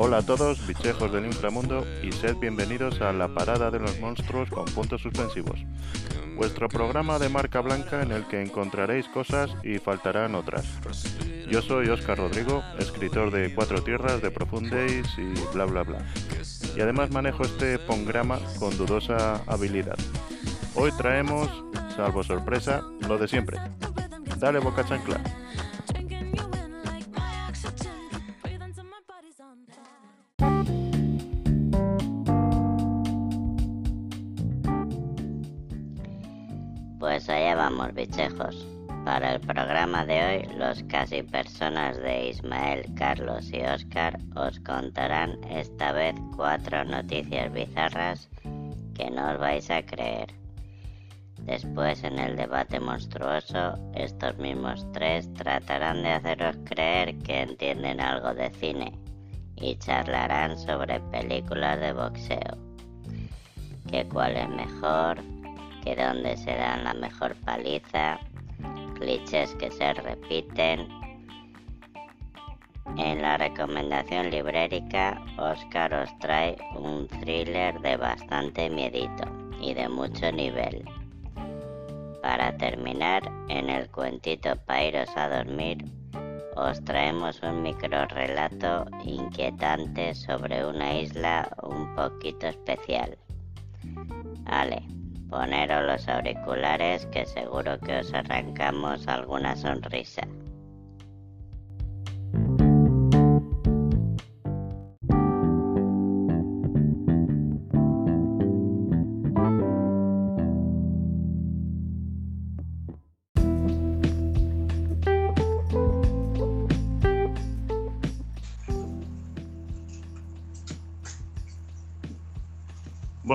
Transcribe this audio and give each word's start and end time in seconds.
Hola 0.00 0.18
a 0.18 0.22
todos, 0.22 0.64
bichejos 0.64 1.12
del 1.12 1.26
inframundo, 1.26 1.84
y 2.04 2.12
sed 2.12 2.36
bienvenidos 2.36 3.00
a 3.00 3.12
la 3.12 3.26
parada 3.34 3.72
de 3.72 3.80
los 3.80 3.98
monstruos 3.98 4.48
con 4.48 4.64
puntos 4.66 5.02
suspensivos. 5.02 5.58
Vuestro 6.36 6.68
programa 6.68 7.18
de 7.18 7.28
marca 7.28 7.60
blanca 7.60 8.00
en 8.00 8.12
el 8.12 8.24
que 8.28 8.40
encontraréis 8.40 9.08
cosas 9.08 9.50
y 9.64 9.78
faltarán 9.78 10.36
otras. 10.36 10.64
Yo 11.50 11.62
soy 11.62 11.88
Oscar 11.88 12.18
Rodrigo, 12.18 12.62
escritor 12.78 13.32
de 13.32 13.52
Cuatro 13.52 13.82
Tierras, 13.82 14.22
de 14.22 14.30
Days 14.70 15.08
y 15.18 15.52
bla 15.52 15.64
bla 15.64 15.82
bla. 15.82 15.98
Y 16.76 16.80
además 16.80 17.10
manejo 17.10 17.42
este 17.42 17.80
pongrama 17.80 18.38
con 18.60 18.78
dudosa 18.78 19.42
habilidad. 19.48 19.98
Hoy 20.76 20.92
traemos, 20.96 21.48
salvo 21.96 22.22
sorpresa, 22.22 22.84
lo 23.08 23.18
de 23.18 23.26
siempre. 23.26 23.58
Dale 24.38 24.60
boca 24.60 24.84
chancla. 24.84 25.20
Bichejos. 37.86 38.66
Para 39.04 39.34
el 39.34 39.40
programa 39.40 40.04
de 40.04 40.24
hoy, 40.24 40.56
los 40.56 40.82
casi 40.84 41.22
personas 41.22 41.96
de 41.98 42.30
Ismael, 42.30 42.84
Carlos 42.96 43.50
y 43.52 43.62
Oscar 43.62 44.18
os 44.34 44.58
contarán 44.60 45.38
esta 45.44 45.92
vez 45.92 46.14
cuatro 46.36 46.84
noticias 46.84 47.52
bizarras 47.52 48.28
que 48.94 49.10
no 49.10 49.32
os 49.32 49.38
vais 49.38 49.70
a 49.70 49.82
creer. 49.82 50.34
Después, 51.44 52.02
en 52.02 52.18
el 52.18 52.36
debate 52.36 52.80
monstruoso, 52.80 53.78
estos 53.94 54.36
mismos 54.38 54.84
tres 54.92 55.32
tratarán 55.34 56.02
de 56.02 56.10
haceros 56.10 56.56
creer 56.64 57.16
que 57.18 57.42
entienden 57.42 58.00
algo 58.00 58.34
de 58.34 58.50
cine 58.50 58.92
y 59.56 59.76
charlarán 59.76 60.58
sobre 60.58 61.00
películas 61.12 61.80
de 61.80 61.92
boxeo. 61.92 62.58
Que 63.90 64.06
cuál 64.08 64.36
es 64.36 64.48
mejor, 64.48 65.22
que 65.88 65.96
dónde 65.96 66.36
se 66.36 66.54
dan 66.54 66.84
la 66.84 66.92
mejor 66.92 67.34
paliza, 67.46 68.18
clichés 68.98 69.54
que 69.54 69.70
se 69.70 69.94
repiten. 69.94 70.86
En 72.98 73.22
la 73.22 73.38
recomendación 73.38 74.30
librérica, 74.30 75.18
Oscar 75.38 75.94
os 75.94 76.18
trae 76.18 76.58
un 76.76 77.08
thriller 77.08 77.80
de 77.80 77.96
bastante 77.96 78.68
miedito 78.68 79.24
y 79.62 79.72
de 79.72 79.88
mucho 79.88 80.30
nivel. 80.30 80.84
Para 82.20 82.54
terminar, 82.58 83.22
en 83.48 83.70
el 83.70 83.88
cuentito 83.90 84.56
Pairos 84.66 85.08
a 85.16 85.38
dormir, 85.38 85.78
os 86.54 86.84
traemos 86.84 87.40
un 87.42 87.62
micro 87.62 88.04
relato 88.08 88.84
inquietante 89.04 90.14
sobre 90.14 90.66
una 90.66 91.00
isla 91.00 91.48
un 91.62 91.94
poquito 91.94 92.48
especial. 92.48 93.16
Ale, 94.44 94.82
poneros 95.28 95.84
los 95.86 96.08
auriculares 96.08 97.06
que 97.06 97.26
seguro 97.26 97.78
que 97.80 97.98
os 97.98 98.12
arrancamos 98.14 99.06
alguna 99.08 99.54
sonrisa. 99.56 100.22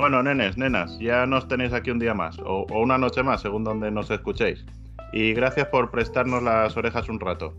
Bueno, 0.03 0.22
nenes, 0.22 0.58
nenas, 0.58 1.00
ya 1.00 1.25
nos 1.25 1.47
tenéis 1.47 1.72
aquí 1.72 1.90
un 1.90 1.97
día 1.97 2.14
más, 2.14 2.38
o, 2.40 2.66
una 2.78 2.97
noche 2.97 3.24
más, 3.24 3.41
según 3.41 3.64
donde 3.64 3.90
nos 3.90 4.12
escuchéis. 4.12 4.66
Y 5.14 5.34
gracias 5.34 5.68
por 5.68 5.91
prestarnos 5.91 6.44
las 6.44 6.75
orejas 6.75 7.08
un 7.08 7.22
rato. 7.22 7.53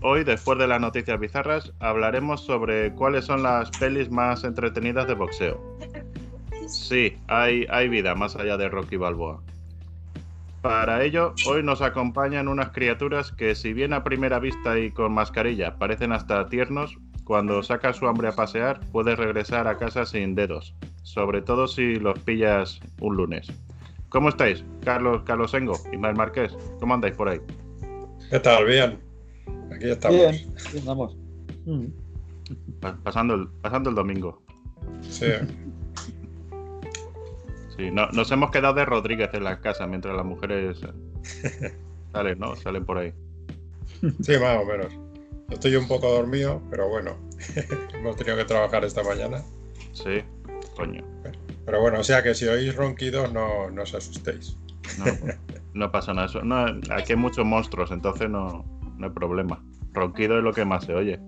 Hoy, 0.00 0.22
después 0.22 0.60
de 0.60 0.68
las 0.68 0.80
noticias 0.80 1.18
bizarras, 1.18 1.72
hablaremos 1.80 2.42
sobre 2.42 2.92
cuáles 2.92 3.24
son 3.24 3.42
las 3.42 3.68
pelis 3.72 4.12
más 4.12 4.44
entretenidas 4.44 5.08
de 5.08 5.14
boxeo. 5.14 5.60
Sí, 6.68 7.16
hay, 7.26 7.66
hay 7.68 7.88
vida 7.88 8.14
más 8.14 8.36
allá 8.36 8.56
de 8.56 8.68
Rocky 8.68 8.94
Balboa. 8.94 9.42
Para 10.62 11.02
ello, 11.02 11.34
hoy 11.48 11.64
nos 11.64 11.82
acompañan 11.82 12.46
unas 12.46 12.70
criaturas 12.70 13.32
que, 13.32 13.56
si 13.56 13.72
bien 13.72 13.92
a 13.92 14.04
primera 14.04 14.38
vista 14.38 14.78
y 14.78 14.92
con 14.92 15.14
mascarilla 15.14 15.74
parecen 15.78 16.12
hasta 16.12 16.48
tiernos, 16.48 16.96
cuando 17.30 17.62
saca 17.62 17.92
su 17.92 18.08
hambre 18.08 18.26
a 18.26 18.32
pasear, 18.32 18.80
puede 18.90 19.14
regresar 19.14 19.68
a 19.68 19.78
casa 19.78 20.04
sin 20.04 20.34
dedos, 20.34 20.74
sobre 21.04 21.40
todo 21.40 21.68
si 21.68 21.94
los 21.94 22.18
pillas 22.18 22.80
un 23.00 23.14
lunes. 23.14 23.46
¿Cómo 24.08 24.30
estáis? 24.30 24.64
Carlos, 24.84 25.22
Carlos 25.24 25.54
Engo, 25.54 25.74
Ismael 25.92 26.16
Márquez, 26.16 26.52
¿cómo 26.80 26.94
andáis 26.94 27.14
por 27.14 27.28
ahí? 27.28 27.38
¿Qué 28.30 28.40
tal? 28.40 28.64
Bien. 28.64 28.98
Aquí 29.72 29.90
estamos. 29.90 30.18
Bien, 30.18 30.54
estamos. 30.74 31.16
Mm. 31.66 31.84
Pasando 33.04 33.34
el, 33.34 33.48
pasando 33.62 33.90
el 33.90 33.94
domingo. 33.94 34.42
Sí. 35.02 35.26
Sí, 37.76 37.90
no, 37.90 38.08
nos 38.10 38.30
hemos 38.30 38.50
quedado 38.50 38.74
de 38.74 38.84
Rodríguez 38.84 39.30
en 39.32 39.44
la 39.44 39.60
casa 39.60 39.86
mientras 39.86 40.14
las 40.14 40.26
mujeres 40.26 40.80
salen, 42.12 42.38
¿no? 42.38 42.54
Salen 42.56 42.84
por 42.84 42.98
ahí. 42.98 43.14
Sí, 44.20 44.32
más 44.38 44.58
o 44.58 44.66
menos. 44.66 45.09
Estoy 45.50 45.76
un 45.76 45.88
poco 45.88 46.10
dormido, 46.10 46.62
pero 46.70 46.88
bueno, 46.88 47.16
hemos 47.94 48.16
tenido 48.16 48.36
que 48.36 48.44
trabajar 48.44 48.84
esta 48.84 49.02
mañana. 49.02 49.42
Sí, 49.92 50.22
coño. 50.76 51.04
Pero 51.66 51.80
bueno, 51.80 52.00
o 52.00 52.04
sea 52.04 52.22
que 52.22 52.34
si 52.34 52.46
oís 52.46 52.74
ronquidos, 52.74 53.32
no, 53.32 53.70
no 53.70 53.82
os 53.82 53.94
asustéis. 53.94 54.56
No, 55.72 55.92
pasa 55.92 56.12
nada. 56.12 56.28
No, 56.42 56.66
aquí 56.94 57.12
hay 57.12 57.16
muchos 57.16 57.44
monstruos, 57.44 57.90
entonces 57.90 58.28
no, 58.28 58.64
no 58.96 59.06
hay 59.06 59.12
problema. 59.12 59.62
Ronquido 59.92 60.38
es 60.38 60.44
lo 60.44 60.52
que 60.52 60.64
más 60.64 60.84
se 60.84 60.94
oye. 60.94 61.20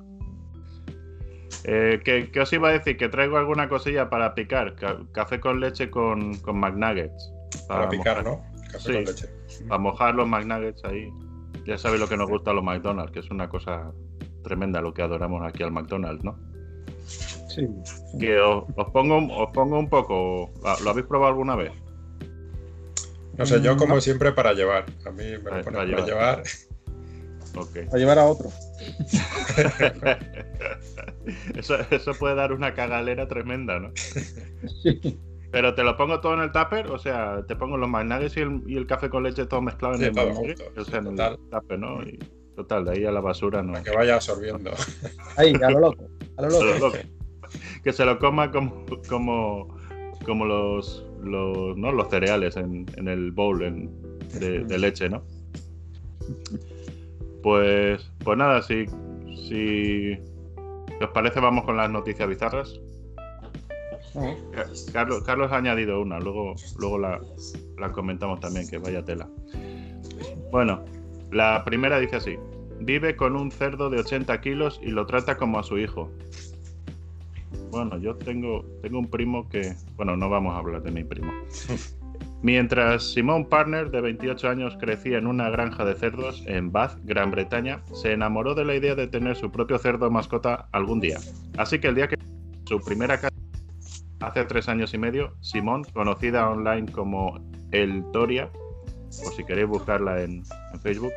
Eh, 1.64 2.00
¿qué, 2.04 2.40
os 2.40 2.52
iba 2.52 2.70
a 2.70 2.72
decir? 2.72 2.96
Que 2.96 3.08
traigo 3.08 3.38
alguna 3.38 3.68
cosilla 3.68 4.10
para 4.10 4.34
picar. 4.34 4.74
café 5.12 5.38
con 5.38 5.60
leche 5.60 5.90
con, 5.90 6.36
con 6.38 6.58
McNuggets. 6.58 7.32
Para, 7.68 7.88
picar, 7.88 8.24
¿no? 8.24 8.42
Café 8.72 8.94
con 8.94 9.04
leche. 9.04 9.28
Para 9.68 9.78
mojar 9.78 10.14
los 10.14 10.26
McNuggets 10.26 10.84
ahí. 10.84 11.08
Ya 11.66 11.78
sabéis 11.78 12.00
lo 12.00 12.08
que 12.08 12.16
nos 12.16 12.28
gusta 12.28 12.50
a 12.50 12.54
los 12.54 12.64
McDonald's, 12.64 13.12
que 13.12 13.20
es 13.20 13.30
una 13.30 13.48
cosa 13.48 13.92
tremenda 14.42 14.80
lo 14.80 14.92
que 14.92 15.02
adoramos 15.02 15.42
aquí 15.42 15.62
al 15.62 15.72
McDonald's, 15.72 16.24
¿no? 16.24 16.38
Sí. 17.48 17.68
Que 18.18 18.40
os, 18.40 18.64
pongo, 18.92 19.18
os 19.36 19.50
pongo 19.52 19.78
un 19.78 19.88
poco. 19.88 20.50
¿Lo 20.82 20.90
habéis 20.90 21.06
probado 21.06 21.32
alguna 21.32 21.56
vez? 21.56 21.72
No 23.36 23.46
sé, 23.46 23.60
yo 23.60 23.76
como 23.76 24.00
siempre 24.00 24.32
para 24.32 24.52
llevar. 24.52 24.86
A 25.06 25.10
mí 25.10 25.24
me 25.24 25.38
lo 25.38 25.42
ponen 25.42 25.64
para, 25.64 25.84
llevar. 25.84 26.42
Para 27.54 27.98
llevar 27.98 28.18
a 28.18 28.26
otro. 28.26 28.50
eso, 31.56 31.76
eso 31.90 32.14
puede 32.14 32.34
dar 32.34 32.52
una 32.52 32.74
cagalera 32.74 33.28
tremenda, 33.28 33.78
¿no? 33.78 33.92
Sí. 34.82 35.18
Pero 35.50 35.74
te 35.74 35.84
lo 35.84 35.96
pongo 35.98 36.20
todo 36.20 36.34
en 36.34 36.40
el 36.40 36.52
tupper, 36.52 36.86
o 36.86 36.98
sea, 36.98 37.44
te 37.46 37.56
pongo 37.56 37.76
los 37.76 37.88
McNuggets 37.88 38.38
y 38.38 38.40
el, 38.40 38.62
y 38.66 38.76
el 38.78 38.86
café 38.86 39.10
con 39.10 39.22
leche 39.22 39.44
todo 39.44 39.60
mezclado 39.60 39.96
en 39.96 40.04
el, 40.04 40.18
o 40.78 40.84
sea, 40.84 41.00
en 41.00 41.08
el 41.08 41.38
tupper, 41.50 41.78
¿no? 41.78 42.02
Y, 42.02 42.18
total, 42.54 42.84
de 42.84 42.92
ahí 42.92 43.04
a 43.04 43.12
la 43.12 43.20
basura, 43.20 43.62
¿no? 43.62 43.82
que 43.82 43.90
vaya 43.90 44.16
absorbiendo. 44.16 44.70
Ahí, 45.36 45.54
a 45.62 45.70
lo 45.70 45.80
loco, 45.80 46.08
a 46.36 46.42
lo 46.42 46.78
loco. 46.78 46.96
que 47.82 47.92
se 47.92 48.04
lo 48.04 48.18
coma 48.18 48.50
como, 48.50 48.84
como, 49.08 49.76
como 50.24 50.44
los, 50.44 51.06
los, 51.22 51.76
¿no? 51.76 51.92
los 51.92 52.08
cereales 52.08 52.56
en, 52.56 52.86
en 52.96 53.08
el 53.08 53.32
bowl 53.32 53.58
de, 53.58 54.64
de, 54.64 54.78
leche, 54.78 55.08
¿no? 55.08 55.22
Pues, 57.42 58.10
pues 58.22 58.38
nada, 58.38 58.62
si, 58.62 58.86
si 59.48 60.18
os 61.00 61.10
parece, 61.12 61.40
vamos 61.40 61.64
con 61.64 61.76
las 61.76 61.90
noticias 61.90 62.28
bizarras. 62.28 62.80
Carlos, 64.92 65.22
Carlos 65.24 65.50
ha 65.52 65.56
añadido 65.56 66.00
una, 66.00 66.20
luego, 66.20 66.54
luego 66.78 66.98
la, 66.98 67.20
comentamos 67.92 68.40
también, 68.40 68.68
que 68.68 68.78
vaya 68.78 69.04
tela. 69.04 69.28
Bueno, 70.50 70.84
la 71.32 71.64
primera 71.64 71.98
dice 71.98 72.16
así: 72.16 72.36
Vive 72.80 73.16
con 73.16 73.36
un 73.36 73.50
cerdo 73.50 73.90
de 73.90 74.00
80 74.00 74.40
kilos 74.40 74.80
y 74.82 74.90
lo 74.90 75.06
trata 75.06 75.36
como 75.36 75.58
a 75.58 75.62
su 75.62 75.78
hijo. 75.78 76.10
Bueno, 77.70 77.98
yo 77.98 78.16
tengo, 78.16 78.64
tengo 78.82 78.98
un 78.98 79.10
primo 79.10 79.48
que. 79.48 79.74
Bueno, 79.96 80.16
no 80.16 80.28
vamos 80.28 80.54
a 80.54 80.58
hablar 80.58 80.82
de 80.82 80.90
mi 80.90 81.04
primo. 81.04 81.32
Mientras 82.42 83.12
Simón 83.12 83.48
Partner, 83.48 83.90
de 83.90 84.00
28 84.00 84.48
años, 84.48 84.76
crecía 84.80 85.18
en 85.18 85.28
una 85.28 85.48
granja 85.48 85.84
de 85.84 85.94
cerdos 85.94 86.42
en 86.46 86.72
Bath, 86.72 86.98
Gran 87.04 87.30
Bretaña, 87.30 87.82
se 87.94 88.12
enamoró 88.12 88.54
de 88.54 88.64
la 88.64 88.74
idea 88.74 88.96
de 88.96 89.06
tener 89.06 89.36
su 89.36 89.52
propio 89.52 89.78
cerdo 89.78 90.10
mascota 90.10 90.68
algún 90.72 90.98
día. 90.98 91.18
Así 91.56 91.78
que 91.78 91.88
el 91.88 91.94
día 91.94 92.08
que 92.08 92.16
su 92.64 92.80
primera 92.80 93.16
casa 93.16 93.32
Hace 94.22 94.44
tres 94.44 94.68
años 94.68 94.94
y 94.94 94.98
medio, 94.98 95.34
Simón, 95.40 95.82
conocida 95.92 96.48
online 96.48 96.90
como 96.92 97.40
El 97.72 98.04
Toria, 98.12 98.50
por 99.22 99.32
si 99.34 99.44
queréis 99.44 99.68
buscarla 99.68 100.22
en, 100.22 100.42
Facebook, 100.82 101.12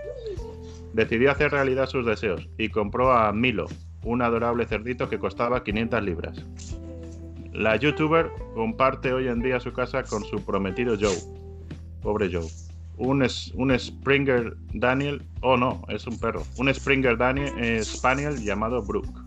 decidió 0.94 1.31
hacer 1.31 1.51
realidad 1.51 1.88
sus 1.88 2.06
deseos 2.06 2.47
y 2.57 2.69
compró 2.69 3.12
a 3.12 3.31
Milo, 3.31 3.65
un 4.03 4.21
adorable 4.21 4.65
cerdito 4.65 5.09
que 5.09 5.19
costaba 5.19 5.63
500 5.63 6.03
libras. 6.03 6.45
La 7.53 7.75
youtuber 7.77 8.30
comparte 8.53 9.13
hoy 9.13 9.27
en 9.27 9.42
día 9.42 9.59
su 9.59 9.71
casa 9.71 10.03
con 10.03 10.24
su 10.25 10.44
prometido 10.44 10.95
Joe. 11.00 11.15
Pobre 12.01 12.30
Joe. 12.31 12.47
Un, 12.97 13.24
es- 13.24 13.51
un 13.56 13.77
Springer 13.77 14.56
Daniel, 14.74 15.21
oh 15.42 15.57
no, 15.57 15.83
es 15.89 16.06
un 16.07 16.18
perro. 16.19 16.44
Un 16.57 16.74
Springer 16.74 17.18
Daniel, 17.18 17.51
eh, 17.57 17.81
Spaniel 17.83 18.38
llamado 18.44 18.81
Brooke. 18.83 19.19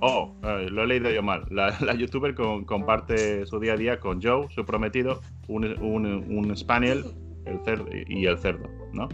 Oh, 0.00 0.34
eh, 0.44 0.68
lo 0.70 0.84
he 0.84 0.86
leído 0.86 1.10
yo 1.10 1.22
mal. 1.22 1.44
La, 1.50 1.74
la 1.80 1.94
youtuber 1.94 2.34
con- 2.34 2.64
comparte 2.64 3.44
su 3.46 3.58
día 3.58 3.72
a 3.72 3.76
día 3.76 3.98
con 4.00 4.22
Joe, 4.22 4.46
su 4.50 4.64
prometido, 4.64 5.20
un, 5.48 5.64
un, 5.82 6.06
un 6.06 6.56
Spaniel 6.56 7.04
el 7.46 7.58
cerdo, 7.64 7.86
y 8.06 8.26
el 8.26 8.38
cerdo, 8.38 8.68
¿no? 8.92 9.08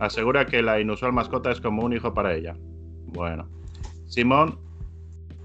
Asegura 0.00 0.46
que 0.46 0.62
la 0.62 0.80
inusual 0.80 1.12
mascota 1.12 1.50
es 1.52 1.60
como 1.60 1.84
un 1.84 1.92
hijo 1.92 2.12
para 2.14 2.34
ella. 2.34 2.56
Bueno, 3.06 3.48
Simón 4.06 4.58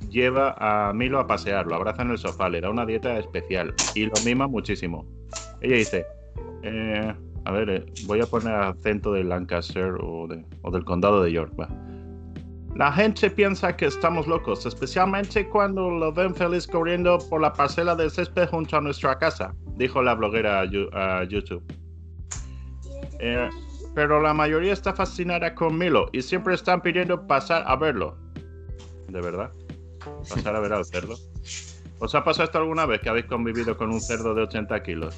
lleva 0.10 0.56
a 0.58 0.94
Milo 0.94 1.20
a 1.20 1.28
pasear, 1.28 1.68
lo 1.68 1.76
abraza 1.76 2.02
en 2.04 2.12
el 2.12 2.18
sofá, 2.18 2.50
le 2.50 2.62
da 2.62 2.70
una 2.70 2.86
dieta 2.86 3.18
especial 3.20 3.76
y 3.94 4.06
lo 4.06 4.20
mima 4.20 4.48
muchísimo. 4.48 5.06
Ella 5.62 5.76
dice, 5.76 6.06
eh, 6.64 7.14
a 7.46 7.52
ver, 7.52 7.70
eh, 7.70 7.86
voy 8.00 8.22
a 8.22 8.28
poner 8.28 8.54
acento 8.56 9.12
de 9.12 9.24
Lancaster 9.24 9.96
o, 10.02 10.28
de- 10.28 10.46
o 10.62 10.72
del 10.72 10.86
condado 10.86 11.22
de 11.22 11.32
York. 11.32 11.54
va. 11.60 11.68
La 12.76 12.92
gente 12.92 13.30
piensa 13.30 13.76
que 13.76 13.86
estamos 13.86 14.28
locos, 14.28 14.66
especialmente 14.66 15.48
cuando 15.50 15.90
lo 15.90 16.14
ven 16.14 16.36
feliz 16.36 16.68
corriendo 16.68 17.18
por 17.30 17.42
la 17.42 17.52
parcela 17.52 17.96
del 17.96 18.12
césped 18.12 18.48
junto 18.50 18.78
a 18.78 18.82
nuestra 18.82 19.18
casa, 19.18 19.54
dijo 19.78 20.02
la 20.04 20.14
bloguera 20.14 20.62
a, 20.62 21.24
YouTube. 21.24 21.64
Eh, 23.20 23.50
pero 23.96 24.22
la 24.22 24.34
mayoría 24.34 24.74
está 24.74 24.94
fascinada 24.94 25.56
con 25.56 25.76
Milo 25.76 26.08
y 26.12 26.22
siempre 26.22 26.54
están 26.54 26.82
pidiendo 26.82 27.26
pasar 27.26 27.64
a 27.66 27.76
verlo. 27.76 28.16
¿De 29.08 29.22
verdad? 29.22 29.52
¿Pasar 30.30 30.56
a 30.56 30.60
ver 30.60 30.74
al 30.74 30.86
cerdo? 30.86 31.16
¿Os 32.00 32.14
ha 32.14 32.24
pasado 32.24 32.44
esto 32.46 32.60
alguna 32.60 32.86
vez 32.86 33.02
que 33.02 33.10
habéis 33.10 33.26
convivido 33.26 33.76
con 33.76 33.92
un 33.92 34.02
cerdo 34.02 34.36
de 34.36 34.44
80 34.44 34.84
kilos? 34.84 35.16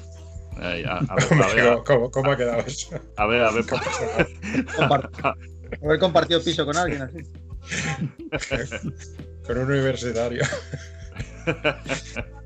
Eh, 0.62 0.84
a, 0.88 0.96
a 0.96 1.14
ver, 1.14 1.42
a 1.42 1.54
ver, 1.54 1.78
¿Cómo, 2.10 2.32
ha 2.32 2.36
quedado 2.36 2.60
eso? 2.66 2.98
a 3.16 3.26
ver, 3.26 3.42
a 3.44 3.50
ver, 3.50 3.64
Haber 5.82 5.98
compartido 5.98 6.42
piso 6.42 6.64
con 6.64 6.76
alguien 6.76 7.02
así. 7.02 7.18
Con 9.46 9.58
un 9.58 9.70
universitario. 9.70 10.42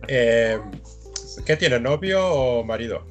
Eh, 0.07 0.61
¿Qué 1.47 1.57
tiene, 1.57 1.81
novio 1.81 2.25
o 2.27 2.63
marido? 2.63 3.07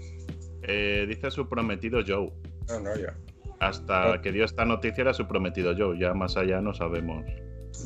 Eh, 0.62 1.06
dice 1.08 1.32
su 1.32 1.50
prometido 1.50 2.02
Joe. 2.06 2.32
No, 2.70 2.80
no, 2.80 2.96
yo. 2.96 3.08
Hasta 3.60 4.22
que 4.22 4.32
dio 4.32 4.46
esta 4.46 4.64
noticia 4.64 5.02
era 5.02 5.14
su 5.14 5.28
prometido 5.28 5.74
Joe. 5.76 5.98
Ya 6.00 6.14
más 6.14 6.38
allá 6.38 6.62
no 6.62 6.74
sabemos. 6.74 7.26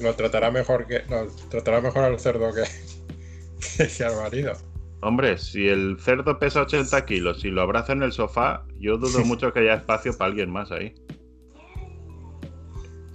Lo 0.01 0.13
tratará 0.13 0.51
mejor 0.51 0.87
que. 0.87 1.03
No, 1.09 1.25
tratará 1.49 1.79
mejor 1.81 2.03
al 2.03 2.19
cerdo 2.19 2.49
que, 2.53 3.87
que 3.87 4.03
al 4.03 4.15
marido. 4.17 4.53
Hombre, 5.01 5.37
si 5.37 5.67
el 5.67 5.97
cerdo 5.99 6.39
pesa 6.39 6.61
80 6.63 7.05
kilos 7.05 7.45
y 7.45 7.49
lo 7.49 7.61
abraza 7.61 7.93
en 7.93 8.03
el 8.03 8.11
sofá, 8.11 8.65
yo 8.79 8.97
dudo 8.97 9.19
mucho 9.25 9.53
que 9.53 9.59
haya 9.59 9.75
espacio 9.75 10.17
para 10.17 10.29
alguien 10.29 10.49
más 10.49 10.71
ahí. 10.71 10.93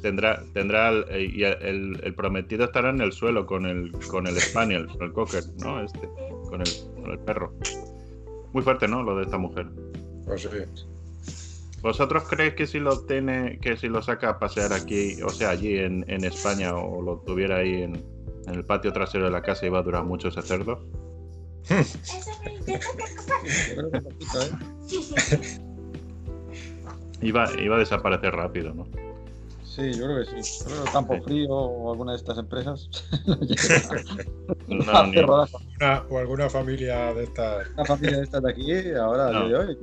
Tendrá, 0.02 0.42
tendrá 0.52 0.88
el, 0.90 1.04
eh, 1.10 1.30
y 1.32 1.44
el, 1.44 2.00
el 2.02 2.14
prometido 2.14 2.64
estará 2.64 2.90
en 2.90 3.00
el 3.00 3.12
suelo 3.12 3.46
con 3.46 3.66
el, 3.66 3.92
con 4.08 4.26
el 4.26 4.36
Spaniel, 4.40 4.88
con 4.88 5.02
el 5.02 5.12
Cocker, 5.12 5.44
¿no? 5.60 5.80
Este, 5.80 6.08
con 6.48 6.60
el, 6.60 6.68
con 7.00 7.10
el 7.12 7.18
perro. 7.20 7.54
Muy 8.52 8.64
fuerte, 8.64 8.88
¿no? 8.88 9.02
Lo 9.04 9.16
de 9.16 9.22
esta 9.22 9.38
mujer. 9.38 9.68
Pues 10.26 10.42
sí. 10.42 10.48
¿Vosotros 11.82 12.24
creéis 12.28 12.54
que 12.54 12.66
si 12.66 12.80
lo 12.80 13.00
tiene, 13.06 13.58
que 13.60 13.76
si 13.76 13.88
lo 13.88 14.02
saca 14.02 14.30
a 14.30 14.38
pasear 14.38 14.72
aquí, 14.72 15.22
o 15.22 15.28
sea, 15.28 15.50
allí 15.50 15.78
en, 15.78 16.04
en 16.08 16.24
España, 16.24 16.74
o 16.74 17.00
lo 17.00 17.18
tuviera 17.18 17.58
ahí 17.58 17.82
en, 17.82 17.96
en 18.46 18.54
el 18.54 18.64
patio 18.64 18.92
trasero 18.92 19.24
de 19.26 19.30
la 19.30 19.42
casa, 19.42 19.66
iba 19.66 19.78
a 19.78 19.82
durar 19.82 20.04
mucho 20.04 20.28
ese 20.28 20.42
cerdo? 20.42 20.84
Yo 21.68 21.76
creo 23.76 23.90
que 23.90 23.98
un 23.98 24.04
poquito. 24.04 24.38
Iba, 27.20 27.48
iba 27.60 27.76
a 27.76 27.78
desaparecer 27.78 28.34
rápido, 28.34 28.74
¿no? 28.74 29.11
Sí, 29.74 29.92
yo 29.94 30.04
creo 30.04 30.18
que 30.18 30.42
sí. 30.42 30.60
Yo 30.60 30.66
creo 30.70 30.84
que 30.84 30.90
Campo 30.92 31.14
Sí. 31.14 31.20
Frío 31.24 31.48
o 31.50 31.92
alguna 31.92 32.12
de 32.12 32.18
estas 32.18 32.38
empresas. 32.38 32.90
No, 34.68 35.06
ni-. 35.06 35.18
Una- 35.18 36.02
o 36.10 36.18
alguna 36.18 36.48
familia 36.50 37.12
de 37.14 37.24
estas. 37.24 37.68
Una 37.74 37.84
familia 37.84 38.16
de 38.18 38.22
estas 38.24 38.42
de 38.42 38.50
aquí, 38.50 38.90
ahora 38.94 39.30
No. 39.30 39.48
de 39.48 39.56
hoy. 39.56 39.78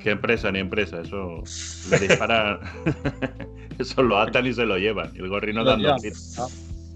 ¿Qué 0.00 0.10
empresa 0.10 0.50
ni 0.50 0.58
empresa? 0.58 1.00
Eso 1.00 1.42
le 1.90 1.98
disparan. 1.98 2.58
Eso 3.78 4.02
lo 4.02 4.18
atan 4.18 4.46
y 4.46 4.52
se 4.52 4.66
lo 4.66 4.76
llevan. 4.78 5.12
Y 5.14 5.18
el 5.20 5.28
gorrino 5.28 5.62
Lo 5.62 5.70
dando. 5.70 5.94
Ah, 6.38 6.46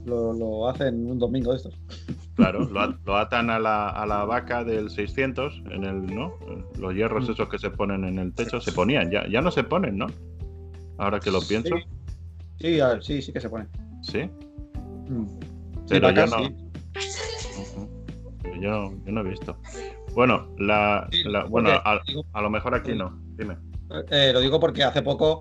lo, 0.05 0.33
lo 0.33 0.69
hacen 0.69 1.09
un 1.11 1.19
domingo 1.19 1.53
de 1.53 1.57
estos. 1.59 1.75
Claro, 2.35 2.61
lo, 2.69 2.81
at- 2.81 2.97
lo 3.07 3.17
atan 3.17 3.49
a 3.51 3.59
la, 3.59 3.89
a 3.89 4.05
la 4.07 4.25
vaca 4.25 4.63
del 4.63 4.91
600, 4.91 5.63
en 5.71 5.85
el, 5.85 6.07
¿no? 6.15 6.35
Los 6.79 6.95
hierros 6.95 7.29
Mm. 7.29 7.33
esos 7.33 7.49
que 7.49 7.59
se 7.59 7.71
ponen 7.71 8.05
en 8.05 8.19
el 8.19 8.35
techo 8.35 8.61
se 8.61 8.73
ponían, 8.73 9.11
ya, 9.11 9.27
ya 9.29 9.41
no 9.41 9.51
se 9.51 9.65
ponen, 9.65 9.97
¿no? 9.97 10.07
Ahora 10.99 11.21
que 11.21 11.31
lo 11.31 11.41
pienso, 11.41 11.77
Sí, 11.77 11.83
sí, 12.61 12.81
a 12.81 12.89
ver, 12.89 13.05
sí, 13.05 13.21
sí 13.23 13.33
que 13.33 13.41
se 13.41 13.49
pone. 13.51 13.67
sí. 14.03 14.31
Mm. 15.09 15.27
Sí, 15.87 16.01
Pero 16.01 16.11
yo 16.11 16.27
no. 16.27 16.39
Yo, 18.61 18.71
no- 18.71 19.05
yo 19.05 19.13
no 19.13 19.21
he 19.21 19.25
visto. 19.31 19.57
Bueno, 20.15 20.49
la, 20.59 21.07
Sí, 21.13 21.23
la- 21.25 21.45
bueno 21.45 21.69
a, 21.71 22.41
lo 22.41 22.51
mejor 22.51 22.75
aquí 22.75 22.95
no. 22.95 23.19
Dime. 23.37 23.57
eh, 24.11 24.31
lo 24.33 24.41
digo 24.41 24.59
porque 24.59 24.83
hace 24.83 25.03
poco 25.03 25.41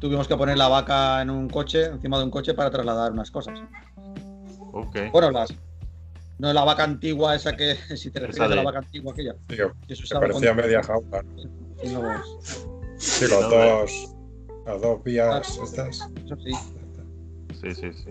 tuvimos 0.00 0.26
que 0.26 0.36
poner 0.36 0.56
la 0.56 0.68
vaca 0.68 1.20
en 1.22 1.30
un 1.30 1.48
coche, 1.48 1.84
encima 1.86 2.18
de 2.18 2.24
un 2.24 2.30
coche, 2.30 2.54
para 2.54 2.70
trasladar 2.70 3.12
unas 3.12 3.30
cosas. 3.30 3.60
Ok. 4.72 4.96
Bueno, 5.12 5.30
las. 5.30 5.52
No 6.38 6.52
la 6.52 6.64
vaca 6.64 6.82
antigua, 6.82 7.34
esa 7.36 7.54
que, 7.54 7.76
si 7.96 8.10
te 8.10 8.18
refieres 8.20 8.40
a 8.52 8.54
la 8.56 8.62
vaca 8.62 8.78
antigua 8.78 9.12
aquella. 9.12 9.36
Que 9.46 9.94
se 9.94 10.14
parecía 10.18 10.48
con- 10.54 10.56
media 10.64 10.82
jaula. 10.82 11.22
Sí, 11.36 11.88
Sí, 12.96 13.24
los 13.28 13.40
no, 13.42 13.48
dos. 13.50 14.13
Las 14.66 14.80
dos 14.80 15.02
vías 15.04 15.58
estas. 15.62 16.10
Eso 16.24 16.36
sí. 16.36 16.52
Sí, 17.60 17.74
sí, 17.74 17.92
sí. 17.92 18.10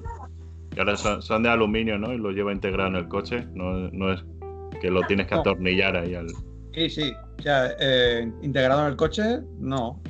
Y 0.76 0.80
ahora 0.80 0.96
son, 0.98 1.22
son 1.22 1.44
de 1.44 1.50
aluminio, 1.50 1.98
¿no? 1.98 2.14
Y 2.14 2.18
lo 2.18 2.32
lleva 2.32 2.52
integrado 2.52 2.90
en 2.90 2.96
el 2.96 3.08
coche. 3.08 3.46
No, 3.54 3.90
no 3.92 4.12
es 4.14 4.24
que 4.82 4.90
lo 4.90 5.02
tienes 5.04 5.28
que 5.28 5.36
No. 5.36 5.42
atornillar 5.42 5.96
ahí 5.98 6.16
al. 6.16 6.28
Sí, 6.74 6.90
sí. 6.90 7.14
O 7.40 7.42
sea, 7.42 7.72
eh, 7.80 8.32
integrado 8.42 8.82
en 8.82 8.88
el 8.88 8.96
coche, 8.96 9.40
no. 9.60 10.02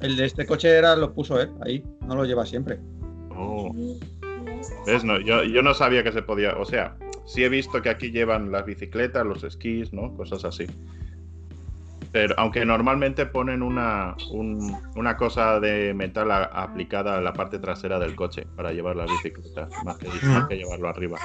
El 0.00 0.16
de 0.16 0.26
este 0.26 0.46
coche 0.46 0.68
era 0.70 0.94
lo 0.96 1.12
puso 1.14 1.40
él 1.40 1.50
ahí, 1.62 1.82
no 2.06 2.14
lo 2.16 2.24
lleva 2.24 2.44
siempre. 2.46 2.78
Oh. 3.34 3.74
¿Ves? 4.86 5.04
No, 5.04 5.18
yo, 5.20 5.42
yo 5.44 5.62
no 5.62 5.74
sabía 5.74 6.02
que 6.02 6.12
se 6.12 6.22
podía. 6.22 6.56
O 6.58 6.64
sea, 6.64 6.96
sí 7.26 7.44
he 7.44 7.48
visto 7.48 7.80
que 7.82 7.88
aquí 7.90 8.10
llevan 8.10 8.50
las 8.52 8.64
bicicletas, 8.64 9.24
los 9.26 9.42
esquís, 9.44 9.92
¿no? 9.92 10.14
Cosas 10.16 10.44
así. 10.44 10.66
Pero 12.16 12.34
aunque 12.38 12.64
normalmente 12.64 13.26
ponen 13.26 13.62
una, 13.62 14.16
un- 14.30 14.74
una 14.96 15.18
cosa 15.18 15.60
de 15.60 15.92
metal 15.92 16.30
a- 16.30 16.44
aplicada 16.44 17.18
a 17.18 17.20
la 17.20 17.34
parte 17.34 17.58
trasera 17.58 17.98
del 17.98 18.16
coche 18.16 18.46
para 18.56 18.72
llevar 18.72 18.96
la 18.96 19.04
bicicleta, 19.04 19.68
más 19.84 19.98
que, 19.98 20.08
más 20.26 20.48
que 20.48 20.56
llevarlo 20.56 20.88
arriba. 20.88 21.18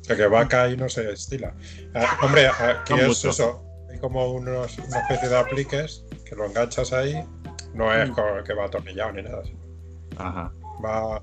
O 0.00 0.04
sea, 0.04 0.16
que 0.16 0.26
vaca 0.26 0.68
y 0.68 0.76
no 0.76 0.88
se 0.88 1.12
estila. 1.12 1.54
Ah, 1.94 2.18
hombre, 2.22 2.48
aquí 2.48 2.94
No 2.94 3.02
es 3.02 3.06
mucho. 3.06 3.28
eso. 3.30 3.62
Hay 3.88 4.00
como 4.00 4.32
unos, 4.32 4.76
una 4.78 4.98
especie 4.98 5.28
de 5.28 5.38
apliques 5.38 6.04
que 6.28 6.34
lo 6.34 6.46
enganchas 6.46 6.92
ahí. 6.92 7.24
No 7.72 7.94
es 7.94 8.10
Mm. 8.10 8.14
que 8.44 8.52
va 8.52 8.64
atornillado 8.64 9.12
ni 9.12 9.22
nada. 9.22 9.42
Ajá, 10.16 10.50
Va, 10.84 11.22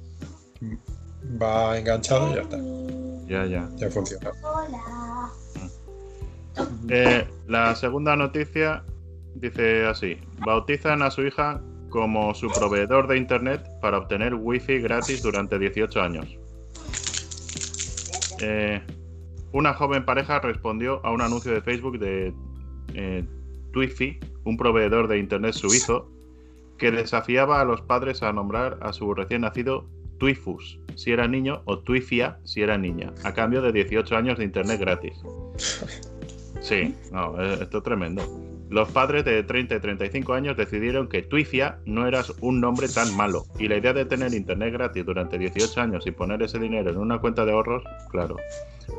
va 1.42 1.78
enganchado 1.78 2.32
y 2.32 2.36
ya 2.36 2.42
está. 2.42 2.58
ya, 3.28 3.46
ya. 3.48 3.70
Ya 3.76 3.90
funciona. 3.90 4.32
Eh, 6.90 7.28
la 7.48 7.76
segunda 7.76 8.16
noticia 8.16 8.84
dice 9.36 9.86
así: 9.86 10.18
bautizan 10.46 11.02
a 11.02 11.12
su 11.12 11.26
hija 11.26 11.62
como 11.90 12.34
su 12.34 12.48
proveedor 12.48 13.08
de 13.08 13.18
internet 13.18 13.62
para 13.82 14.00
obtener 14.00 14.34
wifi 14.34 14.80
gratis 14.80 15.22
durante 15.22 15.60
18 15.60 16.02
años. 16.02 16.38
Eh, 18.42 18.82
una 19.52 19.74
joven 19.74 20.04
pareja 20.04 20.40
respondió 20.40 21.06
a 21.06 21.12
un 21.12 21.22
anuncio 21.22 21.52
de 21.52 21.62
Facebook 21.62 22.00
de 22.00 22.34
eh, 22.96 23.24
Twifi, 23.72 24.20
un 24.44 24.58
proveedor 24.58 25.08
de 25.08 25.20
internet 25.20 25.54
suizo, 25.54 26.10
que 26.80 26.92
desafiaba 26.92 27.62
a 27.62 27.66
los 27.66 27.82
padres 27.82 28.24
a 28.24 28.34
nombrar 28.34 28.80
a 28.82 28.92
su 28.92 29.14
recién 29.14 29.42
nacido 29.42 29.88
Twifus 30.18 30.80
si 30.96 31.12
era 31.12 31.28
niño 31.28 31.62
o 31.66 31.80
Twifia 31.80 32.40
si 32.44 32.62
era 32.62 32.78
niña, 32.78 33.14
a 33.24 33.34
cambio 33.34 33.62
de 33.62 33.72
18 33.72 34.16
años 34.16 34.38
de 34.38 34.46
internet 34.46 34.80
gratis. 34.80 35.22
Sí, 36.62 36.96
no, 37.12 37.40
eh, 37.42 37.60
esto 37.62 37.78
es 37.78 37.84
tremendo. 37.84 38.22
Los 38.74 38.90
padres 38.90 39.24
de 39.24 39.44
30 39.44 39.76
y 39.76 39.80
35 39.80 40.34
años 40.34 40.58
decidieron 40.58 41.08
que 41.08 41.22
Twifia 41.22 41.78
no 41.86 42.08
era 42.08 42.24
un 42.42 42.60
nombre 42.60 42.88
tan 42.90 43.16
malo 43.16 43.46
y 43.60 43.68
la 43.68 43.78
idea 43.78 43.94
de 43.94 44.04
tener 44.04 44.34
internet 44.34 44.74
gratis 44.74 45.06
durante 45.06 45.38
18 45.38 45.80
años 45.80 46.08
y 46.08 46.12
poner 46.12 46.42
ese 46.42 46.58
dinero 46.58 46.90
en 46.90 46.98
una 46.98 47.20
cuenta 47.20 47.46
de 47.46 47.52
ahorros, 47.52 47.84
claro, 48.10 48.36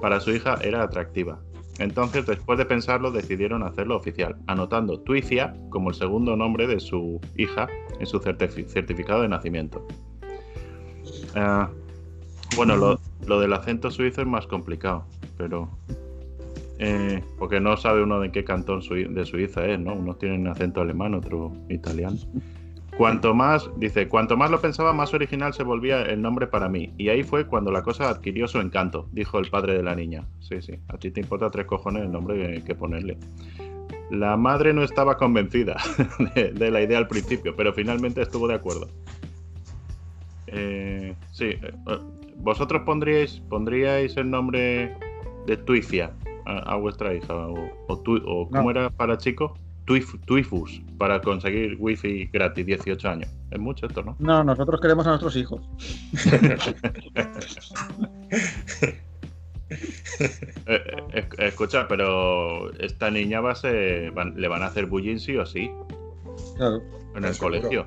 para 0.01 0.21
su 0.21 0.31
hija 0.31 0.59
era 0.63 0.81
atractiva. 0.85 1.41
Entonces, 1.81 2.25
después 2.25 2.57
de 2.57 2.67
pensarlo, 2.67 3.11
decidieron 3.11 3.65
hacerlo 3.65 3.97
oficial, 3.97 4.37
anotando 4.47 5.01
Twifia 5.01 5.57
como 5.71 5.89
el 5.89 5.97
segundo 5.97 6.37
nombre 6.37 6.69
de 6.69 6.79
su 6.79 7.21
hija 7.37 7.67
en 7.99 8.07
su 8.07 8.21
certifi- 8.21 8.69
certificado 8.69 9.23
de 9.23 9.29
nacimiento. 9.29 9.85
Ah, 11.35 11.69
bueno, 12.55 12.77
lo 13.27 13.41
del 13.41 13.53
acento 13.53 13.91
suizo 13.91 14.21
es 14.21 14.29
más 14.29 14.47
complicado, 14.47 15.05
pero. 15.37 15.69
Eh, 16.79 17.23
porque 17.39 17.61
no 17.61 17.77
sabe 17.77 18.03
uno 18.03 18.21
de 18.21 18.33
qué 18.33 18.45
cantón 18.45 18.81
de 18.81 19.25
Suiza 19.25 19.65
es, 19.67 19.79
¿no? 19.79 19.95
Unos 19.95 20.19
tienen 20.19 20.47
acento 20.49 20.81
alemán, 20.81 21.15
otro 21.15 21.53
italiano. 21.69 22.17
Cuanto 22.97 23.35
más, 23.35 23.69
dice, 23.77 24.09
cuanto 24.09 24.37
más 24.37 24.51
lo 24.51 24.61
pensaba, 24.61 24.93
más 24.93 25.13
original 25.15 25.53
se 25.53 25.65
volvía 25.65 26.03
el 26.03 26.23
nombre 26.23 26.47
para 26.47 26.69
mí. 26.69 26.93
Y 26.97 27.09
ahí 27.09 27.25
fue 27.25 27.47
cuando 27.47 27.73
la 27.73 27.83
cosa 27.83 28.09
adquirió 28.09 28.47
su 28.47 28.61
encanto, 28.61 29.09
dijo 29.13 29.39
el 29.39 29.51
padre 29.51 29.75
de 29.75 29.83
la 29.83 29.97
niña. 29.97 30.25
Sí, 30.41 30.63
sí, 30.63 30.79
a 30.89 30.97
ti 30.97 31.11
te 31.11 31.21
importa 31.21 31.51
tres 31.51 31.67
cojones 31.67 32.05
el 32.05 32.13
nombre 32.13 32.63
que, 32.63 32.75
ponerle. 32.75 33.17
La 34.11 34.37
madre 34.37 34.73
no 34.73 34.85
estaba 34.85 35.17
convencida 35.17 35.77
de, 36.35 36.71
la 36.71 36.83
idea 36.83 36.99
al 36.99 37.09
principio, 37.09 37.57
pero 37.57 37.73
finalmente 37.73 38.23
estuvo 38.23 38.47
de 38.47 38.55
acuerdo. 38.55 38.89
Eh, 40.47 41.15
sí, 41.33 41.47
eh, 41.47 41.73
vosotros 42.37 42.83
pondríais, 42.83 43.41
pondríais 43.49 44.17
el 44.17 44.31
nombre 44.31 44.97
de 45.47 45.57
Twifia 45.57 46.13
a, 46.47 46.73
a 46.73 46.77
vuestra 46.77 47.15
hija 47.15 47.35
o, 47.35 47.71
o, 47.89 47.99
tu- 48.01 48.23
o 48.27 48.49
¿cómo 48.49 48.65
No. 48.65 48.71
era 48.71 48.91
para 48.91 49.19
chico? 49.19 49.57
Twif, 49.87 50.15
Twifus 50.25 50.81
para 50.99 51.21
conseguir 51.21 51.77
wifi 51.79 52.27
gratis 52.33 52.65
18 52.65 53.07
años. 53.09 53.29
Es 53.51 53.59
mucho 53.59 53.87
esto, 53.87 54.03
¿no? 54.03 54.17
No, 54.19 54.43
nosotros 54.43 54.81
queremos 54.81 55.07
a 55.07 55.11
nuestros 55.11 55.37
hijos. 55.37 55.61
Eh, 59.71 59.79
eh, 60.67 60.81
es- 61.13 61.27
escucha, 61.39 61.89
pero 61.89 62.73
esta 62.75 63.11
niña 63.11 63.41
va 63.41 63.53
a 63.53 63.55
ser, 63.55 64.13
van- 64.13 64.35
le 64.41 64.49
van 64.49 64.63
a 64.63 64.67
hacer 64.67 64.87
bullying 64.87 65.19
sí 65.19 65.37
o 65.37 65.47
sí 65.47 65.71
Claro. 66.57 66.83
en 67.17 67.25
el 67.25 67.35
Seguro. 67.35 67.61
colegio. 67.61 67.87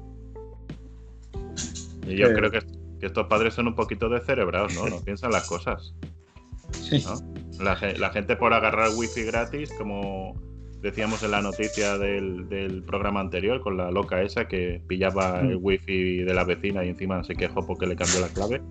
Y 2.07 2.15
yo 2.17 2.27
Sí. 2.27 2.33
creo 2.33 2.51
que, 2.51 2.59
que 2.99 3.05
estos 3.05 3.27
padres 3.27 3.53
son 3.53 3.67
un 3.67 3.75
poquito 3.75 4.09
descerebrados, 4.09 4.73
¿no? 4.75 4.87
No 4.87 4.99
piensan 5.01 5.31
las 5.31 5.47
cosas. 5.47 5.93
Sí. 6.71 7.03
¿no? 7.05 7.37
La, 7.59 7.77
la 7.97 8.09
gente 8.11 8.35
por 8.35 8.53
agarrar 8.53 8.89
wifi 8.95 9.23
gratis, 9.23 9.71
como 9.77 10.33
decíamos 10.81 11.23
en 11.23 11.31
la 11.31 11.41
noticia 11.41 11.97
del, 11.97 12.47
del 12.49 12.83
programa 12.83 13.19
anterior, 13.19 13.61
con 13.61 13.77
la 13.77 13.89
loca 13.91 14.21
esa 14.21 14.47
que 14.47 14.81
pillaba 14.87 15.39
el 15.41 15.57
Mm. 15.59 15.65
wifi 15.65 16.17
de 16.23 16.33
la 16.33 16.43
vecina 16.43 16.85
y 16.85 16.89
encima 16.89 17.23
se 17.23 17.33
quejó 17.35 17.65
porque 17.65 17.87
le 17.87 17.95
cambió 17.95 18.19
la 18.21 18.27
clave. 18.29 18.61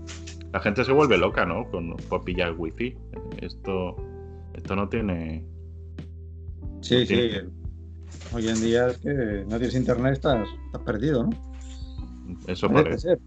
La 0.53 0.61
gente 0.61 0.85
se 0.85 0.93
vuelve 0.93 1.19
loca, 1.19 1.45
¿no? 1.45 1.69
Con, 1.71 1.97
por 2.09 2.25
pillar 2.25 2.55
wifi. 2.57 2.97
Esto, 3.43 3.97
esto 4.55 4.77
no 4.77 4.89
tiene. 4.89 5.45
Sí, 6.81 7.05
Sí. 7.05 7.17
sí. 7.17 7.31
Hoy 8.33 8.49
en 8.49 8.61
día 8.61 8.89
es 8.89 8.99
que 8.99 9.09
no 9.49 9.57
tienes 9.59 9.75
internet, 9.75 10.13
estás, 10.15 10.49
estás 10.67 10.83
perdido, 10.83 11.25
¿no? 11.25 11.31
Eso 12.47 12.69
Parece 12.69 12.89
parece. 12.89 12.99
ser. 13.01 13.19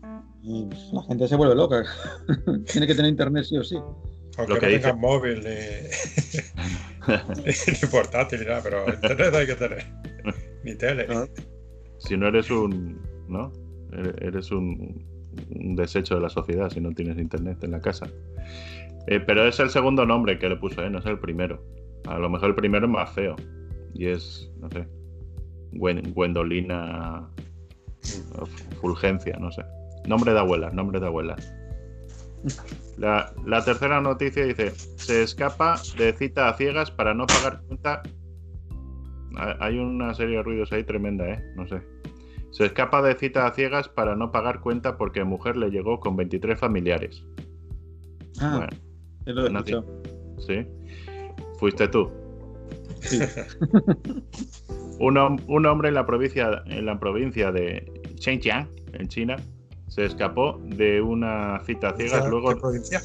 La 0.93 1.03
gente 1.03 1.27
se 1.27 1.35
vuelve 1.35 1.55
loca. 1.55 1.83
Tiene 2.71 2.87
que 2.87 2.95
tener 2.95 3.09
internet 3.11 3.43
sí 3.43 3.57
o 3.57 3.63
sí. 3.63 3.77
Aunque 4.39 4.53
Lo 4.53 4.59
que 4.59 4.65
no 4.65 4.71
dice- 4.71 4.81
tengan 4.83 4.99
móvil 5.01 5.43
ni, 5.43 5.49
ni 7.81 7.87
portátil 7.91 8.39
ni 8.41 8.45
nada, 8.45 8.61
pero 8.63 8.87
internet 8.93 9.33
hay 9.35 9.45
que 9.47 9.55
tener. 9.55 9.85
Ni 10.63 10.75
tele. 10.75 11.05
Claro. 11.05 11.27
Si 11.99 12.17
no 12.17 12.27
eres 12.27 12.49
un. 12.51 13.01
¿No? 13.27 13.51
Ere- 13.91 14.15
Eres 14.27 14.51
un, 14.51 15.05
un 15.49 15.75
desecho 15.75 16.15
de 16.15 16.21
la 16.21 16.29
sociedad 16.29 16.69
si 16.69 16.79
no 16.81 16.91
tienes 16.91 17.17
internet 17.17 17.63
en 17.63 17.71
la 17.71 17.81
casa. 17.81 18.07
Eh, 19.07 19.19
pero 19.19 19.47
es 19.47 19.59
el 19.59 19.69
segundo 19.69 20.05
nombre 20.05 20.37
que 20.39 20.49
le 20.49 20.55
puso, 20.57 20.81
¿eh? 20.83 20.89
No 20.89 20.99
es 20.99 21.05
el 21.05 21.19
primero. 21.19 21.63
A 22.05 22.17
lo 22.17 22.29
mejor 22.29 22.49
el 22.49 22.55
primero 22.55 22.85
es 22.85 22.91
más 22.91 23.11
feo. 23.11 23.35
Y 23.93 24.07
es, 24.07 24.51
no 24.59 24.69
sé. 24.69 24.87
Gwen- 25.73 26.13
Gwendolina. 26.13 27.27
o 28.39 28.45
Fulgencia, 28.81 29.37
no 29.39 29.51
sé. 29.51 29.63
Nombre 30.07 30.33
de 30.33 30.39
abuela, 30.39 30.69
nombre 30.71 30.99
de 30.99 31.07
abuela. 31.07 31.35
La, 32.97 33.33
la 33.45 33.63
tercera 33.63 34.01
noticia 34.01 34.45
dice: 34.45 34.71
Se 34.97 35.23
escapa 35.23 35.75
de 35.97 36.13
cita 36.13 36.49
a 36.49 36.53
ciegas 36.57 36.91
para 36.91 37.13
no 37.13 37.25
pagar 37.27 37.61
cuenta. 37.67 38.01
Ha- 39.37 39.57
Hay 39.59 39.77
una 39.77 40.13
serie 40.13 40.37
de 40.37 40.43
ruidos 40.43 40.71
ahí 40.71 40.83
tremenda, 40.83 41.29
¿eh? 41.29 41.43
No 41.55 41.67
sé. 41.67 41.81
Se 42.51 42.65
escapa 42.65 43.01
de 43.01 43.15
cita 43.15 43.45
a 43.45 43.51
ciegas 43.53 43.87
para 43.89 44.15
no 44.15 44.31
pagar 44.31 44.59
cuenta 44.61 44.97
porque 44.97 45.23
mujer 45.23 45.55
le 45.55 45.69
llegó 45.69 45.99
con 45.99 46.15
23 46.15 46.59
familiares. 46.59 47.23
Ah, 48.41 48.57
Bueno, 48.57 48.69
lo 49.51 49.59
he. 49.59 49.83
¿sí? 50.39 50.65
Fuiste 51.59 51.87
tú. 51.89 52.09
Sí. 53.01 53.19
Un, 54.99 55.15
hom- 55.15 55.41
un 55.47 55.65
hombre 55.65 55.87
en 55.89 55.93
la 55.95 56.05
provincia, 56.05 56.61
en 56.65 56.85
la 56.85 56.99
provincia 56.99 57.51
de 57.53 57.89
Xinjiang, 58.19 58.67
en 58.93 59.07
China, 59.07 59.37
se 59.89 60.05
escapó 60.05 60.57
de 60.63 61.01
una 61.01 61.59
cita 61.65 61.89
a 61.89 61.97
ciegas. 61.97 62.21
¿Qué 62.23 62.29
Luego, 62.29 62.57
provincia? 62.57 63.01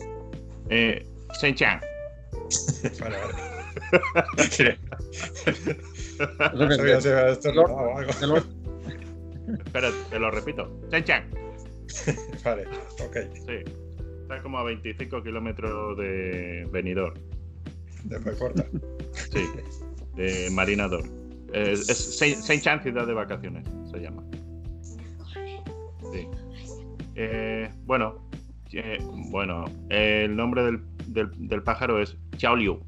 eh, 0.70 1.04
Xinjiang. 1.40 1.80
Vale, 3.00 3.16
vale. 3.18 3.34
Espera, 9.64 9.90
te 10.10 10.18
lo 10.18 10.30
repito. 10.30 10.80
Xinjiang. 10.90 11.24
Vale, 12.44 12.64
ok. 13.04 13.16
Sí. 13.46 13.72
Está 14.22 14.42
como 14.42 14.58
a 14.58 14.64
25 14.64 15.22
kilómetros 15.22 15.98
de 15.98 16.66
Benidorm. 16.70 17.14
Después 18.04 18.36
corta. 18.38 18.64
Sí. 19.30 19.46
De 20.16 20.48
Marinador. 20.50 21.04
Es, 21.52 21.88
es 21.88 22.18
Saint- 22.20 22.40
Saint-Chan, 22.42 22.82
ciudad 22.82 23.06
de 23.06 23.14
vacaciones, 23.14 23.64
se 23.90 23.98
llama. 23.98 24.22
Sí. 26.12 26.26
Eh, 27.14 27.70
bueno, 27.86 28.28
eh, 28.72 28.98
bueno, 29.30 29.64
el 29.88 30.34
nombre 30.36 30.64
del, 30.64 30.80
del- 31.06 31.48
del 31.48 31.62
pájaro 31.62 32.00
es 32.00 32.16
Xiao 32.38 32.56
Liu, 32.56 32.80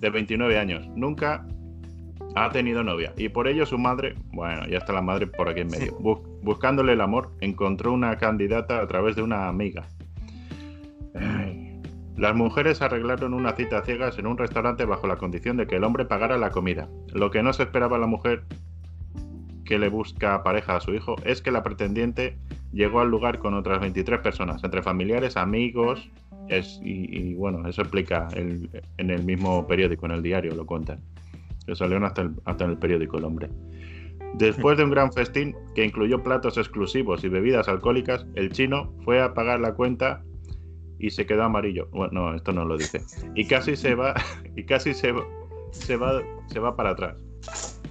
de 0.00 0.10
29 0.10 0.58
años. 0.58 0.86
Nunca 0.94 1.46
ha 2.34 2.50
tenido 2.50 2.82
novia 2.82 3.12
y 3.16 3.28
por 3.28 3.46
ello 3.48 3.66
su 3.66 3.78
madre, 3.78 4.14
bueno, 4.32 4.66
ya 4.66 4.78
está 4.78 4.92
la 4.92 5.02
madre 5.02 5.26
por 5.26 5.48
aquí 5.48 5.60
en 5.60 5.68
medio, 5.68 5.98
bu- 5.98 6.22
buscándole 6.42 6.92
el 6.94 7.00
amor, 7.00 7.32
encontró 7.40 7.92
una 7.92 8.16
candidata 8.16 8.80
a 8.80 8.86
través 8.86 9.16
de 9.16 9.22
una 9.22 9.48
amiga. 9.48 9.86
Ay. 11.14 11.80
Las 12.16 12.34
mujeres 12.34 12.82
arreglaron 12.82 13.32
una 13.34 13.52
cita 13.52 13.78
a 13.78 13.82
ciegas 13.84 14.18
en 14.18 14.26
un 14.26 14.36
restaurante 14.36 14.84
bajo 14.84 15.06
la 15.06 15.16
condición 15.16 15.56
de 15.56 15.66
que 15.66 15.76
el 15.76 15.84
hombre 15.84 16.04
pagara 16.04 16.36
la 16.36 16.50
comida. 16.50 16.88
Lo 17.12 17.30
que 17.30 17.42
no 17.42 17.52
se 17.52 17.62
esperaba 17.64 17.98
la 17.98 18.06
mujer 18.06 18.44
que 19.64 19.78
le 19.78 19.88
busca 19.88 20.42
pareja 20.42 20.76
a 20.76 20.80
su 20.80 20.94
hijo 20.94 21.16
es 21.24 21.40
que 21.40 21.50
la 21.50 21.62
pretendiente 21.62 22.36
llegó 22.72 23.00
al 23.00 23.08
lugar 23.10 23.38
con 23.38 23.54
otras 23.54 23.80
23 23.80 24.20
personas, 24.20 24.62
entre 24.64 24.82
familiares, 24.82 25.36
amigos, 25.36 26.08
es- 26.48 26.80
y, 26.82 27.16
y, 27.30 27.34
bueno, 27.34 27.66
eso 27.68 27.82
explica 27.82 28.28
el- 28.34 28.68
en 28.98 29.10
el 29.10 29.24
mismo 29.24 29.66
periódico, 29.66 30.06
en 30.06 30.12
el 30.12 30.22
diario, 30.22 30.54
lo 30.54 30.66
cuentan. 30.66 31.00
Que 31.66 31.76
salieron 31.76 32.04
hasta, 32.04 32.22
el- 32.22 32.32
hasta 32.44 32.64
en 32.64 32.70
el 32.70 32.78
periódico 32.78 33.18
el 33.18 33.24
hombre. 33.24 33.48
Después 34.34 34.78
de 34.78 34.84
un 34.84 34.90
gran 34.90 35.12
festín 35.12 35.54
que 35.74 35.84
incluyó 35.84 36.22
platos 36.22 36.56
exclusivos 36.56 37.22
y 37.22 37.28
bebidas 37.28 37.68
alcohólicas, 37.68 38.26
el 38.34 38.50
chino 38.50 38.92
fue 39.04 39.20
a 39.20 39.34
pagar 39.34 39.60
la 39.60 39.74
cuenta 39.74 40.22
y 40.98 41.10
se 41.10 41.26
quedó 41.26 41.42
amarillo. 41.44 41.88
Bueno, 41.92 42.12
no, 42.30 42.34
esto 42.34 42.52
no 42.52 42.64
lo 42.64 42.76
dice. 42.78 43.02
Y 43.34 43.44
casi 43.46 43.76
se 43.76 43.94
va, 43.94 44.14
y 44.56 44.64
casi 44.64 44.94
se 44.94 45.12
va, 45.12 45.22
se 46.46 46.60
va 46.60 46.74
para 46.76 46.90
atrás. 46.90 47.16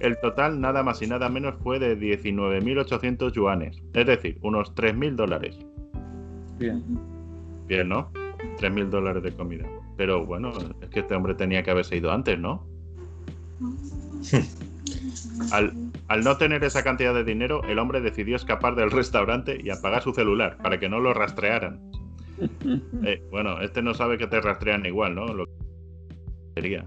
El 0.00 0.18
total, 0.20 0.60
nada 0.60 0.82
más 0.82 1.00
y 1.02 1.06
nada 1.06 1.28
menos, 1.28 1.54
fue 1.62 1.78
de 1.78 1.98
19.800 1.98 3.32
yuanes, 3.32 3.82
es 3.94 4.06
decir, 4.06 4.38
unos 4.42 4.74
3.000 4.74 5.14
dólares. 5.14 5.58
Bien. 6.58 6.82
Bien, 7.68 7.88
¿no? 7.88 8.10
3.000 8.58 8.88
dólares 8.88 9.22
de 9.22 9.32
comida. 9.32 9.66
Pero 9.96 10.24
bueno, 10.24 10.52
es 10.80 10.88
que 10.88 11.00
este 11.00 11.14
hombre 11.14 11.34
tenía 11.34 11.62
que 11.62 11.70
haberse 11.70 11.96
ido 11.96 12.10
antes, 12.10 12.38
¿no? 12.38 12.66
Al, 15.52 15.72
al 16.08 16.24
no 16.24 16.36
tener 16.36 16.62
esa 16.64 16.82
cantidad 16.82 17.14
de 17.14 17.24
dinero, 17.24 17.62
el 17.64 17.78
hombre 17.78 18.00
decidió 18.00 18.36
escapar 18.36 18.74
del 18.74 18.90
restaurante 18.90 19.58
y 19.62 19.70
apagar 19.70 20.02
su 20.02 20.12
celular 20.12 20.56
para 20.62 20.78
que 20.78 20.88
no 20.88 21.00
lo 21.00 21.14
rastrearan. 21.14 21.80
Eh, 23.04 23.22
bueno, 23.30 23.60
este 23.60 23.82
no 23.82 23.94
sabe 23.94 24.18
que 24.18 24.26
te 24.26 24.40
rastrean 24.40 24.84
igual, 24.86 25.14
¿no? 25.14 25.26
Lo 25.26 25.46
que 25.46 25.52
sería. 26.54 26.86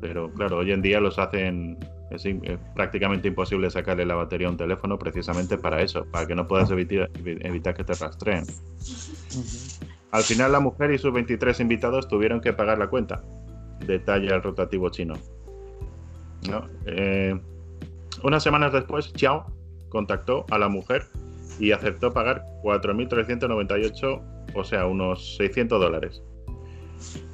Pero 0.00 0.32
claro, 0.32 0.58
hoy 0.58 0.72
en 0.72 0.82
día 0.82 1.00
los 1.00 1.18
hacen. 1.18 1.78
Es, 2.10 2.24
prácticamente 2.74 3.28
imposible 3.28 3.70
sacarle 3.70 4.06
la 4.06 4.14
batería 4.14 4.46
a 4.46 4.50
un 4.50 4.56
teléfono 4.56 4.98
precisamente 4.98 5.58
para 5.58 5.82
eso, 5.82 6.06
para 6.06 6.26
que 6.26 6.34
no 6.34 6.46
puedas 6.46 6.70
evitar, 6.70 7.10
evitar 7.24 7.74
que 7.74 7.84
te 7.84 7.94
rastreen. 7.94 8.44
Al 10.12 10.22
final, 10.22 10.52
la 10.52 10.60
mujer 10.60 10.92
y 10.92 10.98
sus 10.98 11.12
23 11.12 11.60
invitados 11.60 12.08
tuvieron 12.08 12.40
que 12.40 12.52
pagar 12.52 12.78
la 12.78 12.88
cuenta. 12.88 13.22
Detalla 13.86 14.36
el 14.36 14.42
rotativo 14.42 14.88
chino. 14.90 15.14
¿No? 16.48 16.68
Eh, 16.86 17.38
unas 18.22 18.42
semanas 18.42 18.72
después, 18.72 19.12
Xiao 19.16 19.52
contactó 19.88 20.46
a 20.50 20.58
la 20.58 20.68
mujer 20.68 21.06
y 21.58 21.72
aceptó 21.72 22.12
pagar 22.12 22.44
4.398, 22.62 24.22
o 24.54 24.64
sea, 24.64 24.86
unos 24.86 25.36
600 25.36 25.80
dólares. 25.80 26.22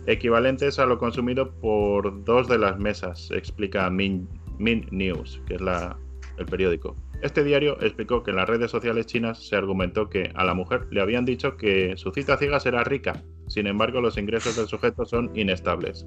Equivalentes 0.07 0.79
a 0.79 0.87
lo 0.87 0.99
consumido 0.99 1.53
por 1.61 2.25
dos 2.25 2.49
de 2.49 2.59
las 2.59 2.79
mesas, 2.79 3.31
explica 3.31 3.89
Min, 3.91 4.29
Min 4.59 4.87
News, 4.91 5.41
que 5.47 5.55
es 5.55 5.61
la, 5.61 5.97
el 6.39 6.47
periódico. 6.47 6.97
Este 7.23 7.45
diario 7.45 7.81
explicó 7.81 8.25
que 8.25 8.31
en 8.33 8.37
las 8.39 8.49
redes 8.49 8.71
sociales 8.73 9.07
chinas 9.07 9.47
se 9.47 9.55
argumentó 9.55 10.09
que 10.09 10.33
a 10.35 10.45
la 10.45 10.55
mujer 10.55 10.87
le 10.91 11.01
habían 11.01 11.25
dicho 11.25 11.57
que 11.57 11.97
su 11.97 12.11
cita 12.11 12.37
ciegas 12.37 12.67
era 12.67 12.83
rica, 12.83 13.23
sin 13.47 13.69
embargo 13.69 14.01
los 14.01 14.19
ingresos 14.19 14.57
del 14.57 14.67
sujeto 14.67 15.05
son 15.05 15.31
inestables. 15.35 16.05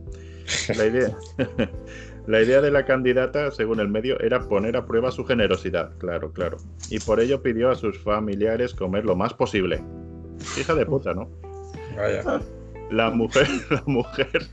La 0.77 0.85
idea, 0.85 1.15
la 2.27 2.41
idea 2.41 2.59
de 2.59 2.69
la 2.69 2.85
candidata, 2.85 3.49
según 3.51 3.79
el 3.79 3.87
medio, 3.87 4.19
era 4.19 4.41
poner 4.41 4.75
a 4.75 4.85
prueba 4.85 5.09
su 5.09 5.23
generosidad, 5.23 5.97
claro, 5.99 6.33
claro, 6.33 6.57
y 6.89 6.99
por 6.99 7.21
ello 7.21 7.41
pidió 7.41 7.69
a 7.69 7.75
sus 7.75 7.97
familiares 7.99 8.73
comer 8.73 9.05
lo 9.05 9.15
más 9.15 9.33
posible. 9.33 9.81
Hija 10.59 10.75
de 10.75 10.85
puta, 10.85 11.13
¿no? 11.13 11.29
Vaya. 11.95 12.41
La 12.91 13.09
mujer, 13.09 13.47
la 13.69 13.83
mujer, 13.85 14.47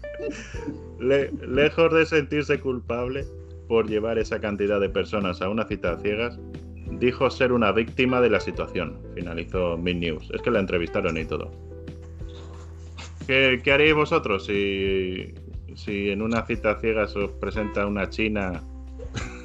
le- 1.01 1.33
lejos 1.45 1.93
de 1.93 2.07
sentirse 2.07 2.61
culpable 2.61 3.27
por 3.73 3.89
llevar 3.89 4.19
esa 4.19 4.39
cantidad 4.39 4.79
de 4.81 4.91
personas 4.91 5.41
a 5.41 5.49
una 5.49 5.65
cita 5.65 5.93
a 5.93 5.97
ciegas, 5.99 6.39
dijo 6.91 7.31
ser 7.31 7.53
una 7.55 7.73
víctima 7.73 8.21
de 8.21 8.29
la 8.29 8.39
situación. 8.39 8.99
Finalizó 9.15 9.79
Mid 9.79 9.97
News. 9.97 10.31
Es 10.35 10.43
que 10.43 10.51
la 10.51 10.61
entrevistaron 10.61 11.17
y 11.17 11.25
todo. 11.25 11.51
¿Qué, 13.27 13.63
qué 13.65 13.73
haríais 13.73 13.95
vosotros 13.95 14.45
si, 14.45 15.33
si 15.75 16.11
en 16.11 16.21
una 16.21 16.45
cita 16.45 16.73
a 16.73 16.81
ciegas 16.81 17.17
os 17.17 17.31
presenta 17.41 17.87
una 17.87 18.11
china 18.11 18.63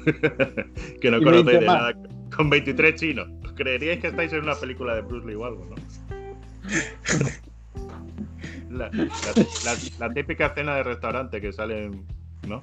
que 1.00 1.10
no 1.10 1.22
conocéis 1.22 1.46
20 1.46 1.60
de 1.60 1.66
nada 1.66 1.94
con 2.36 2.50
23 2.50 2.94
chinos? 2.96 3.28
¿Os 3.46 3.52
creeríais 3.54 3.98
que 3.98 4.08
estáis 4.08 4.30
en 4.34 4.42
una 4.42 4.56
película 4.56 4.94
de 4.94 5.00
Bruce 5.00 5.26
Lee 5.26 5.36
o 5.36 5.46
algo, 5.46 5.64
no? 5.64 5.74
La, 8.70 8.90
la- 8.90 9.34
la- 9.64 9.78
la 9.98 10.12
típica 10.12 10.48
escena 10.48 10.76
de 10.76 10.82
restaurante 10.82 11.40
que 11.40 11.50
salen, 11.50 12.04
¿no? 12.46 12.62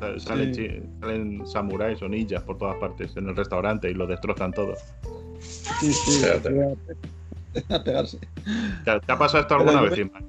Sa- 0.00 0.18
Salen, 0.20 0.54
Sí. 0.54 0.68
salen 1.00 1.46
samuráis 1.46 2.00
o 2.02 2.08
ninjas 2.08 2.42
por 2.42 2.58
todas 2.58 2.76
partes 2.78 3.16
en 3.16 3.28
el 3.28 3.36
restaurante 3.36 3.90
y 3.90 3.94
lo 3.94 4.06
destrozan 4.06 4.52
todo. 4.52 4.74
Sí, 5.40 5.92
sí. 5.92 6.22
A 7.70 7.82
pegarse. 7.82 8.18
¿Te, 8.84 9.00
te 9.00 9.12
ha 9.12 9.18
pasado 9.18 9.40
esto 9.42 9.54
alguna 9.54 9.80
Pero 9.80 9.90
vez, 9.90 9.98
Ismael? 9.98 10.24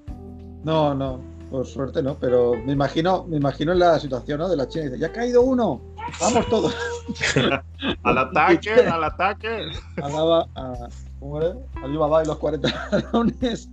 No, 0.63 0.93
no, 0.95 1.21
por 1.51 1.65
suerte 1.65 2.01
no, 2.01 2.15
pero 2.15 2.53
me 2.65 2.73
imagino, 2.73 3.25
me 3.25 3.37
imagino 3.37 3.71
en 3.73 3.79
la 3.79 3.99
situación 3.99 4.39
¿no? 4.39 4.49
de 4.49 4.55
la 4.57 4.67
China. 4.67 4.85
Dice, 4.85 4.99
ya 4.99 5.07
ha 5.07 5.11
caído 5.11 5.41
uno, 5.41 5.81
vamos 6.19 6.47
todos. 6.49 6.75
¡Al 8.03 8.17
ataque! 8.17 8.71
¡Al 8.71 9.03
ataque! 9.03 9.69
Hablaba 10.01 10.47
a, 10.55 10.87
¿cómo 11.19 11.41
era? 11.41 11.55
Alibaba 11.83 12.23
y 12.23 12.27
los 12.27 12.37
40 12.37 12.87
ladrones. 12.91 13.69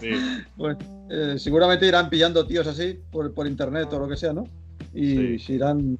Sí, 0.00 0.10
Pues, 0.56 0.76
eh, 1.10 1.34
seguramente 1.38 1.86
irán 1.86 2.10
pillando 2.10 2.44
tíos 2.46 2.66
así 2.66 2.98
por, 3.10 3.32
por 3.32 3.46
internet 3.46 3.88
o 3.92 3.98
lo 4.00 4.08
que 4.08 4.16
sea, 4.16 4.32
¿no? 4.32 4.44
Y 4.94 5.16
Sí. 5.16 5.38
se 5.38 5.52
irán, 5.54 5.98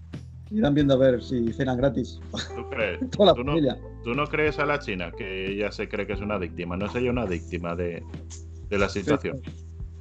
irán 0.50 0.74
viendo 0.74 0.94
a 0.94 0.96
ver 0.98 1.22
si 1.22 1.52
cenan 1.52 1.76
gratis. 1.76 2.20
¿tú 2.54 2.68
crees? 2.70 2.98
Toda 3.10 3.26
la 3.26 3.34
¿Tú 3.34 3.44
no, 3.44 3.52
familia. 3.52 3.78
tú 4.04 4.14
no 4.14 4.26
crees 4.26 4.58
a 4.58 4.66
la 4.66 4.78
China 4.78 5.12
que 5.16 5.52
ella 5.52 5.70
se 5.72 5.88
cree 5.88 6.06
que 6.06 6.14
es 6.14 6.20
una 6.20 6.38
víctima? 6.38 6.76
¿No 6.76 6.86
es 6.86 6.94
ella 6.94 7.10
una 7.10 7.24
víctima 7.26 7.74
de, 7.76 8.02
de 8.68 8.78
la 8.78 8.88
situación? 8.88 9.40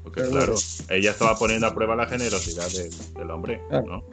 Porque 0.04 0.22
claro, 0.24 0.56
ella 0.90 1.12
estaba 1.12 1.36
poniendo 1.36 1.68
a 1.68 1.74
prueba 1.76 1.96
la 1.96 2.08
generosidad 2.08 2.68
del, 2.70 3.14
del 3.14 3.30
hombre, 3.32 3.62
Claro. 3.70 3.86
¿no? 3.88 4.04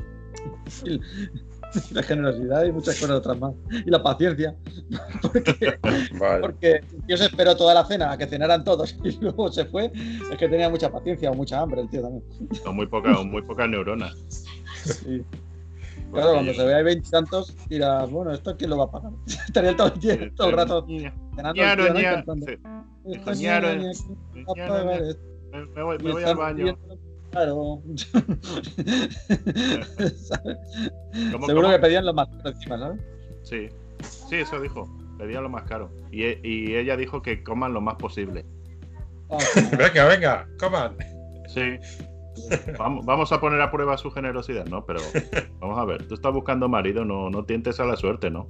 La 1.92 2.02
generosidad 2.02 2.64
y 2.64 2.72
muchas 2.72 2.98
cosas 3.00 3.16
otras 3.18 3.38
más. 3.38 3.52
Y 3.84 3.90
la 3.90 4.02
paciencia. 4.02 4.54
Porque, 5.22 5.78
Vaya. 6.18 6.40
porque 6.40 6.80
Dios 7.06 7.20
esperó 7.20 7.56
toda 7.56 7.74
la 7.74 7.84
cena 7.84 8.12
a 8.12 8.18
que 8.18 8.26
cenaran 8.26 8.64
todos 8.64 8.96
y 9.04 9.12
luego 9.20 9.50
se 9.50 9.64
fue. 9.66 9.90
Es 10.30 10.38
que 10.38 10.48
tenía 10.48 10.68
mucha 10.68 10.90
paciencia 10.90 11.30
o 11.30 11.34
mucha 11.34 11.60
hambre 11.60 11.80
el 11.80 11.88
tío 11.88 12.02
también. 12.02 12.24
Son 12.62 12.76
muy 12.76 12.86
pocas, 12.86 13.24
muy 13.24 13.42
pocas 13.42 13.68
neuronas. 13.68 14.14
Sí. 14.84 15.22
Porque 16.10 16.10
Claro, 16.12 16.32
cuando 16.34 16.52
yo- 16.52 16.60
se 16.60 16.66
vea 16.66 16.76
ahí 16.76 16.84
veintitantos, 16.84 17.56
dirás, 17.68 18.10
bueno, 18.10 18.32
¿esto 18.32 18.56
quién 18.56 18.70
lo 18.70 18.78
va 18.78 18.84
a 18.84 18.90
pagar? 18.90 19.12
Estaría 19.26 19.76
todo 19.76 19.86
el, 19.88 19.92
tiempo- 19.94 20.34
todo 20.36 20.48
el 20.50 20.56
rato 20.56 20.86
cenando 21.34 21.54
Ñaro, 21.54 21.84
me, 25.74 25.82
voy, 25.82 25.96
Y 26.00 26.04
me 26.04 26.12
voy 26.12 26.22
están 26.22 26.30
al 26.30 26.36
baño. 26.36 26.78
Claro. 27.34 27.82
¿Sabes? 30.14 30.58
¿Cómo, 31.32 31.46
Seguro 31.46 31.66
cómo? 31.66 31.70
que 31.74 31.78
pedían 31.80 32.06
lo 32.06 32.14
más 32.14 32.28
caro 32.28 32.50
encima, 32.50 32.78
¿sabes? 32.78 33.00
Sí, 33.42 33.68
sí, 34.28 34.36
eso 34.36 34.60
dijo. 34.60 34.88
Pedía 35.18 35.40
lo 35.40 35.48
más 35.48 35.64
caro. 35.64 35.90
Y, 36.12 36.22
e- 36.24 36.40
y 36.44 36.76
ella 36.76 36.96
dijo 36.96 37.22
que 37.22 37.42
coman 37.42 37.72
lo 37.72 37.80
más 37.80 37.96
posible. 37.96 38.44
Ah, 39.30 39.38
Venga, 39.78 40.04
venga, 40.06 40.48
coman. 40.60 40.96
Sí. 41.48 41.76
Vamos, 42.78 43.04
vamos 43.06 43.32
a 43.32 43.40
poner 43.40 43.60
a 43.60 43.70
prueba 43.70 43.96
su 43.96 44.10
generosidad, 44.10 44.66
¿no? 44.66 44.84
Pero 44.86 45.00
vamos 45.60 45.78
a 45.78 45.84
ver, 45.84 46.06
tú 46.06 46.14
estás 46.14 46.32
buscando 46.32 46.68
marido, 46.68 47.04
no, 47.04 47.30
no 47.30 47.44
tientes 47.44 47.78
a 47.80 47.84
la 47.84 47.96
suerte, 47.96 48.30
¿no? 48.30 48.46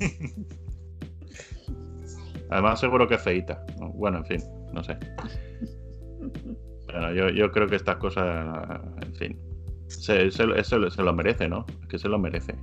Además, 2.50 2.80
seguro 2.80 3.08
que 3.08 3.14
es 3.16 3.22
feíta. 3.22 3.64
¿no? 3.78 3.88
Bueno, 3.90 4.18
en 4.18 4.24
fin, 4.26 4.42
no 4.72 4.82
sé. 4.84 4.96
Bueno, 6.86 7.12
yo, 7.12 7.28
yo 7.30 7.50
creo 7.52 7.66
que 7.68 7.76
estas 7.76 7.96
cosas, 7.96 8.80
en 9.02 9.14
fin, 9.14 9.38
se, 9.88 10.30
se- 10.30 10.64
se 10.64 10.76
lo- 10.78 10.90
se 10.90 11.02
lo 11.02 11.12
merece, 11.12 11.48
¿no? 11.48 11.64
Es 11.82 11.88
que 11.88 11.98
se 11.98 12.08
lo 12.08 12.18
merece. 12.18 12.54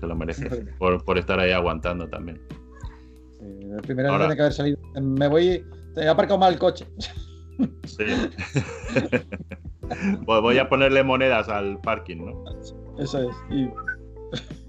Se 0.00 0.06
lo 0.06 0.14
merece. 0.16 0.48
Por, 0.78 1.04
por 1.04 1.18
estar 1.18 1.38
ahí 1.40 1.50
aguantando 1.52 2.08
también. 2.08 2.40
Eh, 3.40 3.70
el 3.76 3.82
primero 3.82 4.08
Ahora- 4.10 4.24
tiene 4.24 4.36
que 4.36 4.42
haber 4.42 4.52
salido. 4.52 4.78
Me 5.00 5.28
voy. 5.28 5.64
Te 5.94 6.02
he 6.02 6.08
aparcado 6.08 6.38
mal 6.38 6.52
el 6.52 6.58
coche. 6.58 6.86
Sí. 7.84 8.04
Voy- 10.24 10.40
Voy 10.40 10.58
a 10.58 10.68
ponerle 10.68 11.02
monedas 11.02 11.48
al 11.48 11.80
parking, 11.80 12.18
¿no? 12.18 12.44
Eso 12.98 13.20
es. 13.30 13.36
Y 13.50 13.68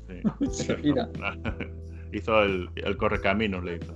Sí. 0.08 0.22
se 0.66 0.76
gira. 0.78 1.10
hizo 2.14 2.42
el, 2.44 2.70
el 2.76 2.98
correcaminos, 2.98 3.64
le 3.64 3.78
hizo. 3.78 3.96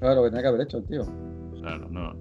Claro, 0.00 0.22
que 0.24 0.30
tenía 0.30 0.42
que 0.42 0.48
haber 0.48 0.60
hecho 0.62 0.78
el 0.78 0.84
tío. 0.86 1.02
Claro, 1.60 1.88
no. 1.90 2.14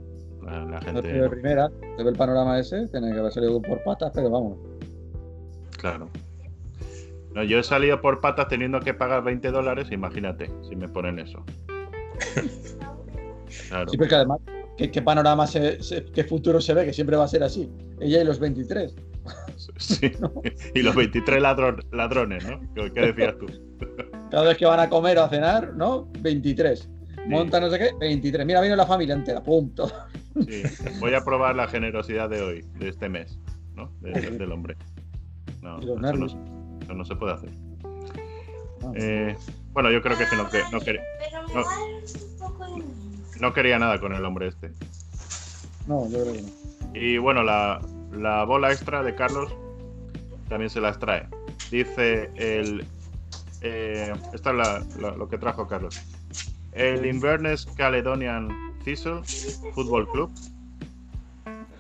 La, 0.50 0.66
No 0.66 0.82
gente. 0.82 1.02
tiene 1.04 1.22
de 1.22 1.30
primera. 1.30 1.70
Se 1.98 2.04
ve 2.04 2.10
el 2.10 2.16
panorama 2.16 2.60
ese. 2.60 2.88
Tiene 2.88 3.12
que 3.12 3.20
haber 3.20 3.32
salido 3.32 3.62
por 3.62 3.84
patas, 3.84 4.12
pero 4.14 4.30
vamos. 4.30 4.58
Claro. 5.78 6.10
No, 7.34 7.44
yo 7.44 7.60
he 7.60 7.64
salido 7.64 8.02
por 8.02 8.20
patas 8.22 8.48
teniendo 8.48 8.80
que 8.80 8.94
pagar 8.94 9.24
20 9.24 9.52
dólares, 9.52 9.88
imagínate 9.92 10.52
si 10.68 10.76
me 10.76 10.88
ponen 10.88 11.20
eso. 11.20 11.44
Claro. 13.70 13.90
Sí, 13.90 13.98
porque 13.98 14.14
además, 14.16 14.40
¿qué, 14.78 14.92
qué 14.92 15.02
panorama, 15.02 15.48
se, 15.48 15.82
se- 15.82 16.06
qué 16.06 16.24
futuro 16.24 16.62
se 16.62 16.74
ve? 16.76 16.86
Que 16.86 16.94
siempre 16.94 17.16
va 17.18 17.24
a 17.24 17.28
ser 17.28 17.44
así. 17.44 17.68
Ella 18.00 18.22
y 18.22 18.24
los 18.26 18.40
23. 18.40 18.96
Sí. 19.78 20.12
Y 20.76 20.82
los 20.84 20.96
23 20.96 21.42
ladron- 21.42 21.84
ladrones, 21.92 22.46
¿no? 22.48 22.60
¿Qué, 22.76 22.92
qué 22.94 23.02
decías 23.12 23.36
tú? 23.40 23.48
Cada 24.30 24.44
vez 24.50 24.58
que 24.58 24.66
van 24.66 24.80
a 24.80 24.90
comer 24.90 25.18
o 25.18 25.24
a 25.24 25.30
cenar, 25.30 25.74
¿no? 25.76 26.08
23. 26.20 26.90
Monta 27.28 27.60
no 27.60 27.70
sé 27.70 27.78
qué, 27.80 27.92
23. 28.00 28.46
Mira, 28.46 28.62
vino 28.62 28.76
la 28.76 28.86
familia 28.86 29.16
entera. 29.16 29.42
Pum, 29.44 29.70
todo. 29.76 29.92
Sí. 30.48 30.64
Voy 31.00 31.14
a 31.14 31.24
probar 31.24 31.56
la 31.56 31.68
generosidad 31.68 32.30
de 32.30 32.42
hoy, 32.42 32.66
de 32.80 32.90
este 32.90 33.10
mes, 33.10 33.38
¿no? 33.76 33.92
De- 34.02 34.12
del 34.32 34.52
hombre. 34.52 34.76
No, 35.62 35.80
eso 35.80 35.96
no, 35.98 36.26
eso 36.26 36.94
no 36.94 37.04
se 37.06 37.16
puede 37.16 37.34
hacer. 37.34 37.50
Vamos. 38.82 38.96
Eh, 38.98 39.36
bueno, 39.74 39.92
yo 39.92 40.02
creo 40.02 40.18
que, 40.18 40.24
es 40.24 40.30
que 40.30 40.36
no, 40.38 40.50
que- 40.50 40.64
no, 40.72 40.80
quería, 40.80 41.02
Pero 41.20 41.48
me 41.48 41.54
no. 41.56 41.62
da 41.62 41.70
un 41.70 42.38
poco 42.40 42.66
de 42.66 42.72
miedo. 42.84 42.88
no 43.42 43.54
quería 43.54 43.80
nada 43.80 44.00
con 44.00 44.14
el 44.14 44.24
hombre 44.24 44.48
este. 44.48 44.72
No, 45.88 46.08
yo 46.10 46.22
creo 46.22 46.34
que 46.34 46.42
no. 46.44 46.50
Y 46.94 47.18
bueno, 47.18 47.44
la, 47.44 47.82
la 48.14 48.44
bola 48.46 48.72
extra 48.72 49.04
de 49.04 49.14
Carlos 49.16 49.52
también 50.48 50.70
se 50.70 50.80
las 50.82 50.98
trae. 51.00 51.28
Dice 51.70 52.32
el. 52.36 52.86
eh, 53.62 54.14
esta 54.34 54.52
es 54.52 54.56
la- 54.56 54.86
la- 55.02 55.16
lo 55.18 55.28
que 55.28 55.38
trajo 55.38 55.68
Carlos. 55.68 56.00
El 56.74 57.06
Inverness 57.06 57.66
Caledonian 57.78 58.50
Thistle 58.84 59.22
Football 59.74 60.08
Club 60.12 60.32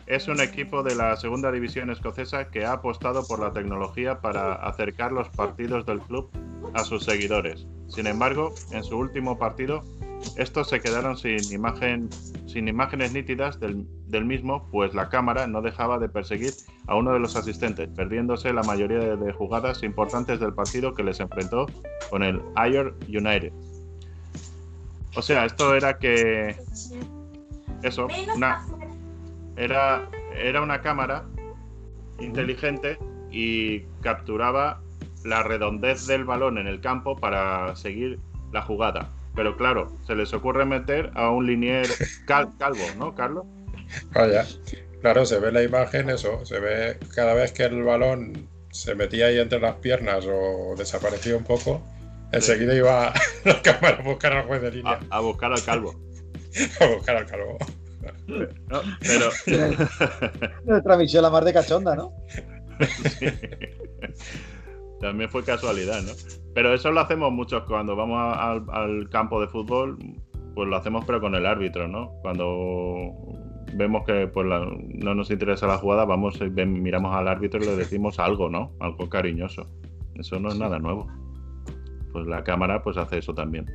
es 0.08 0.28
un 0.28 0.41
equipo 0.41 0.82
de 0.82 0.95
la 0.95 1.15
segunda 1.17 1.52
división 1.52 1.91
escocesa 1.91 2.49
que 2.49 2.65
ha 2.65 2.73
apostado 2.73 3.25
por 3.28 3.39
la 3.39 3.54
tecnología 3.54 4.21
para 4.21 4.54
acercar 4.56 5.12
los 5.12 5.30
partidos 5.30 5.86
del 5.86 5.99
club 5.99 6.32
a 6.73 6.84
sus 6.84 7.06
seguidores. 7.06 7.67
Sin 7.88 8.08
embargo, 8.08 8.54
en 8.71 8.84
su 8.84 8.97
último 8.97 9.38
partido, 9.38 9.84
estos 10.36 10.69
se 10.69 10.80
quedaron 10.80 11.15
sin 11.15 11.39
imagen 11.52 12.10
sin 12.47 12.67
imágenes 12.67 13.13
nítidas 13.13 13.60
del, 13.60 14.25
mismo, 14.25 14.67
pues 14.71 14.95
la 14.95 15.10
cámara 15.10 15.45
no 15.45 15.62
dejaba 15.62 15.99
de 15.99 16.10
perseguir 16.10 16.54
a 16.88 16.95
uno 16.95 17.13
de 17.13 17.19
los 17.19 17.36
asistentes, 17.36 17.88
perdiéndose 17.95 18.52
la 18.52 18.63
mayoría 18.63 18.97
de, 18.97 19.17
de 19.17 19.34
jugadas 19.34 19.84
importantes 19.84 20.39
del 20.39 20.56
partido 20.56 20.95
que 20.95 21.04
les 21.04 21.19
enfrentó 21.19 21.67
con 22.10 22.23
el 22.23 22.41
Ayr 22.56 22.95
United. 23.08 23.54
O 25.19 25.21
sea, 25.21 25.43
esto 25.43 25.75
era 25.75 25.97
que 25.99 26.55
eso, 27.84 28.08
una, 28.38 28.65
era, 29.58 30.10
era 30.34 30.62
una 30.62 30.82
cámara 30.82 31.25
inteligente 32.21 32.97
y 33.29 33.82
capturaba 34.01 34.82
la 35.25 35.43
redondez 35.43 36.08
del 36.08 36.23
balón 36.23 36.58
en 36.58 36.67
el 36.67 36.79
campo 36.79 37.17
para 37.17 37.75
seguir 37.75 38.17
la 38.53 38.62
jugada. 38.62 39.10
Pero 39.36 39.58
claro, 39.58 39.91
se 40.08 40.15
les 40.15 40.34
ocurre 40.34 40.63
meter 40.63 41.12
a 41.15 41.29
un 41.32 41.47
linier 41.47 41.89
cal- 42.25 42.51
calvo, 42.58 42.86
¿no, 42.97 43.13
Carlos? 43.13 43.43
Vaya. 44.13 44.45
Claro, 45.01 45.25
se 45.25 45.38
ve 45.39 45.51
la 45.51 45.63
imagen, 45.63 46.10
eso. 46.10 46.45
Se 46.45 46.62
ve 46.62 46.97
cada 47.13 47.34
vez 47.34 47.51
que 47.51 47.63
el 47.63 47.84
balón 47.84 48.47
se 48.71 48.95
metía 48.95 49.25
ahí 49.25 49.38
entre 49.38 49.60
las 49.60 49.75
piernas 49.75 50.25
o 50.25 50.75
desaparecía 50.77 51.36
un 51.36 51.43
poco, 51.43 51.82
enseguida 52.32 52.76
iba 52.76 53.13
la 53.46 53.62
cámara 53.63 53.98
a 54.00 54.04
buscar 54.04 54.34
al 54.34 54.46
juez 54.48 54.62
de 54.62 54.72
línea. 54.72 55.00
A, 55.10 55.18
a 55.18 55.20
buscar 55.22 55.52
al 55.52 55.63
calvo. 55.63 55.94
A 56.82 56.86
buscar 56.96 57.15
al 57.18 57.26
calvo. 57.28 57.58
No, 58.28 58.82
pero. 59.02 59.30
Nuestra 60.65 60.98
misión 60.98 61.22
la 61.24 61.30
más 61.30 61.46
de 61.46 61.54
cachonda, 61.54 61.96
¿no? 61.96 62.12
Sí. 63.20 63.28
También 65.00 65.30
fue 65.30 65.44
casualidad, 65.44 66.02
¿no? 66.02 66.12
Pero 66.54 66.74
eso 66.74 66.92
lo 66.92 67.00
hacemos 67.02 67.32
muchos 67.32 67.63
cuando 67.63 67.96
vamos 67.96 68.18
a- 68.20 68.52
al, 68.52 68.63
al 68.72 69.10
campo 69.10 69.39
de 69.39 69.48
fútbol, 69.48 69.98
pues 70.56 70.68
lo 70.68 70.76
hacemos 70.76 71.06
pero 71.06 71.22
con 71.22 71.36
el 71.36 71.46
árbitro, 71.46 71.88
¿no? 71.88 72.12
Cuando 72.22 73.13
vemos 73.74 74.04
que 74.06 74.28
pues, 74.28 74.48
la- 74.48 74.65
no 74.88 75.15
nos 75.15 75.30
interesa 75.32 75.68
la 75.68 75.78
jugada, 75.78 76.06
vamos 76.06 76.39
miramos 76.42 77.15
al 77.15 77.28
árbitro 77.28 77.62
y 77.62 77.65
le 77.65 77.76
decimos 77.76 78.20
algo, 78.20 78.50
¿no? 78.50 78.72
Algo 78.80 79.08
cariñoso. 79.08 79.68
Eso 80.15 80.39
no 80.39 80.50
es 80.50 80.58
nada 80.58 80.80
nuevo. 80.80 81.08
Pues 82.12 82.26
la 82.28 82.43
cámara 82.43 82.82
pues 82.84 82.98
hace 82.98 83.19
eso 83.19 83.34
también. 83.34 83.65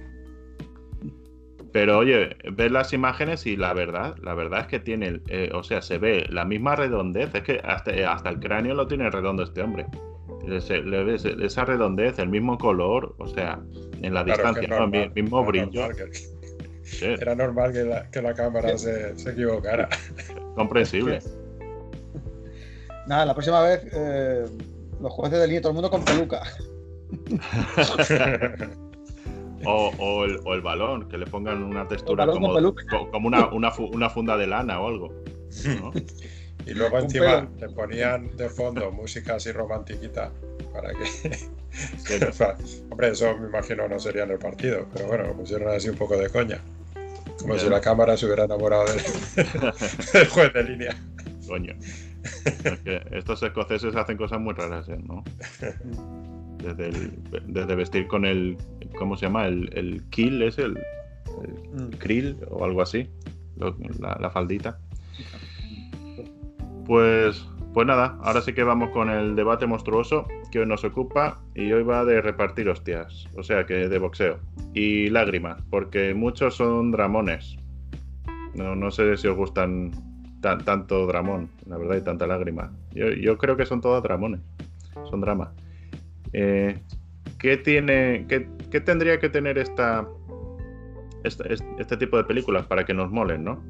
Pero 1.72 1.98
oye, 1.98 2.36
ves 2.52 2.70
las 2.70 2.92
imágenes 2.92 3.46
y 3.46 3.56
la 3.56 3.72
verdad, 3.74 4.14
la 4.22 4.34
verdad 4.34 4.60
es 4.60 4.66
que 4.68 4.78
tiene, 4.78 5.20
eh, 5.28 5.50
o 5.52 5.64
sea, 5.64 5.82
se 5.82 5.98
ve 5.98 6.24
la 6.28 6.44
misma 6.44 6.76
redondez, 6.76 7.34
es 7.34 7.42
que 7.42 7.60
hasta, 7.64 7.90
hasta 8.12 8.28
el 8.28 8.38
cráneo 8.38 8.74
lo 8.74 8.86
tiene 8.86 9.10
redondo 9.10 9.42
este 9.42 9.60
hombre. 9.62 9.86
Ese- 10.46 10.82
le 10.82 11.02
ves 11.02 11.24
esa 11.24 11.64
redondez, 11.64 12.18
el 12.20 12.28
mismo 12.28 12.58
color, 12.58 13.14
o 13.18 13.26
sea, 13.26 13.60
en 14.02 14.14
la 14.14 14.24
Claro, 14.24 14.44
distancia, 14.54 14.68
¿no? 14.68 14.84
El 15.02 15.10
mismo 15.14 15.40
era 15.40 15.48
brillo. 15.48 15.66
normal 15.88 15.96
que- 15.96 16.34
Sí, 16.84 17.06
Era 17.20 17.34
normal 17.34 17.72
que 17.72 17.82
la, 17.82 18.10
que 18.10 18.22
la 18.22 18.34
cámara 18.34 18.76
se, 18.78 19.18
se 19.18 19.30
equivocara. 19.30 19.88
comprensible. 20.54 21.18
Nada, 23.08 23.26
la 23.26 23.34
próxima 23.34 23.62
vez 23.62 23.80
eh, 23.92 24.44
los 25.00 25.12
jueces 25.12 25.40
de 25.40 25.46
línea, 25.46 25.60
todo 25.62 25.70
el 25.70 25.74
mundo 25.74 25.90
con 25.90 26.04
peluca. 26.04 26.42
O, 29.66 29.90
o 29.98 30.24
el, 30.26 30.40
o 30.44 30.52
el 30.52 30.60
balón, 30.60 31.08
que 31.08 31.16
le 31.16 31.24
pongan 31.26 31.62
una 31.62 31.88
textura 31.88 32.26
como, 32.26 32.52
una, 33.28 33.48
una, 33.48 33.70
fu- 33.70 33.86
una 33.86 34.10
funda 34.10 34.36
de 34.36 34.46
lana 34.46 34.78
o 34.78 34.88
algo. 34.88 35.14
¿no? 35.80 35.90
Y 36.66 36.74
luego 36.74 36.98
encima 36.98 37.48
le 37.58 37.68
ponían 37.70 38.36
de 38.36 38.50
fondo 38.50 38.90
música 38.90 39.36
así 39.36 39.52
romantiquita 39.52 40.30
para 40.72 40.90
que. 40.92 41.04
Sí. 41.96 42.14
para- 42.38 42.56
Hombre, 42.90 43.08
eso 43.08 43.36
me 43.38 43.48
imagino 43.48 43.88
no 43.88 43.98
sería 43.98 44.24
en 44.24 44.32
el 44.32 44.38
partido, 44.38 44.86
pero 44.92 45.06
bueno, 45.06 45.24
lo 45.28 45.32
pusieron 45.34 45.74
así 45.74 45.88
un 45.88 45.96
poco 45.96 46.16
de 46.18 46.28
coña. 46.28 46.60
Como 47.40 47.58
si 47.58 47.68
la 47.70 47.80
cámara 47.80 48.16
se 48.18 48.26
hubiera 48.26 48.44
enamorado 48.44 48.84
del, 48.84 49.02
del 50.12 50.28
juez 50.28 50.52
de 50.52 50.62
línea. 50.62 50.96
Coño. 51.48 51.74
Es 52.44 52.78
que 52.80 53.02
estos 53.12 53.42
escoceses 53.42 53.96
hacen 53.96 54.16
cosas 54.18 54.40
muy 54.40 54.52
raras, 54.54 54.88
¿eh? 54.90 54.98
¿no? 55.06 55.24
Desde, 56.64 56.88
el- 56.88 57.12
desde 57.46 57.74
vestir 57.74 58.06
con 58.06 58.24
el. 58.24 58.56
¿Cómo 58.98 59.16
se 59.16 59.26
llama? 59.26 59.46
El, 59.46 59.70
el 59.76 60.02
kill, 60.10 60.42
¿es 60.42 60.58
el, 60.58 60.76
el 61.42 61.86
Mm. 61.86 61.90
krill 61.98 62.36
o 62.50 62.64
algo 62.64 62.80
así? 62.82 63.08
Lo- 63.56 63.76
la, 64.00 64.16
la 64.20 64.30
faldita. 64.30 64.78
Pues, 66.86 67.46
pues 67.72 67.86
nada, 67.86 68.18
ahora 68.22 68.40
sí 68.42 68.52
que 68.52 68.62
vamos 68.62 68.90
con 68.90 69.10
el 69.10 69.34
debate 69.36 69.66
monstruoso 69.66 70.26
que 70.50 70.60
hoy 70.60 70.66
nos 70.66 70.84
ocupa 70.84 71.40
y 71.54 71.72
hoy 71.72 71.82
va 71.82 72.04
de 72.04 72.20
repartir 72.20 72.68
hostias, 72.68 73.26
o 73.36 73.42
sea 73.42 73.64
que 73.66 73.88
de 73.88 73.98
boxeo. 73.98 74.38
Y 74.74 75.08
lágrimas, 75.10 75.62
porque 75.70 76.14
muchos 76.14 76.56
son 76.56 76.90
dramones. 76.90 77.56
No, 78.54 78.76
no 78.76 78.90
sé 78.90 79.16
si 79.16 79.26
os 79.28 79.36
gustan 79.36 79.90
tan- 80.40 80.64
tanto 80.64 81.06
dramón, 81.06 81.48
la 81.66 81.76
verdad, 81.78 81.96
y 81.96 82.02
tanta 82.02 82.26
lágrima. 82.26 82.70
Yo, 82.92 83.08
yo 83.10 83.38
creo 83.38 83.56
que 83.56 83.66
son 83.66 83.80
todas 83.80 84.02
dramones, 84.02 84.40
son 85.10 85.20
dramas. 85.20 85.48
Eh, 86.34 86.78
¿qué, 87.38 87.56
tiene, 87.56 88.26
qué, 88.28 88.48
qué 88.70 88.80
tendría 88.80 89.18
que 89.18 89.28
tener 89.30 89.56
esta, 89.56 90.06
esta- 91.24 91.44
este, 91.48 91.66
este 91.78 91.96
tipo 91.96 92.16
de 92.16 92.24
películas 92.24 92.66
para 92.66 92.84
que 92.84 92.92
nos 92.92 93.10
molen, 93.10 93.44
no? 93.44 93.62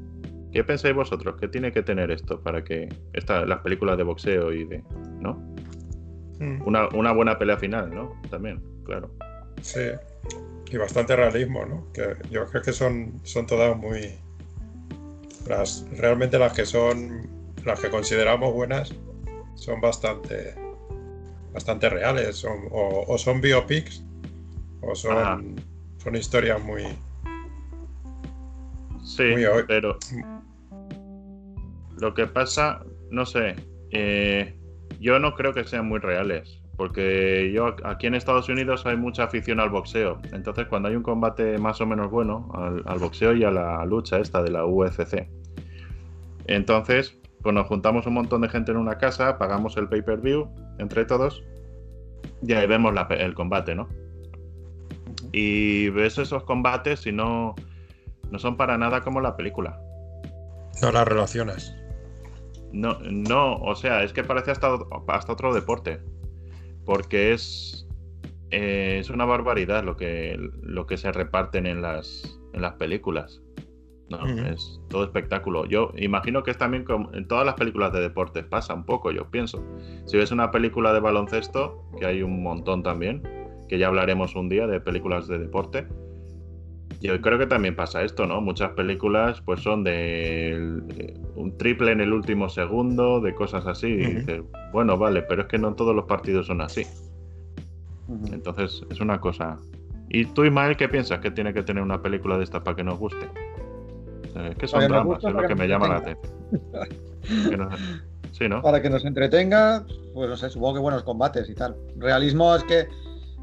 ¿Qué 0.51 0.63
pensáis 0.63 0.95
vosotros? 0.95 1.35
¿Qué 1.39 1.47
tiene 1.47 1.71
que 1.71 1.83
tener 1.83 2.11
esto 2.11 2.41
para 2.41 2.63
que 2.63 2.87
esta, 3.13 3.45
las 3.45 3.59
películas 3.59 3.97
de 3.97 4.03
boxeo 4.03 4.51
y 4.53 4.65
de, 4.65 4.83
¿no? 5.19 5.33
Mm, 6.39 6.61
Una, 6.65 6.87
una 6.89 7.11
buena 7.13 7.37
pelea 7.37 7.57
final, 7.57 7.93
¿no? 7.93 8.19
También, 8.29 8.61
claro. 8.83 9.11
Sí. 9.61 9.79
Y 10.71 10.77
bastante 10.77 11.15
realismo, 11.15 11.65
¿no? 11.65 11.87
Que 11.93 12.15
yo 12.31 12.45
creo 12.47 12.61
que 12.61 12.71
son, 12.73 13.13
son 13.23 13.45
todas 13.45 13.77
muy. 13.77 13.99
Las, 15.47 15.85
realmente 15.97 16.39
las 16.39 16.53
que 16.53 16.65
son. 16.65 17.27
Las 17.65 17.79
que 17.79 17.89
consideramos 17.89 18.53
buenas 18.53 18.93
son 19.55 19.79
bastante. 19.81 20.55
Bastante 21.55 21.89
reales. 21.89 22.45
O, 22.45 23.05
o 23.07 23.17
son 23.17 23.41
biopics. 23.41 24.03
O 24.81 24.93
son. 24.93 25.17
Ajá. 25.17 25.41
Son 25.97 26.15
historias 26.15 26.63
muy. 26.63 26.83
Sí, 29.03 29.23
Muy 29.23 29.45
pero 29.67 29.97
lo 31.99 32.13
que 32.13 32.27
pasa, 32.27 32.83
no 33.11 33.25
sé, 33.25 33.55
eh, 33.91 34.55
yo 34.99 35.19
no 35.19 35.35
creo 35.35 35.53
que 35.53 35.63
sean 35.63 35.87
muy 35.87 35.99
reales, 35.99 36.61
porque 36.75 37.51
yo 37.53 37.75
aquí 37.83 38.07
en 38.07 38.15
Estados 38.15 38.49
Unidos 38.49 38.85
hay 38.85 38.97
mucha 38.97 39.23
afición 39.23 39.59
al 39.59 39.69
boxeo, 39.69 40.19
entonces 40.33 40.67
cuando 40.67 40.89
hay 40.89 40.95
un 40.95 41.03
combate 41.03 41.57
más 41.59 41.79
o 41.81 41.85
menos 41.85 42.09
bueno 42.09 42.51
al, 42.55 42.83
al 42.85 42.99
boxeo 42.99 43.35
y 43.35 43.43
a 43.43 43.51
la 43.51 43.85
lucha 43.85 44.19
esta 44.19 44.41
de 44.41 44.51
la 44.51 44.65
UFC, 44.65 45.27
entonces 46.47 47.17
pues 47.41 47.53
nos 47.53 47.67
juntamos 47.67 48.07
un 48.07 48.15
montón 48.15 48.41
de 48.41 48.49
gente 48.49 48.71
en 48.71 48.77
una 48.77 48.97
casa, 48.97 49.37
pagamos 49.37 49.77
el 49.77 49.87
pay-per-view 49.87 50.49
entre 50.77 51.05
todos 51.05 51.43
y 52.41 52.53
ahí 52.53 52.67
vemos 52.67 52.93
la 52.93 53.03
el 53.11 53.33
combate, 53.33 53.75
¿no? 53.75 53.87
Y 55.31 55.89
ves 55.89 56.17
esos 56.17 56.43
combates 56.43 57.05
y 57.07 57.11
no, 57.11 57.55
no 58.31 58.39
son 58.39 58.57
para 58.57 58.77
nada 58.77 59.01
como 59.01 59.21
la 59.21 59.35
película. 59.35 59.79
No 60.81 60.91
las 60.91 61.07
relaciones. 61.07 61.75
No, 62.71 62.99
no, 62.99 63.57
o 63.57 63.75
sea, 63.75 64.03
es 64.03 64.11
que 64.13 64.23
parece 64.23 64.51
hasta, 64.51 64.77
hasta 65.07 65.33
otro 65.33 65.53
deporte. 65.53 66.01
Porque 66.85 67.33
es. 67.33 67.87
eh, 68.51 68.97
es 68.99 69.09
una 69.09 69.25
barbaridad 69.25 69.83
lo 69.83 69.95
que, 69.95 70.37
lo 70.61 70.85
que 70.85 70.97
se 70.97 71.11
reparten 71.11 71.65
en 71.65 71.81
las, 71.81 72.39
en 72.53 72.61
las 72.61 72.73
películas. 72.75 73.41
No, 74.09 74.23
es 74.45 74.79
todo 74.89 75.03
espectáculo. 75.03 75.65
Yo 75.65 75.91
imagino 75.97 76.43
que 76.43 76.51
es 76.51 76.57
también 76.57 76.83
como 76.83 77.11
en 77.13 77.27
todas 77.27 77.43
las 77.45 77.55
películas 77.55 77.91
de 77.91 78.01
deportes 78.01 78.43
pasa 78.45 78.73
un 78.75 78.85
poco, 78.85 79.11
yo 79.11 79.29
pienso. 79.31 79.63
Si 80.05 80.15
ves 80.17 80.31
una 80.31 80.51
película 80.51 80.93
de 80.93 80.99
baloncesto, 80.99 81.83
que 81.99 82.05
hay 82.05 82.21
un 82.21 82.43
montón 82.43 82.83
también, 82.83 83.23
que 83.67 83.79
ya 83.79 83.87
hablaremos 83.87 84.35
un 84.35 84.47
día 84.47 84.67
de 84.67 84.79
películas 84.79 85.27
de 85.27 85.39
deporte, 85.39 85.87
yo 87.01 87.19
creo 87.19 87.39
que 87.39 87.47
también 87.47 87.75
pasa 87.75 88.03
esto, 88.03 88.25
¿no? 88.27 88.41
Muchas 88.41 88.71
películas 88.71 89.41
pues 89.41 89.61
son 89.61 89.83
de 89.83 90.51
el- 90.51 91.19
un 91.35 91.57
triple 91.57 91.91
en 91.91 92.01
el 92.01 92.13
último 92.13 92.47
segundo, 92.47 93.19
de 93.21 93.33
cosas 93.33 93.65
así. 93.65 93.87
Y 93.87 93.97
dices, 94.17 94.41
bueno, 94.71 94.97
vale, 94.97 95.23
pero 95.23 95.41
es 95.43 95.47
que 95.47 95.57
no 95.57 95.73
todos 95.73 95.95
los 95.95 96.05
partidos 96.05 96.45
son 96.47 96.61
así. 96.61 96.85
Entonces 98.31 98.83
es 98.89 98.99
una 99.01 99.19
cosa. 99.19 99.57
¿Y 100.09 100.25
tú, 100.25 100.45
Ismael, 100.45 100.77
qué 100.77 100.87
piensas 100.87 101.19
que 101.19 101.31
tiene 101.31 101.53
que 101.53 101.63
tener 101.63 101.81
una 101.83 102.01
película 102.01 102.37
de 102.37 102.43
esta 102.43 102.63
para 102.63 102.75
que 102.77 102.83
nos 102.83 102.97
guste? 102.99 103.27
Eh, 104.35 104.49
Es 104.51 104.57
que 104.57 104.67
son 104.67 104.81
que 104.81 104.87
dramas, 104.87 105.23
es 105.23 105.33
lo 105.33 105.47
que 105.47 105.55
me 105.55 105.67
llama 105.67 105.87
la 105.87 105.97
atención. 105.97 107.69
Para 108.61 108.81
que 108.81 108.89
nos 108.89 109.05
entretenga, 109.05 109.85
pues 110.13 110.29
no 110.29 110.35
sé, 110.35 110.49
supongo 110.49 110.75
que 110.75 110.79
buenos 110.81 111.03
combates 111.03 111.49
y 111.49 111.55
tal. 111.55 111.75
Realismo 111.97 112.53
es 112.55 112.63
que, 112.65 112.87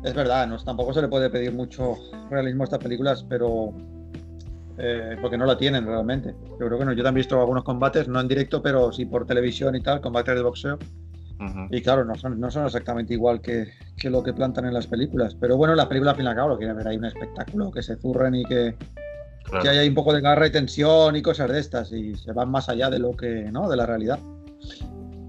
es 0.05 0.15
verdad, 0.15 0.47
no, 0.47 0.57
tampoco 0.63 0.93
se 0.93 1.01
le 1.01 1.09
puede 1.09 1.31
pedir 1.31 1.53
mucho 1.53 1.95
realismo 2.31 2.63
a 2.63 2.65
estas 2.65 2.81
películas, 2.81 3.25
pero 3.29 3.73
eh, 4.79 5.17
porque 5.21 5.39
no 5.39 5.47
la 5.47 5.57
tienen 5.57 5.87
realmente. 5.87 6.35
Yo 6.61 6.67
creo 6.67 6.79
que 6.79 6.85
no, 6.85 6.93
yo 6.93 7.03
también 7.03 7.21
he 7.21 7.25
visto 7.25 7.41
algunos 7.41 7.65
combates, 7.65 8.07
no 8.09 8.21
en 8.21 8.29
directo, 8.29 8.61
pero 8.63 8.93
sí 8.93 9.07
por 9.07 9.27
televisión 9.27 9.75
y 9.75 9.81
tal, 9.81 10.01
combates 10.01 10.35
de 10.35 10.43
boxeo. 10.43 10.79
Y 11.71 11.83
claro, 11.83 12.05
no 12.05 12.15
son, 12.15 12.39
no 12.39 12.53
son 12.53 12.67
exactamente 12.67 13.15
igual 13.15 13.41
que, 13.41 13.67
que 13.97 14.09
lo 14.09 14.23
que 14.23 14.33
plantan 14.33 14.67
en 14.67 14.75
las 14.75 14.87
películas. 14.87 15.35
Pero 15.35 15.57
bueno, 15.57 15.75
la 15.75 15.89
película 15.89 16.13
al 16.13 16.17
fin 16.17 16.27
y 16.27 16.29
al 16.29 16.37
cabo 16.37 16.51
lo 16.51 16.57
quieren 16.57 16.77
ver 16.77 16.87
ahí 16.87 16.97
un 16.97 17.07
espectáculo, 17.07 17.73
que 17.73 17.83
se 17.83 17.97
zurren 17.97 18.37
y 18.37 18.45
que, 18.45 18.77
Claro. 19.45 19.63
que 19.63 19.69
haya 19.69 19.89
un 19.89 19.95
poco 19.95 20.13
de 20.13 20.21
garra 20.21 20.47
y 20.47 20.51
tensión 20.51 21.17
y 21.17 21.23
cosas 21.23 21.51
de 21.51 21.59
estas 21.61 21.93
y 21.93 22.15
se 22.15 22.33
van 22.33 22.51
más 22.51 22.69
allá 22.69 22.89
de 22.91 22.99
lo 22.99 23.17
que, 23.17 23.51
¿no? 23.53 23.69
De 23.69 23.77
la 23.77 23.87
realidad. 23.87 24.19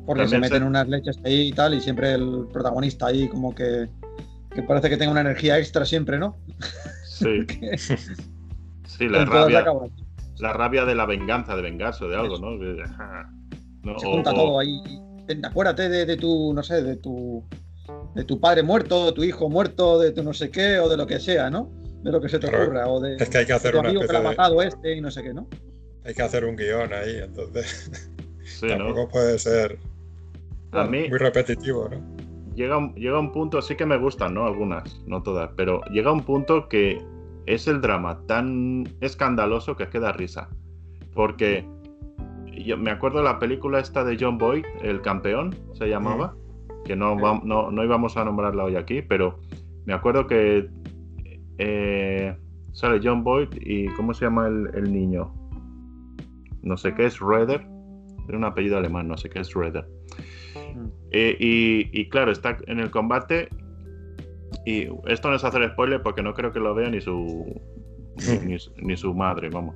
Porque 0.05 0.27
se 0.27 0.37
meten 0.39 0.59
se- 0.59 0.65
unas 0.67 0.87
leches 0.87 1.17
ahí 1.23 1.47
y 1.47 1.51
tal 1.53 1.73
y 1.73 1.81
siempre 1.81 2.13
el 2.13 2.47
protagonista 2.51 3.07
ahí 3.07 3.27
como 3.27 3.53
que, 3.55 3.89
que 4.53 4.61
parece 4.63 4.89
que 4.89 4.97
tenga 4.97 5.11
una 5.11 5.21
energía 5.21 5.57
extra 5.57 5.85
siempre, 5.85 6.19
¿no? 6.19 6.37
Sí, 7.05 7.45
Que 7.47 7.77
sí, 7.77 9.07
la 9.09 9.25
rabia, 9.25 9.65
la 10.39 10.53
rabia 10.53 10.85
de 10.85 10.95
la 10.95 11.05
venganza, 11.05 11.55
de 11.55 11.61
vengarse 11.61 12.05
de 12.05 12.15
algo, 12.15 12.37
¿no? 12.37 13.99
Se 13.99 14.05
junta 14.05 14.31
o- 14.31 14.35
todo 14.35 14.59
ahí. 14.59 14.79
Acuérdate 15.43 15.87
de, 15.89 16.05
de 16.05 16.17
tu, 16.17 16.53
no 16.53 16.61
sé, 16.63 16.83
de 16.83 16.97
tu 16.97 17.43
de 18.15 18.23
tu 18.25 18.39
padre 18.39 18.61
muerto, 18.63 19.07
de 19.07 19.11
tu 19.13 19.23
hijo 19.23 19.49
muerto, 19.49 19.99
de 19.99 20.11
tu 20.11 20.21
no 20.23 20.33
sé 20.33 20.49
qué, 20.51 20.79
o 20.79 20.87
de 20.89 20.97
lo 20.97 21.07
que 21.07 21.19
sea, 21.19 21.49
¿no? 21.49 21.69
De 22.03 22.11
lo 22.11 22.19
que 22.21 22.29
se 22.29 22.37
te 22.39 22.47
Claro, 22.47 22.65
ocurra, 22.65 22.87
o 22.89 22.99
de, 22.99 23.15
Es 23.15 23.29
que 23.29 23.37
hay 23.39 23.45
que 23.45 23.53
hacer 23.53 23.75
una 23.75 23.87
amigo 23.89 24.01
que 24.05 24.15
ha 24.15 24.19
de. 24.19 24.25
matado 24.27 24.61
este 24.61 24.95
y 24.95 25.01
no 25.01 25.09
sé 25.09 25.23
qué, 25.23 25.33
¿no? 25.33 25.47
Hay 26.05 26.13
que 26.13 26.21
hacer 26.21 26.43
un 26.45 26.55
guion 26.57 26.91
ahí, 26.93 27.17
entonces 27.23 27.89
sí, 28.43 28.65
¿no? 28.67 28.77
tampoco 28.77 29.07
puede 29.09 29.39
ser 29.39 29.77
A 30.73 30.83
mí, 30.85 31.07
muy 31.07 31.17
repetitivo, 31.17 31.87
¿no? 31.89 31.97
llega, 32.55 32.77
un- 32.77 32.93
llega 32.95 33.19
un 33.19 33.31
punto, 33.31 33.61
sí 33.61 33.75
que 33.75 33.85
me 33.85 33.97
gustan, 33.97 34.33
¿no? 34.33 34.45
Algunas, 34.45 35.01
no 35.07 35.23
todas, 35.23 35.51
pero 35.55 35.81
llega 35.85 36.11
un 36.11 36.23
punto 36.23 36.67
que 36.67 37.01
es 37.45 37.67
el 37.67 37.79
drama 37.81 38.19
tan 38.27 38.83
escandaloso 39.01 39.75
que 39.77 39.87
queda 39.87 40.11
risa. 40.11 40.49
Porque 41.13 41.65
yo 42.57 42.77
me 42.77 42.91
acuerdo 42.91 43.19
de 43.19 43.25
la 43.25 43.39
película 43.39 43.79
esta 43.79 44.03
de 44.03 44.17
John 44.19 44.37
Boyd, 44.37 44.65
El 44.81 45.01
Campeón, 45.01 45.55
se 45.73 45.87
llamaba, 45.87 46.35
que 46.85 46.95
no, 46.95 47.17
va- 47.19 47.41
no, 47.43 47.71
no 47.71 47.83
íbamos 47.83 48.17
a 48.17 48.25
nombrarla 48.25 48.63
hoy 48.65 48.75
aquí, 48.75 49.01
pero 49.01 49.39
me 49.85 49.93
acuerdo 49.93 50.27
que 50.27 50.69
eh, 51.57 52.35
sale 52.71 52.99
John 53.03 53.23
Boyd 53.23 53.49
y 53.59 53.87
¿cómo 53.95 54.13
se 54.13 54.25
llama 54.25 54.47
el, 54.47 54.69
el 54.75 54.91
niño? 54.93 55.33
No 56.61 56.77
sé 56.77 56.93
qué 56.95 57.05
es 57.05 57.19
Redder. 57.19 57.65
Era 58.27 58.37
un 58.37 58.45
apellido 58.45 58.77
alemán, 58.77 59.07
no 59.07 59.17
sé 59.17 59.29
qué 59.29 59.39
es 59.39 59.53
Redder. 59.53 59.85
Mm. 60.75 60.87
Eh, 61.11 61.37
y, 61.39 61.89
y 62.01 62.09
claro, 62.09 62.31
está 62.31 62.57
en 62.67 62.79
el 62.79 62.89
combate. 62.89 63.49
Y 64.65 64.87
esto 65.07 65.29
no 65.29 65.35
es 65.35 65.43
hacer 65.43 65.67
spoiler 65.71 66.01
porque 66.01 66.23
no 66.23 66.33
creo 66.33 66.51
que 66.53 66.59
lo 66.59 66.73
vea 66.73 66.89
ni 66.89 67.01
su 67.01 67.43
ni, 68.29 68.47
ni 68.53 68.59
su- 68.59 68.71
ni 68.77 68.95
su 68.95 69.13
madre, 69.13 69.49
vamos. 69.49 69.75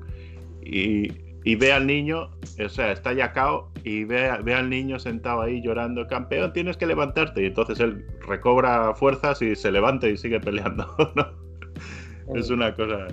Y, 0.63 1.07
y 1.43 1.55
ve 1.55 1.73
al 1.73 1.87
niño, 1.87 2.29
o 2.63 2.69
sea, 2.69 2.91
está 2.91 3.11
ya 3.13 3.33
cao 3.33 3.71
y 3.83 4.03
ve, 4.05 4.29
a- 4.29 4.37
ve 4.37 4.53
al 4.53 4.69
niño 4.69 4.97
sentado 4.99 5.41
ahí 5.41 5.61
llorando, 5.61 6.07
campeón, 6.07 6.53
tienes 6.53 6.77
que 6.77 6.85
levantarte. 6.85 7.43
Y 7.43 7.47
entonces 7.47 7.79
él 7.81 8.05
recobra 8.27 8.93
fuerzas 8.95 9.41
y 9.41 9.55
se 9.55 9.71
levanta 9.71 10.07
y 10.07 10.15
sigue 10.17 10.39
peleando. 10.39 10.87
¿no? 11.15 11.46
Es 12.35 12.49
una 12.49 12.75
cosa. 12.75 13.07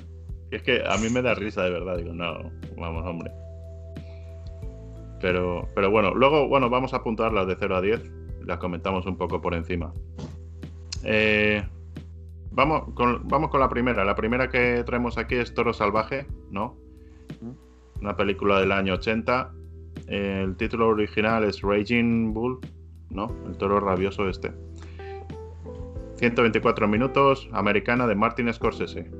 Es 0.50 0.62
que 0.62 0.82
a 0.86 0.96
mí 0.98 1.08
me 1.10 1.22
da 1.22 1.34
risa 1.34 1.62
de 1.64 1.70
verdad. 1.70 1.96
Digo, 1.96 2.12
no, 2.12 2.50
vamos, 2.76 3.04
hombre. 3.06 3.30
Pero, 5.20 5.68
pero 5.74 5.90
bueno, 5.90 6.14
luego, 6.14 6.48
bueno, 6.48 6.68
vamos 6.68 6.92
a 6.92 6.98
apuntar 6.98 7.32
las 7.32 7.46
de 7.46 7.56
0 7.58 7.76
a 7.76 7.80
10. 7.80 8.12
Las 8.46 8.58
comentamos 8.58 9.06
un 9.06 9.16
poco 9.16 9.40
por 9.40 9.54
encima. 9.54 9.92
Eh, 11.02 11.66
vamos, 12.50 12.92
con, 12.94 13.26
vamos 13.28 13.50
con 13.50 13.60
la 13.60 13.68
primera. 13.68 14.04
La 14.04 14.14
primera 14.14 14.48
que 14.48 14.82
traemos 14.84 15.16
aquí 15.18 15.36
es 15.36 15.54
Toro 15.54 15.72
Salvaje, 15.72 16.26
¿no? 16.50 16.76
Una 18.00 18.16
película 18.16 18.60
del 18.60 18.72
año 18.72 18.94
80. 18.94 19.52
Eh, 20.08 20.42
el 20.44 20.56
título 20.56 20.88
original 20.88 21.44
es 21.44 21.62
Raging 21.62 22.34
Bull, 22.34 22.58
¿no? 23.10 23.34
El 23.46 23.56
toro 23.56 23.80
rabioso 23.80 24.28
este. 24.28 24.52
124 26.24 26.88
minutos, 26.88 27.46
americana 27.52 28.06
de 28.06 28.14
Martin 28.14 28.50
Scorsese. 28.50 29.10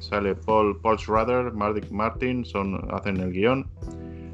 Sale 0.00 0.34
Paul, 0.34 0.80
Paul 0.80 0.98
Schrader, 0.98 1.52
Martin, 1.52 2.44
son, 2.44 2.80
hacen 2.92 3.18
el 3.18 3.30
guion. 3.30 3.64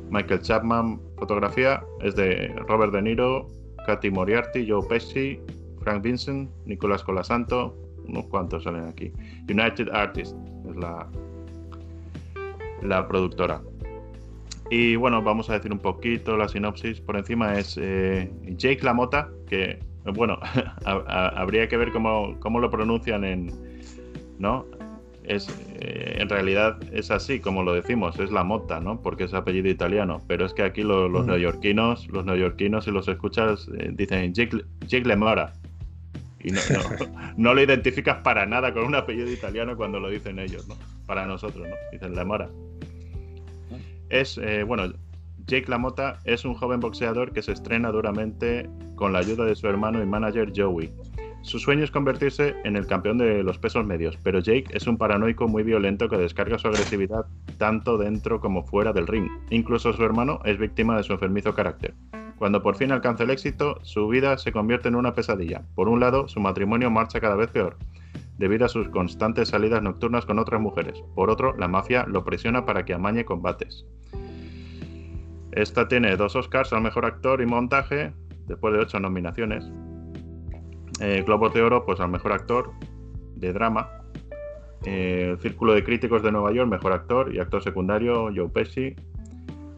Michael 0.09 0.41
Chapman, 0.41 0.99
fotografía, 1.19 1.85
es 2.01 2.17
de 2.17 2.49
Robert 2.67 2.95
De 2.95 3.03
Niro, 3.03 3.49
Katy 3.85 4.11
Moriarty, 4.11 4.67
Joe 4.67 4.87
Pesci, 4.89 5.39
Frank 5.83 6.03
Vincent, 6.03 6.49
Nicolás 6.65 7.03
Colasanto, 7.03 7.77
unos 8.09 8.25
cuantos 8.29 8.65
salen 8.65 8.87
aquí. 8.87 9.13
United 9.47 9.91
Artists 9.91 10.35
es 10.71 10.77
la, 10.77 11.07
la 12.81 13.07
productora. 13.07 13.61
Y 14.71 14.97
bueno, 14.97 15.23
vamos 15.23 15.51
a 15.51 15.55
decir 15.55 15.71
un 15.73 15.79
poquito 15.79 16.39
la 16.39 16.49
sinopsis. 16.49 17.03
Por 17.03 17.19
encima 17.19 17.59
es 17.59 17.79
eh, 17.79 18.33
Jake 18.57 18.81
LaMotta, 18.83 19.29
que 19.47 19.79
bueno, 20.15 20.39
ha- 20.85 21.03
ha- 21.07 21.29
habría 21.41 21.69
que 21.69 21.77
ver 21.77 21.93
cómo, 21.93 22.37
cómo 22.41 22.61
lo 22.61 22.71
pronuncian 22.71 23.25
en. 23.25 23.51
¿No? 24.39 24.67
Es, 25.25 25.49
eh, 25.81 26.19
en 26.21 26.29
realidad 26.29 26.79
es 26.93 27.11
así 27.11 27.41
como 27.41 27.63
lo 27.65 27.73
decimos, 27.75 28.19
es 28.21 28.31
la 28.31 28.45
Motta, 28.45 28.79
¿no? 28.81 29.03
Porque 29.03 29.25
es 29.25 29.35
apellido 29.35 29.69
italiano. 29.69 30.23
Pero 30.29 30.47
es 30.47 30.53
que 30.55 30.63
aquí 30.63 30.83
lo- 30.83 31.09
los 31.09 31.25
Mm. 31.25 31.31
neoyorquinos, 31.31 32.07
los 32.09 32.25
neoyorquinos, 32.25 32.85
si 32.85 32.91
los 32.93 33.09
escuchas, 33.09 33.69
eh, 33.79 33.91
dicen 33.93 34.33
Jake 34.35 35.05
LaMotta. 35.05 35.53
Y 36.45 36.51
no, 36.53 36.61
no, 36.71 36.79
no 37.37 37.55
lo 37.55 37.61
identificas 37.63 38.19
para 38.19 38.47
nada 38.47 38.73
con 38.73 38.85
un 38.85 38.95
apellido 38.95 39.29
italiano 39.33 39.77
cuando 39.77 39.99
lo 39.99 40.11
dicen 40.11 40.39
ellos, 40.39 40.69
¿no? 40.69 40.77
Para 41.07 41.27
nosotros, 41.27 41.67
¿no? 41.69 41.75
Dicen 41.91 42.15
LaMotta. 42.15 42.49
Es, 44.11 44.39
eh, 44.39 44.63
bueno, 44.63 44.93
Jake 45.47 45.71
LaMotta 45.71 46.19
es 46.25 46.45
un 46.45 46.55
joven 46.55 46.81
boxeador 46.81 47.33
que 47.33 47.41
se 47.41 47.53
estrena 47.53 47.93
duramente 47.93 48.69
con 48.97 49.13
la 49.13 49.21
ayuda 49.21 49.45
de 49.45 49.55
su 49.55 49.69
hermano 49.69 50.03
y 50.03 50.07
manager 50.07 50.53
Joey. 50.55 50.93
Su 51.43 51.61
sueño 51.61 51.85
es 51.85 51.93
convertirse 51.93 52.57
en 52.65 52.75
el 52.75 52.89
campeón 52.89 53.19
de 53.19 53.45
los 53.45 53.57
pesos 53.57 53.87
medios, 53.87 54.19
pero 54.25 54.41
Jake 54.41 54.67
es 54.71 54.89
un 54.89 54.99
paranoico 54.99 55.47
muy 55.47 55.63
violento 55.63 56.09
que 56.09 56.17
descarga 56.17 56.59
su 56.59 56.67
agresividad 56.67 57.27
tanto 57.59 57.97
dentro 57.97 58.41
como 58.41 58.65
fuera 58.65 58.93
del 58.93 59.07
ring. 59.07 59.31
Incluso 59.51 59.93
su 59.93 60.03
hermano 60.03 60.41
es 60.45 60.59
víctima 60.59 60.97
de 60.97 61.05
su 61.05 61.13
enfermizo 61.13 61.55
carácter. 61.55 61.95
Cuando 62.39 62.61
por 62.61 62.75
fin 62.75 62.91
alcanza 62.91 63.23
el 63.23 63.31
éxito, 63.31 63.79
su 63.83 64.09
vida 64.09 64.39
se 64.39 64.51
convierte 64.51 64.89
en 64.89 64.97
una 64.97 65.15
pesadilla. 65.15 65.63
Por 65.77 65.89
un 65.89 66.01
lado, 66.01 66.27
su 66.27 66.41
matrimonio 66.41 66.91
marcha 66.91 67.21
cada 67.21 67.37
vez 67.37 67.51
peor, 67.51 67.77
debido 68.37 68.67
a 68.67 68.69
sus 68.69 68.89
constantes 68.89 69.51
salidas 69.51 69.81
nocturnas 69.81 70.27
con 70.27 70.41
otras 70.41 70.61
mujeres. 70.61 71.05
Por 71.15 71.31
otro, 71.31 71.57
la 71.57 71.69
mafia 71.69 72.05
lo 72.09 72.25
presiona 72.25 72.67
para 72.67 72.85
que 72.85 72.95
amañe 72.95 73.25
combates. 73.25 73.87
Esta 75.57 75.89
tiene 75.89 76.15
dos 76.19 76.37
Oscars 76.37 76.71
al 76.75 76.83
mejor 76.83 77.07
actor 77.07 77.41
y 77.41 77.47
montaje, 77.47 78.13
después 78.47 78.75
de 78.75 78.81
ocho 78.81 79.01
nominaciones. 79.01 79.65
Eh, 81.01 81.23
Globos 81.27 81.55
de 81.55 81.63
Oro, 81.63 81.87
pues 81.87 81.99
al 81.99 82.11
mejor 82.11 82.33
actor 82.33 82.73
de 83.37 83.55
drama. 83.55 83.89
Eh, 84.85 85.31
el 85.31 85.39
Círculo 85.41 85.73
de 85.73 85.83
Críticos 85.83 86.23
de 86.23 86.31
Nueva 86.31 86.53
York, 86.53 86.69
mejor 86.69 86.93
actor 86.93 87.35
y 87.35 87.39
actor 87.39 87.63
secundario, 87.63 88.29
Joe 88.37 88.51
Pesci. 88.51 88.95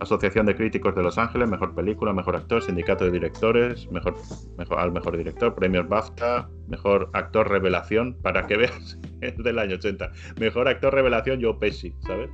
Asociación 0.00 0.46
de 0.46 0.56
Críticos 0.56 0.96
de 0.96 1.02
Los 1.04 1.16
Ángeles, 1.16 1.48
mejor 1.48 1.72
película, 1.76 2.12
mejor 2.12 2.34
actor, 2.34 2.60
Sindicato 2.60 3.04
de 3.04 3.12
Directores, 3.12 3.88
mejor, 3.92 4.16
mejor, 4.56 4.80
al 4.80 4.90
mejor 4.90 5.16
director, 5.16 5.54
premios 5.54 5.88
BAFTA, 5.88 6.48
mejor 6.66 7.08
actor 7.12 7.48
revelación, 7.48 8.16
para 8.20 8.48
que 8.48 8.56
veas, 8.56 8.98
es 9.20 9.36
del 9.38 9.60
año 9.60 9.76
80. 9.76 10.10
Mejor 10.40 10.66
actor 10.66 10.92
revelación, 10.92 11.40
Joe 11.40 11.54
Pesci, 11.54 11.94
¿sabes? 12.00 12.30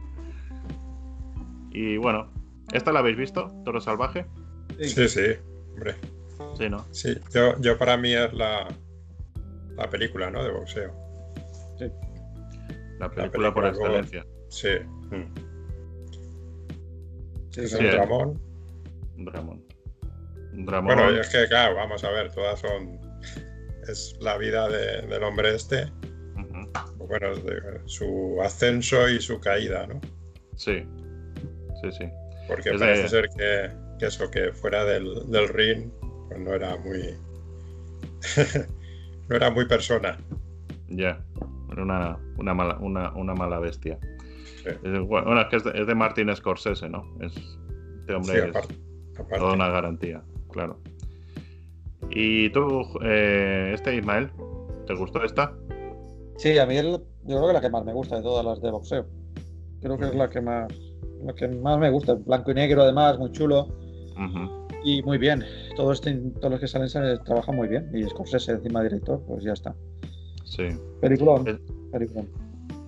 Y 1.73 1.99
bueno, 1.99 2.31
¿esta 2.73 2.93
la 2.93 3.01
habéis 3.01 3.17
visto? 3.17 3.49
Toro 3.65 3.81
Salvaje. 3.81 4.27
Sí, 4.81 5.09
sí, 5.09 5.21
hombre. 5.75 5.95
Sí, 6.59 6.69
¿no? 6.69 6.85
Sí, 6.93 7.17
yo, 7.33 7.59
yo 7.61 7.79
para 7.79 7.97
mí 7.97 8.13
es 8.15 8.33
la, 8.33 8.67
la 9.77 9.89
película, 9.91 10.31
¿no? 10.31 10.43
De 10.45 10.51
boxeo. 10.51 10.93
La 12.99 13.11
película, 13.11 13.53
por 13.53 13.65
película, 13.65 13.99
excelencia. 13.99 14.27
Sí. 14.49 14.69
mm. 15.11 15.35
Sí, 17.51 17.61
Es 17.61 17.71
sí. 17.73 17.79
un 17.85 17.91
dramón. 17.91 18.41
Un 19.17 19.25
Dramón. 19.27 19.65
Un 20.53 20.67
Dramón. 20.67 20.95
Bueno, 20.97 21.11
es 21.21 21.29
que 21.29 21.47
claro, 21.49 21.77
vamos 21.77 22.03
a 22.05 22.11
ver, 22.11 22.33
todas 22.33 22.59
son. 22.61 22.99
Es 23.89 24.17
la 24.21 24.39
vida 24.39 24.69
de- 24.69 25.03
del 25.07 25.23
hombre 25.23 25.55
este. 25.55 25.93
Bueno, 26.97 27.33
es 27.33 27.45
de- 27.45 27.81
su 27.87 28.39
ascenso 28.43 29.09
y 29.09 29.21
su 29.21 29.39
caída, 29.41 29.87
¿no? 29.87 30.01
Sí. 30.57 30.87
Sí, 31.83 31.93
sí. 31.93 32.05
Porque 32.49 32.71
Es 32.71 32.81
de- 32.81 32.87
parece 32.87 33.09
ser 33.09 33.29
que, 33.37 33.71
que 33.99 34.07
eso, 34.07 34.31
que 34.31 34.53
fuera 34.53 34.85
del, 34.85 35.31
del 35.31 35.49
ring, 35.49 35.91
pues 36.29 36.41
no 36.41 36.53
era 36.55 36.77
muy. 36.77 37.15
no 39.29 39.37
era 39.37 39.51
muy 39.51 39.67
persona. 39.67 40.19
Ya. 40.89 41.25
Era 41.73 41.83
una, 41.83 42.19
una, 42.39 42.55
mala, 42.55 42.77
una, 42.81 43.13
una 43.15 43.35
mala 43.35 43.59
bestia. 43.59 43.99
Sí. 44.63 44.71
Es, 44.83 45.01
bueno, 45.07 45.41
es 45.41 45.47
que 45.49 45.57
es 45.57 45.65
de, 45.65 45.71
es 45.81 45.87
de 45.87 45.95
Martin 45.95 46.35
Scorsese, 46.35 46.89
¿no? 46.89 47.05
Es, 47.21 47.33
este 48.01 48.15
hombre 48.15 48.33
Sí, 48.35 48.39
es 48.39 48.51
aparte. 48.51 48.75
aparte. 49.19 49.39
toda 49.39 49.53
una 49.55 49.69
garantía, 49.69 50.23
claro. 50.53 50.79
¿Y 52.11 52.51
tú, 52.51 52.83
eh, 53.03 53.73
este 53.75 53.97
Ismael, 53.97 54.31
te 54.87 54.95
gustó 54.95 55.25
esta? 55.25 55.55
Sí, 56.37 56.59
a 56.59 56.67
mí 56.67 56.77
el- 56.77 56.91
yo 57.25 57.37
creo 57.37 57.47
que 57.49 57.53
la 57.55 57.61
que 57.61 57.71
más 57.71 57.85
me 57.85 57.93
gusta 57.93 58.17
de 58.17 58.23
todas 58.23 58.45
las 58.45 58.61
de 58.61 58.71
boxeo. 58.71 59.07
Creo 59.81 59.99
que 59.99 60.05
es 60.07 60.15
la 60.15 60.29
que 60.31 60.41
más, 60.41 60.73
la 61.25 61.35
que 61.35 61.49
más 61.49 61.79
me 61.79 61.91
gusta. 61.91 62.15
Blanco 62.15 62.51
y 62.51 62.55
negro, 62.55 62.83
además, 62.83 63.19
muy 63.19 63.31
chulo 63.33 63.69
y 64.85 65.03
muy 65.03 65.19
bien. 65.19 65.43
Todos, 65.77 65.99
este- 65.99 66.15
todos 66.41 66.51
los 66.53 66.61
que 66.61 66.69
salen, 66.69 66.89
salen 66.89 67.19
trabajan 67.25 67.57
muy 67.57 67.69
bien. 67.69 67.91
Y 67.95 68.03
Scorsese 68.05 68.53
encima 68.53 68.83
director, 68.83 69.21
pues 69.27 69.43
ya 69.45 69.53
está. 69.53 69.75
Sí. 70.45 70.65
Peliculón. 71.01 71.47
Es- 71.49 71.59
Peliculón. 71.93 72.29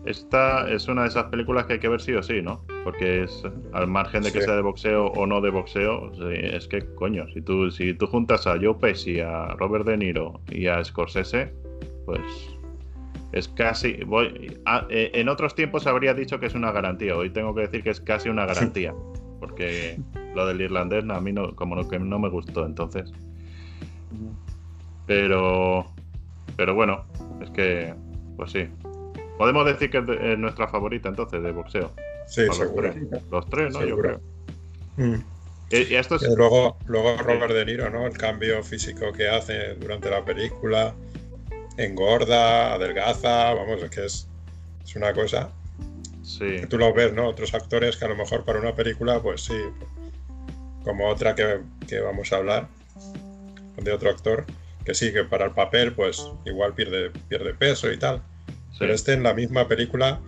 Esta 0.05 0.71
es 0.71 0.87
una 0.87 1.03
de 1.03 1.09
esas 1.09 1.25
películas 1.25 1.67
que 1.67 1.75
hay 1.75 1.79
que 1.81 1.89
ver 1.89 2.01
sí 2.01 2.13
o 2.13 2.23
sí, 2.23 2.41
¿no? 2.41 2.65
Porque 2.85 3.25
es 3.25 3.43
al 3.73 3.89
margen 3.89 4.23
de 4.23 4.31
que 4.31 4.39
Sí. 4.39 4.45
sea 4.45 4.55
de 4.55 4.63
boxeo 4.63 5.07
o 5.07 5.27
no 5.27 5.41
de 5.41 5.51
boxeo, 5.51 6.13
es 6.31 6.69
que 6.69 6.79
coño, 6.95 7.25
si 7.35 7.41
tú 7.43 7.71
si 7.73 7.93
tú 7.95 8.07
juntas 8.07 8.47
a 8.47 8.55
Joe 8.61 8.75
Pesci, 8.81 9.19
a 9.19 9.47
Robert 9.59 9.85
De 9.85 9.97
Niro 9.97 10.41
y 10.53 10.69
a 10.69 10.85
Scorsese, 10.85 11.53
pues 12.05 12.21
es 13.37 13.49
casi 13.49 14.03
voy 14.05 14.59
a- 14.65 14.87
eh, 14.89 15.11
en 15.15 15.29
otros 15.29 15.55
tiempos 15.55 15.87
habría 15.87 16.15
dicho 16.15 16.41
que 16.41 16.47
es 16.47 16.55
una 16.55 16.73
garantía, 16.73 17.17
hoy 17.17 17.31
tengo 17.31 17.55
que 17.55 17.63
decir 17.63 17.83
que 17.83 17.91
es 17.91 18.01
casi 18.01 18.29
una 18.29 18.47
garantía, 18.47 18.95
porque 19.41 20.01
lo 20.35 20.47
del 20.47 20.61
irlandés 20.61 21.05
no, 21.05 21.15
a 21.15 21.21
mí 21.21 21.33
no 21.33 21.55
como 21.55 21.77
no, 21.77 21.87
que 21.89 21.99
no 21.99 22.19
me 22.19 22.29
gustó 22.31 22.65
entonces. 22.65 23.13
Pero 25.07 25.87
pero 26.57 26.75
bueno, 26.75 27.05
es 27.41 27.51
que 27.51 27.95
pues 28.37 28.53
sí. 28.53 28.69
Podemos 29.39 29.67
decir 29.67 29.91
que 29.91 29.99
es, 29.99 30.07
de- 30.07 30.33
es 30.33 30.39
nuestra 30.39 30.67
favorita 30.69 31.09
entonces 31.11 31.43
de 31.43 31.53
boxeo. 31.53 31.93
Sí, 32.27 32.47
los 32.47 32.57
seguro. 32.57 32.91
tres. 32.91 33.23
Los 33.31 33.51
tres, 33.51 33.73
¿no? 33.75 33.85
Yo 33.85 33.99
creo. 33.99 34.21
Mm. 34.97 35.15
Y, 35.71 35.77
y 35.93 35.97
esto 35.97 36.15
es... 36.15 36.23
Y 36.23 36.35
luego, 36.37 36.79
luego 36.87 37.17
Robert 37.19 37.53
De 37.53 37.67
Niro, 37.67 37.91
¿no? 37.91 38.07
El 38.07 38.17
cambio 38.17 38.63
físico 38.63 39.13
que 39.13 39.29
hace 39.29 39.75
durante 39.75 40.09
la 40.09 40.25
película, 40.25 40.95
engorda, 41.77 42.75
adelgaza, 42.75 43.55
vamos, 43.55 43.83
es 43.83 43.91
que 43.91 44.05
es, 44.05 44.29
es 44.85 44.97
una 44.97 45.13
cosa 45.13 45.51
Sí, 46.27 46.61
que 46.61 46.67
tú 46.67 46.77
lo 46.77 46.93
ves, 46.93 47.13
¿no? 47.13 47.29
Otros 47.29 47.55
actores 47.55 47.97
que 47.97 48.05
a 48.05 48.09
lo 48.09 48.17
mejor 48.17 48.45
para 48.45 48.59
una 48.59 48.75
película, 48.75 49.23
pues 49.23 49.43
sí, 49.43 49.55
como 50.83 51.09
otra 51.09 51.37
que, 51.37 51.61
que 51.87 52.01
vamos 52.01 52.33
a 52.33 52.37
hablar, 52.37 52.69
de 53.77 53.93
otro 53.93 54.11
actor, 54.11 54.45
que 54.85 54.93
sí, 54.95 55.13
que 55.13 55.23
para 55.23 55.45
el 55.45 55.53
papel, 55.53 55.93
pues 55.93 56.27
igual 56.45 56.75
pierde, 56.75 57.11
pierde 57.29 57.55
peso 57.55 57.93
y 57.93 57.99
tal. 57.99 58.23
sí. 58.73 58.79
Pero 58.81 58.93
este 58.93 59.13
en 59.13 59.23
la 59.23 59.35
misma 59.35 59.69
película 59.69 60.21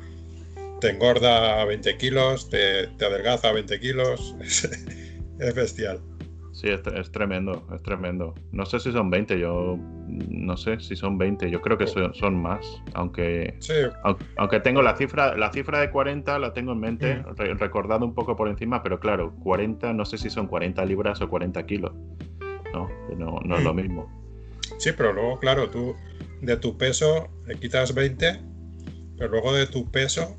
te 0.81 0.91
engorda 0.91 1.65
20 1.65 1.97
kilos, 1.97 2.49
te, 2.49 2.87
te 2.87 3.05
adelgaza 3.05 3.51
20 3.51 3.81
kilos, 3.81 4.37
es, 4.41 4.65
es 5.41 5.55
bestial. 5.55 6.01
Sí, 6.59 6.67
es, 6.69 6.81
es 6.93 7.13
tremendo, 7.13 7.65
es 7.73 7.81
tremendo. 7.85 8.35
No 8.51 8.67
sé 8.67 8.81
si 8.81 8.91
son 8.91 9.11
20, 9.11 9.39
yo 9.39 9.79
no 10.09 10.57
sé 10.57 10.81
si 10.81 10.97
son 10.97 11.17
20, 11.17 11.49
yo 11.53 11.61
creo 11.63 11.79
que 11.79 11.87
son, 11.87 12.13
son 12.15 12.43
más, 12.43 12.67
aunque, 12.95 13.55
Sí, 13.61 13.75
aunque 14.03 14.25
aunque 14.37 14.59
tengo 14.59 14.83
la 14.83 14.97
cifra, 14.97 15.37
la 15.37 15.53
cifra 15.53 15.79
de 15.79 15.91
40 15.93 16.37
la 16.41 16.53
tengo 16.53 16.73
en 16.73 16.81
mente, 16.81 17.15
Mm. 17.15 17.37
re- 17.37 17.55
recordado 17.55 18.05
un 18.05 18.13
poco 18.13 18.35
por 18.35 18.49
encima, 18.49 18.83
pero 18.83 18.99
claro, 18.99 19.37
40, 19.45 19.93
no 19.93 20.05
sé 20.05 20.19
si 20.19 20.31
son 20.31 20.49
40 20.49 20.85
libras 20.85 21.21
o 21.21 21.29
40 21.29 21.65
kilos. 21.65 21.93
No, 22.75 22.89
no, 23.17 23.39
no 23.45 23.57
es 23.57 23.63
lo 23.63 23.73
Mm. 23.73 23.77
mismo. 23.77 24.11
sí, 24.79 24.91
pero 24.97 25.13
luego, 25.13 25.39
claro, 25.39 25.71
tú 25.71 25.95
de 26.43 26.57
tu 26.57 26.77
peso 26.77 27.29
le 27.47 27.55
quitas 27.55 27.95
20, 27.95 28.41
pero 29.17 29.31
luego 29.31 29.53
de 29.53 29.67
tu 29.69 29.89
peso 29.93 30.37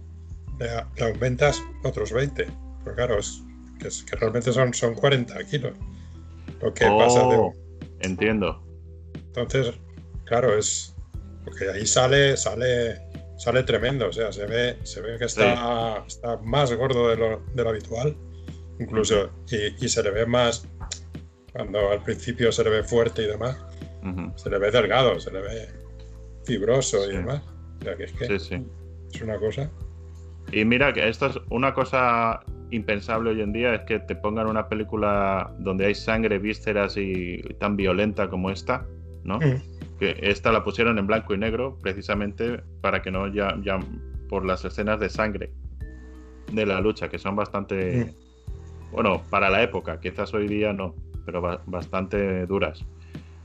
le, 0.59 0.67
le 0.97 1.11
aumentas 1.13 1.63
otros 1.85 2.11
20. 2.11 2.45
Pero 2.83 2.95
claro, 2.97 3.19
es 3.19 3.41
que, 3.79 3.87
es- 3.87 4.03
que 4.03 4.17
realmente 4.17 4.51
son, 4.51 4.73
son 4.73 4.95
40 4.95 5.41
kilos. 5.45 5.71
Lo 6.61 6.73
que 6.73 6.85
pasa 6.85 7.19
de, 7.27 7.35
Oh, 7.37 7.53
entiendo. 8.01 8.61
Entonces, 9.13 9.73
claro, 10.25 10.57
es. 10.57 10.95
Porque 11.45 11.69
ahí 11.69 11.85
sale, 11.85 12.35
sale, 12.37 12.99
sale 13.37 13.63
tremendo. 13.63 14.07
O 14.07 14.13
sea, 14.13 14.31
se 14.31 14.45
ve, 14.45 14.77
se 14.83 15.01
ve 15.01 15.17
que 15.17 15.25
está, 15.25 16.03
está 16.05 16.37
más 16.37 16.73
gordo 16.73 17.07
de 17.09 17.15
lo, 17.17 17.39
de 17.53 17.63
lo 17.63 17.69
habitual. 17.69 18.15
Incluso. 18.79 19.29
Y, 19.49 19.85
y 19.85 19.89
se 19.89 20.03
le 20.03 20.11
ve 20.11 20.25
más. 20.25 20.67
Cuando 21.53 21.89
al 21.89 22.03
principio 22.03 22.51
se 22.51 22.63
le 22.63 22.69
ve 22.69 22.83
fuerte 22.83 23.23
y 23.23 23.27
demás, 23.27 23.57
se 24.35 24.49
le 24.49 24.59
ve 24.59 24.69
delgado, 24.71 25.19
se 25.19 25.31
le 25.31 25.41
ve 25.41 25.67
fibroso 26.45 27.03
Sí. 27.03 27.09
y 27.11 27.17
demás. 27.17 27.41
O 27.79 27.83
sea, 27.83 27.95
que 27.95 28.03
es 28.03 28.11
que 28.13 28.25
Sí, 28.27 28.39
sí. 28.39 28.65
es 29.13 29.21
una 29.21 29.37
cosa. 29.39 29.69
Y 30.51 30.63
mira 30.65 30.93
que 30.93 31.07
esto 31.09 31.27
es 31.27 31.37
una 31.49 31.73
cosa 31.73 32.39
impensable 32.71 33.31
hoy 33.31 33.41
en 33.41 33.51
día, 33.51 33.75
es 33.75 33.81
que 33.81 33.99
te 33.99 34.15
pongan 34.15 34.47
una 34.47 34.67
película 34.67 35.51
donde 35.59 35.85
hay 35.85 35.95
sangre, 35.95 36.39
vísceras 36.39 36.97
y 36.97 37.37
tan 37.59 37.75
violenta 37.75 38.29
como 38.29 38.49
esta, 38.51 38.85
¿no? 39.23 39.37
Mm. 39.39 39.61
Que 39.99 40.17
esta 40.21 40.51
la 40.51 40.63
pusieron 40.63 40.97
en 40.97 41.07
blanco 41.07 41.33
y 41.33 41.37
negro 41.37 41.77
precisamente 41.81 42.61
para 42.81 43.01
que 43.01 43.11
no 43.11 43.27
ya, 43.27 43.57
ya 43.61 43.79
por 44.29 44.45
las 44.45 44.63
escenas 44.63 44.99
de 44.99 45.09
sangre 45.09 45.51
de 46.51 46.65
la 46.65 46.79
lucha, 46.81 47.09
que 47.09 47.19
son 47.19 47.35
bastante, 47.35 48.13
bueno, 48.91 49.21
para 49.29 49.49
la 49.49 49.61
época, 49.61 49.99
quizás 49.99 50.33
hoy 50.33 50.47
día 50.47 50.73
no, 50.73 50.95
pero 51.25 51.41
ba- 51.41 51.61
bastante 51.65 52.45
duras. 52.45 52.85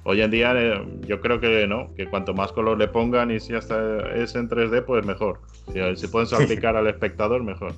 Hoy 0.05 0.21
en 0.21 0.31
día 0.31 0.53
eh, 0.55 0.87
yo 1.07 1.21
creo 1.21 1.41
que 1.41 1.67
no, 1.67 1.95
que 1.95 2.07
cuanto 2.07 2.35
más 2.35 2.53
color 2.53 2.79
le 2.79 2.89
pongan 2.89 3.31
y 3.31 3.41
si 3.41 3.55
hasta 3.55 4.15
es 4.15 4.35
en 4.35 4.49
3D, 4.49 4.85
pues 4.85 5.05
mejor. 5.05 5.41
Si, 5.73 5.81
si 5.97 6.07
pueden 6.09 6.27
salpicar 6.29 6.77
al 6.77 6.87
espectador, 6.87 7.43
mejor. 7.43 7.73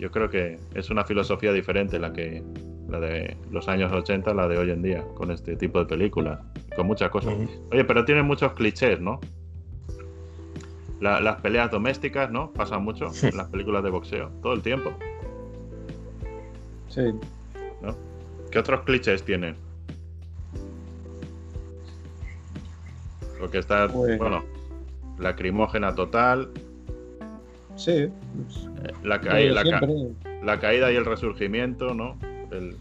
Yo 0.00 0.10
creo 0.10 0.30
que 0.30 0.58
es 0.74 0.88
una 0.88 1.04
filosofía 1.04 1.52
diferente 1.52 1.98
la 1.98 2.10
que 2.10 2.42
la 2.88 2.98
de 2.98 3.36
los 3.50 3.68
años 3.68 3.92
80, 3.92 4.32
la 4.32 4.48
de 4.48 4.56
hoy 4.56 4.70
en 4.70 4.80
día, 4.82 5.04
con 5.14 5.30
este 5.30 5.56
tipo 5.56 5.78
de 5.78 5.84
películas, 5.84 6.40
con 6.74 6.86
muchas 6.86 7.10
cosas. 7.10 7.34
Oye, 7.70 7.84
pero 7.84 8.04
tienen 8.06 8.24
muchos 8.26 8.54
clichés, 8.54 8.98
¿no? 8.98 9.20
La- 11.00 11.20
las 11.20 11.40
peleas 11.42 11.70
domésticas, 11.70 12.30
¿no? 12.30 12.50
Pasan 12.50 12.82
mucho 12.82 13.08
en 13.22 13.36
las 13.36 13.48
películas 13.48 13.84
de 13.84 13.90
boxeo, 13.90 14.30
todo 14.42 14.54
el 14.54 14.62
tiempo. 14.62 14.92
Sí. 16.88 17.02
¿Qué 18.50 18.58
otros 18.58 18.80
clichés 18.80 19.22
tienen? 19.22 19.54
Porque 23.38 23.58
está, 23.58 23.86
Pues- 23.86 24.18
bueno, 24.18 24.42
lacrimógena 25.18 25.94
total, 25.94 26.50
Sí. 27.80 28.08
la, 29.02 29.20
ca- 29.20 29.30
caída 30.60 30.92
y 30.92 30.96
el 30.96 31.04
resurgimiento, 31.06 31.94
¿no? 31.94 32.18
Del, 32.50 32.76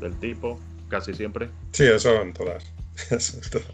del 0.00 0.14
tipo, 0.20 0.58
casi 0.88 1.12
siempre. 1.14 1.48
Sí, 1.72 1.84
eso 1.84 2.20
en 2.22 2.32
todas. 2.32 2.64
Eso 3.10 3.38
en 3.42 3.50
todas. 3.50 3.68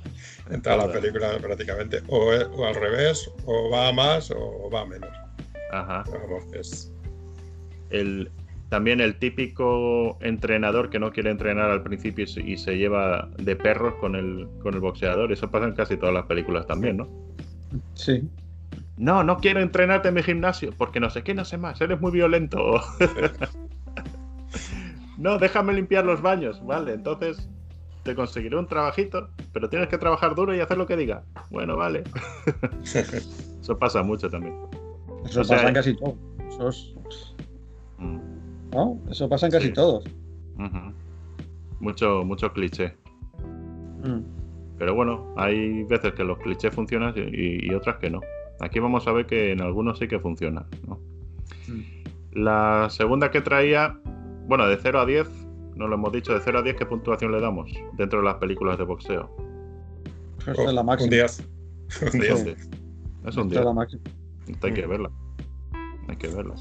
En 0.50 0.62
Todas. 0.62 0.98
película 0.98 1.38
prácticamente. 1.40 2.00
O, 2.08 2.32
es- 2.32 2.46
o 2.56 2.66
al 2.66 2.74
revés, 2.74 3.30
o 3.44 3.70
va 3.70 3.88
a 3.88 3.92
más 3.92 4.30
o 4.30 4.70
va 4.72 4.80
a 4.80 4.86
menos. 4.86 5.10
Ajá. 5.70 6.04
Vamos, 6.10 6.44
es. 6.54 6.90
El, 7.90 8.30
también 8.70 9.00
el 9.00 9.16
típico 9.16 10.16
entrenador 10.22 10.90
que 10.90 10.98
no 10.98 11.12
quiere 11.12 11.30
entrenar 11.30 11.70
al 11.70 11.82
principio 11.82 12.24
y 12.24 12.28
se, 12.28 12.40
y 12.40 12.56
se 12.56 12.78
lleva 12.78 13.28
de 13.38 13.54
perros 13.56 13.94
con 14.00 14.16
el, 14.16 14.48
con 14.62 14.74
el 14.74 14.80
boxeador. 14.80 15.30
Eso 15.32 15.50
pasa 15.50 15.66
en 15.66 15.74
casi 15.74 15.96
todas 15.96 16.14
las 16.14 16.24
películas 16.26 16.66
también, 16.66 16.96
¿no? 16.96 17.08
Sí. 17.94 18.22
No, 18.96 19.24
no 19.24 19.38
quiero 19.38 19.60
entrenarte 19.60 20.08
en 20.08 20.14
mi 20.14 20.22
gimnasio 20.22 20.72
porque 20.76 21.00
no 21.00 21.08
sé 21.10 21.22
qué, 21.22 21.34
no 21.34 21.44
sé 21.44 21.56
más, 21.56 21.80
eres 21.80 22.00
muy 22.00 22.10
violento. 22.12 22.80
no, 25.18 25.38
déjame 25.38 25.72
limpiar 25.72 26.04
los 26.04 26.22
baños. 26.22 26.64
Vale, 26.64 26.94
entonces 26.94 27.48
te 28.02 28.14
conseguiré 28.14 28.56
un 28.56 28.66
trabajito, 28.66 29.28
pero 29.52 29.68
tienes 29.68 29.88
que 29.88 29.98
trabajar 29.98 30.34
duro 30.34 30.54
y 30.54 30.60
hacer 30.60 30.78
lo 30.78 30.86
que 30.86 30.96
diga. 30.96 31.22
Bueno, 31.50 31.76
vale. 31.76 32.02
Eso 32.82 33.78
pasa 33.78 34.02
mucho 34.02 34.30
también. 34.30 34.54
Eso 35.26 35.42
O 35.42 35.44
sea, 35.44 35.56
pasa 35.58 35.68
en 35.68 35.70
eh. 35.70 35.78
casi 35.78 35.96
todo. 35.96 36.16
Eso 36.48 36.68
es- 36.68 36.94
Mm, 37.98 38.18
¿no? 38.72 38.98
Eso 39.10 39.28
pasa 39.28 39.46
en 39.46 39.52
casi 39.52 39.66
Sí. 39.68 39.72
todos. 39.74 40.04
Mucho, 41.80 42.22
mucho 42.24 42.52
cliché. 42.52 42.94
Mm. 44.04 44.20
Pero 44.78 44.94
bueno, 44.94 45.34
hay 45.36 45.82
veces 45.84 46.14
que 46.14 46.24
los 46.24 46.38
clichés 46.38 46.74
funcionan 46.74 47.12
y, 47.16 47.66
y 47.66 47.74
otras 47.74 47.96
que 47.96 48.08
no. 48.08 48.20
Aquí 48.60 48.78
vamos 48.78 49.06
a 49.06 49.12
ver 49.12 49.26
que 49.26 49.52
en 49.52 49.60
algunos 49.62 49.98
sí 49.98 50.06
que 50.08 50.18
funcionan. 50.18 50.66
¿no? 50.86 51.00
Mm. 51.68 51.80
La 52.32 52.88
segunda 52.90 53.30
que 53.30 53.40
traía, 53.40 53.98
bueno, 54.46 54.66
de 54.66 54.76
0 54.76 55.00
a 55.00 55.06
10, 55.06 55.28
no 55.76 55.88
lo 55.88 55.94
hemos 55.96 56.12
dicho, 56.12 56.34
de 56.34 56.40
0 56.40 56.58
a 56.58 56.62
10, 56.62 56.76
¿qué 56.76 56.86
puntuación 56.86 57.32
le 57.32 57.40
damos 57.40 57.72
dentro 57.94 58.20
de 58.20 58.24
las 58.26 58.36
películas 58.36 58.78
de 58.78 58.84
boxeo? 58.84 59.34
Es 60.46 60.58
la 60.72 60.80
un 60.80 60.86
máxima. 60.86 61.10
10. 61.10 61.48
Un 62.02 62.12
Sí, 62.12 62.18
10. 62.20 62.38
sí. 62.42 62.54
Es 63.26 63.36
un 63.36 63.48
Esa 63.48 63.48
10. 63.48 63.58
es 63.60 63.64
la 63.64 63.72
máxima. 63.72 64.02
Esto 64.46 64.66
hay 64.66 64.72
que 64.74 64.86
verla. 64.86 65.10
Hay 66.08 66.16
que 66.16 66.28
verla. 66.28 66.54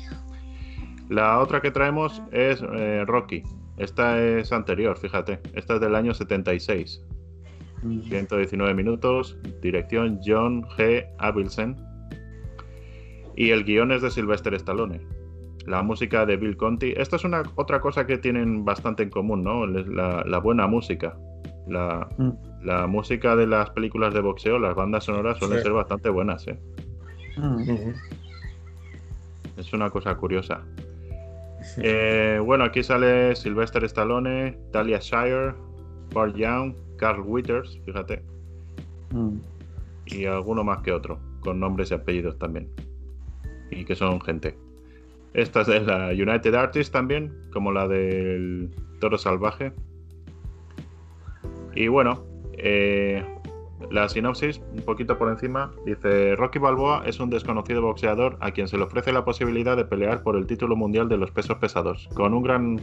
La 1.09 1.39
otra 1.39 1.61
que 1.61 1.71
traemos 1.71 2.21
es 2.31 2.61
eh, 2.73 3.03
Rocky. 3.05 3.43
Esta 3.77 4.19
es 4.21 4.51
anterior, 4.51 4.97
fíjate. 4.97 5.39
Esta 5.53 5.75
es 5.75 5.81
del 5.81 5.95
año 5.95 6.13
76. 6.13 7.01
Mm. 7.83 8.01
119 8.01 8.73
minutos. 8.73 9.37
Dirección 9.61 10.19
John 10.25 10.63
G. 10.77 11.07
Avildsen. 11.19 11.75
Y 13.39 13.51
el 13.51 13.63
guion 13.63 13.91
es 13.93 14.01
de 14.01 14.11
Sylvester 14.11 14.53
Stallone. 14.55 14.99
La 15.65 15.81
música 15.81 16.25
de 16.25 16.35
Bill 16.35 16.57
Conti. 16.57 16.93
Esta 16.97 17.15
es 17.15 17.23
una 17.23 17.43
otra 17.55 17.79
cosa 17.79 18.05
que 18.05 18.17
tienen 18.17 18.65
bastante 18.65 19.03
en 19.03 19.09
común, 19.09 19.43
¿no? 19.45 19.63
Es 19.79 19.87
La, 19.87 20.23
la 20.27 20.39
buena 20.39 20.67
música. 20.67 21.15
La, 21.67 22.09
Mm. 22.17 22.31
la 22.65 22.85
música 22.87 23.35
de 23.37 23.47
las 23.47 23.69
películas 23.69 24.13
de 24.13 24.19
boxeo, 24.21 24.59
las 24.59 24.75
bandas 24.75 25.05
sonoras 25.05 25.37
suelen 25.37 25.59
Sí. 25.59 25.63
ser 25.63 25.71
bastante 25.71 26.09
buenas, 26.09 26.45
¿eh? 26.49 26.59
Mm. 27.37 27.91
Es 29.57 29.71
una 29.71 29.89
cosa 29.89 30.15
curiosa. 30.15 30.61
Eh, 31.77 32.41
bueno, 32.43 32.63
aquí 32.65 32.83
sale 32.83 33.35
Sylvester 33.35 33.83
Stallone, 33.85 34.57
Talia 34.73 34.99
Shire, 34.99 35.53
Bart 36.13 36.35
Young, 36.35 36.73
Carl 36.97 37.21
Withers, 37.21 37.79
fíjate, 37.85 38.21
Mm. 39.11 39.37
y 40.07 40.25
alguno 40.25 40.63
más 40.65 40.81
que 40.81 40.91
otro, 40.91 41.19
con 41.41 41.59
nombres 41.59 41.91
y 41.91 41.93
apellidos 41.93 42.37
también. 42.39 42.67
Y 43.71 43.85
que 43.85 43.95
son 43.95 44.19
gente. 44.21 44.57
Esta 45.33 45.61
es 45.61 45.67
de 45.67 45.81
la 45.81 46.09
United 46.09 46.53
Artists 46.55 46.91
también, 46.91 47.33
como 47.53 47.71
la 47.71 47.87
del 47.87 48.71
Toro 48.99 49.17
Salvaje. 49.17 49.73
Y 51.75 51.87
bueno, 51.87 52.25
eh, 52.53 53.23
la 53.91 54.09
sinopsis, 54.09 54.61
un 54.73 54.83
poquito 54.83 55.17
por 55.17 55.29
encima, 55.29 55.71
dice, 55.85 56.35
Rocky 56.35 56.59
Balboa 56.59 57.03
es 57.05 57.19
un 57.19 57.29
desconocido 57.29 57.81
boxeador 57.81 58.37
a 58.39 58.51
quien 58.51 58.67
se 58.67 58.77
le 58.77 58.83
ofrece 58.83 59.13
la 59.13 59.23
posibilidad 59.23 59.77
de 59.77 59.85
pelear 59.85 60.21
por 60.21 60.35
el 60.35 60.45
título 60.45 60.75
mundial 60.75 61.07
de 61.09 61.17
los 61.17 61.31
pesos 61.31 61.57
pesados. 61.57 62.09
Con, 62.13 62.33
un 62.33 62.43
gran, 62.43 62.79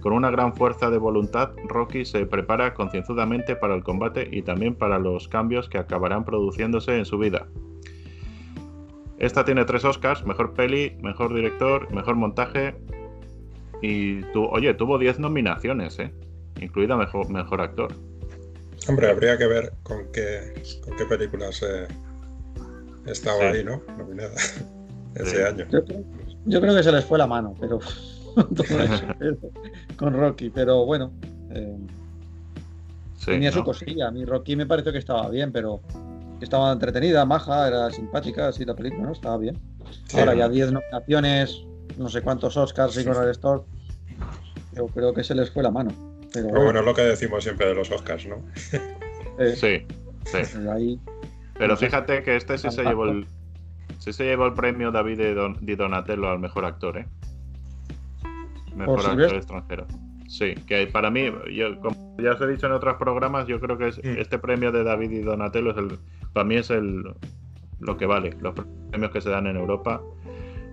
con 0.00 0.12
una 0.12 0.30
gran 0.30 0.54
fuerza 0.54 0.90
de 0.90 0.98
voluntad, 0.98 1.50
Rocky 1.68 2.04
se 2.04 2.24
prepara 2.26 2.74
concienzudamente 2.74 3.54
para 3.54 3.74
el 3.74 3.82
combate 3.82 4.28
y 4.30 4.42
también 4.42 4.74
para 4.74 4.98
los 4.98 5.28
cambios 5.28 5.68
que 5.68 5.78
acabarán 5.78 6.24
produciéndose 6.24 6.96
en 6.96 7.04
su 7.04 7.18
vida. 7.18 7.46
Esta 9.24 9.42
tiene 9.42 9.64
tres 9.64 9.82
Oscars, 9.86 10.26
mejor 10.26 10.52
peli, 10.52 10.98
mejor 11.00 11.34
director, 11.34 11.90
mejor 11.90 12.14
montaje 12.14 12.74
Y 13.80 14.20
tu, 14.32 14.44
oye, 14.44 14.74
tuvo 14.74 14.98
10 14.98 15.18
nominaciones, 15.18 15.98
¿eh? 15.98 16.12
Incluida 16.60 16.96
mejor, 16.96 17.28
mejor 17.30 17.60
actor. 17.62 17.92
Hombre, 18.88 19.10
habría 19.10 19.36
que 19.38 19.46
ver 19.46 19.72
con 19.82 20.10
qué, 20.12 20.52
con 20.84 20.94
qué 20.96 21.04
películas 21.06 21.62
eh, 21.62 21.86
estaba 23.06 23.38
Sí. 23.38 23.44
ahí, 23.44 23.64
¿no? 23.64 23.80
Nominada 23.98 24.32
ese 25.14 25.36
Sí. 25.36 25.42
año. 25.42 25.66
Yo, 25.70 25.84
creo- 25.84 26.04
yo 26.46 26.60
creo 26.60 26.74
que 26.76 26.82
se 26.82 26.92
les 26.92 27.04
fue 27.04 27.16
la 27.18 27.26
mano, 27.26 27.54
pero 27.58 27.78
todo 28.34 28.82
eso, 28.82 29.04
pero- 29.18 29.36
con 29.96 30.12
Rocky, 30.14 30.50
pero 30.50 30.84
bueno, 30.84 31.12
eh, 31.50 31.76
Sí, 33.16 33.26
tenía 33.32 33.52
su 33.52 33.64
cosilla. 33.64 34.08
A 34.08 34.10
mí 34.10 34.24
Rocky 34.26 34.54
me 34.56 34.66
pareció 34.66 34.92
que 34.92 34.98
estaba 34.98 35.28
bien, 35.30 35.50
pero 35.50 35.80
estaba 36.40 36.72
entretenida, 36.72 37.24
maja, 37.24 37.66
era 37.68 37.90
simpática, 37.90 38.48
así 38.48 38.64
la 38.64 38.74
película, 38.74 39.04
¿no? 39.04 39.12
Estaba 39.12 39.36
bien. 39.38 39.58
Sí, 40.06 40.18
Ahora 40.18 40.34
ya 40.34 40.48
10 40.48 40.72
nominaciones, 40.72 41.64
no 41.98 42.08
sé 42.08 42.22
cuántos 42.22 42.56
Oscars 42.56 42.96
y 42.98 43.04
con 43.04 43.22
el 43.22 43.30
Store. 43.30 43.62
Yo 44.72 44.86
creo 44.88 45.14
que 45.14 45.22
se 45.24 45.34
les 45.34 45.50
fue 45.50 45.62
la 45.62 45.70
mano. 45.70 45.90
Pero 46.32 46.48
Pero 46.48 46.48
bueno, 46.48 46.64
bueno, 46.64 46.80
es 46.80 46.86
lo 46.86 46.94
que 46.94 47.02
decimos 47.02 47.44
siempre 47.44 47.66
de 47.68 47.74
los 47.74 47.90
Oscars, 47.90 48.26
¿no? 48.26 48.36
eh, 49.38 49.54
Sí, 49.56 49.86
sí. 50.24 50.58
ahí 50.68 50.98
Pero 51.58 51.76
fíjate 51.76 52.22
que 52.22 52.36
este 52.36 52.58
sí 52.58 52.70
se 52.70 52.82
llevó 52.82 53.04
el, 53.06 53.26
sí 53.98 54.12
se 54.12 54.24
llevó 54.24 54.46
el 54.46 54.54
premio 54.54 54.90
David 54.90 55.18
de, 55.18 55.34
Don- 55.34 55.58
Di 55.60 55.76
Donatello 55.76 56.28
al 56.28 56.40
mejor 56.40 56.64
actor, 56.64 56.98
¿eh? 56.98 57.06
Mejor 58.74 58.98
actor 58.98 59.10
Silvestre? 59.12 59.38
extranjero. 59.38 59.86
Sí, 60.26 60.54
que 60.66 60.86
para 60.88 61.10
mí, 61.10 61.30
yo, 61.54 61.78
como 61.80 62.16
ya 62.20 62.32
os 62.32 62.40
he 62.40 62.46
dicho 62.48 62.66
en 62.66 62.72
otros 62.72 62.96
programas, 62.96 63.46
yo 63.46 63.60
creo 63.60 63.78
que 63.78 63.88
es- 63.88 63.98
Mm. 63.98 64.18
este 64.18 64.38
premio 64.38 64.72
de 64.72 64.82
David 64.82 65.10
y 65.12 65.20
Donatello 65.20 65.70
es 65.70 65.76
el, 65.76 65.98
para 66.34 66.44
mí 66.44 66.56
es 66.56 66.68
el 66.70 67.02
lo 67.80 67.96
que 67.96 68.04
vale. 68.06 68.36
Los 68.40 68.54
premios 68.90 69.10
que 69.12 69.20
se 69.20 69.30
dan 69.30 69.46
en 69.46 69.56
Europa 69.56 70.02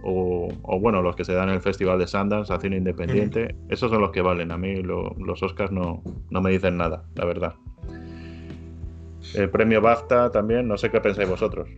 o, 0.04 0.50
o, 0.64 0.80
bueno, 0.80 1.02
los 1.02 1.16
que 1.16 1.24
se 1.26 1.34
dan 1.34 1.50
en 1.50 1.56
el 1.56 1.62
Festival 1.62 2.00
de 2.00 2.08
Sundance 2.08 2.52
a 2.52 2.60
cine 2.60 2.78
independiente, 2.78 3.56
esos 3.70 3.90
son 3.92 4.02
los 4.02 4.12
que 4.12 4.22
valen. 4.22 4.52
A 4.52 4.58
mí 4.58 4.82
lo- 4.82 5.16
los 5.20 5.42
Oscars 5.44 5.72
no, 5.72 6.04
no 6.30 6.42
me 6.42 6.52
dicen 6.52 6.78
nada, 6.78 7.04
la 7.16 7.26
verdad. 7.26 7.54
El 9.36 9.50
premio 9.50 9.80
BAFTA 9.82 10.32
también, 10.32 10.68
no 10.68 10.78
sé 10.78 10.90
qué 10.90 11.00
pensáis 11.00 11.30
vosotros. 11.30 11.70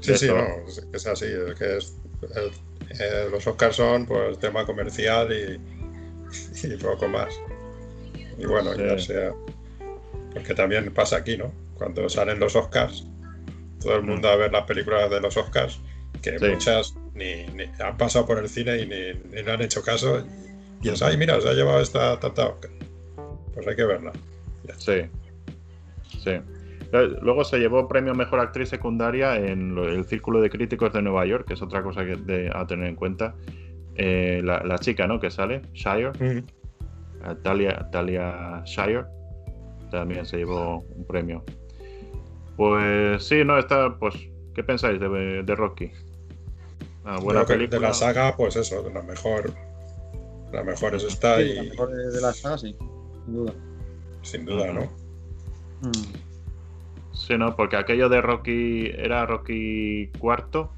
Sí, 0.00 0.16
sí, 0.16 0.26
no, 0.28 0.44
es, 0.92 1.06
así, 1.06 1.26
es 1.26 1.54
que 1.58 1.76
es, 1.76 1.96
el- 2.34 2.50
eh, 3.00 3.28
los 3.30 3.46
Oscars 3.46 3.76
son 3.76 4.06
pues 4.06 4.38
tema 4.38 4.64
comercial 4.66 5.28
y, 5.32 6.66
y 6.66 6.76
poco 6.76 7.08
más. 7.08 7.38
Y 8.38 8.46
bueno, 8.46 8.72
Sí. 8.74 8.82
ya 8.84 8.98
sea, 8.98 9.32
porque 10.32 10.54
también 10.54 10.92
pasa 10.92 11.16
aquí, 11.18 11.36
¿no? 11.36 11.52
Cuando 11.82 12.08
salen 12.08 12.38
los 12.38 12.54
Oscars, 12.56 13.06
todo 13.80 13.96
el 13.96 14.02
mundo 14.02 14.28
a 14.28 14.36
ver 14.36 14.52
las 14.52 14.64
películas 14.64 15.10
de 15.10 15.20
los 15.20 15.36
Oscars, 15.36 15.80
que. 16.22 16.38
Sí. 16.38 16.44
muchas 16.48 16.94
ni, 17.14 17.44
ni 17.54 17.64
han 17.82 17.96
pasado 17.96 18.24
por 18.26 18.38
el 18.38 18.48
cine 18.48 18.78
y 18.78 18.86
ni, 18.86 19.30
ni 19.34 19.42
le 19.42 19.52
han 19.52 19.60
hecho 19.62 19.82
caso. 19.82 20.24
Y 20.82 20.88
es, 20.90 21.02
ay, 21.02 21.16
mira, 21.16 21.40
se 21.40 21.48
ha 21.48 21.52
llevado 21.52 21.80
esta 21.80 22.18
tanta 22.20 22.46
Oscar. 22.48 22.70
Pues 23.54 23.66
hay 23.66 23.76
que 23.76 23.84
verla. 23.84 24.12
Sí. 24.78 25.02
Sí. 26.22 26.30
Eh, 26.30 27.08
Luego 27.22 27.42
se 27.44 27.58
llevó 27.58 27.88
premio 27.88 28.14
Mejor 28.14 28.40
Actriz 28.40 28.68
Secundaria 28.68 29.36
en 29.36 29.76
el 29.78 30.04
Círculo 30.04 30.40
de 30.40 30.50
Críticos 30.50 30.92
de 30.92 31.02
Nueva 31.02 31.26
York, 31.26 31.46
que 31.48 31.54
es 31.54 31.62
otra 31.62 31.82
cosa 31.82 32.04
que 32.04 32.16
de- 32.16 32.50
a 32.54 32.66
tener 32.66 32.86
en 32.88 32.96
cuenta. 32.96 33.34
Eh, 33.96 34.40
la, 34.44 34.62
la 34.64 34.78
chica, 34.78 35.06
¿no? 35.06 35.18
Que 35.20 35.30
sale, 35.30 35.62
Shire, 35.74 36.12
eh, 36.20 36.42
Talia, 37.42 37.88
Talia 37.92 38.62
Shire, 38.64 39.04
también 39.90 40.24
se 40.26 40.38
llevó 40.38 40.78
un 40.96 41.04
premio. 41.06 41.44
Pues 42.56 43.24
sí, 43.24 43.44
no, 43.44 43.58
está, 43.58 43.96
pues, 43.98 44.14
¿qué 44.54 44.62
pensáis 44.62 45.00
de, 45.00 45.42
de 45.42 45.54
Rocky? 45.54 45.90
Una 47.04 47.18
buena 47.18 47.44
Creo 47.44 47.46
que 47.46 47.54
película. 47.54 47.80
De 47.80 47.86
la 47.88 47.94
saga, 47.94 48.36
pues 48.36 48.56
eso, 48.56 48.88
la 48.90 49.02
mejor. 49.02 49.52
La 50.52 50.62
mejor 50.62 50.94
es 50.94 51.04
esta 51.04 51.36
sí, 51.38 51.42
y 51.42 51.54
la 51.54 51.62
mejor 51.64 51.90
de, 51.90 52.10
de 52.10 52.20
la 52.20 52.32
saga, 52.32 52.58
sí, 52.58 52.76
sin 53.24 53.34
duda. 53.34 53.54
sin 54.22 54.44
duda, 54.44 54.72
¿no? 54.72 54.82
Mm. 55.80 56.12
Sí, 57.14 57.36
¿no? 57.38 57.56
Porque 57.56 57.76
aquello 57.76 58.08
de 58.08 58.20
Rocky 58.20 58.86
era 58.96 59.26
Rocky 59.26 60.10
IV, 60.20 60.68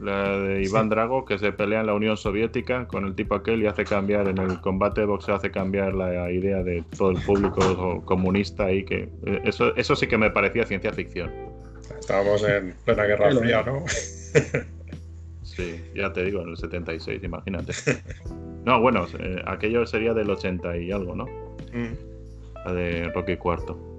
la 0.00 0.38
de 0.38 0.62
Iván 0.62 0.84
Sí. 0.84 0.90
Drago, 0.90 1.24
que 1.24 1.38
se 1.38 1.52
pelea 1.52 1.80
en 1.80 1.86
la 1.86 1.94
Unión 1.94 2.16
Soviética 2.16 2.88
con 2.88 3.04
el 3.04 3.14
tipo 3.14 3.34
aquel 3.34 3.62
y 3.62 3.66
hace 3.66 3.84
cambiar 3.84 4.28
en 4.28 4.38
el 4.38 4.60
combate 4.60 5.02
de 5.02 5.06
boxeo, 5.06 5.34
hace 5.34 5.50
cambiar 5.50 5.94
la 5.94 6.30
idea 6.30 6.62
de 6.62 6.82
todo 6.96 7.10
el 7.10 7.18
público 7.22 8.02
comunista 8.04 8.64
ahí, 8.64 8.84
que 8.84 9.08
eh, 9.26 9.40
eso, 9.44 9.74
eso 9.76 9.94
sí 9.94 10.06
que 10.06 10.16
me 10.16 10.30
parecía 10.30 10.64
ciencia 10.64 10.92
ficción. 10.92 11.30
Estábamos 11.98 12.42
en 12.48 12.74
plena 12.84 13.04
Guerra 13.04 13.30
Fría, 13.30 13.62
¿no? 13.62 13.84
Sí, 15.42 15.82
ya 15.94 16.12
te 16.12 16.24
digo, 16.24 16.42
en 16.42 16.50
el 16.50 16.56
76, 16.56 17.22
imagínate. 17.22 17.72
No, 18.64 18.78
bueno, 18.78 19.06
eh, 19.18 19.42
aquello 19.46 19.86
sería 19.86 20.12
del 20.12 20.30
80 20.30 20.76
y 20.76 20.92
algo, 20.92 21.14
¿no? 21.14 21.26
La 22.64 22.72
de 22.74 23.10
Rocky 23.14 23.32
IV. 23.32 23.89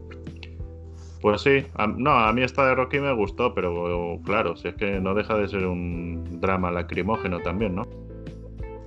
Pues 1.22 1.42
sí, 1.42 1.66
a- 1.76 1.88
no, 1.88 2.12
a 2.12 2.34
mí 2.34 2.42
esta 2.42 2.66
de 2.66 2.76
Rocky 2.76 3.00
me 3.00 3.14
gustó, 3.14 3.54
pero 3.54 4.20
claro, 4.26 4.56
si 4.56 4.70
es 4.70 4.76
que 4.76 5.00
no 5.00 5.14
deja 5.14 5.38
de 5.38 5.48
ser 5.48 5.66
un 5.66 6.40
drama 6.42 6.72
lacrimógeno 6.72 7.40
también, 7.40 7.76
¿no? 7.76 7.88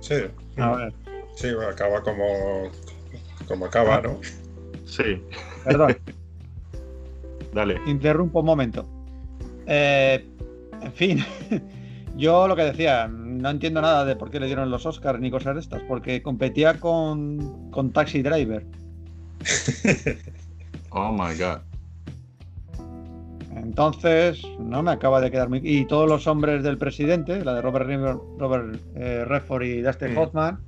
Sí. 0.01 0.15
A 0.57 0.75
ver, 0.75 0.93
Sí, 1.35 1.53
bueno, 1.53 1.69
acaba 1.69 2.01
como, 2.01 2.69
como 3.47 3.65
acaba, 3.65 4.01
¿no? 4.01 4.19
Sí, 4.85 5.21
perdón, 5.63 5.97
dale. 7.53 7.79
interrumpo 7.85 8.39
un 8.39 8.45
momento. 8.45 8.85
Eh, 9.67 10.25
en 10.81 10.93
fin, 10.93 11.25
yo 12.17 12.47
lo 12.47 12.55
que 12.55 12.63
decía, 12.63 13.07
no 13.07 13.49
entiendo 13.49 13.81
nada 13.81 14.05
de 14.05 14.15
por 14.15 14.29
qué 14.29 14.39
le 14.39 14.45
dieron 14.45 14.69
los 14.71 14.85
Oscars 14.85 15.19
ni 15.19 15.29
cosas 15.31 15.55
de 15.55 15.61
estas, 15.61 15.81
porque 15.83 16.21
competía 16.21 16.79
con, 16.79 17.69
con 17.71 17.91
Taxi 17.91 18.21
Driver. 18.21 18.65
Oh 20.97 21.11
my 21.11 21.35
god. 21.37 21.59
Entonces, 23.65 24.41
no 24.59 24.83
me 24.83 24.91
acaba 24.91 25.19
de 25.21 25.31
quedar 25.31 25.49
muy. 25.49 25.59
Y 25.63 25.85
todos 25.85 26.07
los 26.07 26.27
hombres 26.27 26.63
del 26.63 26.77
presidente, 26.77 27.43
la 27.43 27.55
de 27.55 27.61
Robert, 27.63 27.87
River- 27.87 28.17
Robert 28.37 28.77
eh, 28.95 29.25
Redford 29.25 29.63
y 29.63 29.81
Dustin. 29.81 30.15
Hoffman, 30.15 30.59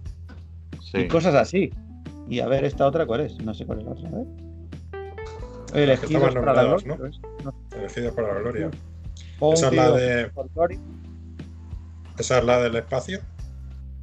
Sí. 0.81 0.99
y 1.01 1.07
cosas 1.07 1.35
así. 1.35 1.69
Y 2.27 2.39
a 2.39 2.47
ver, 2.47 2.65
esta 2.65 2.87
otra, 2.87 3.05
¿cuál 3.05 3.21
es? 3.21 3.37
No 3.43 3.53
sé 3.53 3.65
cuál 3.67 3.79
es 3.79 3.85
la 3.85 3.91
otra. 3.91 4.09
A 4.09 4.11
ver. 4.13 4.25
Elegidos 5.83 6.33
para 6.33 6.53
la 6.53 6.63
gloria, 6.63 6.97
¿no? 6.97 7.11
No, 7.43 7.53
Elegido 7.77 8.15
para 8.15 8.33
la 8.33 8.39
gloria. 8.39 8.71
Esa 9.41 9.67
es 9.67 9.73
la 9.75 9.91
de-. 9.91 10.31
¿Esa 12.17 12.37
es 12.39 12.43
la 12.45 12.59
del 12.61 12.75
espacio? 12.77 13.19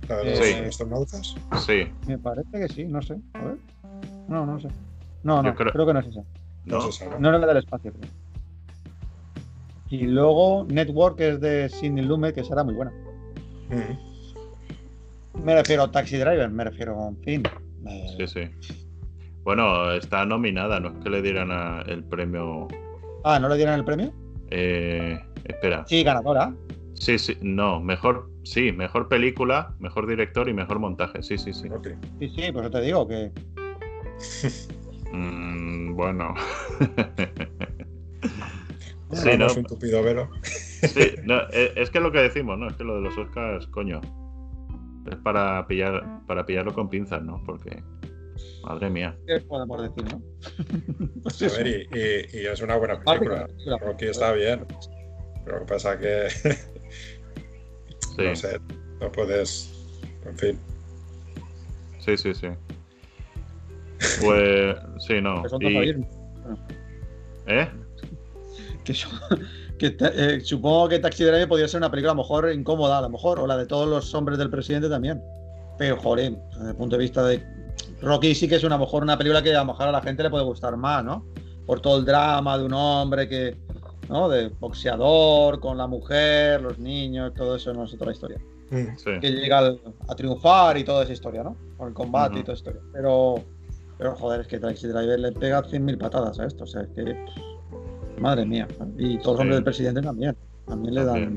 ¿La 0.08 0.16
de 0.18 0.24
los 0.30 0.38
Sí. 0.38 0.54
astronautas? 0.54 1.34
Sí, 1.66 1.88
Me 2.06 2.16
parece 2.18 2.50
que 2.60 2.68
sí, 2.68 2.84
no 2.84 3.02
sé. 3.02 3.16
A 3.34 3.38
ver. 3.44 3.56
No, 4.28 4.46
no 4.46 4.60
sé. 4.60 4.68
No, 5.24 5.42
no, 5.42 5.54
creo- 5.54 5.72
creo... 5.72 5.86
que 5.86 5.94
no 5.94 6.00
es 6.00 6.06
esa. 6.06 6.20
No, 6.66 6.78
¿no? 6.78 6.88
es 6.88 6.94
esa, 7.00 7.10
¿no? 7.10 7.18
No 7.18 7.28
era 7.30 7.38
la 7.38 7.46
del 7.48 7.56
espacio, 7.56 7.92
creo. 7.92 8.10
Y 9.94 10.06
luego 10.08 10.66
Network 10.68 11.20
es 11.20 11.40
de 11.40 11.68
Sidney 11.68 12.04
Lumet, 12.04 12.34
que 12.34 12.42
será 12.42 12.64
muy 12.64 12.74
buena. 12.74 12.90
Mm. 13.70 13.96
Me 15.44 15.54
refiero 15.54 15.84
a 15.84 15.90
Taxi 15.92 16.16
Driver, 16.16 16.50
me 16.50 16.64
refiero, 16.64 17.08
en 17.08 17.16
fin. 17.22 17.42
eh, 17.86 18.06
Sí, 18.18 18.26
sí. 18.26 18.40
Bueno, 19.44 19.92
está 19.92 20.24
nominada, 20.26 20.80
no 20.80 20.88
es 20.88 20.94
que 21.04 21.10
le 21.10 21.22
dieran 21.22 21.52
a- 21.52 21.82
el 21.82 22.02
premio. 22.02 22.66
Ah, 23.22 23.38
¿no 23.38 23.48
le 23.48 23.54
dieron 23.56 23.74
el 23.76 23.84
premio? 23.84 24.12
eh, 24.50 25.16
espera. 25.44 25.84
Sí, 25.86 26.02
ganadora. 26.02 26.52
Sí, 26.94 27.18
sí, 27.20 27.36
no, 27.40 27.80
mejor, 27.80 28.28
sí, 28.42 28.72
mejor 28.72 29.08
película, 29.08 29.74
mejor 29.78 30.06
director 30.08 30.48
y 30.48 30.54
mejor 30.54 30.80
montaje. 30.80 31.22
Sí, 31.22 31.38
sí, 31.38 31.52
sí. 31.52 31.68
Sí, 32.18 32.28
sí, 32.30 32.50
pues 32.52 32.64
yo 32.64 32.70
te 32.70 32.80
digo 32.80 33.06
que. 33.06 33.30
Mm, 35.12 35.94
bueno. 35.94 36.34
Sí, 39.14 39.36
¿no? 39.38 39.46
un 39.52 39.64
tupido 39.64 40.02
velo. 40.02 40.30
Sí, 40.42 41.12
no, 41.24 41.40
es, 41.50 41.72
es 41.76 41.90
que 41.90 42.00
lo 42.00 42.10
que 42.12 42.18
decimos, 42.20 42.58
¿no? 42.58 42.68
Es 42.68 42.76
que 42.76 42.84
lo 42.84 42.96
de 42.96 43.00
los 43.02 43.16
Oscars, 43.16 43.66
coño. 43.68 44.00
Es 45.10 45.16
para 45.16 45.66
pillar, 45.66 46.02
para 46.26 46.46
pillarlo 46.46 46.72
con 46.74 46.88
pinzas, 46.88 47.22
¿no? 47.22 47.42
Porque. 47.44 47.82
Madre 48.64 48.88
mía. 48.90 49.16
¿Qué 49.26 49.40
podemos 49.40 49.82
decir, 49.82 50.04
no? 50.10 50.22
Pues 51.22 51.42
A 51.42 51.58
ver, 51.62 51.66
y, 51.92 51.98
y- 51.98 52.40
y 52.42 52.46
es 52.46 52.60
una 52.62 52.76
buena 52.76 52.94
Ah, 53.06 53.12
película. 53.14 53.46
Rocky 53.80 54.06
está 54.06 54.32
bien. 54.32 54.64
Pero 55.44 55.58
lo 55.60 55.66
que 55.66 55.72
pasa 55.74 55.98
que, 55.98 56.28
Sí, 58.16 58.22
no 58.22 58.34
sé, 58.36 58.58
no 59.00 59.12
puedes. 59.12 59.70
En 60.24 60.38
fin. 60.38 60.58
sí, 61.98 62.16
sí, 62.16 62.32
sí. 62.34 62.48
Pues, 64.22 64.76
sí, 65.06 65.20
no. 65.20 65.42
Dos 65.42 65.60
Y-. 65.60 66.04
¿Eh? 67.46 67.68
Que, 69.78 69.90
ta- 69.98 70.12
eh, 70.14 70.40
supongo 70.42 70.88
que 70.88 70.98
Taxi 70.98 71.24
Driver 71.24 71.48
podría 71.48 71.66
ser 71.68 71.78
una 71.78 71.90
película 71.90 72.12
a 72.12 72.14
lo 72.14 72.22
mejor 72.22 72.52
incómoda, 72.52 72.98
a 72.98 73.02
lo 73.02 73.08
mejor, 73.08 73.40
o 73.40 73.46
la 73.46 73.56
de 73.56 73.66
todos 73.66 73.88
los 73.88 74.14
hombres 74.14 74.38
del 74.38 74.50
presidente 74.50 74.88
también. 74.88 75.22
Pero, 75.78 75.96
joder, 75.96 76.36
desde 76.56 76.70
el 76.70 76.76
punto 76.76 76.96
de 76.96 77.02
vista 77.02 77.24
de 77.24 77.42
Rocky 78.00 78.34
sí 78.34 78.46
que 78.48 78.56
es 78.56 78.64
una, 78.64 78.76
a 78.76 78.78
lo 78.78 78.84
mejor 78.84 79.02
una 79.02 79.18
película 79.18 79.42
que 79.42 79.54
a 79.54 79.60
lo 79.60 79.64
mejor 79.72 79.88
a 79.88 79.92
la 79.92 80.00
gente 80.02 80.22
le 80.22 80.30
puede 80.30 80.44
gustar 80.44 80.76
más, 80.76 81.04
¿no? 81.04 81.24
Por 81.66 81.80
todo 81.80 81.98
el 81.98 82.04
drama 82.04 82.56
de 82.58 82.64
un 82.64 82.72
hombre 82.74 83.28
que, 83.28 83.56
¿no? 84.08 84.28
De 84.28 84.48
boxeador, 84.60 85.58
con 85.60 85.76
la 85.78 85.86
mujer, 85.86 86.60
los 86.60 86.78
niños, 86.78 87.32
todo 87.34 87.56
eso 87.56 87.72
no 87.72 87.84
es 87.84 87.94
otra 87.94 88.12
historia. 88.12 88.38
Mm. 88.70 88.96
Sí. 88.96 89.10
que 89.20 89.30
llega 89.30 89.58
al- 89.58 89.80
a 90.08 90.14
triunfar 90.14 90.76
y 90.78 90.84
toda 90.84 91.02
esa 91.04 91.12
historia, 91.12 91.42
¿no? 91.42 91.54
Con 91.76 91.88
el 91.88 91.94
combate 91.94 92.38
y 92.38 92.42
toda 92.42 92.54
esa 92.54 92.60
historia. 92.70 92.80
Pero, 92.92 93.34
pero 93.98 94.14
joder, 94.16 94.40
es 94.40 94.46
que 94.46 94.58
Taxi 94.58 94.86
Driver 94.88 95.18
le 95.20 95.32
pega 95.32 95.62
100.000 95.62 95.98
patadas 95.98 96.38
a 96.40 96.46
esto, 96.46 96.64
o 96.64 96.66
sea, 96.66 96.82
es 96.82 96.88
que. 96.88 97.14
Madre 98.20 98.46
mía. 98.46 98.66
Y 98.98 99.18
todos 99.18 99.26
los 99.26 99.36
Sí. 99.36 99.40
hombres 99.42 99.56
del 99.56 99.64
presidente 99.64 100.02
también. 100.02 100.36
También 100.66 100.94
le 100.94 101.04
dan. 101.04 101.34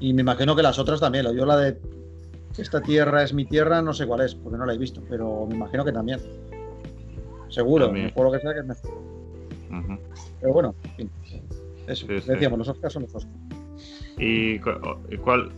Y 0.00 0.12
me 0.14 0.22
imagino 0.22 0.54
que 0.56 0.62
las 0.62 0.78
otras 0.78 1.00
también. 1.00 1.26
Yo 1.34 1.46
la 1.46 1.56
de 1.56 1.78
Esta 2.58 2.82
tierra 2.82 3.22
es 3.22 3.32
mi 3.32 3.46
tierra, 3.46 3.80
no 3.80 3.94
sé 3.94 4.06
cuál 4.06 4.20
es, 4.20 4.34
porque 4.34 4.58
no 4.58 4.66
la 4.66 4.74
he 4.74 4.78
visto, 4.78 5.02
pero 5.08 5.46
me 5.46 5.54
imagino 5.54 5.84
que 5.86 5.92
también. 5.92 6.20
Seguro, 7.48 7.86
También. 7.86 8.06
mejor 8.06 8.26
lo 8.26 8.32
que 8.32 8.40
sea 8.40 8.52
que 8.52 8.60
es 8.60 8.66
mejor. 8.66 8.90
Pero 10.40 10.52
bueno, 10.52 10.74
en 10.84 10.90
fin. 10.96 11.10
Eso, 11.86 12.06
Sí, 12.06 12.28
decíamos, 12.28 12.58
los 12.58 12.68
Oscars 12.68 12.92
son 12.92 13.02
los 13.04 13.14
Oscars. 13.14 13.34
¿Y 14.18 14.58
cu- 14.58 14.70
y 15.10 15.16
cuál? 15.16 15.50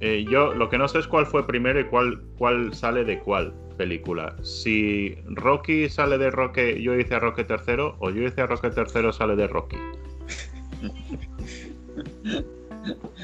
eh, 0.00 0.24
yo 0.30 0.54
lo 0.54 0.70
que 0.70 0.78
no 0.78 0.88
sé 0.88 0.98
es 1.00 1.06
cuál 1.06 1.26
fue 1.26 1.46
primero 1.46 1.78
y 1.78 1.84
cuál, 1.84 2.22
cuál 2.38 2.72
sale 2.72 3.04
de 3.04 3.20
cuál 3.20 3.52
película. 3.80 4.36
Si 4.42 5.16
Rocky 5.24 5.88
sale 5.88 6.18
de 6.18 6.30
Roque, 6.30 6.82
yo 6.82 6.94
hice 6.94 7.14
a 7.14 7.18
Roque 7.18 7.44
tercero, 7.44 7.96
o 8.00 8.10
yo 8.10 8.24
hice 8.24 8.42
a 8.42 8.46
Roque 8.46 8.68
tercero 8.68 9.10
sale 9.10 9.36
de 9.36 9.46
Rocky. 9.46 9.78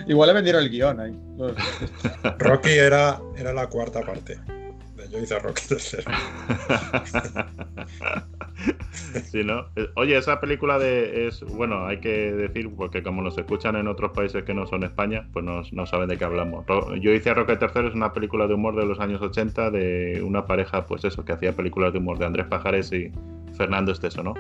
Igual 0.07 0.29
le 0.29 0.33
vendieron 0.33 0.63
el 0.63 0.71
guion 0.71 0.99
ahí. 0.99 1.15
Rocky 2.39 2.71
era, 2.71 3.21
era 3.37 3.53
la 3.53 3.67
cuarta 3.67 4.01
parte. 4.01 4.39
Yo 5.11 5.19
hice 5.19 5.35
a 5.35 5.39
Rocky 5.39 5.63
tercero. 5.69 6.11
Sí, 9.31 9.45
¿no? 9.45 9.67
Oye, 9.95 10.17
esa 10.17 10.41
película 10.41 10.79
de 10.79 11.27
es, 11.27 11.43
bueno, 11.43 11.87
hay 11.87 12.01
que 12.01 12.33
decir, 12.33 12.71
porque 12.75 13.03
como 13.03 13.23
nos 13.23 13.37
escuchan 13.37 13.77
en 13.77 13.89
otros 13.89 14.13
países 14.13 14.45
que 14.45 14.55
no 14.55 14.67
son 14.67 14.85
España, 14.85 15.29
pues 15.33 15.45
no, 15.45 15.63
no 15.73 15.87
saben 15.87 16.09
de 16.09 16.17
qué 16.17 16.25
hablamos. 16.25 16.65
Yo 17.01 17.13
hice 17.13 17.31
a 17.31 17.35
Roque 17.35 17.59
III 17.61 17.89
es 17.89 17.95
una 17.95 18.13
película 18.13 18.47
de 18.47 18.55
humor 18.55 18.77
de 18.77 18.87
los 18.87 19.01
años 19.01 19.21
80 19.21 19.71
de 19.71 20.23
una 20.23 20.47
pareja, 20.47 20.87
pues 20.87 21.05
eso, 21.05 21.25
que 21.25 21.33
hacía 21.33 21.53
películas 21.53 21.93
de 21.93 21.99
humor 21.99 22.19
de 22.19 22.27
Andrés 22.27 22.47
Pajares 22.47 22.93
y 22.93 23.13
Fernando 23.57 23.93
Esteso, 23.93 24.23
¿no? 24.23 24.35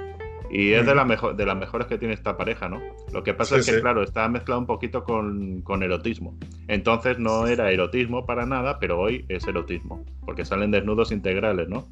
Y 0.50 0.72
es 0.72 0.86
de, 0.86 0.94
la 0.94 1.04
mejor, 1.04 1.36
de 1.36 1.44
las 1.44 1.56
mejores 1.56 1.86
que 1.86 1.98
tiene 1.98 2.14
esta 2.14 2.36
pareja, 2.36 2.68
¿no? 2.68 2.80
Lo 3.12 3.22
que 3.22 3.34
pasa 3.34 3.56
Sí, 3.56 3.60
es 3.60 3.66
que, 3.66 3.72
sí. 3.74 3.80
claro, 3.80 4.02
está 4.02 4.28
mezclado 4.28 4.60
un 4.60 4.66
poquito 4.66 5.04
con, 5.04 5.62
con 5.62 5.82
erotismo. 5.82 6.38
Entonces 6.68 7.18
no 7.18 7.46
era 7.46 7.70
erotismo 7.70 8.26
para 8.26 8.46
nada, 8.46 8.78
pero 8.78 8.98
hoy 8.98 9.24
es 9.28 9.46
erotismo, 9.46 10.04
porque 10.24 10.44
salen 10.44 10.70
desnudos 10.70 11.10
integrales, 11.12 11.68
¿no? 11.68 11.88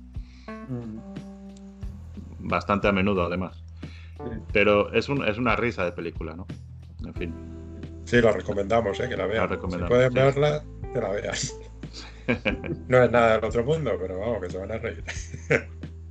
Mm, 0.68 0.98
Bastante 2.46 2.88
a 2.88 2.92
menudo, 2.92 3.24
además. 3.24 3.64
Pero 4.52 4.92
es, 4.92 5.08
un, 5.08 5.26
es 5.26 5.38
una 5.38 5.56
risa 5.56 5.84
de 5.84 5.92
película, 5.92 6.36
¿no? 6.36 6.46
En 7.04 7.14
fin. 7.14 7.34
Sí, 8.04 8.20
la 8.20 8.32
recomendamos, 8.32 9.00
¿eh? 9.00 9.08
que 9.08 9.16
la 9.16 9.26
recomendamos, 9.46 9.72
si 9.72 9.84
pueden 9.88 10.12
sí. 10.12 10.18
verla, 10.18 10.62
que 10.92 11.00
la 11.00 11.08
vean. 11.10 11.34
no 12.88 13.02
es 13.02 13.10
nada 13.10 13.34
del 13.36 13.44
otro 13.44 13.64
mundo, 13.64 13.92
pero 14.00 14.18
vamos, 14.18 14.42
que 14.42 14.50
se 14.50 14.58
van 14.58 14.72
a 14.72 14.78
reír. 14.78 15.02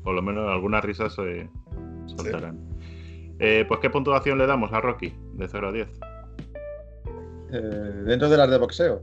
Por 0.04 0.16
lo 0.16 0.22
menos 0.22 0.50
algunas 0.50 0.84
risas 0.84 1.14
se 1.14 1.50
soltarán. 2.08 2.60
Eh, 3.40 3.66
pues, 3.68 3.80
¿qué 3.82 3.90
puntuación 3.90 4.38
le 4.38 4.46
damos 4.48 4.72
a 4.74 4.82
Rocky? 4.82 5.14
De 5.34 5.48
0 5.48 5.70
a 5.70 5.72
10. 5.72 5.88
Eh, 7.52 7.60
dentro 8.06 8.30
de 8.30 8.38
las 8.38 8.50
de 8.50 8.58
boxeo. 8.58 9.02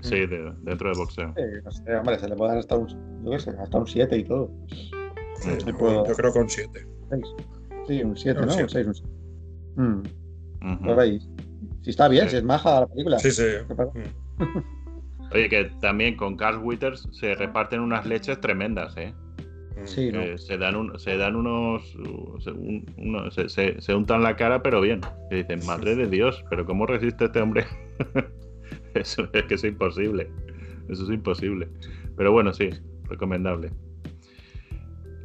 Sí, 0.00 0.26
de- 0.26 0.52
dentro 0.62 0.90
de 0.90 0.98
boxeo. 0.98 1.32
Eh, 1.36 1.60
no 1.64 1.70
sé, 1.70 1.94
hombre, 1.96 2.18
se 2.18 2.28
le 2.28 2.36
puede 2.36 2.50
dar 2.50 2.58
hasta 2.58 2.76
un, 2.76 2.88
yo 3.24 3.30
qué 3.32 3.38
sé, 3.38 3.50
hasta 3.50 3.78
un 3.78 3.86
7 3.86 4.16
y 4.18 4.24
todo. 4.24 4.50
Sí, 4.68 5.72
puedo- 5.78 6.06
Yo 6.06 6.14
creo 6.14 6.32
con 6.32 6.48
siete. 6.48 6.86
Seis. 7.10 7.26
Sí, 7.86 8.02
un 8.02 8.16
7, 8.16 8.40
Un 8.40 8.46
¿no? 8.46 8.52
Un 8.52 8.56
siete. 8.58 8.72
6, 8.72 8.86
un 8.86 8.94
6. 8.94 9.08
Mm, 9.76 10.72
Ujú. 10.72 10.84
por 10.86 11.00
ahí. 11.00 11.18
Si 11.82 11.90
está 11.90 12.08
bien, 12.08 12.24
Sí. 12.24 12.30
si 12.30 12.36
es 12.38 12.44
maja 12.44 12.80
la 12.80 12.86
película. 12.86 13.18
Sí, 13.18 13.30
sí. 13.30 13.42
Mm. 13.68 14.58
Oye, 15.32 15.48
que 15.48 15.70
también 15.80 16.16
con 16.16 16.36
Carl 16.36 16.58
Withers 16.62 17.08
se 17.12 17.34
reparten 17.34 17.80
unas 17.80 18.06
leches 18.06 18.40
tremendas, 18.40 18.96
¿eh? 18.96 19.12
Mm. 19.76 19.86
Sí, 19.86 20.10
¿no? 20.12 20.20
Que 20.20 20.38
se 20.38 20.56
dan, 20.58 20.76
un- 20.76 20.98
se 20.98 21.16
dan 21.16 21.36
unos. 21.36 21.96
Se, 22.40 22.50
un- 22.50 22.84
uno- 22.96 23.30
se- 23.30 23.48
se- 23.48 23.80
se 23.80 23.94
untan 23.94 24.22
la 24.22 24.36
cara, 24.36 24.62
pero 24.62 24.80
bien. 24.80 25.00
Y 25.30 25.36
dicen, 25.36 25.60
madre 25.66 25.94
de 25.96 26.06
Dios, 26.06 26.44
pero 26.50 26.64
¿cómo 26.64 26.86
resiste 26.86 27.26
este 27.26 27.40
hombre? 27.40 27.64
Eso 28.94 29.28
es 29.32 29.42
que 29.44 29.54
es 29.54 29.64
imposible. 29.64 30.30
Eso 30.88 31.04
es 31.04 31.10
imposible. 31.10 31.68
Pero 32.16 32.32
bueno, 32.32 32.52
sí, 32.52 32.70
recomendable. 33.08 33.70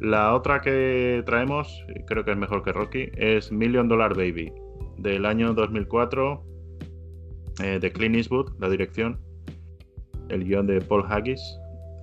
La 0.00 0.34
otra 0.34 0.60
que 0.60 1.22
traemos, 1.24 1.84
creo 2.06 2.24
que 2.24 2.32
es 2.32 2.36
mejor 2.36 2.62
que 2.64 2.72
Rocky, 2.72 3.08
es 3.14 3.52
Million 3.52 3.88
Dollar 3.88 4.14
Baby, 4.16 4.52
del 4.98 5.24
año 5.24 5.54
2004, 5.54 6.44
eh, 7.62 7.78
de 7.80 7.92
Clint 7.92 8.16
Eastwood, 8.16 8.52
la 8.58 8.68
dirección, 8.68 9.20
el 10.28 10.44
guion 10.44 10.66
de 10.66 10.80
Paul 10.80 11.04
Haggis, 11.08 11.40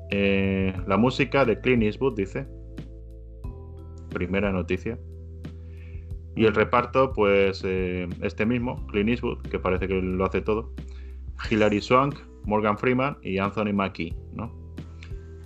eh, 0.09 0.73
la 0.87 0.97
música 0.97 1.45
de 1.45 1.59
Clint 1.59 1.83
Eastwood, 1.83 2.15
dice. 2.15 2.47
Primera 4.09 4.51
noticia. 4.51 4.97
Y 6.35 6.45
el 6.45 6.55
reparto, 6.55 7.11
pues 7.13 7.63
eh, 7.65 8.07
este 8.21 8.45
mismo, 8.45 8.85
Clint 8.87 9.09
Eastwood, 9.09 9.41
que 9.43 9.59
parece 9.59 9.87
que 9.87 9.95
lo 9.95 10.25
hace 10.25 10.41
todo. 10.41 10.71
Hilary 11.49 11.81
Swank, 11.81 12.15
Morgan 12.45 12.77
Freeman 12.77 13.17
y 13.21 13.37
Anthony 13.37 13.73
Mackie, 13.73 14.15
¿no? 14.33 14.73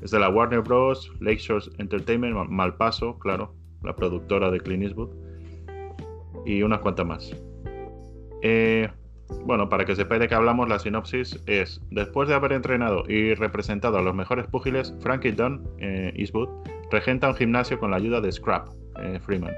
Es 0.01 0.11
de 0.11 0.19
la 0.19 0.29
Warner 0.29 0.61
Bros., 0.61 1.11
Lakeshore 1.19 1.65
Entertainment, 1.77 2.35
Ma- 2.35 2.43
Malpaso, 2.43 3.17
claro, 3.19 3.55
la 3.83 3.95
productora 3.95 4.51
de 4.51 4.59
Clint 4.59 4.83
Eastwood. 4.83 5.09
Y 6.45 6.61
unas 6.61 6.79
cuantas 6.79 7.05
más. 7.05 7.35
Eh, 8.41 8.89
bueno, 9.45 9.69
para 9.69 9.85
que 9.85 9.95
sepáis 9.95 10.21
de 10.21 10.27
qué 10.27 10.35
hablamos, 10.35 10.69
la 10.69 10.79
sinopsis 10.79 11.39
es: 11.45 11.81
después 11.91 12.29
de 12.29 12.35
haber 12.35 12.53
entrenado 12.53 13.03
y 13.07 13.33
representado 13.33 13.97
a 13.97 14.01
los 14.01 14.15
mejores 14.15 14.47
púgiles, 14.47 14.93
Frankie 15.01 15.31
Dunn, 15.31 15.67
eh, 15.79 16.13
Eastwood, 16.15 16.49
regenta 16.91 17.29
un 17.29 17.35
gimnasio 17.35 17.79
con 17.79 17.91
la 17.91 17.97
ayuda 17.97 18.21
de 18.21 18.31
Scrap, 18.31 18.69
eh, 18.99 19.19
Freeman. 19.19 19.53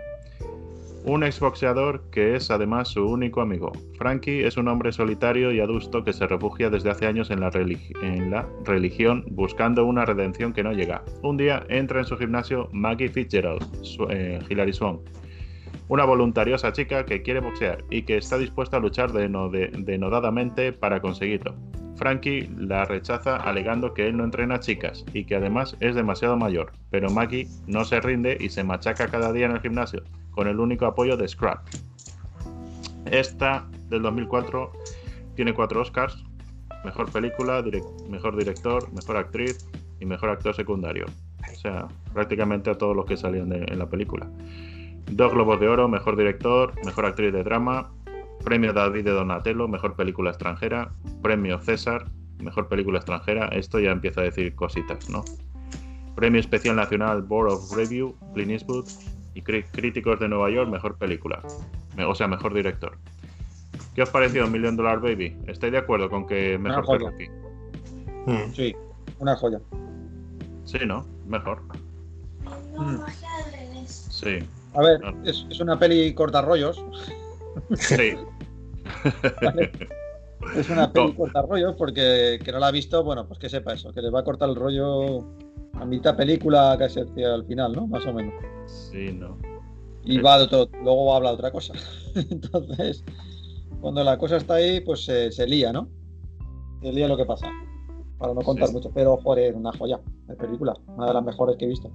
Un 1.05 1.23
exboxeador 1.23 2.09
que 2.09 2.35
es 2.35 2.49
además 2.49 2.87
su 2.87 3.05
único 3.05 3.39
amigo. 3.39 3.71
Frankie 3.99 4.43
es 4.43 4.57
un 4.57 4.67
hombre 4.67 4.91
solitario 4.91 5.51
y 5.51 5.59
adusto 5.59 6.03
que 6.03 6.11
se 6.11 6.25
refugia 6.25 6.71
desde 6.71 6.89
hace 6.89 7.05
años 7.05 7.29
en 7.29 7.41
la, 7.41 8.47
religión 8.65 9.23
buscando 9.29 9.85
una 9.85 10.03
redención 10.03 10.51
que 10.51 10.63
no 10.63 10.73
llega. 10.73 11.03
Un 11.21 11.37
día 11.37 11.63
entra 11.69 11.99
en 11.99 12.05
su 12.05 12.17
gimnasio 12.17 12.69
Maggie 12.71 13.09
Fitzgerald, 13.09 13.63
eh, 14.09 14.39
Hilary 14.49 14.73
Swank, 14.73 15.01
una 15.87 16.05
voluntariosa 16.05 16.71
chica 16.73 17.05
que 17.05 17.21
quiere 17.21 17.39
boxear 17.41 17.83
y 17.89 18.03
que 18.03 18.17
está 18.17 18.37
dispuesta 18.37 18.77
a 18.77 18.79
luchar 18.79 19.11
deno- 19.11 19.49
de- 19.49 19.69
denodadamente 19.77 20.71
para 20.73 20.99
conseguirlo. 21.01 21.55
Frankie 21.97 22.49
la 22.57 22.83
rechaza 22.85 23.37
alegando 23.37 23.93
que 23.93 24.07
él 24.07 24.17
no 24.17 24.23
entrena 24.25 24.59
chicas 24.59 25.05
y 25.13 25.23
que 25.23 25.35
además 25.35 25.77
es 25.79 25.95
demasiado 25.95 26.35
mayor, 26.35 26.73
pero 26.89 27.09
Maggie 27.09 27.47
no 27.67 27.85
se 27.85 28.01
rinde 28.01 28.37
y 28.39 28.49
se 28.49 28.63
machaca 28.63 29.07
cada 29.07 29.31
día 29.31 29.45
en 29.45 29.53
el 29.53 29.61
gimnasio, 29.61 30.03
con 30.31 30.47
el 30.47 30.59
único 30.59 30.85
apoyo 30.85 31.15
de 31.15 31.27
Scrap. 31.27 31.59
Esta, 33.05 33.65
del 33.89 34.01
2004, 34.01 34.71
tiene 35.35 35.53
cuatro 35.53 35.81
Oscars, 35.81 36.23
mejor 36.83 37.11
película, 37.11 37.63
mejor 38.09 38.35
director, 38.35 38.91
mejor 38.93 39.17
actriz 39.17 39.65
y 39.99 40.05
mejor 40.05 40.29
actor 40.29 40.55
secundario. 40.55 41.05
O 41.51 41.55
sea, 41.55 41.87
prácticamente 42.13 42.69
a 42.71 42.77
todos 42.77 42.95
los 42.95 43.05
que 43.05 43.15
salían 43.15 43.51
en 43.53 43.79
la 43.79 43.87
película. 43.87 44.27
Dos 45.11 45.31
Globos 45.33 45.59
de 45.59 45.67
Oro, 45.67 45.87
mejor 45.87 46.17
director, 46.17 46.73
mejor 46.83 47.05
actriz 47.05 47.31
de 47.31 47.43
drama, 47.43 47.91
premio 48.43 48.73
David 48.73 49.05
de 49.05 49.11
Donatello, 49.11 49.67
mejor 49.67 49.95
película 49.95 50.31
extranjera, 50.31 50.91
premio 51.21 51.59
César, 51.59 52.05
mejor 52.39 52.67
película 52.67 52.97
extranjera. 52.97 53.47
Esto 53.49 53.79
ya 53.79 53.91
empieza 53.91 54.21
a 54.21 54.25
decir 54.25 54.55
cositas, 54.55 55.09
¿no? 55.09 55.23
Premio 56.15 56.39
Especial 56.39 56.75
Nacional 56.75 57.21
Board 57.21 57.51
of 57.51 57.75
Review, 57.75 58.15
Clint 58.33 58.51
Eastwood 58.51 58.85
y 59.33 59.41
Críticos 59.41 60.19
de 60.19 60.27
Nueva 60.29 60.49
York, 60.49 60.69
mejor 60.69 60.97
película. 60.97 61.41
Me- 61.95 62.05
O 62.05 62.15
sea, 62.15 62.27
mejor 62.27 62.53
director. 62.53 62.97
¿Qué 63.93 64.01
os 64.01 64.09
pareció 64.09 64.47
Million 64.47 64.75
Dollar 64.75 64.99
Baby? 64.99 65.37
¿Estáis 65.47 65.71
de 65.71 65.79
acuerdo 65.79 66.09
con 66.09 66.25
que 66.25 66.57
mejor 66.57 66.81
que 66.83 66.87
joya. 66.87 67.09
Rocky? 67.11 67.27
Mm. 68.25 68.53
Sí, 68.53 68.75
una 69.19 69.35
joya. 69.35 69.59
Sí, 70.65 70.79
¿no? 70.85 71.05
Mejor. 71.27 71.61
Mm. 72.77 72.97
Sí. 73.87 74.39
A 74.75 74.81
ver, 74.81 74.99
es, 75.25 75.45
es 75.49 75.59
una 75.59 75.77
peli 75.79 76.13
corta 76.13 76.41
rollos. 76.41 76.83
Sí. 77.75 78.13
¿vale? 79.41 79.71
Es 80.55 80.69
una 80.69 80.91
peli 80.91 81.07
No. 81.11 81.15
corta 81.15 81.41
rollos 81.41 81.75
porque 81.77 82.39
que 82.43 82.51
no 82.51 82.59
la 82.59 82.67
ha 82.67 82.71
visto, 82.71 83.03
bueno, 83.03 83.27
pues 83.27 83.39
que 83.39 83.49
sepa 83.49 83.73
eso, 83.73 83.91
que 83.93 84.01
le 84.01 84.09
va 84.09 84.19
a 84.19 84.23
cortar 84.23 84.49
el 84.49 84.55
rollo 84.55 85.19
a 85.73 85.85
mitad 85.85 86.15
película 86.15 86.75
casi 86.77 86.99
hacia 87.01 87.35
el 87.35 87.45
final, 87.45 87.73
¿no? 87.73 87.87
Más 87.87 88.05
o 88.05 88.13
menos. 88.13 88.33
Sí, 88.65 89.11
no. 89.13 89.37
Y 90.03 90.19
va 90.19 90.39
de 90.39 90.47
todo, 90.47 90.69
luego 90.83 91.15
habla 91.15 91.29
de 91.29 91.35
otra 91.35 91.51
cosa. 91.51 91.73
Entonces, 92.15 93.03
cuando 93.81 94.03
la 94.03 94.17
cosa 94.17 94.37
está 94.37 94.55
ahí, 94.55 94.79
pues 94.81 95.03
se, 95.05 95.31
se 95.31 95.47
lía, 95.47 95.73
¿no? 95.73 95.89
Se 96.81 96.91
lía 96.93 97.07
lo 97.07 97.17
que 97.17 97.25
pasa. 97.25 97.47
Para 98.17 98.33
no 98.33 98.41
contar 98.41 98.67
Sí. 98.67 98.73
mucho, 98.75 98.91
pero 98.93 99.17
joder, 99.17 99.55
una 99.55 99.71
joya 99.77 99.99
de 100.27 100.35
película, 100.35 100.73
una 100.87 101.07
de 101.07 101.13
las 101.13 101.23
mejores 101.23 101.57
que 101.57 101.65
he 101.65 101.69
visto. 101.69 101.89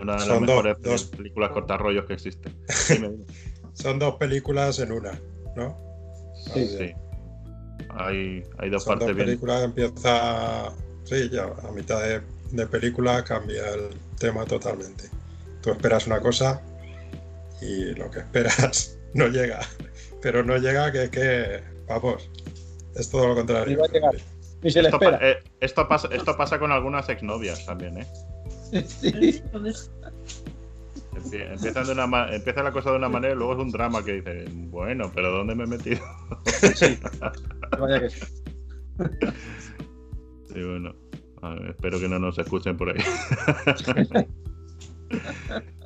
Una 0.00 0.12
de 0.14 0.18
las 0.18 0.26
Son 0.26 0.40
dos- 0.46 0.48
mejores 0.64 0.76
dos. 0.82 1.04
películas 1.04 1.50
cortarrollos 1.50 2.04
que 2.06 2.16
dime. 2.94 3.10
Son 3.74 3.98
dos 3.98 4.16
películas 4.16 4.78
en 4.78 4.92
una, 4.92 5.20
¿no? 5.56 5.76
Sí. 6.52 6.66
Sí. 6.78 6.92
Hay, 7.90 8.42
hay 8.58 8.70
dos 8.70 8.84
Son 8.84 8.98
dos 8.98 9.06
partes 9.06 9.16
bien. 9.16 9.26
películas, 9.26 9.62
empieza. 9.64 10.72
Sí, 11.04 11.28
ya 11.30 11.44
a 11.44 11.72
mitad 11.72 12.00
de, 12.02 12.22
de 12.52 12.66
película 12.66 13.22
cambia 13.24 13.68
el 13.70 13.90
tema 14.18 14.44
totalmente. 14.44 15.04
Tú 15.62 15.70
esperas 15.70 16.06
una 16.06 16.20
cosa 16.20 16.60
y 17.60 17.94
lo 17.94 18.10
que 18.10 18.20
esperas 18.20 18.98
no 19.14 19.28
llega. 19.28 19.60
Pero 20.22 20.42
no 20.42 20.56
llega 20.56 20.90
que 20.92 21.04
es 21.04 21.10
que, 21.10 21.62
vamos, 21.86 22.30
es 22.94 23.10
todo 23.10 23.28
lo 23.28 23.34
contrario. 23.34 23.74
Iba 23.74 23.84
a 23.86 23.88
llegar. 23.88 24.14
Ni 24.62 24.70
se 24.70 24.80
le 24.80 24.88
Esto, 24.88 24.98
pa- 24.98 25.06
espera. 25.10 25.30
eh, 25.30 25.36
esto 25.60 25.86
pasa, 25.88 26.08
esto 26.10 26.36
pasa 26.36 26.58
con 26.58 26.72
algunas 26.72 27.08
exnovias 27.10 27.66
también, 27.66 27.98
¿eh? 27.98 28.06
Sí. 28.82 29.42
Empie- 31.14 31.52
Empiezan 31.52 31.86
de 31.86 31.92
una 31.92 32.06
empieza 32.34 32.62
la 32.62 32.72
cosa 32.72 32.90
de 32.90 32.96
una 32.96 33.08
manera 33.08 33.34
y 33.34 33.36
luego 33.36 33.52
es 33.54 33.58
un 33.60 33.70
drama 33.70 34.04
que 34.04 34.14
dice, 34.14 34.44
bueno, 34.70 35.10
pero 35.14 35.30
¿dónde 35.30 35.54
me 35.54 35.64
he 35.64 35.66
metido? 35.66 36.00
Sí. 36.74 36.98
Vaya 37.78 38.00
que 38.00 38.10
sí. 38.10 38.20
Sí, 40.52 40.62
bueno, 40.62 40.94
ver, 41.54 41.70
espero 41.70 41.98
que 42.00 42.08
no 42.08 42.18
nos 42.18 42.38
escuchen 42.38 42.76
por 42.76 42.88
ahí. 42.90 43.02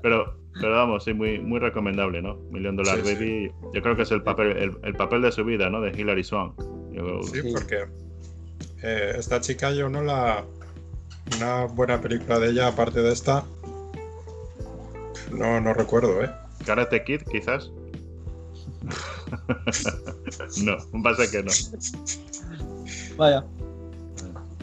pero, 0.03 0.35
pero 0.61 0.73
vamos, 0.73 1.05
sí, 1.05 1.13
muy, 1.13 1.39
muy 1.39 1.59
recomendable, 1.59 2.23
¿no? 2.23 2.37
Million 2.51 2.77
Dollar 2.77 2.97
Sí, 2.97 3.03
sí. 3.07 3.15
Baby, 3.15 3.53
yo 3.75 3.83
creo 3.83 3.97
que 3.97 4.03
es 4.03 4.11
el 4.11 4.23
papel, 4.23 4.57
el, 4.57 4.73
el 4.83 4.95
papel 4.95 5.23
de 5.23 5.33
su 5.33 5.45
vida, 5.45 5.69
¿no? 5.71 5.81
De 5.81 5.91
Hilary 5.99 6.25
Swank. 6.25 6.59
Yo- 6.93 7.23
Sí, 7.23 7.41
Sí. 7.43 7.51
porque 7.53 7.85
eh, 8.83 9.13
esta 9.17 9.41
chica 9.41 9.73
yo 9.73 9.89
no 9.89 10.03
la... 10.03 10.45
Una 11.37 11.65
buena 11.67 12.01
película 12.01 12.39
de 12.39 12.51
ella, 12.51 12.69
aparte 12.69 13.01
de 13.01 13.13
esta, 13.13 13.45
no, 15.33 15.61
no 15.61 15.75
recuerdo, 15.75 16.23
¿eh? 16.23 16.31
Karate 16.65 17.05
Kid, 17.05 17.23
quizás. 17.31 17.71
no, 20.63 20.77
va 21.05 21.11
a 21.11 21.15
ser 21.15 21.31
que 21.31 21.43
no. 21.43 21.51
Vaya. 23.17 23.45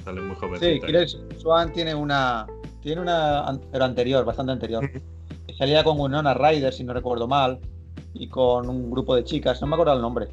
Sale 0.04 0.22
muy 0.22 0.36
Sí, 0.36 0.42
jovencita. 0.42 0.86
Killer 0.88 1.10
Swan 1.40 1.74
tiene 1.74 1.94
una. 1.96 2.48
Tiene 2.82 3.02
una. 3.02 3.60
Pero 3.72 3.86
anterior, 3.86 4.26
bastante 4.26 4.52
anterior. 4.54 4.90
Salía 5.58 5.84
con 5.84 6.00
Winona 6.00 6.34
Ryder, 6.34 6.74
si 6.74 6.84
no 6.84 6.94
recuerdo 6.94 7.28
mal. 7.28 7.60
Y 8.14 8.28
con 8.28 8.70
un 8.70 8.90
grupo 8.92 9.16
de 9.16 9.24
chicas, 9.24 9.62
no 9.62 9.68
me 9.68 9.76
acuerdo 9.76 9.94
el 9.94 10.02
nombre. 10.02 10.28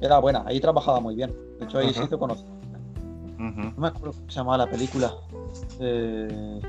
Era 0.00 0.18
buena, 0.18 0.42
ahí 0.46 0.60
trabajaba 0.60 1.00
muy 1.00 1.14
bien. 1.14 1.34
De 1.58 1.64
hecho, 1.64 1.78
ahí 1.78 1.86
Ajá. 1.90 2.00
se 2.00 2.04
hizo 2.06 2.18
conocido. 2.18 2.53
No 3.38 3.72
me 3.76 3.88
acuerdo 3.88 4.12
cómo 4.12 4.30
se 4.30 4.36
llamaba 4.36 4.58
la 4.58 4.70
película. 4.70 5.12
Eh, 5.80 6.60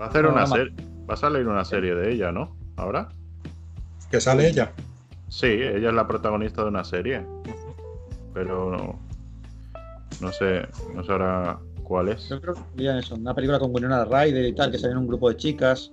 Va 0.00 0.06
a 0.06 0.08
hacer 0.08 0.24
No, 0.24 0.32
una 0.32 0.46
serie. 0.46 0.74
Va 1.08 1.14
a 1.14 1.16
salir 1.16 1.46
una 1.46 1.64
serie 1.64 1.94
de 1.94 2.12
ella, 2.12 2.32
¿no? 2.32 2.56
¿Ahora? 2.76 3.08
Que 4.10 4.20
sale 4.20 4.48
ella. 4.48 4.72
Sí, 5.28 5.46
ella 5.46 5.88
es 5.88 5.94
la 5.94 6.06
protagonista 6.06 6.62
de 6.62 6.68
una 6.68 6.84
serie. 6.84 7.24
Pero 8.34 8.70
no, 8.70 8.98
no 10.20 10.32
sé, 10.32 10.68
no 10.94 11.02
sé 11.02 11.12
ahora 11.12 11.58
cuál 11.82 12.10
es. 12.10 12.28
Yo 12.28 12.40
creo 12.40 12.54
que 12.76 12.98
eso, 12.98 13.14
una 13.14 13.34
película 13.34 13.58
con 13.58 13.74
Winona 13.74 14.04
Ryder 14.04 14.44
y 14.44 14.54
tal, 14.54 14.70
que 14.70 14.78
salía 14.78 14.92
en 14.92 14.98
un 14.98 15.06
grupo 15.08 15.28
de 15.30 15.36
chicas. 15.36 15.90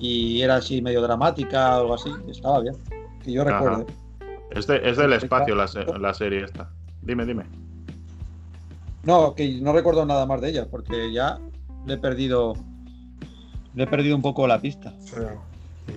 Y 0.00 0.42
era 0.42 0.56
así 0.56 0.82
medio 0.82 1.00
dramática 1.00 1.76
o 1.78 1.80
algo 1.82 1.94
así. 1.94 2.10
Estaba 2.28 2.60
bien. 2.60 2.74
Que 3.22 3.32
yo 3.32 3.42
Ajá. 3.42 3.52
recuerde. 3.60 3.86
Es, 4.50 4.66
de- 4.66 4.88
es 4.90 4.96
del 4.96 5.12
espacio 5.12 5.54
la, 5.54 5.66
la 6.00 6.14
serie 6.14 6.44
esta. 6.44 6.68
Dime, 7.02 7.24
dime. 7.24 7.44
No, 9.06 9.34
que 9.34 9.48
no 9.60 9.72
recuerdo 9.72 10.04
nada 10.04 10.26
más 10.26 10.40
de 10.40 10.48
ella, 10.50 10.66
porque 10.70 11.12
ya 11.12 11.38
le 11.86 11.94
he 11.94 11.98
perdido. 11.98 12.54
Le 13.74 13.84
he 13.84 13.86
perdido 13.86 14.16
un 14.16 14.22
poco 14.22 14.46
la 14.46 14.60
pista. 14.60 14.92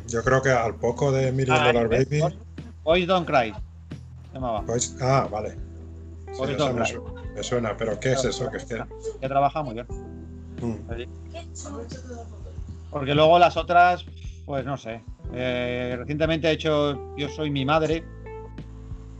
Yo 0.07 0.23
creo 0.23 0.41
que 0.41 0.51
al 0.51 0.75
poco 0.75 1.11
de 1.11 1.31
Million 1.31 1.57
Ah, 1.59 1.65
Dollar 1.67 1.87
Baby. 1.89 2.21
Boys 2.83 3.07
Don't 3.07 3.27
Cry. 3.27 3.53
Llamaba. 4.33 4.63
ah, 5.01 5.27
vale. 5.31 5.51
Sí, 5.51 6.37
Boys 6.37 6.49
esa 6.51 6.57
Don't 6.57 6.77
me, 6.79 6.83
Cry. 6.85 6.93
su- 6.93 7.33
me 7.35 7.43
suena, 7.43 7.75
pero 7.77 7.99
¿qué 7.99 8.11
es 8.13 8.23
eso? 8.25 8.49
Que 8.51 8.57
es 8.57 8.65
que. 8.65 8.83
Que 9.19 9.27
trabaja 9.27 9.63
muy 9.63 9.73
bien. 9.73 9.87
Mm. 10.61 10.75
Porque 12.91 13.15
luego 13.15 13.39
las 13.39 13.57
otras, 13.57 14.05
pues 14.45 14.65
no 14.65 14.77
sé. 14.77 15.01
Eh, 15.33 15.95
recientemente 15.97 16.47
he 16.47 16.51
hecho 16.53 17.15
Yo 17.17 17.29
soy 17.29 17.49
mi 17.49 17.65
madre. 17.65 18.03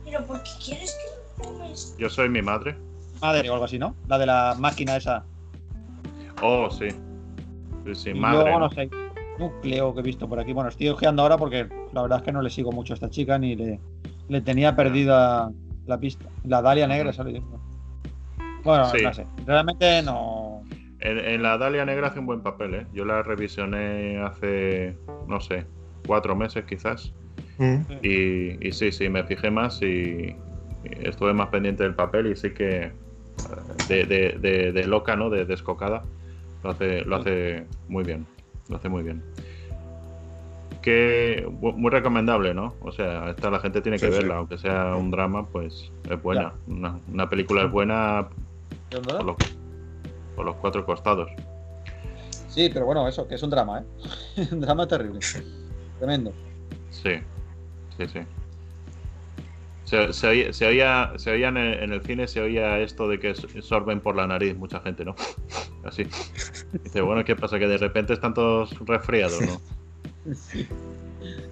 Pero 0.06 0.26
¿por 0.26 0.42
qué 0.44 0.50
quieres 0.64 0.92
que 0.94 1.44
lo 1.44 1.50
tomes? 1.52 1.96
Yo 1.98 2.10
soy 2.10 2.30
mi 2.30 2.42
madre. 2.42 2.76
Madre 3.22 3.50
o 3.50 3.54
algo 3.54 3.66
así, 3.66 3.78
¿no? 3.80 3.96
La 4.08 4.18
de 4.18 4.26
la 4.26 4.56
máquina 4.58 4.96
esa. 4.96 5.24
Oh, 6.42 6.70
sí. 6.70 6.88
Sí, 7.86 7.96
sí, 7.96 8.10
y 8.12 8.14
madre. 8.20 8.44
luego, 8.44 8.60
¿no? 8.60 8.70
sé, 8.70 8.90
núcleo 9.38 9.94
que 9.94 10.00
he 10.00 10.04
visto 10.04 10.28
por 10.28 10.40
aquí. 10.40 10.54
Bueno, 10.54 10.70
estoy 10.70 10.90
ojeando 10.90 11.22
ahora 11.22 11.38
porque 11.38 11.68
la 11.94 12.02
verdad 12.02 12.20
es 12.20 12.24
que 12.24 12.32
no 12.32 12.42
le 12.42 12.50
sigo 12.50 12.72
mucho 12.72 12.94
a 12.94 12.96
esta 12.96 13.10
chica 13.10 13.38
ni 13.38 13.56
le, 13.56 13.80
le 14.28 14.42
tenía 14.42 14.76
perdida 14.76 15.52
la 15.86 15.98
pista. 16.00 16.26
La 16.46 16.62
Dalia 16.62 16.88
Negra 16.88 17.12
sale. 17.14 17.42
Bueno, 18.64 18.86
Sí. 18.86 18.98
no 19.04 19.14
sé. 19.14 19.26
Realmente 19.46 20.02
no. 20.04 20.62
En, 21.00 21.18
en 21.18 21.42
la 21.42 21.58
Dalia 21.58 21.86
Negra 21.86 22.08
hace 22.08 22.20
un 22.20 22.26
buen 22.26 22.42
papel, 22.42 22.74
¿eh? 22.76 22.88
Yo 22.94 23.06
la 23.06 23.24
revisioné 23.24 24.20
hace, 24.22 24.98
no 25.28 25.40
sé, 25.40 25.66
cuatro 26.06 26.36
meses 26.36 26.66
quizás. 26.66 27.14
Mm. 27.58 27.76
Y, 28.04 28.68
y 28.68 28.72
sí, 28.74 28.92
sí, 28.92 29.08
me 29.10 29.24
fijé 29.24 29.50
más 29.50 29.82
y, 29.82 29.86
y 29.86 30.36
estuve 31.08 31.34
más 31.34 31.48
pendiente 31.48 31.84
del 31.84 31.96
papel 31.96 32.28
y 32.28 32.36
sí 32.36 32.52
que 32.54 32.92
de, 33.88 34.06
de- 34.06 34.38
de- 34.40 34.72
de 34.72 34.88
loca, 34.88 35.16
¿no? 35.16 35.30
De 35.30 35.46
descocada, 35.46 36.04
lo 36.64 36.72
hace, 36.72 37.02
lo 37.06 37.16
hace 37.18 37.66
muy 37.88 38.04
bien. 38.04 38.26
Lo 38.70 38.76
hace 38.78 38.90
muy 38.90 39.04
bien. 39.04 39.24
Que 40.82 41.46
muy 41.60 41.92
recomendable, 41.92 42.54
¿no? 42.54 42.74
O 42.82 42.92
sea, 42.92 43.30
esta 43.30 43.50
la 43.50 43.60
gente 43.60 43.82
tiene 43.82 44.00
que 44.00 44.08
Sí, 44.08 44.12
sí. 44.14 44.18
verla, 44.20 44.38
aunque 44.38 44.58
sea 44.58 44.96
un 44.96 45.12
drama, 45.12 45.46
pues 45.48 45.92
es 46.10 46.22
buena. 46.22 46.54
Una, 46.68 47.00
una 47.12 47.30
película 47.30 47.64
es 47.66 47.72
buena 47.72 48.30
por 48.90 49.26
los, 49.26 49.38
por 50.36 50.46
los 50.46 50.56
cuatro 50.56 50.86
costados. 50.86 51.30
Sí, 52.48 52.70
pero 52.74 52.86
bueno, 52.86 53.08
eso, 53.08 53.28
que 53.28 53.36
es 53.36 53.44
un 53.44 53.50
drama, 53.50 53.80
¿eh? 54.38 54.48
un 54.52 54.62
drama 54.62 54.88
terrible. 54.88 55.20
Tremendo. 55.98 56.32
Sí, 56.92 57.12
sí, 57.98 58.08
sí. 58.08 58.20
Se, 59.90 60.14
se 60.14 60.28
oía, 60.28 60.54
se 60.54 60.68
oía, 60.68 61.14
se 61.16 61.32
oía 61.32 61.48
en, 61.48 61.58
el, 61.58 61.80
en 61.84 61.94
el 61.94 62.02
cine, 62.04 62.28
se 62.28 62.40
oía 62.40 62.78
esto 62.80 63.08
de 63.08 63.18
que 63.20 63.34
sorben 63.34 64.00
por 64.02 64.16
la 64.16 64.28
nariz 64.28 64.56
mucha 64.56 64.80
gente, 64.82 65.04
¿no? 65.04 65.16
Así. 65.84 66.04
Dice, 66.84 67.02
bueno, 67.02 67.26
¿qué 67.26 67.36
pasa? 67.36 67.58
Que 67.58 67.68
de 67.68 67.78
repente 67.80 68.14
están 68.14 68.36
todos 68.36 68.70
resfriados, 68.86 69.42
¿no? 69.42 70.34
Sí. 70.36 70.68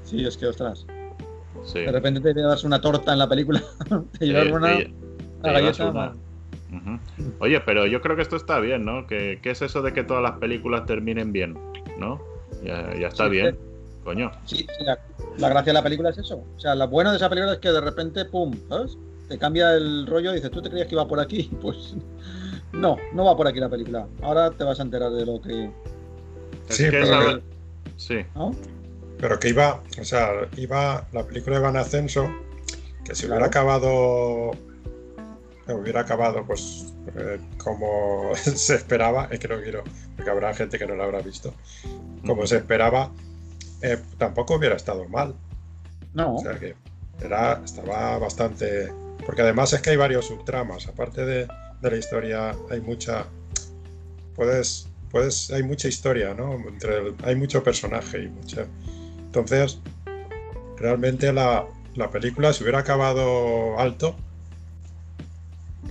Sí, 0.04 0.24
es 0.24 0.38
que 0.38 0.46
ostras. 0.46 0.86
Sí. 1.66 1.80
De 1.80 1.92
repente 1.92 2.22
te 2.22 2.36
llevas 2.36 2.64
una 2.64 2.80
torta 2.80 3.12
en 3.12 3.18
la 3.18 3.28
película. 3.28 3.60
te 4.20 4.28
llevas 4.28 4.46
Eh, 4.46 4.52
una, 4.54 4.78
te- 4.78 4.86
una 5.40 5.42
te 5.42 5.52
galleta. 5.62 6.14
Oye, 7.40 7.60
pero 7.62 7.88
yo 7.88 8.02
creo 8.02 8.16
que 8.16 8.22
esto 8.22 8.36
está 8.36 8.60
bien, 8.60 8.86
¿no? 8.86 9.08
¿Qué, 9.08 9.40
qué 9.42 9.50
es 9.50 9.62
eso 9.64 9.82
de 9.82 9.94
que 9.94 10.04
todas 10.04 10.22
las 10.22 10.34
películas 10.34 10.86
terminen 10.86 11.32
bien? 11.32 11.58
¿No? 11.98 12.22
Ya, 12.64 12.94
ya 12.94 13.08
está 13.08 13.26
Sí, 13.26 13.32
bien. 13.32 13.58
Coño. 14.08 14.32
Sí, 14.46 14.66
la, 14.86 14.98
la 15.38 15.50
gracia 15.50 15.72
de 15.72 15.74
la 15.74 15.84
película 15.84 16.12
es 16.12 16.18
eso. 16.18 16.42
O 16.56 16.60
sea, 16.62 16.74
lo 16.76 16.88
bueno 16.88 17.12
de 17.12 17.18
esa 17.18 17.28
película 17.28 17.52
es 17.56 17.60
que 17.60 17.70
de 17.74 17.82
repente, 17.82 18.24
pum, 18.24 18.54
¿sabes? 18.70 18.98
Te 19.28 19.38
cambia 19.38 19.74
el 19.74 20.08
rollo 20.08 20.32
y 20.32 20.36
dices, 20.36 20.50
¿tú 20.50 20.62
te 20.62 20.70
creías 20.70 20.88
que 20.88 20.96
iba 20.96 21.06
por 21.06 21.20
aquí? 21.20 21.52
Pues 21.62 21.94
no, 22.72 22.96
no 23.12 23.26
va 23.26 23.36
por 23.36 23.50
aquí 23.50 23.60
la 23.60 23.68
película. 23.68 24.08
Ahora 24.22 24.50
te 24.52 24.64
vas 24.64 24.80
a 24.80 24.84
enterar 24.84 25.12
de 25.12 25.26
lo 25.26 25.42
que. 25.42 25.66
Es 26.70 26.76
Sí, 26.78 26.84
que 26.86 26.92
pero- 26.92 27.04
esa- 27.06 27.42
Sí. 27.98 28.20
¿No? 28.34 28.56
Pero 29.20 29.40
que 29.40 29.50
iba, 29.50 29.82
o 30.00 30.04
sea, 30.06 30.30
iba, 30.56 31.06
la 31.12 31.26
película 31.26 31.58
iba 31.58 31.68
en 31.68 31.76
ascenso, 31.76 32.30
que 33.04 33.14
si 33.14 33.26
hubiera 33.26 33.50
Claro. 33.50 33.68
acabado, 33.76 34.52
que 35.66 35.74
hubiera 35.74 36.00
acabado, 36.02 36.46
pues, 36.46 36.94
eh, 37.14 37.42
como 37.58 38.32
se 38.36 38.76
esperaba, 38.76 39.28
es 39.32 39.40
que 39.42 39.50
no 39.50 39.60
quiero, 39.62 39.84
porque 40.16 40.32
habrá 40.32 40.54
gente 40.54 40.80
que 40.80 40.86
no 40.88 40.96
la 40.96 41.04
habrá 41.04 41.20
visto, 41.20 41.54
como 42.26 42.48
se 42.48 42.56
esperaba, 42.56 43.12
eh, 43.82 43.98
tampoco 44.18 44.56
hubiera 44.56 44.76
estado 44.76 45.08
mal. 45.10 45.36
No. 46.14 46.36
O 46.36 46.40
sea 46.42 46.58
que 46.60 46.76
era, 47.22 47.62
estaba 47.64 48.18
bastante. 48.18 48.92
Porque 49.26 49.42
además 49.42 49.74
es 49.74 49.82
que 49.82 49.92
hay 49.92 49.98
varios 49.98 50.26
subtramas. 50.28 50.88
Aparte 50.88 51.26
de, 51.26 51.48
de 51.82 51.92
la 51.92 51.98
historia, 51.98 52.56
hay 52.70 52.82
mucha. 52.82 53.26
Puedes. 54.36 54.88
Puedes. 55.12 55.52
Hay 55.52 55.64
mucha 55.64 55.88
historia, 55.88 56.34
¿no? 56.34 56.54
Entre 56.68 56.98
el- 56.98 57.16
hay 57.24 57.36
mucho 57.36 57.64
personaje 57.64 58.24
y 58.24 58.28
mucha. 58.30 58.66
Entonces, 59.26 59.80
realmente 60.78 61.32
la, 61.34 61.66
la 61.96 62.10
película, 62.10 62.54
si 62.54 62.64
hubiera 62.64 62.80
acabado 62.80 63.80
alto, 63.80 64.16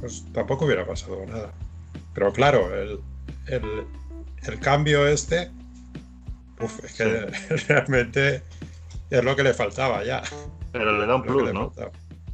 pues 0.01 0.24
tampoco 0.32 0.64
hubiera 0.66 0.87
pasado 0.87 1.24
nada. 1.26 1.53
Pero 2.14 2.32
claro, 2.32 2.74
el, 2.74 3.01
el, 3.47 3.62
el 4.45 4.61
cambio 4.61 5.07
este. 5.07 5.51
Uf, 6.61 6.84
es 6.84 6.92
que 6.94 7.04
realmente 7.68 8.42
es 9.11 9.24
lo 9.24 9.36
que 9.36 9.42
le 9.42 9.54
faltaba 9.54 10.04
ya. 10.04 10.22
Pero 10.72 10.98
le 10.98 11.07
da 11.07 11.16
un 11.16 11.22
plus, 11.22 11.44
le 11.44 11.52
¿no? 11.52 11.72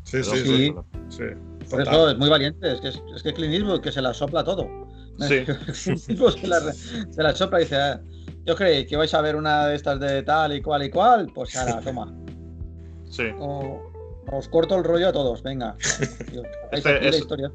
Sí, 0.05 0.23
sí, 0.23 0.31
sí. 0.37 0.45
Sí. 0.45 0.75
sí. 1.09 1.25
Por 1.71 1.79
Total. 1.85 1.95
eso 1.95 2.11
es 2.11 2.19
muy 2.19 2.29
valiente. 2.29 2.73
Es 2.73 2.81
que, 2.81 2.89
es, 2.89 3.03
es 3.15 3.23
que 3.23 3.33
Clint 3.33 3.55
Eastwood 3.55 3.81
que 3.81 3.93
se 3.93 4.03
la 4.03 4.13
sopla 4.13 4.45
todo. 4.45 4.67
Sí. 5.21 5.45
Se, 5.73 6.47
la, 6.49 6.61
se 6.73 7.23
la 7.23 7.35
sopla 7.35 7.61
y 7.61 7.65
dice, 7.65 7.77
"Ah, 7.77 8.01
yo 8.47 8.57
creí 8.57 8.87
que 8.87 8.97
vais 8.97 9.13
a 9.15 9.21
ver 9.21 9.37
una 9.37 9.67
de 9.67 9.77
estas 9.77 10.01
de 10.01 10.23
tal 10.23 10.55
y 10.57 10.63
cual 10.63 10.83
y 10.85 10.91
cual, 10.91 11.31
pues 11.35 11.55
ahora, 11.57 11.81
toma. 11.81 12.13
Sí. 13.11 13.25
O, 13.39 13.91
Os 14.33 14.49
corto 14.49 14.77
el 14.77 14.85
rollo 14.85 15.09
a 15.09 15.13
todos, 15.13 15.43
venga. 15.43 15.77
Y 16.33 16.39
os 16.39 16.47
hagáis 16.47 16.73
Este 16.73 16.89
aquí 16.97 17.05
la 17.05 17.11
es- 17.11 17.19
historia. 17.19 17.53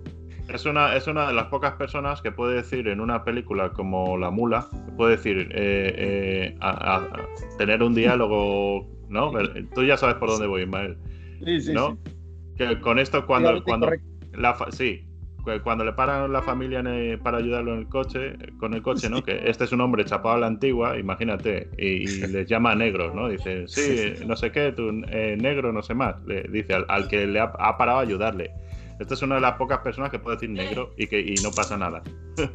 Es 0.50 0.66
una, 0.66 0.96
es 0.96 1.08
una 1.08 1.28
de 1.28 1.34
las 1.34 1.48
pocas 1.48 1.74
personas 1.74 2.22
que 2.22 2.32
puede 2.32 2.56
decir 2.56 2.88
en 2.88 3.02
una 3.02 3.24
película 3.24 3.72
como 3.74 4.18
La 4.18 4.30
Mula, 4.32 4.68
puede 4.96 5.18
decir, 5.18 5.50
eh, 5.52 5.94
eh, 5.98 6.56
a- 6.62 6.70
a- 6.70 6.96
a 6.98 7.58
tener 7.58 7.84
un 7.84 7.94
diálogo, 7.94 8.88
¿no? 9.10 9.32
Tú 9.76 9.84
ya 9.84 9.98
sabes 9.98 10.16
por 10.16 10.30
dónde 10.30 10.48
voy, 10.48 10.62
Ismael. 10.64 10.98
Sí, 11.44 11.62
sí, 11.62 11.74
¿no? 11.74 11.98
sí. 12.06 12.12
Que 12.58 12.80
con 12.80 12.98
esto, 12.98 13.26
cuando, 13.26 13.50
cuando 13.64 13.88
la 14.34 14.54
fa- 14.56 14.72
sí, 14.72 15.06
cu- 15.44 15.62
cuando 15.64 15.84
le 15.84 15.94
paran 15.94 16.32
la 16.32 16.42
familia 16.42 16.80
el- 16.80 17.20
para 17.20 17.38
ayudarlo 17.40 17.74
en 17.74 17.80
el 17.80 17.88
coche, 17.90 18.36
con 18.58 18.74
el 18.74 18.82
coche, 18.82 19.10
¿no? 19.10 19.24
Que 19.24 19.50
este 19.50 19.66
es 19.66 19.72
un 19.74 19.82
hombre 19.82 20.06
chapado 20.06 20.36
a 20.36 20.40
la 20.40 20.48
antigua, 20.48 20.98
imagínate, 20.98 21.70
y, 21.78 21.86
y 21.86 22.22
les 22.28 22.48
llama 22.48 22.74
negros, 22.74 23.14
¿no? 23.14 23.28
Dice, 23.28 23.68
sí, 23.68 24.16
no 24.26 24.36
sé 24.38 24.52
qué, 24.52 24.72
tú, 24.72 24.90
eh, 25.10 25.38
negro, 25.40 25.72
no 25.74 25.84
sé 25.84 25.94
más. 25.94 26.16
Le 26.26 26.44
dice 26.44 26.74
al, 26.74 26.86
al 26.88 27.08
que 27.10 27.28
le 27.28 27.40
ha, 27.42 27.52
ha 27.60 27.78
parado 27.78 28.00
a 28.00 28.02
ayudarle. 28.02 28.52
Esta 29.00 29.14
es 29.14 29.22
una 29.22 29.36
de 29.36 29.42
las 29.42 29.54
pocas 29.54 29.80
personas 29.80 30.10
que 30.12 30.20
puede 30.20 30.38
decir 30.38 30.50
negro 30.50 30.94
y 30.98 31.08
que 31.08 31.20
y 31.20 31.36
no 31.44 31.52
pasa 31.52 31.78
nada. 31.78 32.02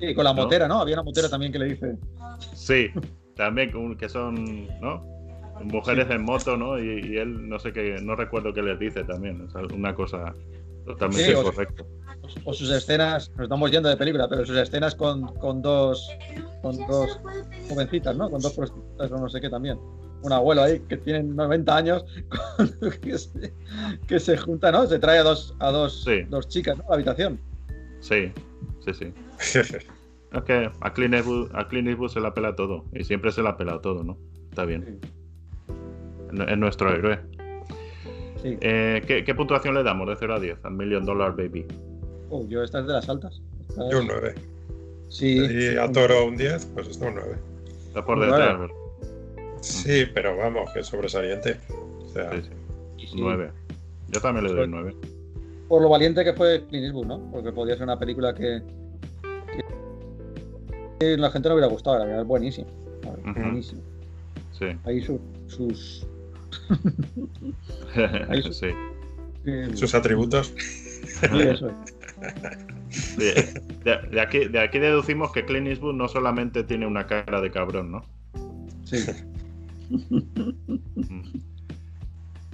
Sí, 0.00 0.12
con 0.12 0.24
la 0.24 0.32
motera, 0.32 0.66
¿no? 0.66 0.80
Había 0.80 0.96
una 0.96 1.04
motera 1.04 1.28
también 1.28 1.52
que 1.52 1.58
le 1.60 1.66
dice. 1.66 1.96
Sí, 2.52 2.88
también 3.36 3.70
con- 3.70 3.96
que 3.96 4.08
son, 4.08 4.66
¿no? 4.80 5.06
Mujeres 5.62 6.10
en 6.10 6.24
moto, 6.24 6.56
¿no? 6.56 6.78
Y, 6.80 7.12
y 7.12 7.16
él, 7.16 7.48
no 7.48 7.60
sé 7.60 7.72
qué, 7.72 7.98
no 8.02 8.16
recuerdo 8.16 8.52
qué 8.52 8.60
les 8.60 8.76
dice 8.78 9.04
también. 9.04 9.46
Es 9.46 9.54
una 9.72 9.94
cosa 9.94 10.34
totalmente 10.84 11.24
Sí, 11.24 11.32
o-. 11.32 11.52
O 12.44 12.52
sus 12.52 12.70
escenas, 12.72 13.30
nos 13.36 13.42
estamos 13.44 13.70
yendo 13.70 13.88
de 13.88 13.96
película, 13.96 14.26
pero 14.28 14.44
sus 14.44 14.56
escenas 14.56 14.94
con, 14.96 15.26
con 15.36 15.62
dos 15.62 16.10
con 16.60 16.76
dos 16.88 17.20
jovencitas, 17.68 18.16
¿no? 18.16 18.28
Con 18.28 18.40
dos 18.40 18.52
prostitutas 18.52 19.12
o 19.12 19.16
no 19.18 19.28
sé 19.28 19.40
qué 19.40 19.48
también. 19.48 19.78
Un 20.24 20.32
abuelo 20.32 20.62
ahí 20.62 20.80
que 20.88 20.96
tiene 20.96 21.22
90 21.22 21.76
años 21.76 22.04
con- 22.56 22.90
que, 23.00 23.18
se, 23.18 23.52
que 24.08 24.18
se 24.18 24.36
junta, 24.38 24.72
¿no? 24.72 24.86
Se 24.86 24.98
trae 24.98 25.18
a 25.18 25.22
dos, 25.22 25.54
a 25.58 25.70
dos, 25.70 26.02
Sí. 26.02 26.22
dos 26.30 26.48
chicas, 26.48 26.76
¿no? 26.78 26.84
A 26.84 26.88
la 26.90 26.94
habitación. 26.96 27.38
Sí, 28.00 28.32
sí, 28.84 28.92
sí. 28.94 29.12
Es 30.34 30.42
que 30.42 30.68
a 30.80 30.92
Clint, 30.92 31.14
Eastwood, 31.14 31.50
a 31.54 31.68
Clint 31.68 31.86
Eastwood 31.86 32.08
se 32.10 32.18
la 32.18 32.34
pela 32.34 32.56
todo. 32.56 32.84
Y 32.92 33.04
siempre 33.04 33.30
se 33.30 33.40
la 33.40 33.50
ha 33.50 33.56
pelado 33.56 33.80
todo, 33.80 34.02
¿no? 34.02 34.18
Está 34.50 34.64
bien. 34.64 34.98
Es 36.32 36.40
es 36.48 36.58
nuestro 36.58 36.92
héroe. 36.92 37.20
Sí. 38.42 38.58
Eh, 38.60 39.00
¿qué, 39.06 39.22
qué 39.22 39.32
puntuación 39.34 39.74
le 39.74 39.84
damos 39.84 40.08
de 40.08 40.16
0 40.18 40.34
a 40.34 40.40
10 40.40 40.64
al 40.64 40.72
Million 40.72 41.04
Dollar 41.04 41.36
Baby? 41.36 41.66
Oh, 42.30 42.44
yo 42.48 42.64
esta 42.64 42.80
es 42.80 42.86
de 42.88 42.92
las 42.94 43.08
altas. 43.08 43.40
Yo 43.92 44.00
un 44.00 44.08
9. 44.08 44.34
Sí. 45.08 45.36
Y 45.38 45.76
a 45.76 45.90
Toro 45.92 46.26
un 46.26 46.36
10, 46.36 46.66
pues 46.74 46.88
está 46.88 47.06
un 47.06 47.14
9. 47.14 47.36
Está 47.86 48.04
por 48.04 48.18
detrás, 48.18 48.58
¿verdad? 48.58 48.74
Sí, 49.64 50.04
pero 50.14 50.36
vamos, 50.36 50.70
que 50.72 50.80
es 50.80 50.86
sobresaliente. 50.86 51.58
O 52.04 52.08
sea, 52.08 52.30
Sí, 52.32 52.42
sí. 52.98 53.06
Sí. 53.08 53.16
9. 53.16 53.50
Yo 54.08 54.20
también 54.20 54.46
le 54.46 54.52
doy 54.52 54.68
9. 54.68 54.94
Por 55.68 55.82
lo 55.82 55.88
valiente 55.88 56.22
que 56.24 56.32
fue 56.34 56.64
Clint 56.68 56.84
Eastwood, 56.86 57.06
¿no? 57.06 57.30
Porque 57.32 57.50
podía 57.52 57.74
ser 57.74 57.84
una 57.84 57.98
película 57.98 58.34
que, 58.34 58.62
que 61.00 61.16
la 61.16 61.30
gente 61.30 61.48
no 61.48 61.54
hubiera 61.54 61.68
gustado, 61.70 61.98
la 61.98 62.04
verdad 62.04 62.22
es 62.22 62.26
buenísimo. 62.26 62.66
Buenísimo. 63.24 63.80
Sí. 64.58 64.66
Ahí 64.84 65.00
su- 65.00 65.20
sus. 65.48 66.06
Ahí 68.28 68.42
su- 68.42 68.52
sí. 68.52 68.66
eh, 69.46 69.70
sus 69.74 69.94
atributos. 69.94 70.52
sí, 70.56 71.40
eso 71.40 71.68
es. 71.68 73.16
De, 73.16 74.00
de 74.10 74.20
aquí, 74.20 74.46
de 74.46 74.60
aquí 74.60 74.78
deducimos 74.78 75.32
que 75.32 75.44
Clint 75.44 75.66
Eastwood 75.66 75.94
no 75.94 76.08
solamente 76.08 76.62
tiene 76.64 76.86
una 76.86 77.06
cara 77.06 77.40
de 77.40 77.50
cabrón, 77.50 77.90
¿no? 77.92 78.04
Sí. 78.84 78.98
Mm. 79.90 81.22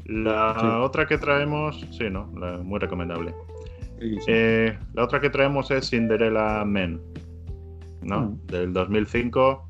La 0.07 0.57
Sí. 0.61 0.66
otra 0.66 1.07
que 1.07 1.18
traemos, 1.18 1.87
sí, 1.93 2.11
¿no? 2.11 2.31
La- 2.39 2.59
muy 2.59 2.78
recomendable. 2.81 3.33
sí, 4.01 4.16
sí. 4.20 4.24
Eh, 4.28 4.78
la 4.95 5.05
otra 5.05 5.20
que 5.20 5.31
traemos 5.31 5.70
es 5.70 5.89
Cinderella 5.91 6.64
Men, 6.64 7.01
¿no? 8.03 8.22
Mm. 8.22 8.47
Del 8.47 8.72
2005. 8.72 9.66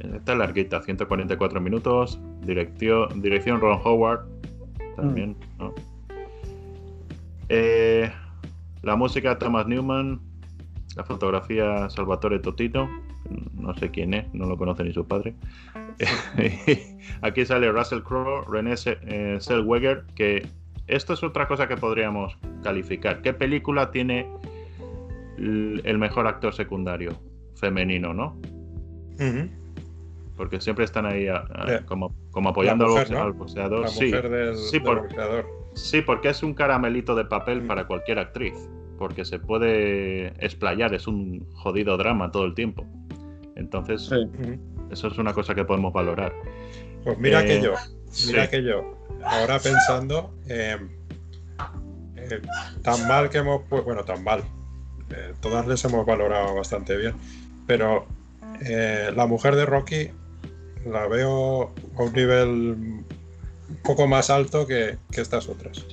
Eh, 0.00 0.12
Está 0.16 0.34
larguita, 0.34 0.82
144 0.82 1.60
minutos. 1.60 2.18
Dirección, 2.44 3.20
dirección 3.22 3.60
Ron 3.60 3.80
Howard, 3.84 4.26
también, 4.96 5.36
¿no? 5.58 5.74
Eh, 7.48 8.10
la 8.82 8.96
música 8.96 9.38
Thomas 9.38 9.66
Newman. 9.66 10.20
La 10.96 11.04
fotografía 11.04 11.88
Salvatore 11.90 12.38
Totino. 12.40 12.88
No 13.54 13.74
sé 13.74 13.90
quién 13.90 14.14
es, 14.14 14.32
no 14.32 14.46
lo 14.46 14.56
conoce 14.56 14.84
ni 14.84 14.92
su 14.92 15.06
padre. 15.06 15.34
Aquí 17.22 17.44
sale 17.44 17.70
Russell 17.70 18.00
Crowe, 18.02 18.44
René 18.50 18.74
eh, 18.86 19.38
Zellweger, 19.40 20.04
que 20.14 20.46
esto 20.86 21.12
es 21.14 21.22
otra 21.22 21.46
cosa 21.46 21.68
que 21.68 21.76
podríamos 21.76 22.36
calificar. 22.62 23.20
¿Qué 23.20 23.32
película 23.34 23.90
tiene 23.90 24.26
el 25.36 25.98
mejor 25.98 26.26
actor 26.26 26.54
secundario 26.54 27.12
femenino, 27.54 28.14
no? 28.14 28.36
Porque 30.36 30.60
siempre 30.60 30.84
están 30.84 31.04
ahí 31.04 31.26
a- 31.26 31.44
a- 31.52 31.74
Eh, 31.74 31.80
como, 31.84 32.14
como 32.30 32.48
apoyando 32.50 32.84
al 32.84 32.90
mujer, 32.92 33.08
boxe- 33.08 33.12
¿no? 33.12 33.22
al 33.22 33.32
boxeador. 33.32 33.80
La 33.82 33.88
sí, 33.88 34.04
mujer 34.06 34.28
del, 34.30 34.56
sí, 34.56 34.72
del 34.78 34.82
por- 34.82 35.00
boxeador. 35.02 35.46
sí, 35.74 36.00
porque 36.02 36.28
es 36.30 36.42
un 36.42 36.54
caramelito 36.54 37.14
de 37.14 37.24
papel 37.24 37.62
Mm. 37.62 37.66
para 37.66 37.86
cualquier 37.86 38.18
actriz. 38.20 38.54
Porque 38.98 39.24
se 39.24 39.38
puede 39.38 40.28
explayar, 40.44 40.92
es 40.94 41.06
un 41.06 41.46
jodido 41.54 41.96
drama 41.96 42.30
todo 42.32 42.44
el 42.44 42.54
tiempo. 42.54 42.84
Entonces, 43.56 44.02
Sí. 44.02 44.16
Eso 44.90 45.08
es 45.08 45.18
una 45.18 45.34
cosa 45.34 45.54
que 45.54 45.64
podemos 45.64 45.92
valorar. 45.92 46.32
Pues 47.04 47.18
mira 47.18 47.42
Eh, 47.42 47.46
que 47.46 47.60
yo, 47.62 47.74
mira 48.26 48.44
sí. 48.44 48.50
que 48.50 48.62
yo, 48.64 48.96
ahora 49.22 49.58
pensando, 49.58 50.34
eh, 50.48 50.78
eh, 52.16 52.40
tan 52.82 53.06
mal 53.06 53.28
que 53.28 53.38
hemos, 53.38 53.62
pues 53.68 53.84
bueno, 53.84 54.04
tan 54.04 54.24
mal, 54.24 54.42
eh, 55.10 55.34
todas 55.40 55.66
les 55.66 55.84
hemos 55.84 56.06
valorado 56.06 56.54
bastante 56.54 56.96
bien, 56.96 57.14
pero 57.66 58.06
eh, 58.64 59.12
la 59.14 59.26
mujer 59.26 59.56
de 59.56 59.66
Rocky 59.66 60.10
la 60.86 61.06
veo 61.06 61.74
a 61.96 62.02
un 62.02 62.12
nivel 62.14 62.48
un 62.50 63.06
poco 63.84 64.06
más 64.06 64.30
alto 64.30 64.66
que, 64.66 64.96
que 65.12 65.20
estas 65.20 65.48
otras. 65.48 65.84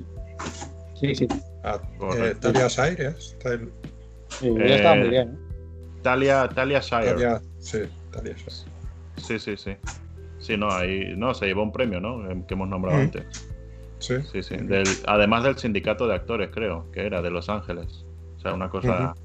Sí, 0.95 1.13
sí. 1.15 1.27
Ah, 1.63 1.79
eh. 2.17 2.35
Talia 2.39 2.67
Shires, 2.67 3.37
Tal- 3.43 3.69
Sí, 4.29 4.47
ella 4.47 4.75
estaba 4.75 4.95
Eh, 4.95 4.99
muy 4.99 5.09
bien. 5.09 5.29
¿eh? 5.29 5.37
Talia, 6.01 6.49
Talia 6.49 6.79
Shire. 6.79 7.11
Talia- 7.13 7.41
sí, 7.59 7.79
Talia. 8.11 8.35
Sí, 9.17 9.39
sí, 9.39 9.55
sí. 9.57 9.75
Sí, 10.39 10.57
no, 10.57 10.69
ahí 10.71 11.13
no, 11.17 11.33
se 11.33 11.45
llevó 11.47 11.63
un 11.63 11.71
premio, 11.71 11.99
¿no? 11.99 12.29
Eh, 12.29 12.43
Que 12.47 12.53
hemos 12.53 12.67
nombrado 12.67 12.97
Mm. 12.97 13.01
antes. 13.01 13.25
Sí, 13.99 14.15
Sí, 14.31 14.43
sí. 14.43 14.57
Del- 14.57 14.87
además 15.07 15.43
del 15.43 15.57
sindicato 15.57 16.07
de 16.07 16.15
actores, 16.15 16.49
creo, 16.53 16.91
que 16.91 17.05
era 17.05 17.21
de 17.21 17.31
Los 17.31 17.49
Ángeles. 17.49 18.05
O 18.37 18.39
sea, 18.39 18.53
una 18.53 18.69
cosa. 18.69 19.15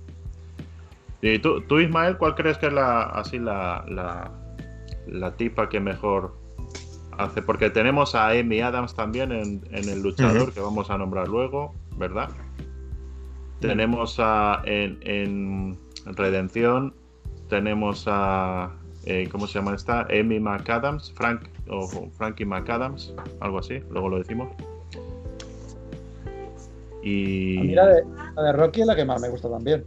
Y 1.20 1.38
tú, 1.40 1.60
tú, 1.62 1.80
Ismael, 1.80 2.16
¿cuál 2.16 2.34
crees 2.34 2.56
que 2.56 2.68
es 2.68 2.72
la 2.72 3.02
así 3.02 3.38
la, 3.38 3.84
la, 3.88 4.30
la 5.06 5.36
tipa 5.36 5.68
que 5.68 5.80
mejor 5.80 6.34
hace? 7.24 7.42
Porque 7.42 7.70
tenemos 7.70 8.14
a 8.14 8.28
Amy 8.30 8.60
Adams 8.60 8.94
también 8.94 9.32
en, 9.32 9.62
en 9.70 9.88
El 9.88 10.02
Luchador, 10.02 10.52
que 10.52 10.60
vamos 10.60 10.90
a 10.90 10.98
nombrar 10.98 11.28
luego, 11.28 11.74
¿verdad? 11.96 12.28
Tenemos 13.60 14.16
a 14.18 14.62
en, 14.64 14.98
en 15.02 15.78
Redención, 16.16 16.94
tenemos 17.48 18.04
a 18.06 18.72
eh, 19.06 19.28
¿cómo 19.30 19.46
se 19.46 19.58
llama 19.58 19.74
esta? 19.74 20.02
Amy 20.10 20.40
McAdams, 20.40 21.12
Frank 21.12 21.42
o 21.68 21.86
Frankie 22.16 22.44
McAdams, 22.44 23.14
algo 23.40 23.58
así, 23.58 23.80
luego 23.90 24.08
lo 24.08 24.18
decimos. 24.18 24.48
A 27.56 27.62
Y 27.62 27.62
mí 27.62 27.74
la 27.74 27.86
de, 27.86 28.02
la 28.36 28.42
de 28.42 28.52
Rocky 28.52 28.82
es 28.82 28.86
la 28.86 28.96
que 28.96 29.04
más 29.04 29.20
me 29.20 29.28
gusta 29.28 29.48
también. 29.48 29.84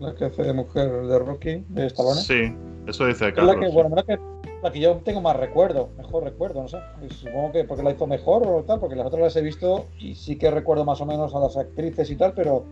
La 0.00 0.14
que 0.14 0.24
hace 0.26 0.42
de 0.42 0.52
mujer 0.52 0.90
de 1.06 1.18
Rocky, 1.18 1.64
de 1.68 1.86
Stallone. 1.86 2.20
sí, 2.20 2.52
eso 2.86 3.06
dice 3.06 3.28
es 3.28 3.34
Carlos. 3.34 3.54
la 3.54 3.60
que, 3.60 3.68
bueno, 3.72 3.94
la 3.94 4.02
que, 4.02 4.18
la 4.62 4.72
que 4.72 4.80
yo 4.80 4.96
tengo 5.04 5.20
más 5.20 5.36
recuerdo, 5.36 5.90
mejor 5.96 6.24
recuerdo, 6.24 6.62
no 6.62 6.68
sé. 6.68 6.78
Y 7.02 7.12
Supongo 7.12 7.52
que 7.52 7.64
porque 7.64 7.82
la 7.82 7.92
hizo 7.92 8.06
mejor 8.06 8.46
o 8.46 8.64
tal, 8.64 8.80
porque 8.80 8.96
las 8.96 9.06
otras 9.06 9.22
las 9.22 9.36
he 9.36 9.42
visto 9.42 9.86
y 9.98 10.14
sí 10.14 10.36
que 10.36 10.50
recuerdo 10.50 10.84
más 10.84 11.00
o 11.00 11.06
menos 11.06 11.34
a 11.34 11.40
las 11.40 11.56
actrices 11.56 12.10
y 12.10 12.16
tal, 12.16 12.32
pero 12.34 12.64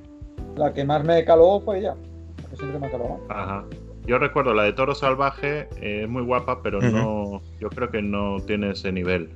la 0.57 0.73
que 0.73 0.85
más 0.85 1.05
me 1.05 1.25
caló 1.25 1.61
fue 1.61 1.79
ella. 1.79 1.97
La 2.43 2.51
que 2.51 2.57
siempre 2.57 2.79
me 2.79 2.91
caló 2.91 3.09
más. 3.09 3.21
Ajá. 3.29 3.65
Yo 4.07 4.19
recuerdo 4.19 4.55
la 4.55 4.63
de 4.63 4.73
Toro 4.73 4.95
Salvaje, 4.95 5.69
eh, 5.81 6.03
es 6.05 6.09
muy 6.09 6.23
guapa, 6.23 6.63
pero 6.63 6.81
no, 6.81 7.43
yo 7.59 7.69
creo 7.71 7.91
que 7.91 8.03
no 8.03 8.37
tiene 8.47 8.71
ese 8.71 8.93
nivel 8.93 9.31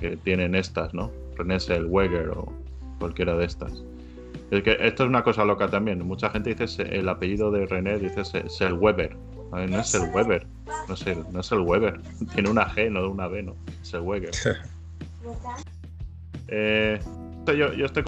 que 0.00 0.16
tienen 0.16 0.56
estas, 0.56 0.92
¿no? 0.92 1.12
René 1.36 1.60
Zellweger 1.60 2.30
o 2.30 2.52
cualquiera 2.98 3.36
de 3.36 3.44
estas. 3.44 3.84
Es 4.52 4.62
que 4.62 4.76
esto 4.80 5.04
es 5.04 5.08
una 5.08 5.22
cosa 5.24 5.44
loca 5.46 5.66
también. 5.68 6.06
Mucha 6.06 6.28
gente 6.28 6.54
dice 6.54 6.82
el 6.82 7.08
apellido 7.08 7.50
de 7.50 7.64
René, 7.66 7.98
dice 7.98 8.22
Se- 8.24 8.48
Zellweger. 8.50 9.16
A 9.50 9.56
ver, 9.60 9.70
no 9.70 9.80
es 9.80 9.90
Zellweger, 9.90 10.46
no 10.88 10.94
es, 10.94 11.06
el, 11.06 11.24
no 11.32 11.40
es 11.40 11.48
Zellweger. 11.48 12.00
Tiene 12.34 12.50
una 12.50 12.68
G, 12.68 12.90
no 12.90 13.08
una 13.08 13.28
B, 13.28 13.42
¿no? 13.42 13.56
Zellweger. 13.82 14.30
Eh, 16.48 17.00
yo, 17.46 17.72
yo 17.72 17.86
estoy 17.86 18.02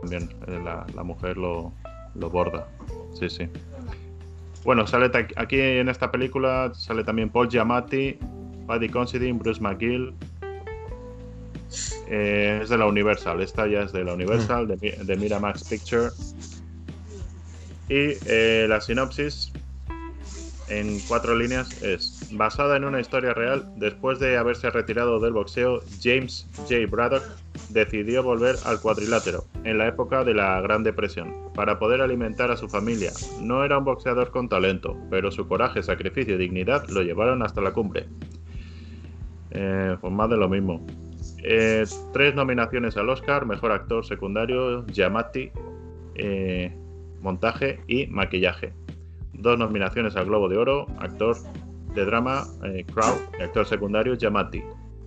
también 0.00 0.28
eh, 0.48 0.60
la, 0.64 0.84
la 0.94 1.02
mujer 1.04 1.36
lo, 1.36 1.72
lo 2.14 2.30
borda 2.30 2.66
sí 3.14 3.28
sí 3.28 3.48
bueno 4.64 4.86
sale 4.86 5.10
aquí 5.36 5.60
en 5.60 5.88
esta 5.88 6.10
película 6.10 6.72
sale 6.74 7.04
también 7.04 7.28
Paul 7.30 7.48
Giamatti 7.48 8.18
Paddy 8.66 8.88
Considine 8.88 9.38
Bruce 9.38 9.60
McGill 9.60 10.14
Eh, 12.08 12.60
es 12.62 12.68
de 12.68 12.78
la 12.78 12.86
Universal. 12.86 13.40
Esta 13.40 13.66
ya 13.66 13.80
es 13.82 13.92
de 13.92 14.04
la 14.04 14.14
Universal, 14.14 14.68
de, 14.68 14.76
Mi- 14.76 15.04
de 15.04 15.16
Miramax 15.16 15.64
Picture. 15.64 16.10
Y 17.88 18.18
eh, 18.26 18.66
la 18.68 18.80
sinopsis, 18.80 19.52
en 20.68 20.98
cuatro 21.06 21.36
líneas, 21.36 21.82
es 21.82 22.28
basada 22.32 22.76
en 22.76 22.84
una 22.84 23.00
historia 23.00 23.32
real. 23.34 23.64
Después 23.76 24.18
de 24.18 24.36
haberse 24.36 24.70
retirado 24.70 25.20
del 25.20 25.32
boxeo, 25.32 25.80
James 26.02 26.48
J. 26.68 26.86
Braddock 26.90 27.24
decidió 27.68 28.22
volver 28.22 28.56
al 28.64 28.80
cuadrilátero 28.80 29.44
en 29.64 29.78
la 29.78 29.86
época 29.88 30.24
de 30.24 30.34
la 30.34 30.60
Gran 30.60 30.82
Depresión 30.82 31.32
para 31.54 31.78
poder 31.78 32.00
alimentar 32.00 32.50
a 32.50 32.56
su 32.56 32.68
familia. 32.68 33.12
No 33.40 33.64
era 33.64 33.78
un 33.78 33.84
boxeador 33.84 34.30
con 34.30 34.48
talento, 34.48 34.96
pero 35.10 35.30
su 35.30 35.46
coraje, 35.46 35.82
sacrificio 35.82 36.34
y 36.34 36.38
dignidad 36.38 36.88
lo 36.88 37.02
llevaron 37.02 37.42
hasta 37.42 37.60
la 37.60 37.72
cumbre. 37.72 38.06
Eh, 39.52 39.96
pues 40.00 40.12
más 40.12 40.28
de 40.28 40.36
lo 40.36 40.48
mismo. 40.48 40.84
Eh, 41.48 41.84
tres 42.12 42.34
nominaciones 42.34 42.96
al 42.96 43.08
Oscar, 43.08 43.46
mejor 43.46 43.70
actor 43.70 44.04
secundario, 44.04 44.84
Giamatti, 44.86 45.52
eh, 46.16 46.74
montaje 47.20 47.78
y 47.86 48.08
maquillaje. 48.08 48.72
Dos 49.32 49.56
nominaciones 49.56 50.16
al 50.16 50.24
Globo 50.24 50.48
de 50.48 50.56
Oro, 50.56 50.88
actor 50.98 51.36
de 51.94 52.04
drama, 52.04 52.42
eh, 52.64 52.84
Crow, 52.92 53.14
y 53.38 53.42
actor 53.42 53.64
secundario, 53.64 54.16
Giamatti. 54.16 54.60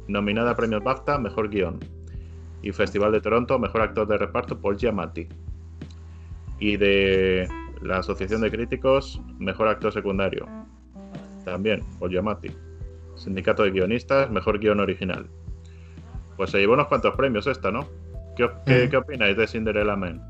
Nominada 0.08 0.52
a 0.52 0.56
premios 0.56 0.82
BAFTA, 0.82 1.18
mejor 1.18 1.50
guion. 1.50 1.78
Y 2.62 2.72
Festival 2.72 3.12
de 3.12 3.20
Toronto, 3.20 3.60
mejor 3.60 3.82
actor 3.82 4.08
de 4.08 4.18
reparto, 4.18 4.62
Paul 4.62 4.78
Giamatti. 4.78 5.28
Y 6.58 6.78
de 6.78 7.50
la 7.82 7.98
Asociación 7.98 8.40
de 8.40 8.50
Críticos, 8.50 9.22
mejor 9.40 9.68
actor 9.68 9.92
secundario. 9.92 10.48
También, 11.44 11.82
Paul 12.00 12.12
Giamatti. 12.12 12.50
Sindicato 13.16 13.64
de 13.64 13.72
Guionistas, 13.72 14.32
mejor 14.32 14.58
guion 14.60 14.80
original. 14.80 15.28
Pues 16.40 16.52
se 16.52 16.58
llevó 16.60 16.72
unos 16.76 16.88
cuantos 16.88 17.14
premios 17.16 17.46
esta, 17.48 17.70
¿no? 17.70 17.86
¿Qué, 18.38 18.96
opináis 18.96 19.36
de 19.36 19.46
Cinderella 19.46 19.98
Man? 19.98 20.24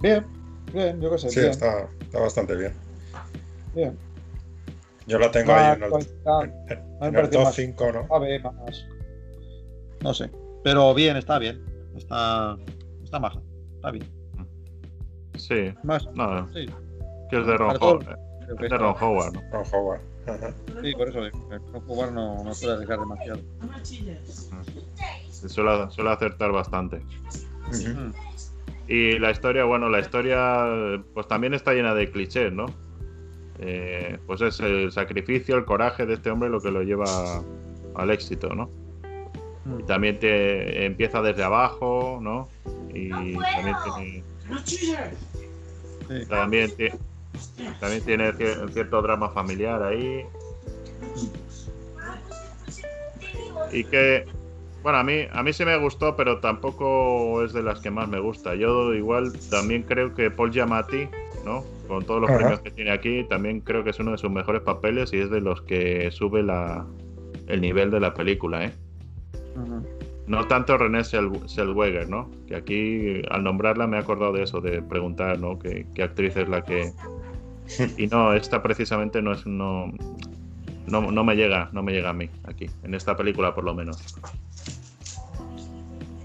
Bien, 0.00 0.26
bien, 0.72 0.98
yo 0.98 1.10
qué 1.10 1.18
sé. 1.18 1.28
Sí, 1.28 1.40
bien, 1.40 1.52
está, 1.52 1.90
está 2.00 2.20
bastante 2.20 2.56
bien. 2.56 2.72
bien. 3.74 3.98
Yo 5.06 5.18
la 5.18 5.30
tengo 5.30 5.52
Más 5.52 5.60
ahí 5.62 5.76
en 5.76 5.82
el, 5.82 5.92
en- 5.92 6.72
en 6.72 6.80
me 7.00 7.06
el 7.08 7.12
parece 7.12 7.32
top 7.32 7.44
más 7.44 7.54
5, 7.54 7.92
¿no? 7.92 8.06
suave, 8.06 8.38
más. 8.40 8.86
No 10.00 10.14
sé. 10.14 10.30
Pero 10.64 10.94
bien, 10.94 11.18
está 11.18 11.38
bien. 11.38 11.62
Está. 11.94 12.56
Está 13.04 13.18
maja. 13.20 13.42
Está 13.74 13.90
bien. 13.90 14.10
Sí, 15.36 15.74
Más. 15.82 16.08
no, 16.14 16.48
Sí, 16.54 16.64
que 17.28 17.40
es 17.40 17.46
de 17.46 17.58
Ron, 17.58 17.76
Howard, 17.78 18.18
es 18.40 18.70
de 18.70 18.78
Ron 18.78 18.94
Howard, 18.98 19.34
¿no? 19.34 19.42
Ron 19.52 19.64
Howard. 19.70 20.00
Ajá. 20.26 20.54
Sí, 20.82 20.92
por 20.94 21.08
eso 21.08 21.20
que 21.20 21.58
No 21.72 21.80
jugar 21.80 22.12
no, 22.12 22.44
no 22.44 22.54
suele 22.54 22.74
arriesgar 22.74 23.00
demasiado. 23.00 23.40
Se 25.30 25.48
Suele, 25.48 25.90
suele 25.90 26.10
acertar 26.10 26.52
bastante. 26.52 26.98
Mm. 27.70 28.12
Y 28.88 29.18
la 29.18 29.30
historia, 29.30 29.64
bueno, 29.64 29.88
la 29.88 30.00
historia 30.00 31.02
pues 31.14 31.26
también 31.28 31.54
está 31.54 31.72
llena 31.72 31.94
de 31.94 32.10
clichés, 32.10 32.52
¿no? 32.52 32.66
Eh, 33.58 34.18
pues 34.26 34.40
es 34.40 34.60
el 34.60 34.90
sacrificio, 34.92 35.56
el 35.56 35.64
coraje 35.64 36.04
de 36.06 36.14
este 36.14 36.30
hombre 36.30 36.48
lo 36.48 36.60
que 36.60 36.70
lo 36.70 36.82
lleva 36.82 37.42
al 37.94 38.10
éxito, 38.10 38.54
¿no? 38.54 38.70
Y 39.78 39.82
también 39.84 40.18
te 40.18 40.84
empieza 40.84 41.22
desde 41.22 41.44
abajo, 41.44 42.18
¿no? 42.20 42.48
Y 42.92 43.10
también 43.10 43.76
tiene, 43.84 44.24
Sí. 46.08 46.26
también, 46.28 46.72
también 47.80 48.02
tiene 48.04 48.32
cier- 48.32 48.70
cierto 48.72 49.02
drama 49.02 49.30
familiar 49.30 49.82
ahí. 49.82 50.24
Y 53.72 53.84
que, 53.84 54.26
bueno, 54.82 54.98
a 54.98 55.04
mí, 55.04 55.26
a 55.32 55.42
mí 55.42 55.52
sí 55.52 55.64
me 55.64 55.76
gustó, 55.78 56.14
pero 56.16 56.40
tampoco 56.40 57.42
es 57.42 57.52
de 57.52 57.62
las 57.62 57.80
que 57.80 57.90
más 57.90 58.08
me 58.08 58.20
gusta. 58.20 58.54
Yo 58.54 58.92
igual 58.94 59.32
también 59.50 59.82
creo 59.82 60.14
que 60.14 60.30
Paul 60.30 60.50
Giamatti, 60.52 61.08
¿no? 61.44 61.64
Con 61.88 62.04
todos 62.04 62.20
los 62.20 62.30
Ajá. 62.30 62.38
premios 62.38 62.60
que 62.60 62.70
tiene 62.70 62.90
aquí, 62.90 63.24
también 63.24 63.60
creo 63.60 63.82
que 63.82 63.90
es 63.90 63.98
uno 63.98 64.12
de 64.12 64.18
sus 64.18 64.30
mejores 64.30 64.62
papeles 64.62 65.12
y 65.12 65.18
es 65.18 65.30
de 65.30 65.40
los 65.40 65.62
que 65.62 66.10
sube 66.10 66.42
la, 66.42 66.86
el 67.48 67.60
nivel 67.60 67.90
de 67.90 68.00
la 68.00 68.12
película, 68.14 68.64
¿eh? 68.64 68.72
No 70.26 70.46
tanto 70.46 70.78
René 70.78 71.00
Zell- 71.00 71.48
Zellweger, 71.48 72.08
¿no? 72.08 72.30
Que 72.46 72.56
aquí 72.56 73.22
al 73.30 73.42
nombrarla 73.42 73.86
me 73.86 73.96
he 73.96 74.00
acordado 74.00 74.32
de 74.32 74.44
eso, 74.44 74.60
de 74.60 74.80
preguntar, 74.82 75.38
¿no? 75.38 75.58
¿Qué, 75.58 75.86
qué 75.94 76.02
actriz 76.04 76.36
es 76.36 76.48
la 76.48 76.62
que... 76.62 76.92
Y 77.98 78.06
no, 78.06 78.34
esta 78.34 78.62
precisamente 78.62 79.20
no 79.22 79.32
es... 79.32 79.46
No, 79.46 79.92
no, 80.86 81.10
no 81.12 81.24
me 81.24 81.34
llega, 81.36 81.68
no 81.72 81.82
me 81.82 81.92
llega 81.92 82.10
a 82.10 82.12
mí 82.12 82.28
aquí, 82.44 82.68
en 82.82 82.94
esta 82.94 83.16
película 83.16 83.54
por 83.54 83.64
lo 83.64 83.74
menos. 83.74 83.98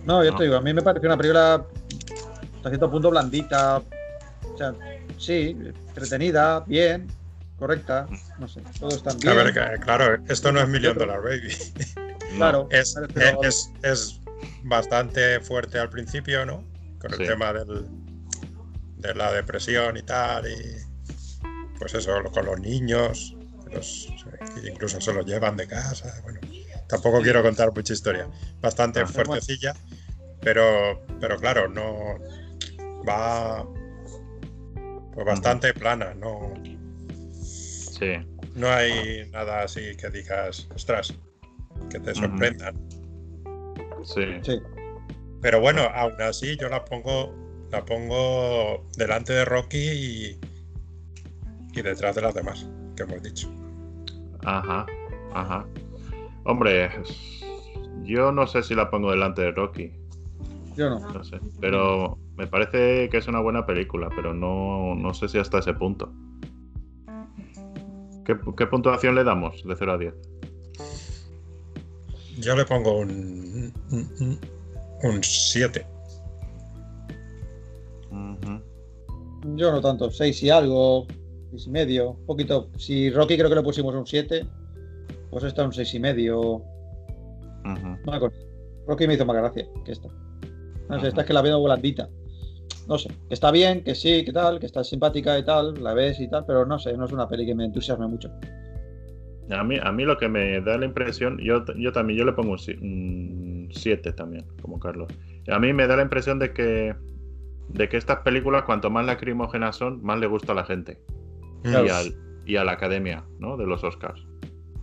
No, 0.05 0.23
yo 0.23 0.31
No. 0.31 0.37
te 0.37 0.43
digo, 0.45 0.55
a 0.55 0.61
mí 0.61 0.73
me 0.73 0.81
pareció 0.81 1.07
una 1.09 1.17
película 1.17 1.65
hasta 2.55 2.69
cierto 2.69 2.89
punto 2.89 3.09
blandita. 3.09 3.77
O 3.77 4.57
sea, 4.57 4.73
sí, 5.17 5.55
entretenida, 5.89 6.61
bien, 6.61 7.07
correcta, 7.59 8.07
no 8.39 8.47
sé, 8.47 8.61
todo 8.79 8.89
está 8.95 9.13
bien. 9.13 9.29
A 9.29 9.33
ver, 9.43 9.53
que- 9.53 9.79
claro, 9.83 10.17
esto 10.27 10.51
no 10.51 10.59
es 10.61 10.67
Million 10.69 10.97
Dollar 10.97 11.21
Baby. 11.21 11.53
No. 12.33 12.37
Claro, 12.39 12.67
Es, 12.71 12.95
es, 13.41 13.71
es 13.83 14.21
bastante 14.63 15.39
fuerte 15.39 15.79
al 15.79 15.89
principio, 15.89 16.45
¿no? 16.45 16.61
Con 16.99 17.13
el 17.13 17.19
Sí. 17.19 17.25
tema 17.25 17.53
del, 17.53 17.85
de 18.97 19.15
la 19.15 19.31
depresión 19.31 19.95
y 19.95 20.01
tal, 20.01 20.45
y 20.45 20.53
pues 21.79 21.93
eso, 21.93 22.23
con 22.33 22.45
los 22.45 22.59
niños, 22.59 23.35
los, 23.71 24.07
que 24.61 24.69
incluso 24.69 24.99
se 25.01 25.13
los 25.13 25.25
llevan 25.25 25.57
de 25.57 25.67
casa. 25.67 26.19
Bueno, 26.23 26.39
tampoco 26.87 27.21
quiero 27.21 27.41
contar 27.43 27.71
mucha 27.73 27.93
historia. 27.93 28.27
Bastante 28.61 29.01
Ah. 29.01 29.07
fuertecilla, 29.07 29.73
pero, 30.41 31.05
pero 31.19 31.37
claro, 31.37 31.67
no 31.67 32.17
va 33.07 33.65
pues 35.13 35.25
bastante 35.25 35.73
plana, 35.73 36.13
no, 36.13 36.53
Sí, 37.33 38.13
no 38.53 38.69
hay 38.69 39.27
nada 39.31 39.61
así 39.63 39.95
que 39.97 40.09
digas, 40.11 40.67
ostras, 40.75 41.11
que 41.89 41.99
te 41.99 42.13
sorprendan. 42.13 42.75
sí. 44.03 44.21
Sí, 44.43 44.59
Pero 45.41 45.59
bueno, 45.59 45.81
aún 45.93 46.21
así 46.21 46.55
yo 46.57 46.69
la 46.69 46.85
pongo, 46.85 47.33
la 47.71 47.83
pongo 47.85 48.87
delante 48.97 49.33
de 49.33 49.45
Rocky 49.45 49.77
y, 49.77 50.39
y 51.77 51.81
detrás 51.81 52.15
de 52.15 52.21
las 52.21 52.33
demás 52.33 52.65
que 52.95 53.03
hemos 53.03 53.21
dicho. 53.21 53.49
Ajá, 54.43 54.85
ajá. 55.33 55.65
Hombre, 56.45 56.89
yo 58.03 58.31
no 58.31 58.47
sé 58.47 58.63
si 58.63 58.73
la 58.75 58.89
pongo 58.89 59.11
delante 59.11 59.41
de 59.41 59.51
Rocky, 59.51 59.91
yo 60.75 60.89
no. 60.89 60.99
no 60.99 61.23
sé. 61.23 61.39
Pero 61.59 62.17
me 62.35 62.47
parece 62.47 63.09
que 63.09 63.17
es 63.17 63.27
una 63.27 63.39
buena 63.41 63.65
película, 63.65 64.09
pero 64.15 64.33
no, 64.33 64.95
no 64.95 65.13
sé 65.13 65.27
si 65.27 65.37
hasta 65.37 65.59
ese 65.59 65.73
punto. 65.73 66.11
¿Qué, 68.25 68.35
qué 68.57 68.67
puntuación 68.67 69.15
le 69.15 69.23
damos 69.23 69.63
de 69.63 69.75
0 69.77 69.93
a 69.93 69.97
10? 69.97 70.13
Yo 72.39 72.55
le 72.55 72.65
pongo 72.65 72.99
un 72.99 73.71
un- 73.91 74.39
un 75.03 75.23
7. 75.23 75.85
Ujú. 78.11 79.55
Yo 79.55 79.71
no 79.71 79.81
tanto, 79.81 80.09
seis 80.11 80.41
y 80.43 80.49
algo, 80.49 81.07
seis 81.49 81.67
y 81.67 81.69
medio, 81.69 82.11
un 82.11 82.25
poquito. 82.25 82.69
Si 82.77 83.09
Rocky 83.09 83.37
creo 83.37 83.49
que 83.49 83.55
le 83.55 83.63
pusimos 83.63 83.93
un 83.95 84.05
7, 84.05 84.45
pues 85.29 85.43
esta 85.43 85.65
un 85.65 85.73
seis 85.73 85.93
y 85.93 85.99
medio. 85.99 86.61
Rocky 88.87 89.07
me 89.07 89.15
hizo 89.15 89.25
más 89.25 89.35
gracia 89.35 89.67
que 89.83 89.91
esta. 89.91 90.09
No 90.89 90.99
sé, 90.99 91.09
esta 91.09 91.21
es 91.21 91.27
que 91.27 91.33
la 91.33 91.41
veo 91.41 91.61
blandita. 91.61 92.09
No 92.87 92.97
sé, 92.97 93.09
que 93.27 93.33
está 93.33 93.51
bien, 93.51 93.83
que 93.83 93.95
sí, 93.95 94.23
que 94.23 94.31
tal, 94.31 94.59
que 94.59 94.65
está 94.65 94.83
simpática 94.83 95.37
y 95.37 95.43
tal, 95.43 95.83
la 95.83 95.93
ves 95.93 96.21
y 96.21 96.29
tal, 96.29 96.45
pero 96.45 96.65
no 96.65 96.79
sé, 96.79 96.95
no 96.95 97.03
es 97.03 97.11
una 97.11 97.27
peli 97.27 97.45
que 97.45 97.53
me 97.53 97.65
entusiasme 97.65 98.07
mucho. 98.07 98.31
A 99.49 99.63
mí, 99.63 99.77
a 99.81 99.91
mí 99.91 100.03
lo 100.03 100.17
que 100.17 100.29
me 100.29 100.61
da 100.61 100.77
la 100.77 100.85
impresión, 100.85 101.37
yo, 101.39 101.63
yo 101.77 101.91
también, 101.91 102.19
yo 102.19 102.25
le 102.25 102.33
pongo 102.33 102.55
un 102.81 103.69
7 103.71 104.13
también, 104.13 104.45
como 104.61 104.79
Carlos. 104.79 105.07
A 105.49 105.59
mí 105.59 105.73
me 105.73 105.87
da 105.87 105.97
la 105.97 106.03
impresión 106.03 106.39
de 106.39 106.53
que, 106.53 106.95
de 107.69 107.89
que 107.89 107.97
estas 107.97 108.19
películas, 108.19 108.63
cuanto 108.63 108.89
más 108.89 109.05
lacrimógenas 109.05 109.75
son, 109.75 110.01
más 110.03 110.19
le 110.19 110.27
gusta 110.27 110.53
a 110.53 110.55
la 110.55 110.65
gente. 110.65 110.99
Claro. 111.63 111.85
y, 111.85 111.89
al- 111.89 112.15
y 112.45 112.55
a 112.57 112.63
la 112.63 112.73
academia 112.73 113.23
¿no? 113.39 113.57
de 113.57 113.65
los 113.65 113.83
Oscars. 113.83 114.25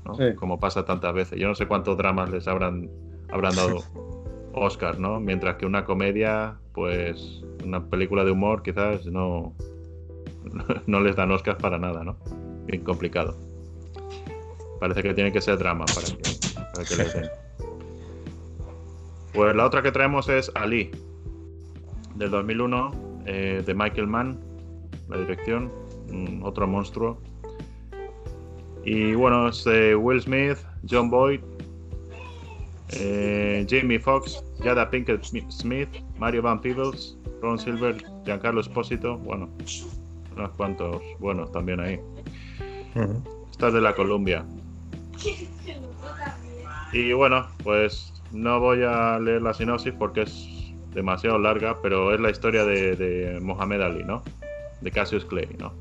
¿no? 0.04 0.14
Sí. 0.16 0.34
Como 0.36 0.60
pasa 0.60 0.84
tantas 0.84 1.14
veces. 1.14 1.38
Yo 1.38 1.48
no 1.48 1.54
sé 1.54 1.66
cuántos 1.66 1.96
dramas 1.96 2.28
les 2.30 2.46
habrán, 2.46 2.90
habrán 3.30 3.54
dado 3.56 3.78
Oscar, 4.52 4.98
¿no? 5.00 5.18
Mientras 5.20 5.56
que 5.56 5.66
una 5.66 5.84
comedia, 5.84 6.58
pues 6.74 7.42
una 7.64 7.84
película 7.88 8.24
de 8.24 8.30
humor 8.32 8.62
quizás 8.62 9.06
no, 9.06 9.54
no 10.86 11.00
les 11.00 11.16
dan 11.16 11.30
Oscars 11.30 11.60
para 11.60 11.78
nada, 11.78 12.04
¿no? 12.04 12.16
Bien 12.66 12.82
complicado. 12.84 13.36
Parece 14.80 15.02
que 15.02 15.14
tiene 15.14 15.32
que 15.32 15.40
ser 15.40 15.56
drama 15.58 15.86
para 15.86 16.06
que, 16.06 16.22
para 16.72 16.84
que 16.84 16.96
les 16.96 17.14
den. 17.14 17.28
Pues 19.32 19.56
la 19.56 19.66
otra 19.66 19.82
que 19.82 19.90
traemos 19.90 20.28
es 20.28 20.52
Ali, 20.54 20.92
del 22.14 22.30
2001, 22.30 22.92
eh, 23.26 23.62
de 23.66 23.74
Michael 23.74 24.06
Mann, 24.06 24.38
la 25.08 25.16
dirección, 25.18 25.72
otro 26.42 26.66
monstruo. 26.66 27.20
Y 28.84 29.14
bueno, 29.14 29.48
es 29.48 29.66
eh, 29.66 29.94
Will 29.94 30.20
Smith, 30.20 30.58
John 30.88 31.08
Boyd 31.10 31.40
eh, 32.90 33.66
Jamie 33.68 33.98
Foxx, 33.98 34.42
Jada 34.62 34.90
Pinkett 34.90 35.24
Smith, 35.24 35.88
Mario 36.18 36.42
Van 36.42 36.60
Peebles, 36.60 37.16
Ron 37.40 37.58
Silver, 37.58 37.96
Giancarlo 38.24 38.60
Espósito, 38.60 39.18
bueno, 39.18 39.48
unos 40.36 40.50
cuantos 40.52 41.02
buenos 41.18 41.50
también 41.52 41.80
ahí. 41.80 42.00
Esta 43.50 43.68
es 43.68 43.74
de 43.74 43.80
la 43.80 43.94
Columbia. 43.94 44.44
Y 46.92 47.12
bueno, 47.12 47.46
pues 47.62 48.12
no 48.32 48.60
voy 48.60 48.82
a 48.82 49.18
leer 49.18 49.42
la 49.42 49.54
sinopsis 49.54 49.92
porque 49.94 50.22
es 50.22 50.48
demasiado 50.92 51.38
larga, 51.38 51.76
pero 51.82 52.14
es 52.14 52.20
la 52.20 52.30
historia 52.30 52.64
de, 52.64 52.94
de 52.94 53.40
Mohamed 53.40 53.80
Ali, 53.80 54.04
¿no? 54.04 54.22
De 54.80 54.90
Cassius 54.92 55.24
Clay, 55.24 55.48
¿no? 55.58 55.72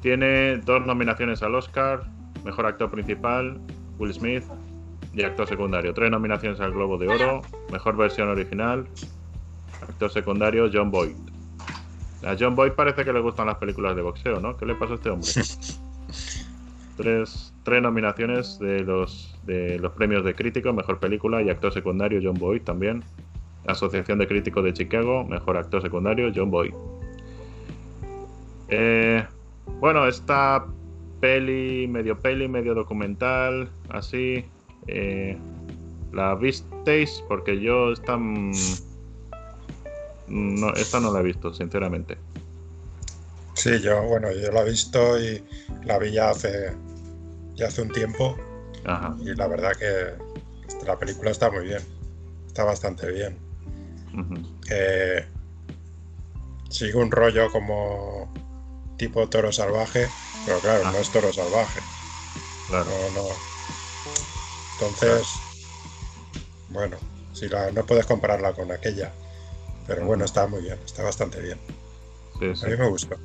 Tiene 0.00 0.58
dos 0.58 0.86
nominaciones 0.86 1.42
al 1.42 1.54
Oscar, 1.54 2.04
Mejor 2.44 2.66
Actor 2.66 2.90
Principal, 2.90 3.60
Will 3.98 4.14
Smith, 4.14 4.44
y 5.12 5.22
Actor 5.22 5.46
Secundario. 5.46 5.92
Tres 5.94 6.10
nominaciones 6.10 6.60
al 6.60 6.72
Globo 6.72 6.98
de 6.98 7.08
Oro, 7.08 7.42
Mejor 7.72 7.96
Versión 7.96 8.28
Original, 8.28 8.86
Actor 9.82 10.10
Secundario, 10.10 10.70
John 10.72 10.90
Boyd. 10.90 11.16
A 12.24 12.36
John 12.38 12.54
Boyd 12.54 12.72
parece 12.72 13.04
que 13.04 13.12
le 13.12 13.20
gustan 13.20 13.46
las 13.46 13.56
películas 13.56 13.96
de 13.96 14.02
boxeo, 14.02 14.40
¿no? 14.40 14.56
¿Qué 14.56 14.66
le 14.66 14.74
pasa 14.74 14.92
a 14.92 14.96
este 14.96 15.10
hombre? 15.10 15.28
tres, 16.96 17.54
tres 17.62 17.82
nominaciones 17.82 18.58
de 18.58 18.80
los, 18.80 19.38
de 19.44 19.78
los 19.78 19.92
premios 19.92 20.24
de 20.24 20.34
crítico, 20.34 20.72
mejor 20.72 20.98
película 21.00 21.42
y 21.42 21.48
actor 21.48 21.72
secundario 21.72 22.20
John 22.22 22.38
Boyd 22.38 22.62
también. 22.62 23.02
Asociación 23.66 24.18
de 24.18 24.26
Críticos 24.26 24.64
de 24.64 24.72
Chicago, 24.72 25.24
mejor 25.24 25.56
actor 25.56 25.82
secundario 25.82 26.30
John 26.34 26.50
Boyd. 26.50 26.72
Eh, 28.68 29.24
bueno, 29.78 30.06
esta 30.06 30.66
peli, 31.20 31.86
medio 31.86 32.18
peli, 32.18 32.48
medio 32.48 32.74
documental, 32.74 33.70
así. 33.90 34.44
eh, 34.86 35.38
¿La 36.12 36.34
visteis? 36.34 37.22
Porque 37.28 37.60
yo 37.60 37.92
esta. 37.92 38.16
mm, 38.16 38.52
No, 40.28 40.72
esta 40.74 41.00
no 41.00 41.12
la 41.12 41.20
he 41.20 41.22
visto, 41.24 41.52
sinceramente. 41.52 42.16
Sí, 43.54 43.80
yo, 43.80 44.02
bueno, 44.04 44.30
yo 44.32 44.50
la 44.52 44.62
he 44.62 44.70
visto 44.70 45.20
y 45.20 45.42
la 45.84 45.98
vi 45.98 46.12
ya 46.12 46.30
hace, 46.30 46.72
ya 47.54 47.66
hace 47.66 47.82
un 47.82 47.90
tiempo 47.90 48.36
Ajá. 48.84 49.14
y 49.20 49.34
la 49.34 49.48
verdad 49.48 49.72
que 49.78 50.86
la 50.86 50.98
película 50.98 51.30
está 51.30 51.50
muy 51.50 51.64
bien, 51.64 51.82
está 52.46 52.64
bastante 52.64 53.10
bien. 53.10 53.36
Eh, 54.70 55.24
sigue 56.70 56.94
un 56.94 57.10
rollo 57.10 57.50
como 57.50 58.32
tipo 59.00 59.26
toro 59.28 59.50
salvaje, 59.50 60.08
pero 60.44 60.60
claro, 60.60 60.82
Ah. 60.84 60.92
no 60.92 60.98
es 60.98 61.10
toro 61.10 61.32
salvaje. 61.32 61.80
Claro. 62.68 62.84
No, 63.14 63.22
no. 63.22 63.28
Entonces, 64.74 65.26
bueno, 66.68 66.96
si 67.32 67.48
la, 67.48 67.70
no 67.72 67.84
puedes 67.86 68.04
compararla 68.04 68.52
con 68.52 68.70
aquella. 68.70 69.10
Pero 69.86 70.04
bueno, 70.04 70.24
está 70.26 70.46
muy 70.46 70.60
bien, 70.62 70.78
está 70.84 71.02
bastante 71.02 71.40
bien. 71.40 71.58
Sí, 72.38 72.54
sí. 72.54 72.66
A 72.66 72.68
mí 72.68 72.76
me 72.76 72.88
gustó. 72.90 73.16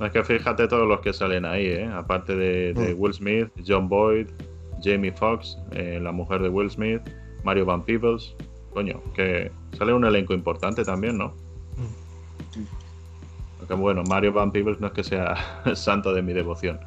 Es 0.00 0.10
que 0.10 0.24
fíjate 0.24 0.66
todos 0.68 0.88
los 0.88 1.00
que 1.02 1.12
salen 1.12 1.44
ahí, 1.44 1.66
¿eh? 1.66 1.86
Aparte 1.94 2.34
de, 2.34 2.72
de 2.74 2.94
Mm. 2.94 3.00
Will 3.00 3.14
Smith, 3.14 3.48
John 3.66 3.88
Boyd, 3.88 4.28
Jamie 4.82 5.12
Foxx, 5.12 5.56
eh, 5.72 6.00
la 6.02 6.12
mujer 6.12 6.40
de 6.42 6.48
Will 6.48 6.70
Smith, 6.70 7.02
Mario 7.44 7.66
Van 7.66 7.84
Peebles. 7.84 8.34
Coño, 8.72 9.00
que 9.14 9.52
sale 9.78 9.92
un 9.92 10.04
elenco 10.04 10.32
importante 10.34 10.82
también, 10.84 11.16
¿no? 11.18 11.32
Bueno, 13.68 14.02
Mario 14.08 14.32
Van 14.32 14.52
Peebles 14.52 14.80
no 14.80 14.88
es 14.88 14.92
que 14.92 15.04
sea 15.04 15.36
santo 15.74 16.12
de 16.12 16.22
mi 16.22 16.32
devoción, 16.32 16.78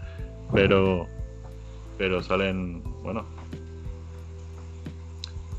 pero 0.53 1.07
pero 1.97 2.21
salen, 2.21 2.83
bueno. 3.03 3.23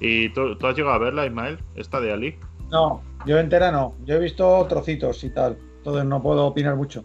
¿Y 0.01 0.29
tú, 0.31 0.55
tú 0.57 0.67
has 0.67 0.77
llegado 0.77 0.95
a 0.95 0.99
verla, 0.99 1.27
Ismael? 1.27 1.59
¿Esta 1.75 2.01
de 2.01 2.13
Ali? 2.13 2.37
No, 2.71 3.03
yo 3.27 3.39
entera 3.39 3.73
no. 3.73 3.95
Yo 4.05 4.15
he 4.15 4.19
visto 4.21 4.65
trocitos 4.69 5.25
y 5.25 5.31
tal. 5.31 5.59
Entonces 5.79 6.05
no 6.05 6.23
puedo 6.23 6.47
opinar 6.47 6.77
mucho. 6.77 7.05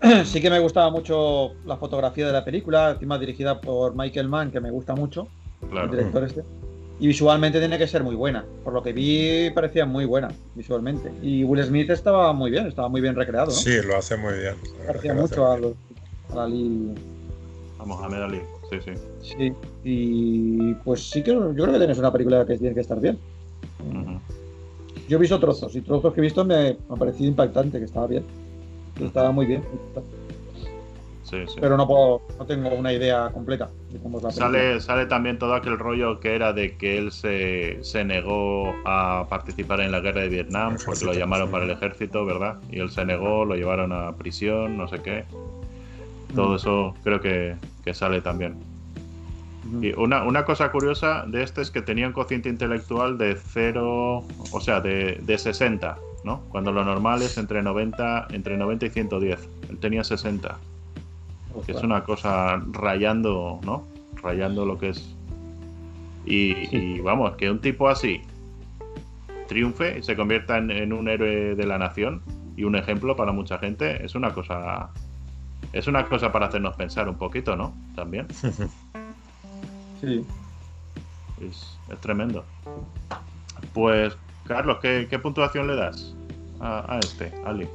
Sí 0.24 0.42
que 0.42 0.50
me 0.50 0.58
gustaba 0.58 0.90
mucho 0.90 1.52
la 1.64 1.76
fotografía 1.76 2.26
de 2.26 2.32
la 2.32 2.44
película, 2.44 2.90
encima 2.90 3.18
dirigida 3.18 3.60
por 3.60 3.94
Michael 3.94 4.28
Mann, 4.28 4.50
que 4.50 4.60
me 4.60 4.70
gusta 4.70 4.94
mucho, 4.94 5.28
el 5.62 5.68
Claro. 5.68 5.88
director 5.88 6.24
este. 6.24 6.42
Y 7.00 7.08
visualmente 7.08 7.58
tiene 7.58 7.76
que 7.76 7.88
ser 7.88 8.04
muy 8.04 8.14
buena. 8.14 8.44
Por 8.62 8.72
lo 8.72 8.82
que 8.82 8.92
vi, 8.92 9.50
parecía 9.50 9.84
muy 9.84 10.04
buena 10.04 10.28
visualmente. 10.54 11.10
Y 11.22 11.42
Will 11.44 11.62
Smith 11.64 11.90
estaba 11.90 12.32
muy 12.32 12.50
bien, 12.50 12.66
estaba 12.68 12.88
muy 12.88 13.00
bien 13.00 13.14
recreado, 13.16 13.46
¿no? 13.46 13.52
Sí, 13.52 13.72
lo 13.84 13.96
hace 13.96 14.16
muy 14.16 14.34
bien. 14.34 14.54
Parecía 14.86 15.12
mucho 15.14 15.46
a, 15.50 15.58
los- 15.58 15.74
a 16.36 16.46
Lee. 16.46 16.94
A 17.80 17.84
Mohamed 17.84 18.22
Ali, 18.22 18.40
sí, 18.70 18.76
sí. 18.84 18.92
Sí. 19.36 19.52
Y 19.82 20.74
pues 20.84 21.10
sí 21.10 21.22
que 21.22 21.32
yo 21.32 21.52
creo 21.52 21.72
que 21.72 21.78
tienes 21.78 21.98
una 21.98 22.12
película 22.12 22.46
que 22.46 22.56
tiene 22.58 22.74
que 22.74 22.80
estar 22.80 23.00
bien. 23.00 23.18
Yo 25.08 25.18
he 25.18 25.20
visto 25.20 25.38
trozos 25.38 25.74
y 25.76 25.80
trozos 25.82 26.14
que 26.14 26.20
he 26.20 26.22
visto 26.22 26.44
me, 26.44 26.74
me 26.74 26.76
ha 26.90 26.96
parecido 26.96 27.28
impactante, 27.28 27.78
que 27.78 27.84
estaba 27.84 28.06
bien. 28.06 28.24
Que 28.96 29.04
estaba 29.06 29.32
muy 29.32 29.44
bien. 29.46 29.62
Sí, 31.24 31.38
sí. 31.48 31.56
Pero 31.58 31.76
no 31.78 31.86
puedo, 31.86 32.20
no 32.38 32.44
tengo 32.44 32.68
una 32.74 32.92
idea 32.92 33.30
completa 33.32 33.70
de 33.90 33.98
cómo 33.98 34.18
es 34.18 34.24
la 34.24 34.28
película. 34.28 34.46
Sale, 34.46 34.80
sale 34.80 35.06
también 35.06 35.38
todo 35.38 35.54
aquel 35.54 35.78
rollo 35.78 36.20
que 36.20 36.34
era 36.34 36.52
de 36.52 36.76
que 36.76 36.98
él 36.98 37.12
se, 37.12 37.82
se 37.82 38.04
negó 38.04 38.74
a 38.84 39.26
participar 39.30 39.80
en 39.80 39.90
la 39.90 40.00
guerra 40.00 40.20
de 40.20 40.28
Vietnam 40.28 40.76
porque 40.84 41.04
lo 41.06 41.14
llamaron 41.14 41.50
para 41.50 41.64
el 41.64 41.70
ejército, 41.70 42.26
¿verdad? 42.26 42.58
Y 42.70 42.78
él 42.78 42.90
se 42.90 43.04
negó, 43.06 43.44
lo 43.46 43.56
llevaron 43.56 43.92
a 43.92 44.12
prisión, 44.16 44.76
no 44.76 44.86
sé 44.86 45.00
qué. 45.00 45.24
Todo 46.34 46.50
Mm. 46.52 46.56
eso 46.56 46.94
creo 47.02 47.20
que, 47.20 47.56
que 47.84 47.94
sale 47.94 48.20
también. 48.20 48.56
Y 49.80 49.94
una, 49.98 50.24
una 50.24 50.44
cosa 50.44 50.70
curiosa 50.70 51.24
de 51.26 51.42
este 51.42 51.62
es 51.62 51.70
que 51.70 51.80
tenía 51.80 52.06
un 52.06 52.12
cociente 52.12 52.50
intelectual 52.50 53.16
de 53.16 53.34
0, 53.36 54.22
o 54.52 54.60
sea, 54.60 54.82
de, 54.82 55.18
de 55.22 55.38
60, 55.38 55.96
¿no? 56.22 56.40
Cuando 56.50 56.70
lo 56.70 56.84
normal 56.84 57.22
es 57.22 57.38
entre 57.38 57.62
90, 57.62 58.26
entre 58.32 58.58
90 58.58 58.84
y 58.86 58.90
110. 58.90 59.48
Él 59.70 59.78
tenía 59.78 60.04
60 60.04 60.58
que 61.62 61.72
es 61.72 61.82
una 61.82 62.04
cosa 62.04 62.62
rayando, 62.72 63.60
¿no? 63.64 63.84
Rayando 64.22 64.64
lo 64.66 64.78
que 64.78 64.90
es. 64.90 65.14
Y, 66.26 66.54
Sí. 66.66 66.76
y 66.76 67.00
vamos, 67.00 67.36
que 67.36 67.50
un 67.50 67.60
tipo 67.60 67.88
así 67.88 68.22
triunfe 69.48 69.98
y 69.98 70.02
se 70.02 70.16
convierta 70.16 70.56
en, 70.58 70.70
en 70.70 70.92
un 70.92 71.06
héroe 71.08 71.54
de 71.54 71.66
la 71.66 71.76
nación 71.78 72.22
y 72.56 72.64
un 72.64 72.76
ejemplo 72.76 73.14
para 73.16 73.32
mucha 73.32 73.58
gente, 73.58 74.04
es 74.04 74.14
una 74.14 74.32
cosa. 74.32 74.90
Es 75.72 75.86
una 75.88 76.06
cosa 76.06 76.30
para 76.30 76.46
hacernos 76.46 76.76
pensar 76.76 77.08
un 77.08 77.16
poquito, 77.16 77.56
¿no? 77.56 77.74
También. 77.94 78.26
Sí. 80.00 80.22
Es, 81.40 81.78
es 81.90 81.98
tremendo. 82.00 82.44
Pues, 83.72 84.14
Carlos, 84.46 84.78
¿qué, 84.82 85.06
qué 85.08 85.18
puntuación 85.18 85.66
le 85.66 85.76
das 85.76 86.14
a, 86.60 86.96
a 86.96 86.98
este, 86.98 87.32
Ali? 87.46 87.66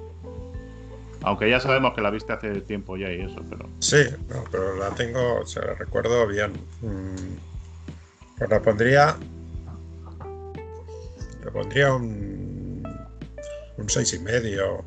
Aunque 1.23 1.49
ya 1.49 1.59
sabemos 1.59 1.93
que 1.93 2.01
la 2.01 2.11
viste 2.11 2.31
hace 2.33 2.61
tiempo 2.61 2.95
ya 2.97 3.11
y 3.11 3.21
eso, 3.21 3.41
pero. 3.49 3.69
Sí, 3.79 4.03
no, 4.29 4.43
pero 4.51 4.75
la 4.77 4.89
tengo, 4.91 5.39
o 5.41 5.45
sea, 5.45 5.65
la 5.65 5.73
recuerdo 5.75 6.25
bien. 6.27 6.53
Pues 8.37 8.49
la 8.49 8.61
pondría. 8.61 9.17
Le 11.43 11.51
pondría 11.51 11.93
un. 11.93 12.83
Un 13.77 13.89
seis 13.89 14.13
y 14.13 14.19
medio. 14.19 14.83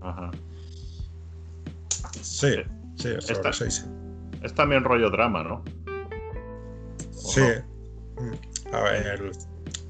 Ajá. 0.00 0.30
Sí, 2.22 2.54
sí, 2.96 3.08
Esta- 3.08 3.34
sobre 3.34 3.52
seis. 3.52 3.86
Es 4.42 4.54
también 4.54 4.84
rollo 4.84 5.10
drama, 5.10 5.42
¿no? 5.42 5.62
Sí. 7.12 7.40
Mm, 8.18 8.74
A 8.74 8.80
ver, 8.82 9.30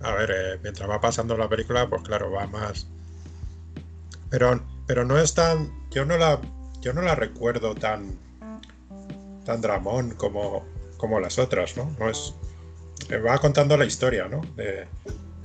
a 0.02 0.12
ver, 0.14 0.30
eh, 0.30 0.58
mientras 0.62 0.88
va 0.88 1.00
pasando 1.00 1.36
la 1.36 1.48
película, 1.48 1.88
pues 1.88 2.02
claro, 2.02 2.30
va 2.30 2.46
más. 2.46 2.86
Pero, 4.30 4.60
pero 4.86 5.04
no 5.04 5.18
es 5.18 5.34
tan. 5.34 5.70
Yo 5.90 6.04
no 6.04 6.16
la. 6.16 6.40
Yo 6.80 6.92
no 6.92 7.02
la 7.02 7.14
recuerdo 7.14 7.74
tan. 7.74 8.18
tan 9.44 9.60
dramón 9.60 10.14
como. 10.14 10.64
como 10.96 11.20
las 11.20 11.38
otras, 11.38 11.76
¿no? 11.76 11.94
No 11.98 12.08
es. 12.10 12.34
eh, 13.10 13.18
Va 13.18 13.38
contando 13.38 13.76
la 13.76 13.84
historia, 13.84 14.28
¿no? 14.28 14.40
De, 14.56 14.86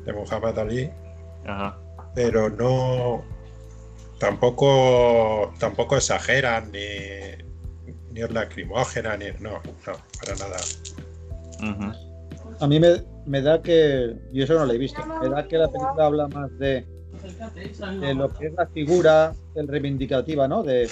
de 0.05 0.13
Muhammad 0.13 0.57
Ali. 0.59 0.89
Ajá. 1.45 1.77
Pero 2.15 2.49
no. 2.49 3.23
Tampoco. 4.19 5.53
tampoco 5.59 5.95
exageran 5.95 6.71
ni. 6.71 6.79
ni 8.11 8.21
es 8.21 8.31
lacrimógena, 8.31 9.15
ni. 9.17 9.25
No, 9.39 9.61
no, 9.87 9.93
para 10.19 10.35
nada. 10.37 10.57
Ujú. 11.61 12.09
A 12.61 12.67
mí 12.67 12.79
me, 12.79 13.01
me 13.25 13.41
da 13.41 13.61
que, 13.61 14.15
y 14.33 14.41
eso 14.41 14.55
no 14.55 14.65
lo 14.65 14.73
he 14.73 14.77
visto, 14.77 15.01
me 15.21 15.29
da 15.29 15.47
que 15.47 15.57
la 15.57 15.69
película 15.71 16.05
habla 16.05 16.27
más 16.27 16.57
de, 16.59 16.85
de 17.99 18.13
lo 18.13 18.29
que 18.33 18.47
es 18.47 18.53
la 18.53 18.67
figura 18.67 19.33
del 19.55 19.67
reivindicativa, 19.67 20.47
¿no? 20.47 20.63
De 20.63 20.89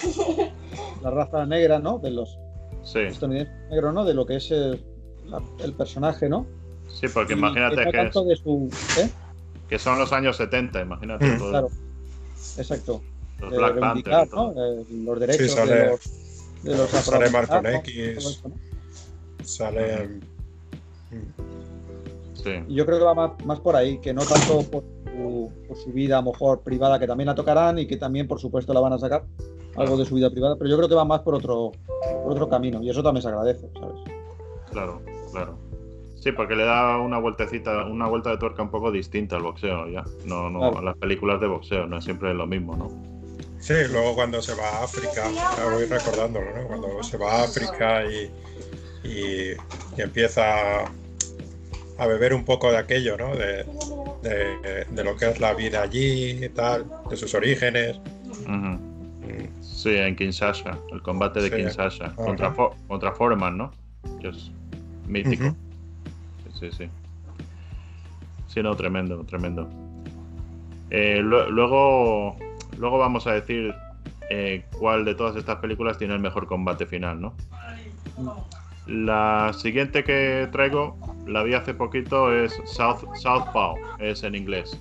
la 1.01 1.09
raza 1.11 1.45
negra, 1.45 1.79
¿no? 1.79 1.99
De 1.99 2.11
los 2.11 2.37
Sí, 2.83 2.99
estadounidenses 2.99 3.53
negros, 3.69 3.93
¿no? 3.93 4.05
De 4.05 4.13
lo 4.13 4.25
que 4.25 4.37
es 4.37 4.49
el, 4.51 4.81
la- 5.25 5.41
el 5.63 5.73
personaje, 5.73 6.29
¿no? 6.29 6.45
sí, 6.89 7.07
porque 7.13 7.33
Y 7.33 7.37
imagínate 7.37 7.75
que, 7.83 7.89
es- 7.89 7.91
tanto 7.95 8.23
de 8.25 8.35
su, 8.37 8.69
¿eh? 8.97 9.09
que 9.67 9.77
son 9.77 9.99
los 9.99 10.13
años 10.13 10.37
70, 10.37 10.81
imagínate. 10.81 11.25
Mm. 11.25 11.37
todo- 11.37 11.49
Claro, 11.49 11.67
exacto. 12.57 13.01
los 13.39 13.51
De. 13.51 14.53
Eh, 14.55 14.85
los 15.05 15.19
derechos 15.19 15.51
sale- 15.51 15.75
de 15.75 15.87
los, 15.89 15.99
de 16.63 16.77
los 16.77 16.89
sale 16.89 17.25
afroamericanos, 17.25 17.73
X. 17.87 18.43
Sale. 19.43 20.07
mm, 21.11 21.47
Sí. 22.33 22.51
Y 22.69 22.75
yo 22.75 22.85
creo 22.85 22.99
que 22.99 23.03
va 23.03 23.13
más, 23.13 23.31
más 23.45 23.59
por 23.59 23.75
ahí, 23.75 23.97
que 23.99 24.13
no 24.13 24.21
tanto 24.23 24.61
por 24.63 24.83
su, 25.17 25.51
por 25.67 25.77
su 25.77 25.91
vida, 25.91 26.19
a 26.19 26.21
lo 26.21 26.31
mejor 26.31 26.61
privada, 26.61 26.99
que 26.99 27.07
también 27.07 27.25
la 27.27 27.35
tocarán 27.35 27.79
y 27.79 27.87
que 27.87 27.97
también, 27.97 28.27
por 28.27 28.39
supuesto, 28.39 28.73
la 28.73 28.79
van 28.79 28.93
a 28.93 28.99
sacar, 28.99 29.23
algo 29.75 29.97
de 29.97 30.05
su 30.05 30.15
vida 30.15 30.29
privada, 30.29 30.55
pero 30.57 30.69
yo 30.69 30.77
creo 30.77 30.87
que 30.89 30.95
va 30.95 31.05
más 31.05 31.21
por 31.21 31.35
otro, 31.35 31.71
por 32.23 32.31
otro 32.31 32.47
camino 32.49 32.81
y 32.81 32.89
eso 32.89 33.01
también 33.03 33.21
se 33.23 33.27
agradece, 33.29 33.67
¿sabes? 33.79 33.95
Claro, 34.71 35.01
claro. 35.31 35.57
Sí, 36.19 36.31
porque 36.31 36.55
le 36.55 36.65
da 36.65 36.97
una 36.97 37.19
vueltecita, 37.19 37.85
una 37.85 38.07
vuelta 38.07 38.29
de 38.31 38.37
tuerca 38.37 38.61
un 38.61 38.69
poco 38.71 38.91
distinta 38.91 39.35
al 39.37 39.43
boxeo, 39.43 39.87
ya. 39.89 40.03
No, 40.25 40.49
no, 40.49 40.59
Claro. 40.71 40.81
las 40.81 40.97
películas 40.97 41.39
de 41.41 41.47
boxeo, 41.47 41.87
no 41.87 41.97
es 41.97 42.03
siempre 42.03 42.33
lo 42.33 42.45
mismo, 42.47 42.75
¿no? 42.75 42.91
Sí, 43.59 43.73
luego 43.91 44.13
cuando 44.15 44.41
se 44.41 44.53
va 44.55 44.67
a 44.69 44.83
África, 44.83 45.29
ahora 45.57 45.75
voy 45.75 45.85
recordándolo, 45.85 46.53
¿no? 46.53 46.67
Cuando 46.67 47.03
se 47.03 47.17
va 47.17 47.31
a 47.39 47.43
África 47.43 48.03
y, 48.05 48.31
y- 49.07 49.51
y 49.97 50.01
empieza 50.01 50.85
a 51.99 52.07
beber 52.07 52.33
un 52.33 52.45
poco 52.45 52.71
de 52.71 52.77
aquello, 52.77 53.17
¿no? 53.17 53.35
De, 53.35 53.65
de- 54.29 54.85
de 54.89 55.03
lo 55.03 55.15
que 55.15 55.29
es 55.29 55.39
la 55.39 55.53
vida 55.53 55.81
allí 55.83 56.43
y 56.45 56.49
tal, 56.49 56.85
de 57.09 57.15
sus 57.17 57.33
orígenes. 57.33 57.99
Mm, 58.47 58.75
Sí, 59.61 59.95
en 59.95 60.15
Kinshasa, 60.15 60.79
el 60.91 61.01
combate 61.03 61.39
de 61.39 61.49
Sí. 61.49 61.55
Kinshasa. 61.55 62.15
Contra, 62.15 62.53
Fo- 62.53 62.73
contra 62.87 63.11
Foreman, 63.11 63.57
¿no? 63.57 63.71
Que 64.19 64.29
es 64.29 64.49
mítico. 65.07 65.45
Ujú. 65.45 65.55
Sí, 66.53 66.71
sí, 66.71 66.77
sí. 66.77 66.89
Sí, 68.47 68.63
no, 68.63 68.75
tremendo, 68.75 69.23
tremendo. 69.23 69.69
Eh, 70.89 71.19
lu- 71.21 71.49
luego, 71.51 72.35
luego 72.79 72.97
vamos 72.97 73.27
a 73.27 73.33
decir 73.33 73.73
eh, 74.29 74.65
cuál 74.79 75.05
de 75.05 75.13
todas 75.15 75.35
estas 75.35 75.57
películas 75.57 75.97
tiene 75.97 76.15
el 76.15 76.19
mejor 76.21 76.47
combate 76.47 76.85
final, 76.85 77.21
¿no? 77.21 77.33
La 78.87 79.51
siguiente 79.53 80.03
que 80.03 80.47
traigo, 80.51 80.97
la 81.27 81.43
vi 81.43 81.53
hace 81.53 81.73
poquito, 81.73 82.33
es 82.33 82.53
South, 82.65 83.03
Southpaw, 83.15 83.75
es 83.99 84.23
en 84.23 84.35
inglés. 84.35 84.79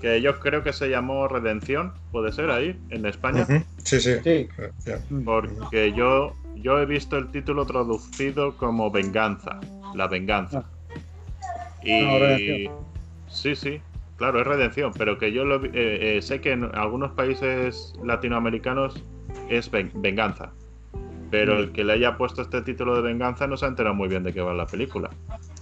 Que 0.00 0.22
yo 0.22 0.38
creo 0.38 0.62
que 0.62 0.72
se 0.72 0.88
llamó 0.88 1.28
Redención, 1.28 1.92
puede 2.12 2.32
ser 2.32 2.50
ahí, 2.50 2.78
en 2.90 3.04
España. 3.06 3.46
Sí, 3.84 4.00
sí. 4.00 4.14
Sí. 4.22 4.48
Porque 5.24 5.92
yo, 5.92 6.32
yo 6.56 6.78
he 6.78 6.86
visto 6.86 7.16
el 7.18 7.30
título 7.30 7.66
traducido 7.66 8.56
como 8.56 8.90
Venganza, 8.90 9.60
la 9.94 10.06
venganza. 10.06 10.64
Y 11.82 12.00
No, 12.00 12.18
redención. 12.18 12.58
sí, 13.28 13.56
sí, 13.56 13.80
claro, 14.16 14.40
es 14.40 14.46
redención, 14.46 14.92
pero 14.96 15.18
que 15.18 15.32
yo 15.32 15.44
lo 15.44 15.58
vi- 15.60 15.70
eh, 15.72 16.16
eh, 16.18 16.22
sé 16.22 16.40
que 16.40 16.52
en 16.52 16.64
algunos 16.76 17.12
países 17.12 17.92
latinoamericanos 18.04 19.02
es 19.48 19.70
ven- 19.70 19.90
venganza. 19.96 20.52
Pero 21.30 21.58
el 21.58 21.72
que 21.72 21.84
le 21.84 21.92
haya 21.92 22.16
puesto 22.16 22.42
este 22.42 22.60
título 22.62 22.96
de 22.96 23.02
venganza 23.02 23.46
no 23.46 23.56
se 23.56 23.64
ha 23.64 23.68
enterado 23.68 23.94
muy 23.94 24.08
bien 24.08 24.22
de 24.24 24.32
qué 24.32 24.40
va 24.40 24.52
la 24.54 24.66
película. 24.66 25.10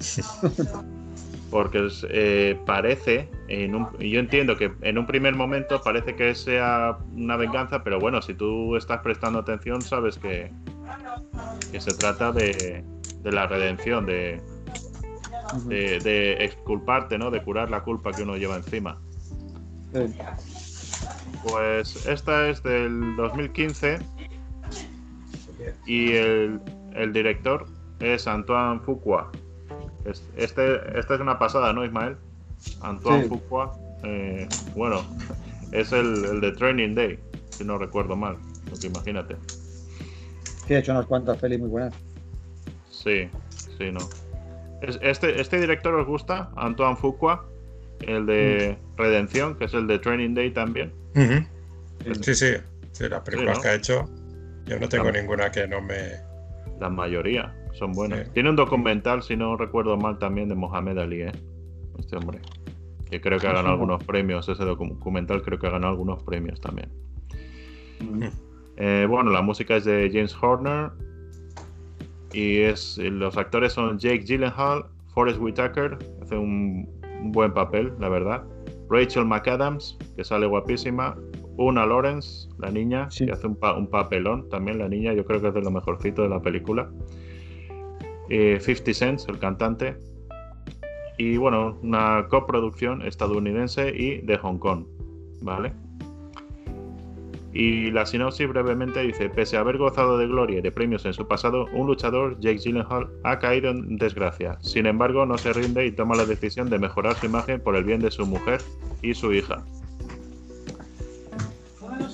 Porque 1.50 1.88
eh, 2.10 2.58
parece, 2.66 3.30
en 3.48 3.74
un- 3.74 3.88
yo 3.98 4.20
entiendo 4.20 4.56
que 4.56 4.70
en 4.82 4.98
un 4.98 5.06
primer 5.06 5.34
momento 5.34 5.80
parece 5.82 6.14
que 6.14 6.34
sea 6.34 6.98
una 7.14 7.36
venganza, 7.36 7.82
pero 7.82 7.98
bueno, 7.98 8.20
si 8.20 8.34
tú 8.34 8.76
estás 8.76 9.00
prestando 9.00 9.38
atención, 9.38 9.82
sabes 9.82 10.18
que, 10.18 10.50
que 11.72 11.80
se 11.80 11.94
trata 11.94 12.32
de, 12.32 12.84
de 13.22 13.32
la 13.32 13.46
redención, 13.46 14.04
de, 14.04 14.40
de, 15.64 16.00
de 16.00 16.32
exculparte, 16.44 17.16
¿no? 17.16 17.30
De 17.30 17.42
curar 17.42 17.70
la 17.70 17.80
culpa 17.82 18.12
que 18.12 18.22
uno 18.24 18.36
lleva 18.36 18.56
encima. 18.56 18.98
Pues 21.42 21.96
esta 22.06 22.48
es 22.50 22.62
del 22.62 23.16
2015 23.16 24.00
y 25.86 26.12
el, 26.12 26.61
el 26.94 27.12
director 27.12 27.66
es 28.00 28.26
Antoine 28.26 28.80
Fuqua. 28.80 29.30
Es- 30.04 30.28
Este, 30.36 30.98
esta 30.98 31.14
es 31.14 31.20
una 31.20 31.38
pasada, 31.38 31.72
¿no, 31.72 31.84
Ismael? 31.84 32.16
Antoine 32.80 33.22
Sí. 33.24 33.28
Fuqua, 33.28 33.76
eh, 34.04 34.48
bueno, 34.74 35.02
es 35.72 35.92
el, 35.92 36.24
el 36.24 36.40
de 36.40 36.52
Training 36.52 36.94
Day, 36.94 37.18
si 37.56 37.64
no 37.64 37.78
recuerdo 37.78 38.16
mal. 38.16 38.36
Porque 38.70 38.86
imagínate. 38.86 39.36
Sí, 40.66 40.74
he 40.74 40.78
hecho 40.78 40.92
unas 40.92 41.06
cuantas 41.06 41.38
pelis 41.38 41.59
muy 41.59 41.68
buenas. 41.68 41.94
Sí, 42.90 43.28
sí, 43.78 43.90
no. 43.90 44.09
Es- 44.82 44.98
Este, 45.02 45.40
este 45.40 45.61
director 45.61 45.94
os 45.94 46.06
gusta, 46.06 46.50
Antoine 46.56 46.96
Fuqua, 46.96 47.44
el 48.02 48.26
de 48.26 48.78
Redención, 48.96 49.56
que 49.56 49.64
es 49.64 49.74
el 49.74 49.86
de 49.88 49.98
Training 49.98 50.34
Day 50.34 50.50
también. 50.52 50.92
Sí, 52.22 52.34
sí. 52.34 52.54
Sí, 52.92 53.09
las 53.09 53.20
películas 53.22 53.56
¿no? 53.56 53.62
que 53.62 53.68
ha 53.68 53.74
hecho, 53.74 54.09
yo 54.68 54.78
no 54.78 54.88
tengo 54.88 55.10
ninguna 55.10 55.50
que 55.50 55.66
no 55.66 55.80
me. 55.80 55.96
La 56.80 56.88
mayoría 56.88 57.54
son 57.72 57.92
buenas. 57.92 58.26
Sí. 58.26 58.30
Tiene 58.34 58.50
un 58.50 58.56
documental, 58.56 59.22
si 59.22 59.36
no 59.36 59.56
recuerdo 59.56 59.96
mal, 59.96 60.18
también 60.18 60.48
de 60.48 60.54
Mohamed 60.54 60.98
Ali, 60.98 61.22
¿eh? 61.22 61.32
Este 61.98 62.16
hombre. 62.16 62.40
Que 63.10 63.20
creo 63.20 63.38
que 63.38 63.46
ha 63.46 63.52
ganado 63.52 63.74
algunos 63.74 64.04
premios. 64.04 64.48
Ese 64.48 64.64
documental 64.64 65.42
creo 65.42 65.58
que 65.58 65.66
ha 65.66 65.70
ganado 65.70 65.92
algunos 65.92 66.22
premios 66.22 66.60
también. 66.60 66.88
Eh, 68.76 69.06
bueno, 69.08 69.30
la 69.30 69.42
música 69.42 69.76
es 69.76 69.84
de 69.84 70.08
James 70.12 70.36
Horner. 70.40 70.90
Y 72.32 72.58
es, 72.58 72.98
los 72.98 73.36
actores 73.38 73.72
son 73.72 73.98
Jake 73.98 74.20
Gyllenhaal, 74.20 74.84
Forrest 75.14 75.40
Whitaker, 75.40 75.96
hace 76.22 76.36
un, 76.36 76.86
un 77.22 77.32
buen 77.32 77.54
papel, 77.54 77.92
la 77.98 78.10
verdad. 78.10 78.44
Rachel 78.90 79.24
McAdams, 79.24 79.96
que 80.14 80.24
sale 80.24 80.46
guapísima. 80.46 81.16
Una 81.59 81.84
Lawrence, 81.84 82.48
la 82.59 82.70
niña, 82.70 83.11
Sí. 83.11 83.26
que 83.26 83.32
hace 83.32 83.46
un, 83.48 83.56
pa- 83.56 83.76
un 83.76 83.88
papelón 83.90 84.48
también, 84.48 84.78
la 84.78 84.88
niña, 84.88 85.12
yo 85.12 85.24
creo 85.24 85.40
que 85.42 85.48
es 85.48 85.54
de 85.54 85.61
lo 85.61 85.70
mejorcito 85.72 86.22
de 86.22 86.28
la 86.28 86.40
película. 86.40 86.88
Eh, 88.30 88.59
50 88.61 88.94
Cent, 88.94 89.20
el 89.28 89.38
cantante. 89.38 89.96
Y 91.18 91.36
bueno, 91.36 91.76
una 91.82 92.26
coproducción 92.28 93.02
estadounidense 93.02 93.88
y 93.90 94.18
de 94.20 94.36
Hong 94.38 94.59
Kong, 94.59 94.84
¿vale? 95.42 95.72
Y 97.52 97.90
la 97.90 98.06
sinopsis 98.06 98.46
brevemente 98.48 99.00
dice, 99.02 99.28
pese 99.30 99.56
a 99.56 99.61
haber 99.61 99.78
gozado 99.78 100.16
de 100.16 100.28
gloria 100.28 100.59
y 100.59 100.62
de 100.62 100.70
premios 100.70 101.04
en 101.06 101.12
su 101.14 101.26
pasado, 101.26 101.66
un 101.72 101.88
luchador, 101.88 102.38
Jake 102.38 102.59
Gyllenhaal, 102.59 103.09
ha 103.24 103.38
caído 103.40 103.70
en 103.70 103.96
desgracia. 103.96 104.59
Sin 104.61 104.86
embargo, 104.86 105.26
no 105.26 105.36
se 105.38 105.52
rinde 105.52 105.84
y 105.86 105.90
toma 105.90 106.14
la 106.14 106.24
decisión 106.24 106.70
de 106.70 106.78
mejorar 106.78 107.16
su 107.16 107.26
imagen 107.26 107.61
por 107.61 107.74
el 107.74 107.82
bien 107.82 108.00
de 108.00 108.12
su 108.12 108.24
mujer 108.26 108.61
y 109.02 109.14
su 109.14 109.32
hija. 109.32 109.64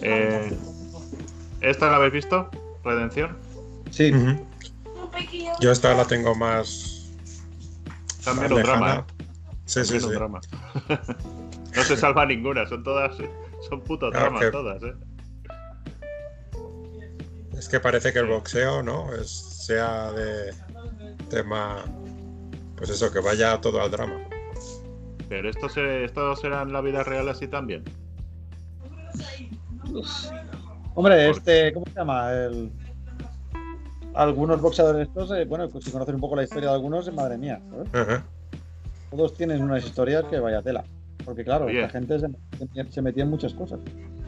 Eh, 0.03 0.57
¿Esta 1.61 1.91
la 1.91 1.97
habéis 1.97 2.12
visto? 2.12 2.50
¿Redención? 2.84 3.37
Sí. 3.91 4.13
Yo 5.61 5.71
esta 5.72 5.95
la 5.95 6.04
tengo 6.07 6.34
más. 6.34 7.11
También 8.25 8.50
más 8.53 8.58
un 8.58 8.63
drama. 8.64 8.95
¿eh? 9.08 9.25
Sí, 9.64 9.84
sí, 9.84 9.95
un 9.95 10.00
sí. 10.00 10.08
drama. 10.11 10.41
no 11.76 11.83
se 11.83 11.96
salva 11.96 12.26
ninguna, 12.26 12.67
son 12.67 12.83
todas, 12.83 13.17
son 13.68 13.80
puto 13.83 14.11
Claro 14.11 14.25
dramas 14.26 14.41
que- 14.45 14.50
todas, 14.50 14.83
¿eh? 14.83 14.95
Es 17.57 17.68
que 17.68 17.80
parece 17.80 18.13
que 18.13 18.18
el 18.18 18.26
boxeo, 18.26 18.83
¿no? 18.83 19.14
Es, 19.14 19.30
sea 19.30 20.13
de 20.13 20.53
tema. 21.30 21.84
Pues 22.76 22.91
eso, 22.91 23.11
que 23.13 23.21
vaya 23.21 23.61
todo 23.61 23.80
al 23.80 23.91
drama. 23.91 24.18
Pero 25.29 25.49
esto, 25.49 25.68
se, 25.68 26.04
esto 26.04 26.34
será 26.37 26.63
en 26.63 26.72
la 26.72 26.80
vida 26.80 27.03
real 27.04 27.29
así 27.29 27.46
también. 27.49 27.84
Hombre, 30.94 31.26
Por- 31.26 31.36
este, 31.36 31.72
¿cómo 31.72 31.86
se 31.86 31.94
llama? 31.94 32.32
El... 32.32 32.70
Algunos 34.14 34.61
boxeadores 34.61 35.08
estos, 35.08 35.30
eh, 35.32 35.44
bueno, 35.44 35.68
pues 35.68 35.84
si 35.84 35.90
conoces 35.90 36.14
un 36.14 36.20
poco 36.20 36.36
la 36.36 36.44
historia 36.44 36.68
de 36.68 36.74
algunos, 36.76 37.08
eh, 37.08 37.12
madre 37.12 37.36
mía, 37.36 37.61
¿sabes? 37.70 37.94
Ajá. 37.94 38.24
Todos 39.11 39.34
tienen 39.34 39.62
unas 39.62 39.84
historias 39.84 40.24
que 40.24 40.38
vaya 40.38 40.62
tela. 40.62 40.84
Porque 41.24 41.42
claro, 41.42 41.66
Oye. 41.66 41.80
la 41.80 41.88
gente 41.88 42.18
se 42.18 42.28
metía, 42.28 42.86
se 42.90 43.02
metía 43.02 43.24
en 43.24 43.30
muchas 43.30 43.54
cosas. 43.54 43.80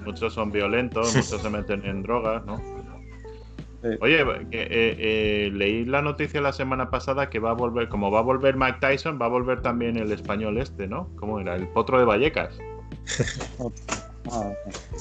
Muchos 0.04 0.34
son 0.34 0.50
violentos, 0.50 1.06
muchos 1.16 1.40
se 1.40 1.50
meten 1.50 1.84
en 1.84 2.02
drogas, 2.02 2.44
¿no? 2.46 2.56
Sí. 3.82 3.88
Oye, 4.00 4.24
que, 4.50 4.62
eh, 4.62 4.68
eh, 4.70 5.50
leí 5.52 5.84
la 5.84 6.02
noticia 6.02 6.40
la 6.40 6.52
semana 6.52 6.90
pasada 6.90 7.28
que 7.28 7.38
va 7.38 7.50
a 7.50 7.54
volver, 7.54 7.88
como 7.88 8.10
va 8.10 8.20
a 8.20 8.22
volver 8.22 8.56
Mike 8.56 8.78
Tyson, 8.80 9.18
va 9.20 9.26
a 9.26 9.28
volver 9.28 9.62
también 9.62 9.96
el 9.98 10.10
español 10.10 10.58
este, 10.58 10.88
¿no? 10.88 11.10
¿Cómo 11.16 11.38
era? 11.38 11.54
El 11.54 11.68
potro 11.68 11.98
de 11.98 12.04
Vallecas. 12.06 12.58
Ah, 14.31 14.53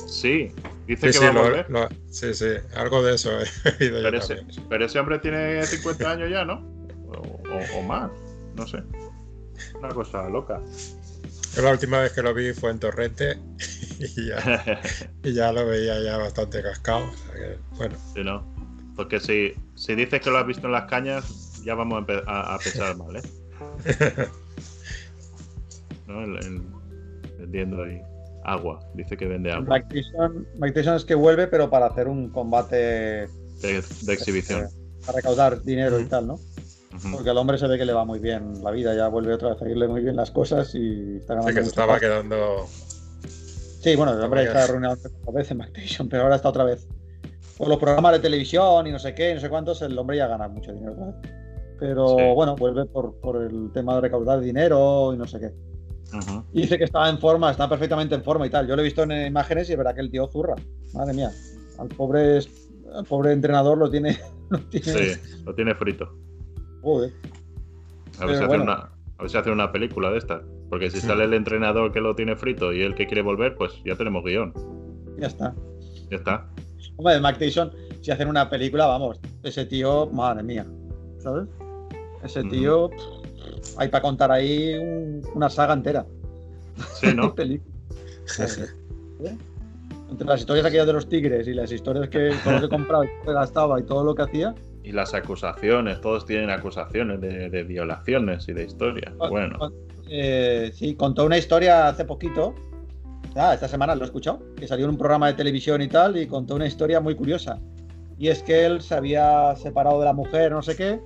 Sí, 0.07 0.51
dice 0.87 1.07
Sí, 1.11 1.13
que 1.13 1.13
sí, 1.13 1.19
va 1.19 1.29
a 1.29 1.43
volver. 1.43 1.69
lo- 1.69 1.89
sí, 2.09 2.33
sí, 2.33 2.45
algo 2.75 3.01
de 3.03 3.15
eso 3.15 3.31
Pero 3.79 4.17
ese, 4.17 4.35
también. 4.35 4.69
pero 4.69 4.85
ese 4.85 4.99
hombre 4.99 5.19
tiene 5.19 5.65
50 5.67 6.11
años 6.11 6.29
ya, 6.29 6.45
¿no? 6.45 6.61
O, 7.07 7.11
o- 7.13 7.79
o 7.79 7.81
más, 7.83 8.11
no 8.55 8.65
sé. 8.67 8.83
Una 9.79 9.89
cosa 9.89 10.27
loca. 10.29 10.61
Yo 11.55 11.61
la 11.61 11.71
última 11.71 11.99
vez 12.01 12.11
que 12.11 12.21
lo 12.21 12.33
vi 12.33 12.53
fue 12.53 12.71
en 12.71 12.79
Torrente 12.79 13.37
y 13.99 14.27
ya, 14.27 14.81
y 15.23 15.33
ya 15.33 15.51
lo 15.53 15.65
veía 15.65 16.01
ya 16.01 16.17
bastante 16.17 16.61
cascado. 16.61 17.05
o 17.05 17.11
sea 17.13 17.33
que, 17.33 17.57
bueno, 17.77 17.95
Sí, 18.13 18.23
¿no? 18.23 18.45
Porque 18.95 19.19
si, 19.19 19.53
si 19.75 19.95
dices 19.95 20.21
que 20.21 20.29
lo 20.29 20.37
has 20.37 20.47
visto 20.47 20.67
en 20.67 20.73
las 20.73 20.85
cañas, 20.85 21.61
ya 21.63 21.75
vamos 21.75 22.03
a, 22.07 22.13
a- 22.31 22.55
a 22.55 22.57
pensar 22.59 22.95
mal, 22.97 23.15
¿eh? 23.17 23.21
¿No? 26.07 26.23
El- 26.23 26.63
ahí 27.83 28.01
agua. 28.45 28.79
Dice 28.93 29.17
que 29.17 29.27
vende 29.27 29.51
agua 29.51 29.67
Mike 29.77 29.87
Tyson, 29.93 30.47
Mike 30.59 30.73
Tyson 30.73 30.95
es 30.95 31.05
que 31.05 31.15
vuelve, 31.15 31.47
pero 31.47 31.69
para 31.69 31.87
hacer 31.87 32.07
un 32.07 32.29
combate 32.29 32.75
de, 32.75 33.27
de 34.03 34.13
exhibición. 34.13 34.67
para 35.05 35.17
recaudar 35.17 35.61
dinero 35.63 35.99
y 35.99 36.05
tal, 36.05 36.27
¿no? 36.27 36.39
Porque 37.11 37.29
al 37.29 37.37
hombre 37.37 37.57
se 37.57 37.67
ve 37.67 37.77
que 37.77 37.83
le 37.85 37.91
va 37.91 38.05
muy 38.05 38.19
bien 38.19 38.63
la 38.63 38.71
vida, 38.71 38.95
ya 38.95 39.09
vuelve 39.09 39.33
otra 39.33 39.49
vez 39.49 39.61
a 39.61 39.67
irle 39.69 39.87
muy 39.87 40.01
bien 40.01 40.15
las 40.15 40.31
cosas 40.31 40.73
y 40.75 41.17
está 41.17 41.33
ganando 41.33 41.49
Sí, 41.49 41.55
que 41.55 41.63
se 41.63 41.69
estaba 41.69 41.93
pasta. 41.93 42.07
quedando. 42.07 42.65
Sí, 43.81 43.95
bueno, 43.97 44.13
el 44.13 44.21
hombre 44.21 44.43
está 44.43 44.63
arruinado 44.63 44.93
otra 44.93 45.33
vez 45.33 45.51
en 45.51 45.61
Activision, 45.61 46.07
pero 46.09 46.23
ahora 46.23 46.37
está 46.37 46.49
otra 46.49 46.63
vez. 46.63 46.87
Por 47.57 47.67
los 47.67 47.77
programas 47.79 48.13
de 48.13 48.19
televisión 48.19 48.87
y 48.87 48.91
no 48.91 48.99
sé 48.99 49.13
qué, 49.13 49.33
no 49.35 49.41
sé 49.41 49.49
cuántos, 49.49 49.81
el 49.81 49.97
hombre 49.97 50.17
ya 50.17 50.27
gana 50.27 50.47
mucho 50.47 50.71
dinero 50.71 50.95
vez. 50.95 51.15
Pero 51.79 52.07
Sí. 52.17 52.23
bueno, 52.33 52.55
vuelve 52.55 52.85
por, 52.85 53.19
por 53.19 53.41
el 53.43 53.71
tema 53.73 53.95
de 53.95 54.01
recaudar 54.01 54.39
dinero 54.39 55.13
y 55.13 55.17
no 55.17 55.27
sé 55.27 55.39
qué. 55.39 55.51
Y 56.53 56.61
dice 56.61 56.77
que 56.77 56.85
está 56.85 57.09
en 57.09 57.19
forma, 57.19 57.51
está 57.51 57.67
perfectamente 57.67 58.15
en 58.15 58.23
forma 58.23 58.47
y 58.47 58.49
tal. 58.49 58.67
Yo 58.67 58.75
lo 58.75 58.81
he 58.81 58.85
visto 58.85 59.03
en 59.03 59.11
imágenes 59.27 59.69
y 59.69 59.73
es 59.73 59.77
verdad 59.77 59.95
que 59.95 60.01
el 60.01 60.09
tío 60.11 60.27
zurra. 60.27 60.55
Madre 60.93 61.13
mía. 61.13 61.31
Al 61.77 61.87
pobre, 61.89 62.39
al 62.93 63.03
pobre 63.07 63.31
entrenador 63.33 63.77
lo 63.77 63.89
tiene. 63.89 64.17
Lo 64.49 64.59
tiene 64.59 64.85
Sí, 64.85 65.19
lo 65.43 65.55
tiene 65.55 65.73
frito. 65.73 66.07
Joder. 66.83 67.11
A 68.19 68.27
ver, 68.27 68.37
si 68.37 68.45
bueno. 68.45 68.61
una, 68.63 68.73
a 68.73 69.21
ver 69.21 69.29
si 69.31 69.37
hace 69.37 69.49
una 69.49 69.71
película 69.71 70.11
de 70.11 70.19
esta. 70.19 70.43
Porque 70.69 70.91
si 70.91 71.01
Sí. 71.01 71.07
sale 71.07 71.23
el 71.23 71.33
entrenador 71.33 71.91
que 71.91 71.99
lo 71.99 72.15
tiene 72.15 72.35
frito 72.35 72.71
y 72.71 72.83
el 72.83 72.93
que 72.93 73.07
quiere 73.07 73.23
volver, 73.23 73.55
pues 73.55 73.71
ya 73.83 73.95
tenemos 73.95 74.23
guion. 74.23 74.53
Ya 75.17 75.25
está. 75.27 75.55
Ya 76.11 76.17
está. 76.17 76.47
Hombre, 76.97 77.15
de 77.15 77.21
Mac 77.21 77.39
Tyson, 77.39 77.71
si 78.01 78.11
hacen 78.11 78.27
una 78.27 78.47
película, 78.49 78.85
vamos, 78.85 79.19
ese 79.41 79.65
tío, 79.65 80.05
madre 80.11 80.43
mía. 80.43 80.65
¿Sabes? 81.17 81.47
Ese 82.23 82.43
tío. 82.43 82.91
Hay 83.77 83.87
para 83.89 84.01
contar 84.01 84.31
ahí 84.31 84.73
un- 84.77 85.21
una 85.33 85.49
saga 85.49 85.73
entera. 85.73 86.05
Sí, 86.99 87.07
¿no? 87.15 87.33
¿Eh? 87.37 89.37
Entre 90.09 90.27
las 90.27 90.39
historias 90.41 90.65
aquellas 90.65 90.87
de 90.87 90.93
los 90.93 91.09
tigres 91.09 91.47
y 91.47 91.53
las 91.53 91.71
historias 91.71 92.09
que 92.09 92.31
todo 92.43 92.53
lo 92.53 92.61
que 92.61 92.69
compraba 92.69 93.05
y 93.05 93.07
todo 93.07 93.17
lo 93.19 93.25
que 93.25 93.33
gastaba 93.33 93.79
y 93.79 93.83
todo 93.83 94.03
lo 94.03 94.15
que 94.15 94.21
hacía. 94.23 94.55
Y 94.83 94.91
las 94.91 95.13
acusaciones, 95.15 95.99
todos 96.01 96.25
tienen 96.25 96.49
acusaciones 96.51 97.19
de, 97.19 97.49
de 97.49 97.63
violaciones 97.63 98.47
y 98.47 98.53
de 98.53 98.65
historia. 98.65 99.13
Ah, 99.19 99.29
Bueno, 99.29 99.57
Eh, 100.07 100.71
sí, 100.75 100.93
contó 100.95 101.25
una 101.25 101.37
historia 101.39 101.87
hace 101.87 102.05
poquito. 102.05 102.53
Ah, 103.35 103.55
esta 103.55 103.67
semana 103.67 103.95
lo 103.95 104.03
he 104.03 104.05
escuchado. 104.05 104.39
Que 104.55 104.67
salió 104.67 104.85
en 104.85 104.91
un 104.91 104.97
programa 104.97 105.27
de 105.27 105.33
televisión 105.33 105.81
y 105.81 105.87
tal. 105.87 106.15
Y 106.17 106.27
contó 106.27 106.53
una 106.55 106.67
historia 106.67 106.99
muy 107.01 107.15
curiosa. 107.15 107.59
Y 108.19 108.27
es 108.27 108.43
que 108.43 108.65
él 108.65 108.81
se 108.81 108.93
había 108.93 109.55
separado 109.55 109.99
de 109.99 110.05
la 110.05 110.13
mujer, 110.13 110.51
no 110.51 110.61
sé 110.61 110.75
qué. 110.75 110.99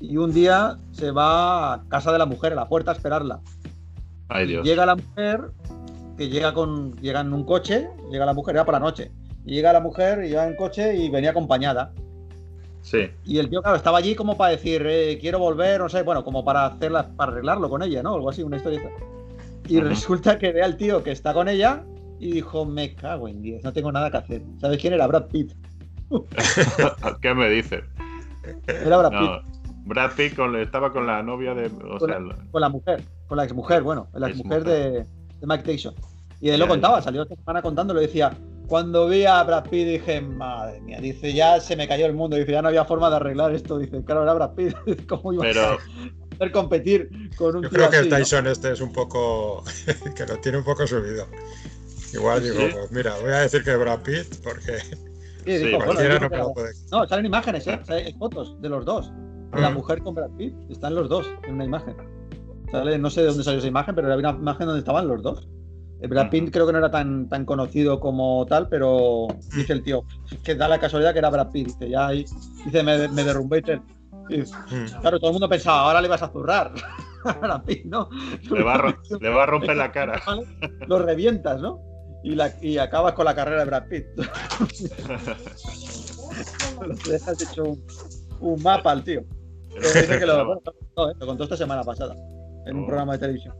Y 0.00 0.16
un 0.18 0.32
día 0.32 0.76
se 0.92 1.10
va 1.10 1.74
a 1.74 1.82
casa 1.88 2.12
de 2.12 2.18
la 2.18 2.26
mujer, 2.26 2.52
a 2.52 2.56
la 2.56 2.68
puerta 2.68 2.90
a 2.90 2.94
esperarla. 2.94 3.40
ay 4.28 4.46
Dios. 4.46 4.64
llega 4.66 4.84
la 4.86 4.96
mujer, 4.96 5.50
que 6.18 6.28
llega 6.28 6.52
con 6.52 6.94
llega 7.00 7.20
en 7.20 7.32
un 7.32 7.44
coche, 7.44 7.88
llega 8.10 8.26
la 8.26 8.34
mujer, 8.34 8.56
era 8.56 8.64
por 8.64 8.74
la 8.74 8.80
noche. 8.80 9.10
Y 9.44 9.54
llega 9.54 9.72
la 9.72 9.80
mujer 9.80 10.24
y 10.24 10.28
llega 10.28 10.46
en 10.46 10.56
coche 10.56 10.96
y 10.96 11.08
venía 11.08 11.30
acompañada. 11.30 11.92
Sí, 12.82 13.10
Y 13.24 13.38
el 13.38 13.48
tío, 13.48 13.62
claro, 13.62 13.76
estaba 13.76 13.98
allí 13.98 14.14
como 14.14 14.36
para 14.36 14.52
decir, 14.52 14.84
eh, 14.86 15.18
quiero 15.20 15.40
volver, 15.40 15.80
no 15.80 15.88
sé, 15.88 16.02
bueno, 16.02 16.22
como 16.22 16.44
para 16.44 16.66
hacerla, 16.66 17.08
para 17.16 17.32
arreglarlo 17.32 17.68
con 17.68 17.82
ella, 17.82 18.00
¿no? 18.02 18.14
Algo 18.14 18.30
así, 18.30 18.42
una 18.44 18.58
historia. 18.58 18.78
esta. 18.78 18.90
Y 19.68 19.78
Ujú. 19.78 19.88
resulta 19.88 20.38
que 20.38 20.52
ve 20.52 20.62
al 20.62 20.76
tío 20.76 21.02
que 21.02 21.10
está 21.10 21.34
con 21.34 21.48
ella 21.48 21.82
y 22.20 22.30
dijo, 22.30 22.64
me 22.64 22.94
cago 22.94 23.26
en 23.26 23.42
10, 23.42 23.64
no 23.64 23.72
tengo 23.72 23.90
nada 23.90 24.08
que 24.10 24.16
hacer. 24.18 24.42
¿Sabes 24.60 24.78
quién 24.80 24.92
era? 24.92 25.06
Brad 25.08 25.24
Pitt. 25.26 25.52
¿qué 27.20 27.34
me 27.34 27.50
dices? 27.50 27.82
Era 28.68 28.96
Brad 28.98 29.10
Pitt, 29.18 29.55
Brad 29.86 30.12
Pitt 30.16 30.34
con- 30.36 30.54
estaba 30.56 30.92
con 30.92 31.06
la 31.06 31.22
novia 31.22 31.54
de. 31.54 31.66
O 31.66 31.98
Con 31.98 32.08
sea, 32.10 32.18
la- 32.20 32.36
con 32.50 32.60
la 32.60 32.68
mujer, 32.68 33.02
con 33.28 33.36
la 33.38 33.44
exmujer, 33.44 33.82
bueno, 33.82 34.08
la 34.14 34.28
exmujer 34.28 34.64
de, 34.64 34.90
de 35.00 35.06
Mike 35.46 35.62
Tyson. 35.64 35.94
Y 36.40 36.50
él 36.50 36.60
lo 36.60 36.68
contaba, 36.68 36.98
ya. 36.98 37.02
salió 37.04 37.22
esta 37.22 37.34
semana 37.36 37.62
contándolo 37.62 38.00
y 38.02 38.06
decía, 38.06 38.36
cuando 38.66 39.08
vi 39.08 39.24
a 39.24 39.42
Brad 39.44 39.64
Pitt 39.70 39.86
dije, 39.86 40.20
madre 40.20 40.80
mía, 40.82 40.98
dice, 41.00 41.32
ya 41.32 41.60
se 41.60 41.76
me 41.76 41.88
cayó 41.88 42.04
el 42.04 42.12
mundo, 42.14 42.36
dice, 42.36 42.52
ya 42.52 42.60
no 42.60 42.68
había 42.68 42.84
forma 42.84 43.08
de 43.08 43.16
arreglar 43.16 43.54
esto, 43.54 43.78
dice, 43.78 44.04
claro, 44.04 44.22
era 44.24 44.34
Brad 44.34 44.54
Pitt, 44.54 44.74
¿cómo 45.08 45.32
iba 45.32 45.44
pero 45.44 45.62
a 45.62 45.78
poder 46.36 46.52
competir 46.52 47.08
con 47.38 47.56
un 47.56 47.62
Yo 47.62 47.70
tío 47.70 47.78
creo 47.78 47.90
que 47.90 47.96
así, 47.96 48.06
el 48.08 48.10
no? 48.12 48.16
Tyson 48.18 48.46
este 48.48 48.72
es 48.72 48.80
un 48.82 48.92
poco. 48.92 49.64
que 50.16 50.26
lo 50.26 50.36
tiene 50.40 50.58
un 50.58 50.64
poco 50.64 50.86
subido. 50.86 51.26
Igual 52.12 52.42
digo, 52.42 52.56
¿Sí? 52.56 52.68
pues 52.72 52.92
mira, 52.92 53.14
voy 53.22 53.32
a 53.32 53.40
decir 53.40 53.62
que 53.64 53.74
Brad 53.76 54.00
Pitt, 54.00 54.42
porque 54.42 54.78
Sí, 54.78 55.58
Sí, 55.58 55.58
dijo, 55.58 55.78
bueno, 55.78 55.84
cualquiera 55.86 56.18
no 56.18 56.28
me 56.28 56.36
lo 56.38 56.52
puede. 56.52 56.72
No, 56.90 57.06
salen 57.06 57.26
imágenes, 57.26 57.66
¿eh? 57.68 57.80
Salen 57.84 58.18
fotos 58.18 58.60
de 58.60 58.68
los 58.68 58.84
dos. 58.84 59.10
La 59.52 59.70
Mm. 59.70 59.74
mujer 59.74 60.02
con 60.02 60.14
Brad 60.14 60.30
Pitt. 60.36 60.54
Están 60.70 60.94
los 60.94 61.08
dos 61.08 61.26
en 61.44 61.54
una 61.54 61.64
imagen. 61.64 61.96
Sale, 62.70 62.98
no 62.98 63.10
sé 63.10 63.22
de 63.22 63.28
dónde 63.28 63.42
salió 63.44 63.58
esa 63.58 63.68
imagen, 63.68 63.94
pero 63.94 64.12
había 64.12 64.30
una 64.30 64.38
imagen 64.38 64.66
donde 64.66 64.80
estaban 64.80 65.06
los 65.08 65.22
dos. 65.22 65.48
Eh, 66.00 66.08
Brad 66.08 66.28
Pitt 66.30 66.50
creo 66.52 66.66
que 66.66 66.72
no 66.72 66.78
era 66.78 66.90
tan, 66.90 67.28
tan 67.28 67.44
conocido 67.46 68.00
como 68.00 68.44
tal, 68.46 68.68
pero 68.68 69.28
dice 69.56 69.72
el 69.72 69.82
tío, 69.82 70.02
que 70.44 70.54
da 70.54 70.68
la 70.68 70.78
casualidad 70.78 71.12
que 71.12 71.20
era 71.20 71.30
Brad 71.30 71.50
Pitt. 71.52 71.68
Dice, 71.68 71.88
ya 71.88 72.08
ahí, 72.08 72.24
dice, 72.64 72.82
me, 72.82 73.08
me 73.08 73.24
derrumbé. 73.24 73.62
y 74.28 74.40
Mm. 74.40 75.00
claro, 75.00 75.18
todo 75.20 75.30
el 75.30 75.34
mundo 75.34 75.48
pensaba, 75.48 75.82
ahora 75.82 76.00
le 76.02 76.08
vas 76.08 76.22
a 76.22 76.28
zurrar. 76.28 76.72
a 77.24 77.32
Brad 77.34 77.62
Pitt, 77.64 77.84
¿no? 77.86 78.08
le 78.50 78.62
va, 78.62 78.74
a, 78.74 78.96
le 79.20 79.28
va 79.30 79.44
a 79.44 79.46
romper 79.46 79.76
la 79.76 79.90
cara. 79.92 80.20
Lo 80.88 80.98
revientas, 80.98 81.60
¿no? 81.60 81.78
Y, 82.24 82.34
la, 82.34 82.50
y 82.60 82.76
acabas 82.78 83.12
con 83.14 83.24
la 83.24 83.34
carrera 83.36 83.60
de 83.60 83.66
Brad 83.66 83.84
Pitt. 83.88 84.06
Le 87.04 87.12
dejas 87.12 87.40
hecho 87.42 87.64
un, 87.64 87.84
un 88.40 88.62
mapa 88.62 88.90
al 88.92 89.04
tío. 89.04 89.22
Pero 89.80 90.00
dice 90.00 90.18
que 90.18 90.26
lo, 90.26 90.44
bueno, 90.46 90.62
no, 90.96 91.10
eh, 91.10 91.14
lo 91.18 91.26
contó 91.26 91.44
esta 91.44 91.56
semana 91.56 91.82
pasada 91.82 92.14
en 92.66 92.76
un 92.76 92.82
Oh. 92.82 92.86
programa 92.86 93.12
de 93.14 93.18
televisión. 93.18 93.54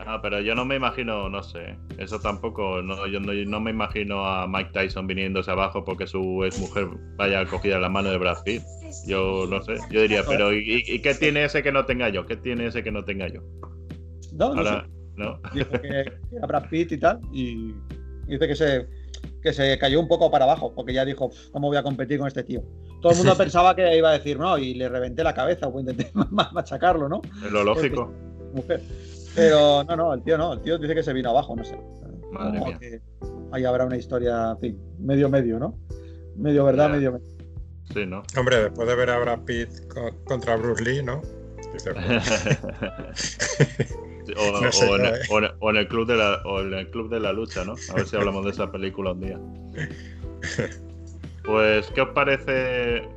Ah, 0.00 0.20
pero 0.22 0.40
yo 0.40 0.54
no 0.54 0.64
me 0.64 0.76
imagino, 0.76 1.28
no 1.28 1.42
sé, 1.42 1.76
eso 1.98 2.18
tampoco, 2.20 2.80
no, 2.80 3.06
yo 3.08 3.20
no, 3.20 3.32
no 3.32 3.60
me 3.60 3.72
imagino 3.72 4.24
a 4.24 4.46
Mike 4.46 4.70
Tyson 4.72 5.06
viniéndose 5.06 5.50
abajo 5.50 5.84
porque 5.84 6.06
su 6.06 6.44
ex 6.44 6.58
mujer 6.60 6.86
vaya 7.16 7.44
cogida 7.44 7.78
la 7.78 7.88
mano 7.88 8.10
de 8.10 8.16
Brad 8.16 8.42
Pitt. 8.44 8.62
Yo 9.06 9.46
no 9.50 9.60
sé, 9.60 9.74
yo 9.90 10.00
diría, 10.00 10.22
pero 10.26 10.52
¿y, 10.54 11.00
qué 11.02 11.14
tiene 11.14 11.44
ese 11.44 11.62
que 11.62 11.72
no 11.72 11.84
tenga 11.84 12.08
yo? 12.08 12.24
¿Qué 12.24 12.36
tiene 12.36 12.66
ese 12.68 12.82
que 12.82 12.92
no 12.92 13.04
tenga 13.04 13.28
yo? 13.28 13.42
No, 14.32 14.54
no 14.54 14.60
Ahora, 14.60 14.86
sé. 14.86 15.64
que 15.64 15.80
que 15.82 16.36
era 16.36 16.46
Brad 16.46 16.68
Pitt 16.70 16.92
y 16.92 16.98
tal. 16.98 17.20
Y 17.32 17.74
dice 18.28 18.46
que 18.46 18.54
se, 18.54 18.88
que 19.42 19.52
se 19.52 19.78
cayó 19.78 20.00
un 20.00 20.08
poco 20.08 20.30
para 20.30 20.44
abajo 20.44 20.72
porque 20.74 20.92
ya 20.92 21.04
dijo, 21.04 21.28
"Pf, 21.30 21.50
¿cómo 21.52 21.68
voy 21.68 21.76
a 21.76 21.82
competir 21.82 22.18
con 22.18 22.26
este 22.28 22.42
tío? 22.44 22.62
Todo 23.00 23.12
el 23.12 23.18
mundo 23.18 23.34
pensaba 23.38 23.74
que 23.76 23.96
iba 23.96 24.10
a 24.10 24.12
decir, 24.12 24.38
no, 24.38 24.58
y 24.58 24.74
le 24.74 24.88
reventé 24.88 25.22
la 25.22 25.34
cabeza 25.34 25.68
o 25.68 25.78
intenté 25.80 26.10
ma- 26.30 26.50
machacarlo, 26.52 27.08
¿no? 27.08 27.20
Es 27.44 27.52
lo 27.52 27.62
lógico. 27.64 28.12
Mujer. 28.54 28.82
Pero 29.34 29.84
no, 29.84 29.94
no, 29.96 30.14
el 30.14 30.22
tío 30.22 30.36
no, 30.38 30.54
el 30.54 30.60
tío 30.62 30.78
dice 30.78 30.94
que 30.94 31.02
se 31.02 31.12
vino 31.12 31.30
abajo, 31.30 31.54
no 31.54 31.62
sé. 31.64 31.78
Madre 32.32 32.60
mía. 32.60 32.78
que 32.78 33.00
ahí 33.52 33.64
habrá 33.64 33.84
una 33.84 33.96
historia, 33.96 34.50
en 34.52 34.58
fin, 34.58 34.80
medio 34.98 35.28
medio, 35.28 35.58
¿no? 35.58 35.78
Medio 36.36 36.64
verdad, 36.64 36.90
medio 36.90 37.12
medio. 37.12 37.26
Sí, 37.92 38.04
¿no? 38.06 38.22
Hombre, 38.36 38.64
después 38.64 38.86
de 38.88 38.94
ver 38.96 39.10
a 39.10 39.18
Brad 39.18 39.40
Pitt 39.44 39.70
co- 39.88 40.14
contra 40.24 40.56
Bruce 40.56 40.82
Lee, 40.84 41.02
¿no? 41.02 41.22
O, 44.36 44.60
No 44.62 44.72
sé 44.72 44.86
o 44.86 44.96
en, 44.96 45.02
yo, 45.02 45.08
eh. 45.08 45.20
o 45.30 45.38
en- 45.38 45.50
o 45.60 45.70
en 45.70 45.76
el 45.76 45.88
club 45.88 46.06
de 46.06 46.16
la, 46.16 46.42
o 46.44 46.60
en 46.60 46.74
el 46.74 46.90
club 46.90 47.08
de 47.10 47.20
la 47.20 47.32
lucha, 47.32 47.64
¿no? 47.64 47.74
A 47.90 47.94
ver 47.94 48.06
si 48.06 48.16
hablamos 48.16 48.44
de 48.44 48.50
esa 48.50 48.70
película 48.70 49.12
un 49.12 49.20
día. 49.20 49.38
Pues, 51.44 51.86
¿qué 51.94 52.02
os 52.02 52.10
parece? 52.10 53.08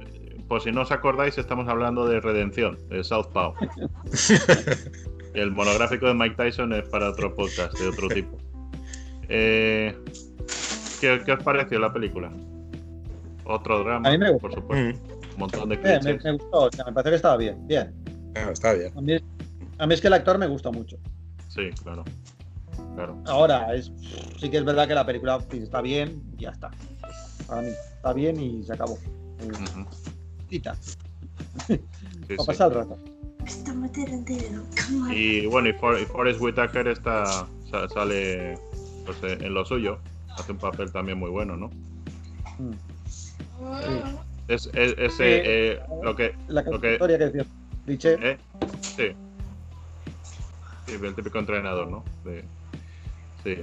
Pues 0.47 0.63
si 0.63 0.71
no 0.71 0.81
os 0.83 0.91
acordáis, 0.91 1.37
estamos 1.37 1.67
hablando 1.67 2.07
de 2.07 2.19
Redención, 2.21 2.77
de 2.89 3.03
Southpaw. 3.03 3.53
El 5.33 5.51
monográfico 5.51 6.07
de 6.07 6.13
Mike 6.13 6.35
Tyson 6.35 6.73
es 6.73 6.83
para 6.89 7.09
otro 7.09 7.35
podcast, 7.35 7.77
de 7.77 7.87
otro 7.87 8.07
tipo. 8.09 8.37
Eh, 9.29 9.95
¿qué, 11.01 11.21
qué 11.25 11.31
os 11.33 11.43
pareció 11.43 11.79
la 11.79 11.91
película? 11.91 12.31
Otro 13.45 13.83
drama, 13.83 14.07
A 14.07 14.11
mí 14.11 14.17
me 14.17 14.29
gustó. 14.31 14.47
por 14.47 14.53
supuesto. 14.55 14.97
Mm. 14.99 15.11
Un 15.33 15.37
montón 15.37 15.69
de 15.69 15.75
Eh, 15.75 15.79
me, 15.83 15.99
clichés. 15.99 16.23
me 16.23 16.31
gustó, 16.33 16.57
o 16.57 16.71
sea, 16.71 16.85
me 16.85 16.93
parece 16.93 17.09
que 17.11 17.15
estaba 17.15 17.37
bien, 17.37 17.67
bien. 17.67 17.93
Ah, 18.35 18.49
está 18.51 18.73
bien. 18.73 18.91
A 18.97 19.01
mí, 19.01 19.17
a 19.77 19.87
mí 19.87 19.93
es 19.93 20.01
que 20.01 20.07
el 20.07 20.13
actor 20.13 20.37
me 20.37 20.47
gusta 20.47 20.71
mucho. 20.71 20.97
Sí, 21.49 21.69
claro. 21.83 22.03
Claro. 22.95 23.17
Ahora, 23.25 23.73
es, 23.75 23.91
sí 24.39 24.49
que 24.49 24.57
es 24.57 24.65
verdad 24.65 24.87
que 24.87 24.95
la 24.95 25.05
película 25.05 25.39
está 25.51 25.81
bien 25.81 26.21
y 26.37 26.43
ya 26.43 26.49
está. 26.51 26.71
Para 27.47 27.61
mí, 27.61 27.69
está 27.69 28.13
bien 28.13 28.39
y 28.39 28.63
se 28.63 28.73
acabó. 28.73 28.97
Eh. 29.39 29.85
Y 30.49 30.59
tal, 30.59 30.77
Sí, 30.77 31.77
para 32.27 32.39
sí. 32.39 32.45
pasar 32.45 32.71
el 32.71 32.77
rato. 32.77 32.97
Y 35.11 35.45
bueno, 35.47 35.69
y, 35.69 35.73
For- 35.73 35.99
y 35.99 36.05
Forrest 36.05 36.39
Whitaker 36.41 36.87
está, 36.87 37.25
sa- 37.69 37.89
sale 37.89 38.57
pues, 39.05 39.17
eh, 39.23 39.37
en 39.41 39.53
lo 39.53 39.65
suyo. 39.65 39.97
Hace 40.37 40.51
un 40.53 40.57
papel 40.57 40.91
también 40.91 41.17
muy 41.17 41.29
bueno, 41.29 41.57
¿no? 41.57 41.67
Mm. 42.59 42.71
Es, 44.47 44.69
es- 44.73 45.13
Sí. 45.13 45.23
eh, 45.23 45.79
lo 46.03 46.15
que. 46.15 46.33
La 46.47 46.61
Lo 46.63 46.79
que- 46.79 46.93
historia 46.93 47.17
que 47.17 47.25
decía, 47.25 47.45
¿eh? 48.21 48.37
Sí. 48.81 49.03
Sí, 50.99 51.05
el 51.05 51.15
típico 51.15 51.39
entrenador, 51.39 51.89
¿no? 51.89 52.03
Sí. 53.43 53.55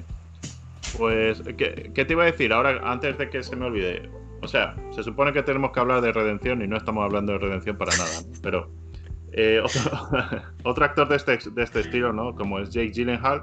Pues, 0.97 1.43
¿qué, 1.57 1.91
qué 1.95 2.05
te 2.05 2.13
iba 2.15 2.23
a 2.23 2.27
decir 2.27 2.53
ahora, 2.53 2.81
antes 2.91 3.19
de 3.19 3.29
que 3.29 3.43
se 3.43 3.55
me 3.57 3.67
olvide? 3.67 4.09
O 4.43 4.49
sea, 4.49 4.75
se 4.95 5.03
supone 5.03 5.33
que 5.33 5.43
tenemos 5.43 5.73
que 5.73 5.81
hablar 5.81 6.01
de 6.01 6.13
redención 6.13 6.63
y 6.63 6.67
no 6.69 6.77
estamos 6.77 7.05
hablando 7.05 7.33
de 7.33 7.39
redención 7.39 7.77
para 7.77 7.97
nada, 7.97 8.11
¿no? 8.27 8.33
Pero 8.43 8.71
eh, 9.33 9.61
otro, 9.63 9.81
otro 10.65 10.85
actor 10.85 11.09
de 11.09 11.17
este, 11.17 11.39
de 11.51 11.63
este 11.63 11.81
estilo, 11.81 12.13
¿no? 12.13 12.35
Como 12.35 12.59
es 12.61 12.71
Jake 12.71 12.91
Gyllenhaal, 12.93 13.43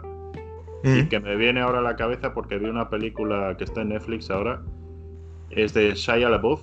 y 0.84 1.03
Mm. 1.03 1.10
que 1.10 1.20
me 1.20 1.36
viene 1.36 1.62
ahora 1.62 1.80
a 1.80 1.82
la 1.82 1.95
cabeza 1.95 2.34
porque 2.34 2.57
vi 2.60 2.66
una 2.68 2.90
película 2.90 3.56
que 3.57 3.64
está 3.64 3.82
en 3.82 3.90
Netflix 3.90 4.30
ahora, 4.30 4.62
es 5.49 5.74
de 5.74 5.94
Shia 5.95 6.30
LaBeouf, 6.30 6.62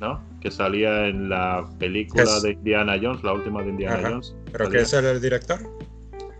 ¿no? 0.00 0.20
que 0.40 0.50
salía 0.50 1.06
en 1.08 1.28
la 1.28 1.64
película 1.78 2.22
Es- 2.24 2.42
de 2.42 2.52
Indiana 2.52 2.96
Jones, 3.00 3.22
la 3.24 3.32
última 3.32 3.62
de 3.62 3.70
Indiana 3.70 3.96
Ajá. 3.98 4.10
Jones. 4.10 4.34
¿Pero 4.52 4.64
Salía- 4.66 4.78
que 4.78 4.82
es 4.84 4.92
el 4.92 5.20
director? 5.20 5.58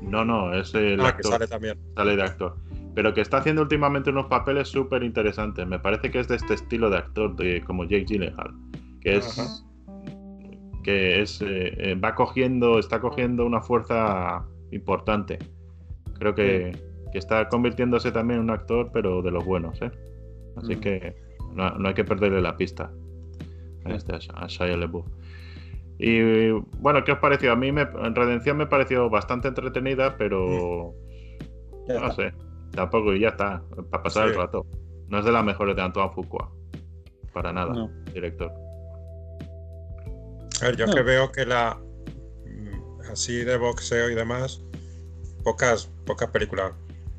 No, 0.00 0.24
no, 0.24 0.54
es 0.54 0.74
el 0.74 1.00
ah, 1.00 1.04
que 1.04 1.08
actor. 1.08 1.32
sale 1.32 1.46
también. 1.48 1.78
sale 1.96 2.16
de 2.16 2.22
actor. 2.22 2.56
Pero 2.94 3.14
que 3.14 3.20
está 3.20 3.38
haciendo 3.38 3.62
últimamente 3.62 4.10
unos 4.10 4.26
papeles 4.26 4.68
súper 4.68 5.02
interesantes. 5.02 5.66
Me 5.66 5.78
parece 5.78 6.10
que 6.10 6.20
es 6.20 6.28
de 6.28 6.36
este 6.36 6.54
estilo 6.54 6.90
de 6.90 6.98
actor, 6.98 7.36
de, 7.36 7.62
como 7.62 7.84
Jake 7.84 8.04
Gyllenhaal. 8.06 8.54
Que 9.00 9.16
es. 9.16 9.38
Ajá. 9.38 9.48
Que 10.82 11.22
es. 11.22 11.40
eh, 11.42 11.74
eh, 11.78 11.94
va 11.94 12.14
cogiendo. 12.14 12.78
Está 12.78 13.00
cogiendo 13.00 13.44
una 13.46 13.60
fuerza 13.60 14.44
importante. 14.72 15.38
Creo 16.18 16.34
que, 16.34 16.76
que 17.12 17.18
está 17.18 17.48
convirtiéndose 17.48 18.10
también 18.10 18.38
en 18.40 18.44
un 18.44 18.50
actor, 18.50 18.90
pero 18.92 19.22
de 19.22 19.30
los 19.30 19.44
buenos, 19.44 19.80
¿eh? 19.82 19.90
Así 20.56 20.74
Mm. 20.76 20.80
que 20.80 21.16
no, 21.54 21.70
no 21.78 21.88
hay 21.88 21.94
que 21.94 22.04
perderle 22.04 22.40
la 22.42 22.56
pista 22.56 22.90
a, 23.84 23.90
este, 23.94 24.14
a 24.14 24.46
Shia. 24.48 24.76
Y 25.98 26.50
bueno, 26.78 27.02
¿qué 27.04 27.12
os 27.12 27.18
pareció? 27.18 27.52
A 27.52 27.56
mí 27.56 27.72
me, 27.72 27.82
en 27.82 28.14
Redención 28.14 28.56
me 28.56 28.66
pareció 28.66 29.10
bastante 29.10 29.48
entretenida, 29.48 30.16
pero 30.16 30.94
Ya 31.88 32.00
no 32.00 32.08
está. 32.10 32.30
sé, 32.30 32.34
tampoco 32.72 33.12
y 33.14 33.20
ya 33.20 33.28
está, 33.30 33.62
para 33.90 34.02
pasar 34.02 34.28
el 34.28 34.34
rato. 34.36 34.64
No 35.08 35.18
es 35.18 35.24
de 35.24 35.32
las 35.32 35.44
mejores 35.44 35.74
de 35.74 35.82
Antoine 35.82 36.12
Fuqua, 36.12 36.52
para 37.32 37.52
nada, 37.52 37.72
No. 37.74 37.90
director. 38.12 38.52
A 40.60 40.64
ver, 40.66 40.76
yo 40.76 40.86
No. 40.86 40.94
que 40.94 41.02
veo 41.02 41.32
que 41.32 41.46
la. 41.46 41.78
mm, 42.46 43.00
Así 43.12 43.42
de 43.44 43.56
boxeo 43.56 44.10
y 44.10 44.14
demás, 44.14 44.62
pocas, 45.42 45.90
pocas 46.04 46.30
películas 46.30 46.72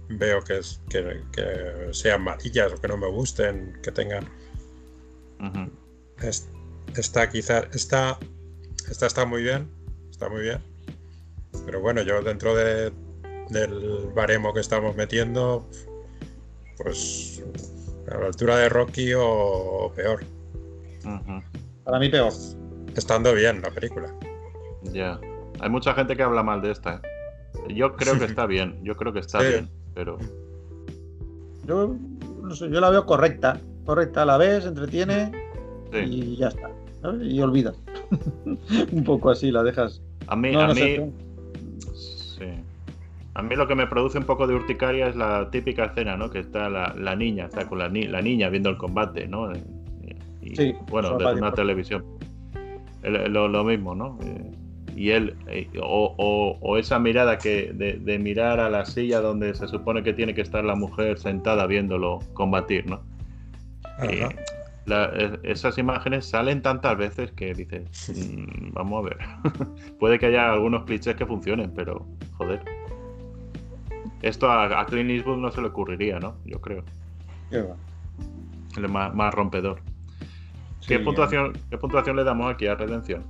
veo 0.07 0.41
que, 0.43 0.57
es, 0.60 0.81
que, 0.89 1.22
que 1.31 1.93
sean 1.93 2.23
malillas 2.23 2.73
o 2.73 2.77
que 2.81 2.88
no 2.88 2.97
me 2.97 3.07
gusten, 3.07 3.77
que 3.84 3.91
tengan. 3.91 4.23
Ujú. 5.39 5.69
es- 6.22 6.49
Esta 6.95 7.30
quizás. 7.30 7.65
Esta, 7.73 8.18
esta 8.90 9.06
está 9.07 9.26
muy 9.26 9.44
bien. 9.44 9.70
Está 10.10 10.30
muy 10.30 10.41
bien. 10.41 10.60
Pero 11.66 11.82
bueno, 11.82 12.02
yo 12.02 12.22
dentro 12.22 12.56
de, 12.56 12.91
del 13.49 14.10
baremo 14.16 14.53
que 14.53 14.60
estamos 14.60 14.95
metiendo, 14.95 15.68
pues 16.78 17.44
a 18.11 18.18
la 18.18 18.26
altura 18.28 18.57
de 18.57 18.70
Rocky 18.70 19.11
o 19.16 19.91
peor. 19.95 20.24
Para 21.84 21.99
mí 21.99 22.10
peor. 22.10 22.32
Estando 22.95 23.34
bien 23.34 23.61
la 23.61 23.70
película. 23.72 24.14
Ya. 24.84 25.20
Hay 25.60 25.70
mucha 25.70 25.94
gente 25.94 26.16
que 26.16 26.24
habla 26.24 26.44
mal 26.44 26.61
de 26.61 26.72
esta. 26.72 27.02
¿eh? 27.68 27.74
Yo 27.74 27.95
creo 27.95 28.18
que 28.18 28.26
está 28.34 28.45
bien, 28.45 28.80
yo 28.84 28.95
creo 28.95 29.14
que 29.14 29.20
está 29.20 29.40
Sí. 29.41 29.48
bien, 29.48 29.70
pero 29.94 30.18
Yo, 31.66 31.95
no 32.41 32.56
sé, 32.56 32.70
yo 32.70 32.80
la 32.80 32.90
veo 32.90 33.06
correcta. 33.06 33.60
Correcta, 33.86 34.26
la 34.26 34.38
ves, 34.38 34.66
entretiene 34.66 35.32
sí. 35.91 35.98
y 35.99 36.38
ya 36.38 36.49
está. 36.49 36.70
¿sabes? 37.02 37.22
Y 37.24 37.41
olvidas. 37.41 37.76
Un 38.91 39.03
poco 39.03 39.30
así 39.30 39.52
la 39.52 39.64
dejas. 39.64 40.02
A 40.27 40.36
mí, 40.36 40.52
No, 40.52 40.61
a 40.61 40.68
no 40.68 40.73
mí, 40.76 40.98
sí. 41.94 42.45
A 43.36 43.41
mí 43.41 43.56
lo 43.56 43.68
que 43.68 43.76
me 43.76 43.88
produce 43.88 44.18
un 44.18 44.26
poco 44.26 44.48
de 44.48 44.56
urticaria 44.56 45.07
es 45.07 45.15
la 45.15 45.49
típica 45.52 45.86
escena, 45.86 46.18
¿no? 46.18 46.30
Que 46.30 46.40
está 46.40 46.69
la, 46.69 46.94
la 46.98 47.15
niña, 47.15 47.45
está 47.45 47.68
con 47.68 47.80
la, 47.80 47.88
ni- 47.90 48.07
la 48.07 48.22
niña 48.22 48.49
viendo 48.49 48.69
el 48.69 48.77
combate, 48.77 49.27
¿no? 49.27 49.52
Y, 49.53 49.60
y, 50.41 50.56
Sí, 50.56 50.73
bueno, 50.90 51.18
desde 51.18 51.34
una 51.34 51.49
por- 51.49 51.56
televisión. 51.56 52.03
El- 53.03 53.31
lo, 53.31 53.48
lo 53.48 53.64
mismo, 53.64 53.95
¿no? 53.95 54.18
Eh, 54.23 54.52
y 54.95 55.11
él, 55.11 55.36
eh, 55.48 55.69
o, 55.81 56.14
o- 56.18 56.57
o 56.60 56.77
esa 56.77 56.99
mirada 56.99 57.38
que 57.38 57.72
de, 57.73 57.94
de 57.94 58.19
mirar 58.19 58.60
a 58.60 58.69
la 58.69 58.84
silla 58.86 59.22
donde 59.22 59.53
se 59.53 59.68
supone 59.68 60.03
que 60.03 60.11
tiene 60.14 60.34
que 60.34 60.41
estar 60.41 60.64
la 60.65 60.76
mujer 60.76 61.18
sentada 61.18 61.65
viéndolo 61.68 62.19
combatir, 62.34 62.88
¿no? 62.88 63.02
Ajá. 63.99 64.30
La- 64.90 65.06
es- 65.06 65.40
esas 65.44 65.78
imágenes 65.78 66.26
salen 66.26 66.61
tantas 66.61 66.98
veces 66.98 67.32
que 67.32 67.53
dices, 67.53 67.84
"Mm, 68.10 68.74
vamos 68.74 68.99
a 69.06 69.10
ver. 69.10 69.18
Puede 69.99 70.20
que 70.20 70.26
haya 70.28 70.52
algunos 70.52 70.84
clichés 70.86 71.16
que 71.16 71.26
funcionen, 71.26 71.72
pero 71.74 72.06
joder. 72.38 72.61
Esto 74.22 74.49
a, 74.52 74.82
a 74.82 74.86
Clint 74.86 75.10
Eastwood 75.11 75.38
no 75.38 75.52
se 75.52 75.61
le 75.61 75.68
ocurriría, 75.68 76.20
¿no? 76.20 76.36
Yo 76.45 76.60
creo. 76.60 76.84
Es 77.52 78.90
más, 78.90 79.14
más 79.16 79.34
rompedor. 79.34 79.80
Sí, 80.82 80.88
¿Qué, 80.90 80.99
puntuación, 80.99 81.53
¿Qué 81.70 81.78
puntuación 81.78 82.16
le 82.16 82.24
damos 82.24 82.52
aquí 82.53 82.68
a 82.68 82.76
Redención? 82.76 83.24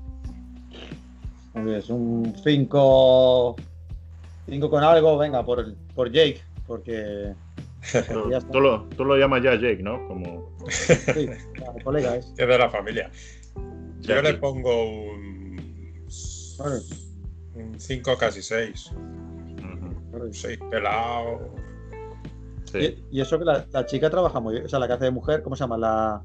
Es 1.67 1.89
un 1.89 2.33
5 2.43 3.55
5 4.47 4.69
con 4.69 4.83
algo, 4.83 5.17
venga, 5.17 5.43
por, 5.45 5.59
el- 5.59 5.75
por 5.95 6.11
Jake, 6.11 6.41
porque 6.65 7.33
Tú, 8.51 8.59
lo, 8.59 8.83
tú 8.89 9.05
lo 9.05 9.15
llamas 9.17 9.41
ya 9.41 9.55
Jake, 9.55 9.81
¿no? 9.81 10.05
Como 10.07 10.51
sí, 10.69 11.27
claro, 11.53 11.73
colega 11.83 12.15
es. 12.17 12.27
Es 12.37 12.47
de 12.47 12.57
la 12.57 12.69
familia. 12.69 13.09
Yo 14.01 14.15
Jackie. 14.15 14.31
le 14.33 14.33
pongo 14.37 14.83
un 15.11 15.39
un 17.55 17.79
5 17.79 18.17
casi 18.17 18.41
6. 18.41 18.91
Ujú, 18.91 20.17
Un 20.25 20.33
6 20.33 20.59
pelado. 20.69 21.39
sí. 22.65 22.79
Y, 23.11 23.17
y 23.17 23.21
eso 23.21 23.39
que 23.39 23.45
la, 23.45 23.65
la 23.71 23.85
chica 23.85 24.09
trabaja 24.09 24.39
muy 24.39 24.53
bien, 24.55 24.65
o 24.65 24.69
sea, 24.69 24.79
la 24.79 24.87
que 24.87 24.93
hace 24.93 25.05
de 25.05 25.11
mujer, 25.11 25.41
¿cómo 25.41 25.55
se 25.55 25.63
llama? 25.63 25.77
La 25.77 26.21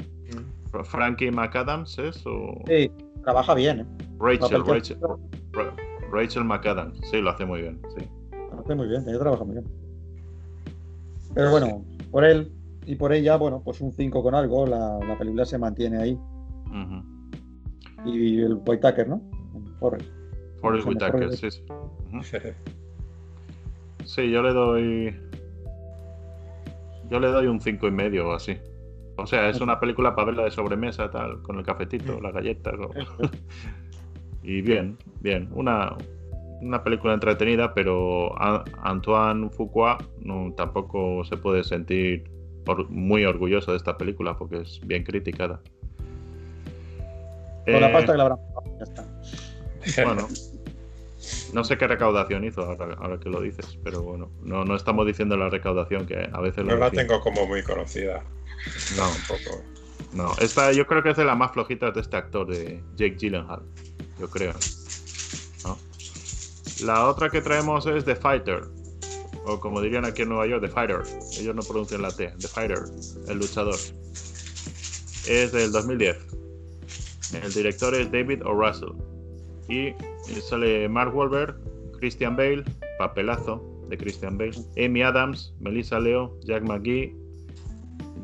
Frankie 0.84 1.30
McAdams 1.30 1.98
es 2.00 2.20
o 2.26 2.52
sí, 2.66 2.90
trabaja 3.22 3.54
bien, 3.54 3.80
¿eh? 3.80 3.86
Rachel, 4.18 4.64
Rachel, 4.66 4.98
Ra- 5.52 5.74
Rachel 6.10 6.44
McAdams. 6.44 6.98
Sí, 7.10 7.20
lo 7.20 7.30
hace 7.30 7.44
muy 7.44 7.62
bien. 7.62 7.80
Sí. 7.96 8.08
Hace 8.60 8.74
muy 8.74 8.88
bien, 8.88 9.04
ella 9.08 9.18
trabaja 9.20 9.44
muy 9.44 9.54
bien. 9.54 9.83
Pero 11.34 11.50
bueno, 11.50 11.84
por 12.10 12.24
él 12.24 12.52
y 12.86 12.94
por 12.96 13.12
ella, 13.12 13.36
bueno, 13.36 13.62
pues 13.64 13.80
un 13.80 13.92
5 13.92 14.22
con 14.22 14.34
algo, 14.34 14.66
la, 14.66 14.98
la 15.06 15.18
película 15.18 15.44
se 15.44 15.58
mantiene 15.58 15.98
ahí. 16.00 16.18
Y 18.04 18.40
el 18.42 18.54
Whitaker, 18.66 19.08
¿no? 19.08 19.20
Forrest. 19.80 20.06
Forrest 20.60 20.86
Whitaker, 20.86 21.36
sí. 21.36 21.50
sí. 21.50 21.62
Ujú. 22.12 22.20
Sí, 24.04 24.30
yo 24.30 24.42
le 24.42 24.52
doy. 24.52 25.16
Yo 27.10 27.18
le 27.20 27.28
doy 27.28 27.46
un 27.46 27.58
cinco 27.60 27.86
y 27.86 27.90
medio 27.90 28.28
o 28.28 28.32
así. 28.34 28.56
O 29.16 29.26
sea, 29.26 29.48
es 29.48 29.60
una 29.62 29.80
película 29.80 30.14
para 30.14 30.26
verla 30.26 30.44
de 30.44 30.50
sobremesa, 30.50 31.10
tal, 31.10 31.40
con 31.42 31.56
el 31.58 31.64
cafetito, 31.64 32.20
las 32.20 32.34
galletas. 32.34 32.74
o- 32.78 32.90
Y 34.42 34.60
bien, 34.60 34.98
bien. 35.20 35.48
Una, 35.54 35.96
una 36.64 36.82
película 36.82 37.14
entretenida, 37.14 37.74
pero 37.74 38.34
A- 38.40 38.64
Antoine 38.82 39.50
Fuqua 39.50 39.98
no, 40.20 40.52
tampoco 40.56 41.24
se 41.24 41.36
puede 41.36 41.62
sentir 41.64 42.24
or- 42.66 42.88
muy 42.90 43.24
orgulloso 43.24 43.70
de 43.72 43.76
esta 43.76 43.96
película 43.96 44.36
porque 44.36 44.62
es 44.62 44.80
bien 44.86 45.04
criticada. 45.04 45.60
Con 47.64 47.80
la 47.80 47.88
Eh, 47.88 47.92
pasta 47.92 48.12
que 48.12 48.18
la 48.18 48.22
habrán 48.24 48.38
ya 48.78 48.84
está. 48.84 50.04
bueno, 50.04 50.28
no 51.52 51.64
sé 51.64 51.78
qué 51.78 51.86
recaudación 51.86 52.44
hizo 52.44 52.62
ahora, 52.62 52.94
ahora 52.98 53.18
que 53.18 53.28
lo 53.28 53.40
dices, 53.40 53.78
pero 53.84 54.02
bueno, 54.02 54.30
no, 54.42 54.64
no 54.64 54.74
estamos 54.74 55.06
diciendo 55.06 55.36
la 55.36 55.48
recaudación 55.50 56.06
que 56.06 56.28
a 56.32 56.40
veces 56.40 56.64
lo 56.64 56.72
No 56.72 56.78
la 56.78 56.90
tengo 56.90 57.20
como 57.20 57.46
muy 57.46 57.62
conocida. 57.62 58.22
No, 58.96 59.08
Tampoco. 59.28 59.62
no. 60.14 60.32
Esta 60.40 60.72
yo 60.72 60.86
creo 60.86 61.02
que 61.02 61.10
es 61.10 61.16
de 61.16 61.24
las 61.24 61.36
más 61.36 61.52
flojitas 61.52 61.94
de 61.94 62.00
este 62.00 62.16
actor, 62.16 62.46
de 62.46 62.82
Jake 62.96 63.16
Gyllenhaal. 63.18 63.62
Yo 64.18 64.28
creo. 64.30 64.52
La 66.82 67.06
otra 67.08 67.30
que 67.30 67.40
traemos 67.40 67.86
es 67.86 68.04
The 68.04 68.16
Fighter. 68.16 68.62
O 69.46 69.60
como 69.60 69.80
dirían 69.80 70.04
aquí 70.04 70.22
en 70.22 70.30
Nueva 70.30 70.46
York, 70.46 70.62
The 70.62 70.68
Fighter. 70.68 71.02
Ellos 71.38 71.54
no 71.54 71.62
pronuncian 71.62 72.02
la 72.02 72.10
T. 72.10 72.32
The 72.38 72.48
Fighter. 72.48 72.78
El 73.28 73.38
luchador. 73.38 73.76
Es 75.28 75.52
del 75.52 75.70
2010. 75.72 76.16
El 77.42 77.52
director 77.52 77.94
es 77.94 78.10
David 78.10 78.42
O. 78.44 78.52
Russell. 78.52 78.92
Y 79.68 79.94
sale 80.40 80.88
Mark 80.88 81.14
Wahlberg, 81.14 81.56
Christian 81.98 82.36
Bale, 82.36 82.64
papelazo 82.98 83.62
de 83.88 83.96
Christian 83.96 84.36
Bale, 84.36 84.54
Amy 84.76 85.02
Adams, 85.02 85.54
Melissa 85.60 85.98
Leo, 85.98 86.38
Jack 86.44 86.62
McGee, 86.64 87.14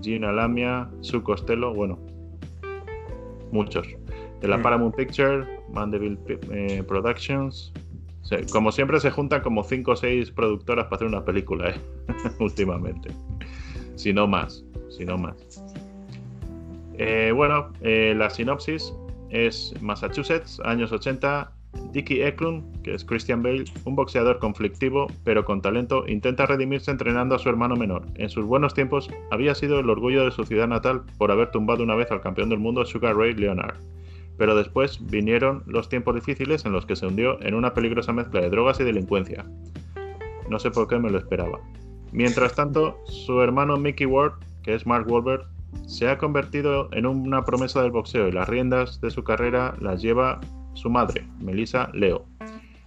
Gina 0.02 0.32
Lamia, 0.32 0.90
Sue 1.00 1.22
Costello, 1.22 1.74
bueno, 1.74 1.98
muchos. 3.52 3.86
De 4.40 4.48
la 4.48 4.56
Mm. 4.58 4.62
Paramount 4.62 4.96
Picture, 4.96 5.46
Mandeville 5.70 6.18
eh, 6.50 6.82
Productions. 6.86 7.72
Como 8.52 8.72
siempre 8.72 9.00
se 9.00 9.10
juntan 9.10 9.42
como 9.42 9.64
5 9.64 9.90
o 9.90 9.96
6 9.96 10.30
productoras 10.30 10.86
para 10.86 10.96
hacer 10.96 11.08
una 11.08 11.24
película, 11.24 11.70
¿eh? 11.70 11.80
últimamente. 12.38 13.10
Si 13.96 14.12
no 14.12 14.26
más, 14.26 14.64
si 14.88 15.04
no 15.04 15.18
más. 15.18 15.36
Eh, 16.98 17.32
bueno, 17.34 17.72
eh, 17.80 18.14
la 18.16 18.30
sinopsis 18.30 18.94
es 19.30 19.74
Massachusetts, 19.80 20.60
años 20.64 20.92
80. 20.92 21.52
Dickie 21.92 22.26
Eklund, 22.26 22.82
que 22.82 22.94
es 22.94 23.04
Christian 23.04 23.42
Bale, 23.42 23.64
un 23.84 23.94
boxeador 23.94 24.38
conflictivo 24.40 25.06
pero 25.24 25.44
con 25.44 25.62
talento, 25.62 26.04
intenta 26.08 26.46
redimirse 26.46 26.90
entrenando 26.90 27.36
a 27.36 27.38
su 27.38 27.48
hermano 27.48 27.76
menor. 27.76 28.06
En 28.16 28.28
sus 28.28 28.44
buenos 28.44 28.74
tiempos 28.74 29.08
había 29.30 29.54
sido 29.54 29.78
el 29.78 29.88
orgullo 29.88 30.24
de 30.24 30.32
su 30.32 30.44
ciudad 30.44 30.66
natal 30.66 31.02
por 31.16 31.30
haber 31.30 31.50
tumbado 31.52 31.84
una 31.84 31.94
vez 31.94 32.10
al 32.10 32.20
campeón 32.20 32.48
del 32.48 32.58
mundo 32.58 32.84
Sugar 32.84 33.16
Ray 33.16 33.34
Leonard. 33.34 33.76
Pero 34.40 34.54
después 34.54 34.98
vinieron 35.10 35.62
los 35.66 35.90
tiempos 35.90 36.14
difíciles 36.14 36.64
en 36.64 36.72
los 36.72 36.86
que 36.86 36.96
se 36.96 37.06
hundió 37.06 37.38
en 37.42 37.52
una 37.52 37.74
peligrosa 37.74 38.14
mezcla 38.14 38.40
de 38.40 38.48
drogas 38.48 38.80
y 38.80 38.84
delincuencia. 38.84 39.44
No 40.48 40.58
sé 40.58 40.70
por 40.70 40.88
qué 40.88 40.98
me 40.98 41.10
lo 41.10 41.18
esperaba. 41.18 41.60
Mientras 42.10 42.54
tanto, 42.54 42.96
su 43.04 43.42
hermano 43.42 43.76
Mickey 43.76 44.06
Ward, 44.06 44.32
que 44.62 44.74
es 44.74 44.86
Mark 44.86 45.06
Wahlberg, 45.12 45.44
Se 45.86 46.08
ha 46.08 46.16
convertido 46.16 46.88
en 46.92 47.04
una 47.04 47.44
promesa 47.44 47.82
del 47.82 47.90
boxeo 47.90 48.28
y 48.28 48.32
las 48.32 48.48
riendas 48.48 48.98
de 49.02 49.10
su 49.10 49.22
carrera 49.24 49.74
las 49.78 50.00
lleva 50.00 50.40
su 50.72 50.88
madre, 50.88 51.26
Melissa 51.38 51.90
Leo. 51.92 52.24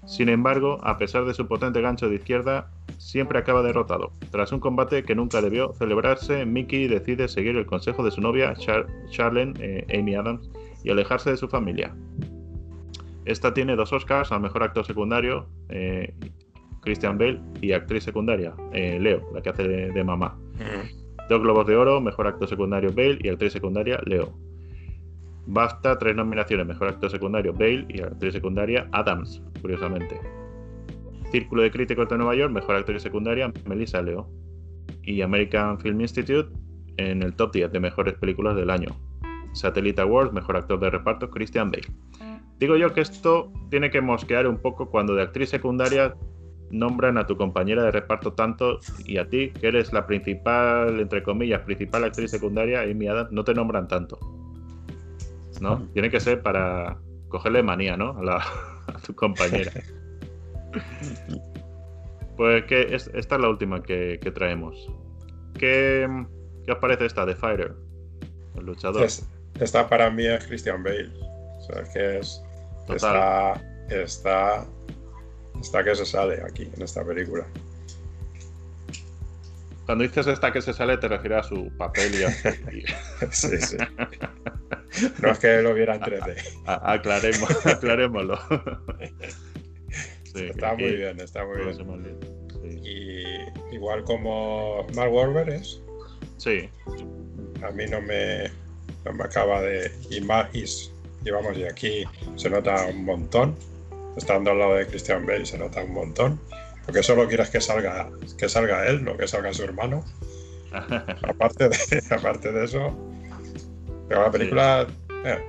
Sin 0.07 0.29
embargo, 0.29 0.79
a 0.81 0.97
pesar 0.97 1.23
de 1.25 1.35
su 1.35 1.47
potente 1.47 1.81
gancho 1.81 2.09
de 2.09 2.15
izquierda, 2.15 2.71
siempre 2.97 3.37
acaba 3.37 3.61
derrotado. 3.61 4.11
Tras 4.31 4.51
un 4.51 4.59
combate 4.59 5.03
que 5.03 5.13
nunca 5.13 5.39
debió 5.39 5.71
celebrarse, 5.73 6.47
Mickey 6.47 6.87
decide 6.87 7.27
seguir 7.27 7.55
el 7.57 7.67
consejo 7.67 8.03
de 8.03 8.09
su 8.09 8.21
novia, 8.21 8.55
Char 8.55 8.87
Charlene 9.11 9.53
eh, 9.59 9.99
Amy 9.99 10.15
Adams, 10.15 10.49
y 10.83 10.89
alejarse 10.89 11.31
de 11.31 11.37
su 11.37 11.47
familia. 11.47 11.95
Esta 13.25 13.53
tiene 13.53 13.75
dos 13.75 13.93
Oscars 13.93 14.31
al 14.31 14.41
mejor 14.41 14.63
actor 14.63 14.85
secundario, 14.85 15.47
eh, 15.69 16.13
Christian 16.81 17.17
Bale, 17.17 17.41
y 17.61 17.71
actriz 17.71 18.03
secundaria, 18.03 18.53
eh, 18.73 18.99
Leo, 18.99 19.29
la 19.33 19.41
que 19.41 19.49
hace 19.49 19.67
de, 19.67 19.91
de 19.91 20.03
mamá. 20.03 20.37
Dos 21.29 21.41
Globos 21.41 21.65
de 21.65 21.77
Oro, 21.77 22.01
mejor 22.01 22.27
actor 22.27 22.49
secundario 22.49 22.91
Bale 22.91 23.17
y 23.21 23.29
actriz 23.29 23.53
secundaria 23.53 23.99
Leo. 24.05 24.33
BAFTA, 25.45 25.97
tres 25.97 26.15
nominaciones, 26.15 26.65
mejor 26.65 26.89
actor 26.89 27.09
secundario 27.09 27.53
Bale 27.53 27.85
y 27.89 28.01
actriz 28.01 28.33
secundaria 28.33 28.87
Adams, 28.91 29.41
curiosamente. 29.61 30.19
Círculo 31.31 31.63
de 31.63 31.71
Críticos 31.71 32.07
de 32.09 32.17
Nueva 32.17 32.35
York, 32.35 32.53
mejor 32.53 32.75
actriz 32.75 33.01
secundaria 33.01 33.51
Melissa 33.65 34.01
Leo. 34.01 34.29
Y 35.01 35.21
American 35.21 35.79
Film 35.79 35.99
Institute 36.01 36.49
en 36.97 37.23
el 37.23 37.33
top 37.35 37.53
10 37.53 37.71
de 37.71 37.79
mejores 37.79 38.13
películas 38.15 38.55
del 38.55 38.69
año. 38.69 38.89
Satellite 39.53 40.01
Awards, 40.01 40.33
mejor 40.33 40.57
actor 40.57 40.79
de 40.79 40.89
reparto 40.89 41.29
Christian 41.29 41.71
Bale. 41.71 41.87
Digo 42.59 42.75
yo 42.77 42.93
que 42.93 43.01
esto 43.01 43.51
tiene 43.69 43.89
que 43.89 44.01
mosquear 44.01 44.47
un 44.47 44.57
poco 44.57 44.89
cuando 44.89 45.15
de 45.15 45.23
actriz 45.23 45.49
secundaria 45.49 46.15
nombran 46.71 47.17
a 47.17 47.27
tu 47.27 47.35
compañera 47.37 47.83
de 47.83 47.91
reparto 47.91 48.33
tanto 48.33 48.79
y 49.05 49.17
a 49.17 49.27
ti, 49.29 49.51
que 49.51 49.67
eres 49.67 49.93
la 49.93 50.07
principal, 50.07 50.99
entre 50.99 51.21
comillas, 51.21 51.61
principal 51.61 52.03
actriz 52.03 52.31
secundaria, 52.31 52.81
Amy 52.81 53.07
Adams, 53.07 53.31
no 53.31 53.43
te 53.43 53.53
nombran 53.53 53.87
tanto. 53.87 54.17
¿No? 55.61 55.83
Tiene 55.93 56.09
que 56.09 56.19
ser 56.19 56.41
para 56.41 56.97
cogerle 57.29 57.61
manía, 57.63 57.95
¿no? 57.95 58.17
A, 58.17 58.23
la, 58.23 58.37
a 58.87 58.99
tu 59.05 59.13
compañera. 59.13 59.71
Pues 62.35 62.65
que 62.65 62.81
es- 62.95 63.11
esta 63.13 63.35
es 63.35 63.41
la 63.41 63.49
última 63.49 63.83
que, 63.83 64.19
que 64.21 64.31
traemos. 64.31 64.89
¿Qué, 65.53 66.07
qué 66.65 66.71
os 66.71 66.79
parece 66.79 67.05
esta 67.05 67.25
de 67.27 67.35
Fighter? 67.35 67.75
El 68.57 68.65
luchador. 68.65 69.03
Es- 69.03 69.29
esta 69.59 69.87
para 69.89 70.09
mí 70.09 70.25
es 70.25 70.45
Christian 70.45 70.83
Bale. 70.83 71.09
O 71.59 71.61
sea, 71.65 71.83
que 71.93 72.19
es. 72.19 72.41
Está, 72.89 73.61
está. 73.89 74.65
Está 75.61 75.83
que 75.83 75.95
se 75.95 76.05
sale 76.05 76.41
aquí, 76.43 76.69
en 76.75 76.81
esta 76.81 77.03
película. 77.05 77.45
Cuando 79.85 80.03
dices 80.05 80.27
esta 80.27 80.51
que 80.51 80.61
se 80.61 80.73
sale, 80.73 80.97
te 80.97 81.07
refieres 81.09 81.39
a 81.39 81.43
su 81.49 81.69
papel 81.77 82.15
y, 82.15 82.23
a- 82.23 82.73
y- 82.73 82.85
Sí, 83.31 83.57
sí. 83.59 83.77
No 85.21 85.29
es 85.31 85.39
que 85.39 85.61
lo 85.61 85.73
viera 85.73 85.95
en 85.95 86.01
3D. 86.01 86.35
a- 86.65 86.93
aclaremos, 86.93 87.65
aclarémoslo. 87.65 88.37
Sí, 90.23 90.45
Está 90.45 90.73
muy 90.73 90.95
bien, 90.95 91.19
está 91.19 91.45
muy 91.45 91.57
bien. 91.57 92.19
Sí. 92.61 92.79
Y 92.89 93.75
igual 93.75 94.03
como 94.05 94.85
Mark 94.95 95.11
Wahlberg 95.13 95.49
es, 95.49 95.81
Sí, 96.37 96.69
a 97.63 97.71
mí 97.71 97.85
no 97.87 98.01
me, 98.01 98.45
me 99.11 99.23
acaba 99.23 99.61
de. 99.61 99.91
Y 100.09 100.21
más, 100.21 100.47
y, 100.53 100.63
y 101.27 101.31
vamos, 101.31 101.57
y 101.57 101.63
aquí 101.65 102.03
se 102.35 102.49
nota 102.49 102.85
un 102.87 103.03
montón. 103.05 103.55
Estando 104.15 104.51
al 104.51 104.59
lado 104.59 104.75
de 104.75 104.85
Christian 104.87 105.25
Bale 105.25 105.45
se 105.45 105.57
nota 105.57 105.83
un 105.83 105.93
montón. 105.93 106.39
Porque 106.85 107.01
solo 107.01 107.27
quieres 107.27 107.49
que 107.49 107.61
salga, 107.61 108.09
que 108.37 108.47
salga 108.49 108.85
él, 108.87 109.03
no 109.03 109.15
que 109.17 109.27
salga 109.27 109.53
su 109.53 109.63
hermano. 109.63 110.03
Aparte 110.73 111.69
de, 111.69 112.03
aparte 112.09 112.51
de 112.51 112.65
eso. 112.65 112.95
Pero 114.09 114.21
la 114.23 114.31
película 114.31 114.87
eh, 115.25 115.39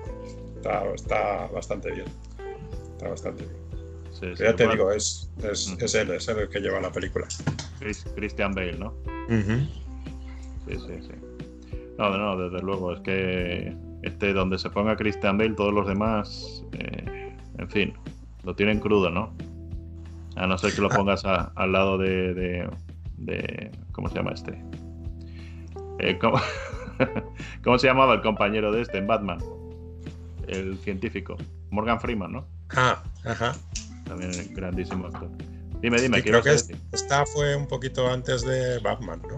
está, 0.57 0.85
está 0.95 1.47
bastante 1.49 1.91
bien. 1.91 2.07
Está 2.93 3.09
bastante 3.09 3.45
bien. 3.45 3.57
sí, 4.13 4.27
sí. 4.37 4.45
Ya 4.45 4.55
te 4.55 4.65
Bueno, 4.67 4.73
digo, 4.73 4.93
es, 4.93 5.29
es, 5.43 5.69
Ujú. 5.69 5.85
es 5.85 5.95
él, 5.95 6.11
es 6.13 6.29
él 6.29 6.39
el 6.39 6.49
que 6.49 6.61
lleva 6.61 6.81
la 6.81 6.93
película. 6.93 7.27
Chris- 7.81 8.07
Christian 8.15 8.55
Bale, 8.55 8.79
¿no? 8.79 8.95
Sí, 10.69 10.77
sí, 10.79 10.99
sí. 11.03 11.15
No, 11.99 12.17
no, 12.19 12.37
desde 12.37 12.61
luego, 12.65 12.93
es 12.93 13.01
que 13.01 13.77
este 14.03 14.33
donde 14.33 14.59
se 14.59 14.69
ponga 14.71 14.97
Christian 14.97 15.39
Bale, 15.39 15.55
todos 15.55 15.73
los 15.73 15.87
demás, 15.87 16.65
eh, 16.73 17.37
en 17.59 17.69
fin, 17.71 17.95
lo 18.43 18.55
tienen 18.55 18.81
crudo, 18.81 19.11
¿no? 19.11 19.33
A 20.37 20.47
no 20.47 20.59
ser 20.59 20.75
que 20.75 20.81
lo 20.83 20.89
pongas 20.89 21.25
a- 21.25 21.53
al 21.55 21.73
lado 21.73 21.97
de, 21.99 22.35
de, 22.35 22.69
de- 23.19 23.71
¿Cómo 23.93 24.09
se 24.09 24.17
llama 24.17 24.33
este? 24.33 24.61
Eh, 26.01 26.19
¿cómo, 26.19 26.39
cómo 27.65 27.79
se 27.79 27.87
llamaba 27.87 28.15
el 28.15 28.23
compañero 28.23 28.73
de 28.73 28.83
este 28.83 28.99
en 28.99 29.07
Batman? 29.07 29.39
El 30.49 30.77
científico. 30.79 31.37
Morgan 31.71 32.01
Freeman, 32.01 32.33
¿no? 32.33 32.47
Ah, 32.77 33.03
ajá. 33.25 33.55
También 34.05 34.31
el 34.33 34.55
grandísimo 34.55 35.07
actor. 35.07 35.31
Dime, 35.81 36.01
dime, 36.01 36.23
¿qué 36.23 36.31
creo 36.31 36.41
a 36.41 36.43
que 36.43 36.51
decir? 36.51 36.77
esta 36.93 37.25
fue 37.27 37.55
un 37.57 37.67
poquito 37.69 38.11
antes 38.11 38.45
de 38.45 38.79
Batman, 38.81 39.23
¿no? 39.29 39.37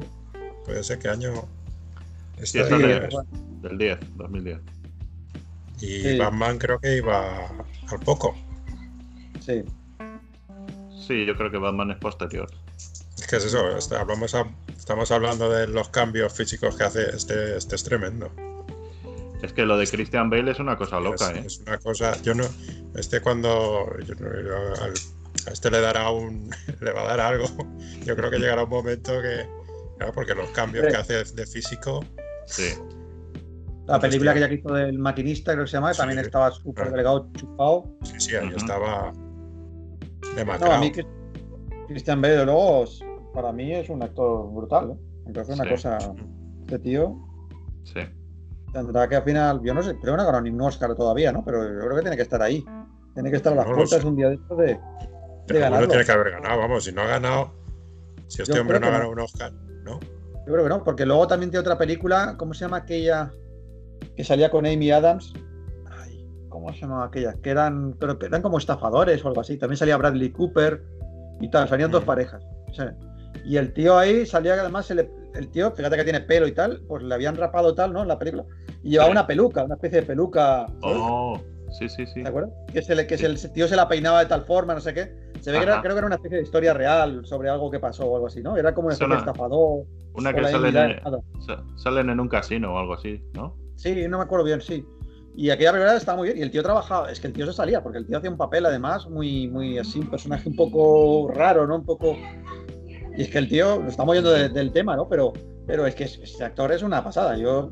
Puede 0.65 0.83
ser 0.83 0.99
que 0.99 1.09
año. 1.09 1.31
Sí, 2.43 2.59
esta 2.59 2.61
esta 2.61 2.77
es 2.77 2.83
de- 2.83 2.89
de- 2.89 3.69
del 3.69 3.79
10, 3.79 3.99
2010. 4.17 4.61
Y 5.81 6.01
Sí. 6.03 6.19
Batman 6.19 6.59
creo 6.59 6.79
que 6.79 6.97
iba 6.97 7.49
al 7.89 8.01
poco. 8.05 8.35
Sí. 9.41 9.63
Sí, 11.07 11.25
yo 11.27 11.37
creo 11.37 11.51
que 11.51 11.59
Batman 11.59 11.91
es 11.93 11.99
posterior. 11.99 12.49
Es 13.19 13.27
que 13.27 13.37
es 13.37 13.45
eso, 13.45 13.61
hablamos 13.99 14.35
a- 14.35 14.47
estamos 14.77 15.11
hablando 15.11 15.51
de 15.51 15.67
los 15.69 15.89
cambios 15.91 16.33
físicos 16.33 16.77
que 16.77 16.85
hace 16.85 17.11
este, 17.15 17.57
este 17.57 17.75
es 17.77 17.85
tremendo. 17.85 18.31
Es 19.43 19.53
que 19.53 19.65
lo 19.65 19.77
de 19.79 19.87
Christian 19.87 20.31
Bale 20.31 20.51
es 20.51 20.59
una 20.59 20.77
cosa 20.77 20.99
loca, 20.99 21.31
es, 21.31 21.37
¿eh? 21.37 21.43
es 21.47 21.59
una 21.61 21.79
cosa, 21.79 22.21
yo 22.23 22.35
no, 22.35 22.45
este 22.97 23.21
cuando 23.21 23.87
yo 24.01 24.15
no- 24.17 24.43
yo 24.43 24.83
al- 24.83 24.95
a 25.47 25.51
este 25.53 25.71
le 25.71 25.81
dará 25.81 26.11
un, 26.11 26.51
le 26.81 26.93
va 26.93 27.03
a 27.03 27.05
dar 27.17 27.21
algo. 27.21 27.47
Yo 28.05 28.17
creo 28.17 28.31
que 28.31 28.39
llegará 28.39 28.65
un 28.65 28.71
momento 28.71 29.13
que, 29.23 29.47
claro, 29.99 30.13
porque 30.13 30.35
los 30.35 30.51
cambios 30.51 30.87
Sí. 30.87 30.91
que 30.93 30.97
hace 30.97 31.25
de 31.35 31.47
físico, 31.47 32.05
Sí, 32.47 32.73
La 33.87 34.01
película 34.01 34.33
Hostia. 34.33 34.49
que 34.49 34.55
ya 34.55 34.61
hizo 34.61 34.75
del 34.75 34.99
maquinista, 34.99 35.53
creo 35.53 35.65
que 35.65 35.71
se 35.71 35.77
llama, 35.77 35.93
Sí, 35.95 35.99
también 35.99 36.19
sí. 36.21 36.27
estaba 36.27 36.51
súper 36.51 36.75
Claro. 36.75 36.91
delgado, 36.97 37.31
chupado. 37.35 37.85
sí, 38.03 38.15
sí, 38.19 38.35
ahí 38.35 38.51
estaba 38.57 39.13
No, 39.13 40.35
demacrado. 40.35 40.73
a 40.73 40.79
mí 40.81 40.91
Christian 41.87 42.21
Bale, 42.21 42.45
luego, 42.45 42.85
para 43.33 43.53
mí 43.53 43.73
es 43.73 43.89
un 43.89 44.03
actor 44.03 44.53
brutal. 44.53 44.91
¿eh? 44.91 44.97
Me 45.27 45.33
parece 45.33 45.53
una 45.53 45.63
Sí. 45.65 45.71
cosa. 45.71 45.99
Este 46.63 46.79
tío 46.81 47.17
sí. 47.85 48.01
tendrá 48.73 49.09
que 49.09 49.15
al 49.17 49.23
final, 49.23 49.61
yo 49.63 49.73
no 49.73 49.83
sé, 49.85 49.91
creo 50.01 50.15
que 50.15 50.17
no 50.17 50.23
ha 50.23 50.27
ganado 50.27 50.43
ningún 50.43 50.63
Oscar 50.63 50.93
todavía, 50.97 51.31
¿no? 51.31 51.45
Pero 51.45 51.63
yo 51.63 51.79
creo 51.79 51.95
que 51.97 52.01
tiene 52.03 52.17
que 52.17 52.23
estar 52.23 52.43
ahí. 52.43 52.65
Tiene 53.15 53.31
que 53.31 53.37
estar 53.37 53.53
a 53.53 53.57
las 53.57 53.69
No 53.69 53.75
puertas 53.77 54.05
un 54.05 54.17
día 54.17 54.29
de 54.31 54.35
estos 54.35 54.59
de, 54.59 54.81
de 55.47 55.59
ganarlo. 55.61 55.87
tiene 55.89 56.05
que 56.05 56.13
haber 56.13 56.33
ganado, 56.33 56.59
vamos, 56.59 56.85
si 56.85 56.93
no 56.93 57.03
ha 57.03 57.07
ganado, 57.07 57.53
si 58.27 58.43
este 58.43 58.55
Yo 58.57 58.61
hombre 58.63 58.81
no 58.81 58.89
ha 58.89 58.91
ganado 58.91 59.11
un 59.13 59.21
Oscar, 59.21 59.53
¿no? 59.85 60.01
Yo 60.47 60.53
creo 60.53 60.63
que 60.65 60.69
no, 60.71 60.85
porque 60.85 61.05
luego 61.07 61.27
también 61.27 61.51
tiene 61.51 61.61
otra 61.61 61.77
película, 61.77 62.37
¿cómo 62.39 62.55
se 62.55 62.61
llama 62.61 62.79
aquella 62.79 63.33
que 64.17 64.23
salía 64.25 64.49
con 64.51 64.65
Amy 64.65 64.91
Adams? 64.93 65.33
Ay, 65.91 66.25
¿cómo 66.49 66.73
se 66.73 66.81
llama 66.81 67.05
aquella? 67.05 67.35
Que 67.43 67.51
eran, 67.51 67.95
pero 67.99 68.19
que 68.19 68.27
eran 68.27 68.43
como 68.43 68.59
estafadores 68.59 69.25
o 69.25 69.29
algo 69.29 69.41
así. 69.41 69.57
También 69.59 69.77
salía 69.77 69.97
Bradley 69.97 70.31
Cooper 70.31 70.83
y 71.41 71.51
tal, 71.51 71.69
salían 71.69 71.91
dos 71.91 72.03
Mm. 72.05 72.07
parejas. 72.07 72.45
Y 73.45 73.57
el 73.57 73.73
tío 73.73 73.99
ahí 73.99 74.25
salía 74.25 74.55
que 74.55 74.61
además 74.61 74.87
se 74.87 74.95
le- 74.95 75.11
el 75.35 75.49
tío, 75.51 75.71
fíjate 75.73 75.97
que 75.97 76.05
tiene 76.05 76.21
pelo 76.21 76.47
y 76.47 76.53
tal, 76.53 76.81
pues 76.89 77.03
le 77.03 77.15
habían 77.15 77.37
rapado 77.37 77.75
tal, 77.75 77.93
¿no? 77.93 78.03
En 78.03 78.09
la 78.09 78.19
película. 78.19 78.45
Y 78.83 78.91
llevaba 78.91 79.09
Sí. 79.09 79.13
una 79.13 79.27
peluca, 79.27 79.65
una 79.65 79.75
especie 79.75 80.01
de 80.01 80.07
peluca. 80.07 80.67
Oh, 80.83 81.39
sí, 81.79 81.89
sí, 81.89 82.07
sí. 82.07 82.23
¿Te 82.23 82.29
acuerdas? 82.29 82.53
Que, 82.73 82.83
se 82.83 82.95
le, 82.95 83.07
que 83.07 83.19
se 83.19 83.27
el 83.27 83.53
tío 83.53 83.67
se 83.69 83.77
la 83.77 83.89
peinaba 83.89 84.21
de 84.21 84.27
tal 84.27 84.43
forma, 84.45 84.75
no 84.75 84.81
sé 84.81 84.95
qué. 84.95 85.26
Se 85.47 85.53
ve 85.53 85.59
que 85.59 85.63
era, 85.65 85.81
creo 85.81 85.93
que 85.95 85.99
era 85.99 86.07
una 86.07 86.17
especie 86.17 86.39
de 86.39 86.43
historia 86.43 86.75
real 86.75 87.25
sobre 87.25 87.49
algo 87.49 87.71
que 87.71 87.79
pasó 87.79 88.05
o 88.07 88.15
algo 88.17 88.27
así, 88.27 88.43
¿no? 88.43 88.57
Era 88.57 88.75
como 88.75 88.87
una 88.87 88.95
especie 88.95 89.15
de 89.15 89.21
estafador. 89.21 89.85
Una 90.15 90.33
que 90.35 90.43
salen 90.45 90.77
en, 90.77 91.79
salen 91.79 92.11
en 92.11 92.21
un 92.21 92.29
casino 92.29 92.75
o 92.75 92.79
algo 92.79 92.95
así, 92.95 93.23
¿no? 93.35 93.57
Sí, 93.77 94.09
no 94.09 94.19
me 94.19 94.25
acuerdo 94.25 94.45
bien, 94.45 94.61
sí. 94.61 94.85
Y 95.37 95.51
aquella 95.51 95.71
película 95.73 95.97
estaba 95.97 96.17
muy 96.19 96.29
bien. 96.29 96.39
Y 96.39 96.43
el 96.43 96.51
tío 96.51 96.63
trabajaba, 96.63 97.13
es 97.13 97.21
que 97.21 97.27
el 97.29 97.33
tío 97.33 97.47
se 97.47 97.53
salía, 97.53 97.83
porque 97.83 97.99
el 97.99 98.07
tío 98.07 98.19
hacía 98.19 98.31
un 98.31 98.37
papel 98.39 98.67
además 98.67 99.09
muy, 99.09 99.47
muy 99.49 99.79
así, 99.79 100.01
un 100.01 100.09
personaje 100.11 100.49
un 100.49 100.57
poco 100.57 101.31
raro, 101.33 101.67
¿no? 101.67 101.77
Un 101.77 101.85
poco. 101.85 102.17
Y 103.17 103.23
es 103.23 103.29
que 103.31 103.39
el 103.39 103.49
tío, 103.49 103.81
lo 103.83 103.89
estamos 103.89 104.15
yendo 104.15 104.31
de- 104.33 104.49
del 104.49 104.73
tema, 104.73 104.97
¿no? 104.97 105.09
Pero, 105.09 105.33
pero 105.67 105.87
es 105.87 105.95
que 105.95 106.05
es- 106.05 106.19
este 106.23 106.43
actor 106.43 106.73
es 106.73 106.83
una 106.83 107.05
pasada. 107.05 107.37
Yo. 107.37 107.71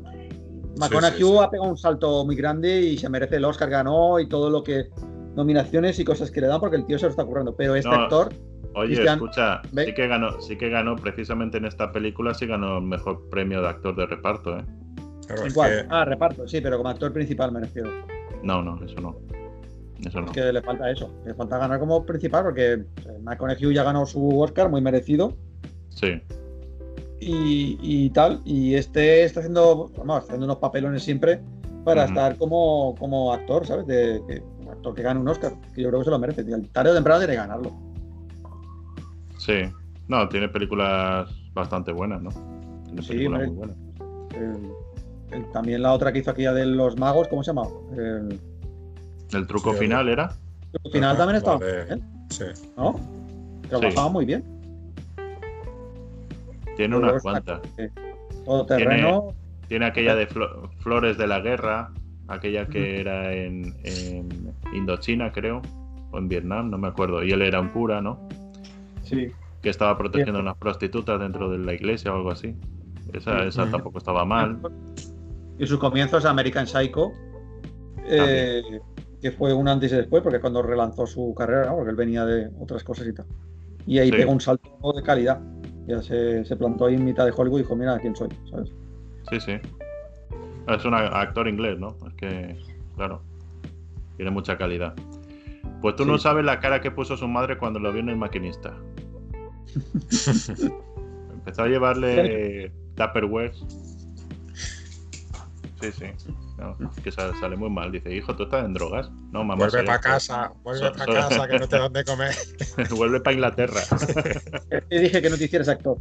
McConaughey 0.79 1.17
sí, 1.19 1.23
sí. 1.25 1.37
ha 1.41 1.49
pegado 1.49 1.69
un 1.69 1.77
salto 1.77 2.25
muy 2.25 2.35
grande 2.35 2.81
y 2.81 2.97
se 2.97 3.09
merece 3.09 3.37
el 3.37 3.45
Oscar, 3.45 3.69
ganó 3.69 4.19
y 4.19 4.29
todo 4.29 4.49
lo 4.49 4.63
que. 4.63 4.89
Nominaciones 5.35 5.99
y 5.99 6.05
cosas 6.05 6.31
que 6.31 6.41
le 6.41 6.47
dan 6.47 6.59
porque 6.59 6.77
el 6.77 6.85
tío 6.85 6.97
se 6.97 7.05
lo 7.05 7.11
está 7.11 7.25
currando. 7.25 7.55
Pero 7.55 7.75
este 7.75 7.89
No, 7.89 7.95
actor, 8.03 8.33
Oye, 8.75 9.03
escucha, 9.03 9.61
¿ve? 9.71 9.85
sí 9.85 9.93
que 9.93 10.07
ganó, 10.07 10.41
sí 10.41 10.57
que 10.57 10.69
ganó 10.69 10.95
precisamente 10.95 11.57
en 11.57 11.65
esta 11.65 11.91
película, 11.91 12.33
sí 12.33 12.45
ganó 12.45 12.77
el 12.79 12.83
mejor 12.83 13.29
premio 13.29 13.61
de 13.61 13.67
actor 13.69 13.95
de 13.95 14.05
reparto, 14.05 14.57
¿eh? 14.57 14.65
Claro, 15.27 15.43
que- 15.43 15.87
Ah, 15.89 16.05
reparto, 16.05 16.47
sí, 16.47 16.61
pero 16.61 16.77
como 16.77 16.89
actor 16.89 17.11
principal 17.13 17.51
me 17.51 17.61
refiero. 17.61 17.89
No, 18.43 18.61
no, 18.61 18.83
eso 18.83 18.99
no. 19.01 19.15
Eso 20.05 20.19
no. 20.19 20.27
Es 20.27 20.31
que 20.33 20.51
le 20.51 20.61
falta 20.61 20.91
eso, 20.91 21.09
le 21.25 21.33
falta 21.33 21.57
ganar 21.57 21.79
como 21.79 22.05
principal 22.05 22.43
porque 22.43 22.83
McConaughey 23.23 23.73
ya 23.73 23.83
ganó 23.83 24.05
su 24.05 24.39
Oscar, 24.41 24.69
muy 24.69 24.81
merecido. 24.81 25.33
Sí. 25.89 26.21
y, 27.19 27.77
y 27.81 28.09
tal. 28.11 28.41
Y 28.45 28.75
este 28.75 29.23
está 29.23 29.39
haciendo, 29.39 29.89
vamos, 29.97 30.17
está 30.19 30.33
haciendo 30.33 30.45
unos 30.45 30.57
papelones 30.57 31.01
siempre 31.01 31.39
para 31.85 32.05
estar 32.05 32.37
como, 32.37 32.93
como 32.99 33.31
actor, 33.33 33.65
¿sabes? 33.65 33.87
De, 33.87 34.21
que, 34.27 34.41
un 34.41 34.54
actor 34.75 34.93
que 34.95 35.01
gane 35.01 35.19
un 35.19 35.27
Oscar, 35.27 35.53
que 35.73 35.81
yo 35.81 35.89
creo 35.89 35.99
que 36.01 36.05
se 36.05 36.11
lo 36.11 36.19
merece. 36.19 36.43
tío. 36.43 36.57
Tarde 36.71 36.91
o 36.91 36.93
temprano 36.93 37.19
tiene 37.19 37.33
que 37.33 37.39
ganarlo. 37.39 37.71
Sí. 39.37 39.61
No, 40.07 40.27
tiene 40.29 40.47
películas 40.49 41.29
bastante 41.53 41.91
buenas, 41.91 42.21
¿no? 42.21 42.29
Tiene 42.85 43.01
Sí, 43.01 43.27
muy 43.29 43.47
buenas. 43.47 43.75
El- 44.35 44.71
el- 45.31 45.51
también 45.51 45.81
la 45.81 45.93
otra 45.93 46.11
que 46.13 46.19
hizo 46.19 46.31
aquella 46.31 46.53
de 46.53 46.65
los 46.65 46.97
magos, 46.99 47.27
¿cómo 47.27 47.43
se 47.43 47.47
llama? 47.51 47.67
El, 47.97 48.39
El 49.33 49.47
truco 49.47 49.73
Sí, 49.73 49.79
final 49.79 50.07
era. 50.09 50.31
el 50.83 50.91
final 50.91 51.09
Ajá, 51.11 51.17
también 51.17 51.37
estaba 51.37 51.57
vale. 51.57 51.85
bien, 51.85 52.03
Sí. 52.29 52.43
¿no? 52.77 52.95
Trabajaba 53.69 54.09
muy 54.09 54.25
bien. 54.25 54.43
Tiene 56.77 56.97
unas 56.97 57.21
cuantas. 57.21 57.61
Todo 58.45 58.65
terreno. 58.65 59.29
Tiene 59.67 59.85
aquella 59.85 60.15
de 60.15 60.27
Flo- 60.27 60.69
Flores 60.79 61.17
de 61.17 61.25
la 61.25 61.39
Guerra, 61.39 61.91
aquella 62.27 62.65
que 62.67 62.99
era 62.99 63.33
en, 63.33 63.75
en 63.83 64.53
Indochina, 64.73 65.31
creo, 65.31 65.61
o 66.11 66.17
en 66.17 66.27
Vietnam, 66.27 66.69
no 66.69 66.77
me 66.77 66.87
acuerdo. 66.87 67.23
Y 67.23 67.31
él 67.31 67.41
era 67.41 67.59
un 67.59 67.69
cura, 67.69 68.01
¿no? 68.01 68.27
Sí. 69.03 69.27
Que 69.61 69.69
estaba 69.69 69.97
protegiendo 69.97 70.39
a 70.39 70.41
unas 70.41 70.57
prostitutas 70.57 71.19
dentro 71.19 71.49
de 71.49 71.57
la 71.59 71.73
iglesia 71.73 72.11
o 72.13 72.15
algo 72.17 72.31
así. 72.31 72.55
Esa, 73.13 73.43
esa 73.45 73.69
tampoco 73.69 73.97
estaba 73.99 74.25
mal. 74.25 74.59
Y 75.57 75.65
sus 75.67 75.79
comienzos 75.79 76.25
American 76.25 76.67
Psycho, 76.67 77.11
eh, 78.07 78.61
que 79.21 79.31
fue 79.31 79.53
un 79.53 79.67
antes 79.67 79.91
y 79.91 79.95
después, 79.95 80.21
porque 80.21 80.39
cuando 80.39 80.61
relanzó 80.61 81.05
su 81.07 81.33
carrera, 81.35 81.67
¿no? 81.67 81.75
porque 81.77 81.91
él 81.91 81.95
venía 81.95 82.25
de 82.25 82.49
otras 82.59 82.83
cosas 82.83 83.07
y 83.07 83.13
tal. 83.13 83.25
Y 83.87 83.99
ahí 83.99 84.09
Sí. 84.09 84.17
pegó 84.17 84.31
un 84.31 84.41
salto 84.41 84.93
de 84.95 85.01
calidad. 85.03 85.39
Ya 85.87 86.01
se, 86.01 86.43
se 86.45 86.55
plantó 86.55 86.85
ahí 86.87 86.95
en 86.95 87.05
mitad 87.05 87.25
de 87.25 87.31
Hollywood 87.35 87.59
y 87.59 87.61
dijo, 87.61 87.75
mira 87.75 87.97
quién 87.99 88.15
soy, 88.15 88.29
¿sabes? 88.49 88.69
Sí, 89.29 89.39
sí. 89.39 89.53
Es 90.67 90.83
un 90.85 90.93
actor 90.93 91.47
inglés, 91.47 91.77
¿no? 91.79 91.95
Es 92.07 92.13
que, 92.15 92.57
claro, 92.95 93.21
tiene 94.17 94.31
mucha 94.31 94.57
calidad. 94.57 94.93
Pues 95.81 95.95
tú 95.95 96.05
no 96.05 96.17
sabes 96.17 96.43
la 96.45 96.59
cara 96.59 96.81
que 96.81 96.89
puso 96.91 97.15
su 97.17 97.27
madre 97.27 97.57
cuando 97.57 97.79
lo 97.79 97.91
vio 97.91 98.01
en 98.01 98.09
el 98.09 98.17
maquinista. 98.17 98.73
Empezó 101.33 101.63
a 101.63 101.67
llevarle 101.67 102.71
Tupperware. 102.95 103.53
Sí, 105.81 105.91
sí. 105.91 106.05
No, 106.57 106.75
que 107.03 107.11
sa- 107.11 107.35
sale 107.35 107.57
muy 107.57 107.69
mal. 107.69 107.91
Dice, 107.91 108.11
hijo, 108.15 108.33
¿tú 108.35 108.43
estás 108.43 108.63
en 108.65 108.73
drogas? 108.73 109.11
No, 109.31 109.43
mamá. 109.43 109.55
Vuelve 109.67 109.83
para 109.83 109.95
actor". 109.95 110.11
casa, 110.13 110.53
vuelve 110.63 110.89
para 110.91 111.05
casa, 111.13 111.47
que 111.47 111.59
no 111.59 111.67
te 111.67 111.77
dan 111.77 111.93
de 111.93 112.03
comer. 112.05 112.33
Vuelve 112.95 113.19
para 113.19 113.33
Inglaterra. 113.33 113.81
Te 114.89 114.99
dije 114.99 115.21
que 115.21 115.29
no 115.29 115.37
te 115.37 115.43
hicieras 115.43 115.67
actor. 115.67 115.97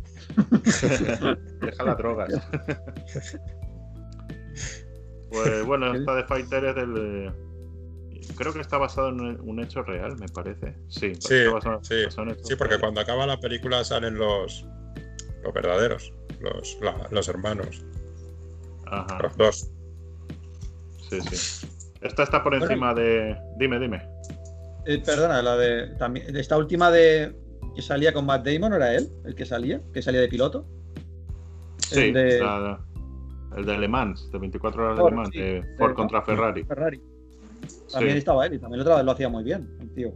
Deja 1.60 1.82
las 1.84 1.98
drogas. 1.98 2.32
Pues 5.30 5.64
bueno, 5.66 5.94
esta 5.94 6.14
de 6.14 6.24
Fighter 6.24 6.64
es 6.66 6.74
del. 6.74 6.94
eh, 6.96 7.32
Creo 8.36 8.52
que 8.54 8.60
está 8.60 8.78
basado 8.78 9.10
en 9.10 9.20
un 9.20 9.62
hecho 9.62 9.82
real, 9.82 10.16
me 10.16 10.28
parece. 10.28 10.74
Sí, 10.88 11.14
Sí, 11.16 11.44
basado- 11.52 11.84
sí, 11.84 12.04
basado 12.04 12.34
sí, 12.42 12.56
porque 12.56 12.78
cuando 12.78 13.00
acaba 13.02 13.26
la 13.26 13.38
película 13.38 13.84
salen 13.84 14.16
los, 14.16 14.66
los 15.42 15.52
verdaderos, 15.52 16.10
los, 16.40 16.78
la- 16.80 17.06
los 17.10 17.28
hermanos, 17.28 17.84
Ajá, 18.86 19.18
los 19.22 19.36
dos. 19.36 19.70
sí, 21.10 21.20
sí. 21.20 21.66
Esta 22.00 22.22
está 22.22 22.42
por 22.42 22.52
Bueno. 22.52 22.64
encima 22.66 22.94
de. 22.94 23.36
Dime, 23.58 23.78
dime. 23.78 24.02
Eh, 24.86 25.02
perdona, 25.04 25.40
la 25.42 25.56
de 25.56 25.88
también 25.98 26.34
esta 26.36 26.56
última 26.56 26.90
de 26.90 27.34
que 27.74 27.82
salía 27.82 28.12
con 28.12 28.26
Matt 28.26 28.46
Damon, 28.46 28.70
¿no 28.70 28.76
era 28.76 28.94
él 28.94 29.08
el 29.24 29.34
que 29.34 29.44
salía? 29.46 29.80
Que 29.92 30.00
salía 30.02 30.20
de 30.20 30.28
piloto. 30.28 30.66
Sí, 31.78 32.10
de- 32.12 32.40
la- 32.40 32.80
el 33.56 33.64
de 33.64 33.78
Le 33.78 33.88
Mans, 33.88 34.30
de 34.32 34.38
24 34.38 34.84
horas 34.84 34.98
de 34.98 35.04
Le 35.04 35.10
Mans, 35.10 35.28
sí. 35.32 35.38
de 35.38 35.64
Ford 35.78 35.90
De- 35.90 35.94
contra 35.94 36.22
Ferrari. 36.22 36.64
Ferrari. 36.64 37.00
También 37.92 38.12
Sí. 38.12 38.18
estaba 38.18 38.46
él 38.46 38.54
y 38.54 38.58
también 38.58 38.80
otra 38.82 38.96
vez 38.96 39.04
lo 39.04 39.12
hacía 39.12 39.28
muy 39.28 39.42
bien, 39.44 39.68
el 39.80 39.90
tío. 39.94 40.12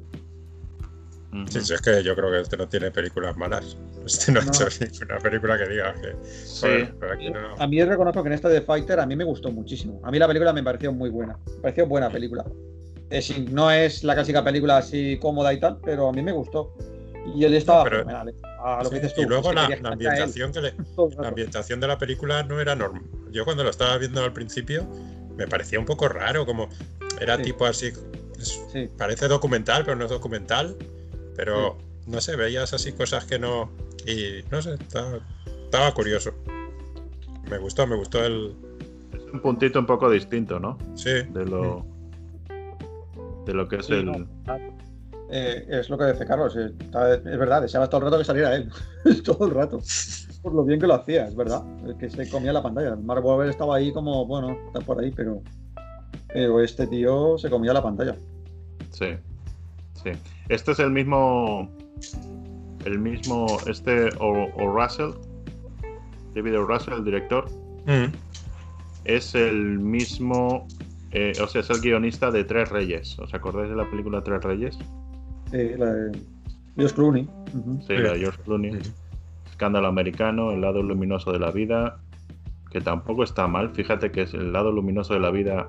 Sí, 1.50 1.60
sí, 1.60 1.74
es 1.74 1.82
que 1.82 2.02
yo 2.02 2.14
creo 2.16 2.30
que 2.30 2.40
este 2.40 2.56
no 2.56 2.66
tiene 2.68 2.90
películas 2.90 3.36
malas. 3.36 3.76
Este 4.06 4.32
no, 4.32 4.40
No. 4.40 4.46
ha 4.46 4.50
hecho 4.50 4.66
ninguna 4.80 5.18
película 5.18 5.58
que 5.58 5.68
diga 5.68 5.94
que. 5.94 6.14
Sí, 6.24 6.66
aquí 7.12 7.30
no. 7.30 7.54
A 7.58 7.66
mí 7.66 7.84
reconozco 7.84 8.22
que 8.22 8.28
en 8.28 8.32
esta 8.32 8.48
de 8.48 8.62
Fighter 8.62 8.98
a 8.98 9.06
mí 9.06 9.14
me 9.14 9.24
gustó 9.24 9.52
muchísimo. 9.52 10.00
A 10.04 10.10
mí 10.10 10.18
la 10.18 10.26
película 10.26 10.52
me 10.54 10.62
pareció 10.62 10.90
muy 10.90 11.10
buena. 11.10 11.38
Me 11.46 11.52
pareció 11.62 11.86
buena 11.86 12.08
película. 12.08 12.44
Sí, 13.20 13.46
no 13.52 13.70
es 13.70 14.04
la 14.04 14.14
clásica 14.14 14.42
película 14.42 14.78
así 14.78 15.18
cómoda 15.18 15.52
y 15.52 15.60
tal, 15.60 15.78
pero 15.84 16.08
a 16.08 16.12
mí 16.12 16.22
me 16.22 16.32
gustó. 16.32 16.74
Y 17.34 17.44
él 17.44 17.54
estaba 17.54 17.84
pero- 17.84 17.98
fenomenal. 17.98 18.28
eh. 18.30 18.34
A 18.62 18.82
lo 18.82 18.90
que 18.90 18.96
Sí, 18.96 19.02
dices 19.02 19.14
tú. 19.14 19.22
y 19.22 19.26
luego 19.26 19.42
es 19.44 19.48
que 19.50 19.54
la, 19.54 19.68
la 19.82 19.88
ambientación 19.90 20.52
que 20.52 20.60
le, 20.60 20.74
la 21.20 21.28
ambientación 21.28 21.80
de 21.80 21.86
la 21.86 21.98
película 21.98 22.42
no 22.42 22.60
era 22.60 22.74
normal. 22.74 23.02
Yo 23.30 23.44
cuando 23.44 23.62
lo 23.64 23.70
estaba 23.70 23.96
viendo 23.98 24.22
al 24.22 24.32
principio 24.32 24.86
me 25.36 25.46
parecía 25.46 25.78
un 25.78 25.84
poco 25.86 26.08
raro, 26.08 26.44
como 26.44 26.68
era 27.20 27.36
Sí. 27.36 27.42
tipo 27.42 27.66
así, 27.66 27.92
es- 28.38 28.60
Sí. 28.72 28.88
parece 28.98 29.28
documental, 29.28 29.84
pero 29.84 29.96
no 29.96 30.04
es 30.04 30.10
documental. 30.10 30.76
Pero 31.36 31.78
no 32.06 32.20
sé, 32.20 32.34
veías 32.36 32.72
así 32.74 32.92
cosas 32.92 33.24
que 33.24 33.38
no. 33.38 33.70
Y 34.06 34.42
no 34.50 34.60
sé, 34.62 34.74
estaba, 34.74 35.20
estaba 35.64 35.94
curioso. 35.94 36.32
Me 37.48 37.58
gustó, 37.58 37.86
me 37.86 37.94
gustó 37.96 38.24
el. 38.24 38.54
Es 39.14 39.22
un 39.32 39.40
puntito 39.40 39.78
un 39.78 39.86
poco 39.86 40.10
distinto, 40.10 40.58
¿no? 40.58 40.76
Sí, 40.96 41.10
De 41.10 41.44
lo. 41.46 41.86
De 43.46 43.54
lo 43.54 43.68
que 43.68 43.76
es 43.76 43.86
Sí, 43.86 43.92
el. 43.94 44.06
no. 44.06 44.28
Eh, 45.30 45.66
es 45.68 45.90
lo 45.90 45.98
que 45.98 46.06
dice 46.06 46.24
Carlos. 46.26 46.56
eh, 46.56 46.72
está- 46.80 47.14
es 47.14 47.22
verdad, 47.24 47.62
deseabas 47.62 47.90
todo 47.90 47.98
el 48.00 48.04
rato 48.06 48.18
que 48.18 48.24
saliera 48.24 48.54
él. 48.56 48.70
todo 49.24 49.46
el 49.46 49.50
rato. 49.54 49.78
Por 50.42 50.54
lo 50.54 50.64
bien 50.64 50.80
que 50.80 50.86
lo 50.86 50.94
hacía, 50.94 51.26
es 51.26 51.36
verdad. 51.36 51.62
Es 51.86 51.96
que 51.96 52.08
se 52.08 52.30
comía 52.30 52.52
la 52.52 52.62
pantalla. 52.62 52.96
Mark 52.96 53.24
Wahlberg 53.24 53.50
estaba 53.50 53.76
ahí 53.76 53.92
como, 53.92 54.24
bueno, 54.26 54.56
está 54.68 54.80
por 54.80 55.00
ahí, 55.00 55.10
pero. 55.10 55.42
Pero 56.32 56.60
este 56.62 56.86
tío 56.86 57.36
se 57.38 57.50
comía 57.50 57.72
la 57.72 57.82
pantalla. 57.82 58.14
Sí. 58.90 59.06
Sí. 60.02 60.10
Este 60.48 60.72
es 60.72 60.78
el 60.78 60.90
mismo. 60.90 61.68
El 62.84 62.98
mismo. 62.98 63.46
Este. 63.66 64.08
O, 64.20 64.46
o 64.56 64.66
Russell. 64.72 65.10
David 66.34 66.58
O. 66.58 66.64
Russell, 66.66 66.94
el 66.94 67.04
director. 67.04 67.46
Mm, 67.86 68.12
Es 69.04 69.34
el 69.34 69.78
mismo. 69.78 70.66
eh, 71.10 71.32
o 71.42 71.46
sea, 71.48 71.62
es 71.62 71.70
el 71.70 71.80
guionista 71.80 72.30
de 72.30 72.44
Tres 72.44 72.68
Reyes. 72.70 73.18
¿Os 73.18 73.32
acordáis 73.34 73.70
de 73.70 73.76
la 73.76 73.88
película 73.90 74.22
Tres 74.22 74.42
Reyes? 74.42 74.78
Eh, 75.52 75.76
la 75.78 75.86
de 75.92 76.18
George 76.76 76.94
Clooney. 76.94 77.24
Sí, 77.80 77.86
Sí. 77.86 77.94
la 77.96 78.12
de 78.12 78.18
George 78.20 78.42
Clooney. 78.42 78.78
Escándalo 79.50 79.88
americano, 79.88 80.52
el 80.52 80.60
lado 80.60 80.82
luminoso 80.82 81.32
de 81.32 81.38
la 81.40 81.50
vida, 81.50 81.98
que 82.70 82.80
tampoco 82.80 83.24
está 83.24 83.46
mal. 83.48 83.70
Fíjate 83.70 84.10
que 84.10 84.22
es 84.22 84.34
el 84.34 84.52
lado 84.52 84.70
luminoso 84.70 85.14
de 85.14 85.20
la 85.20 85.30
vida 85.30 85.68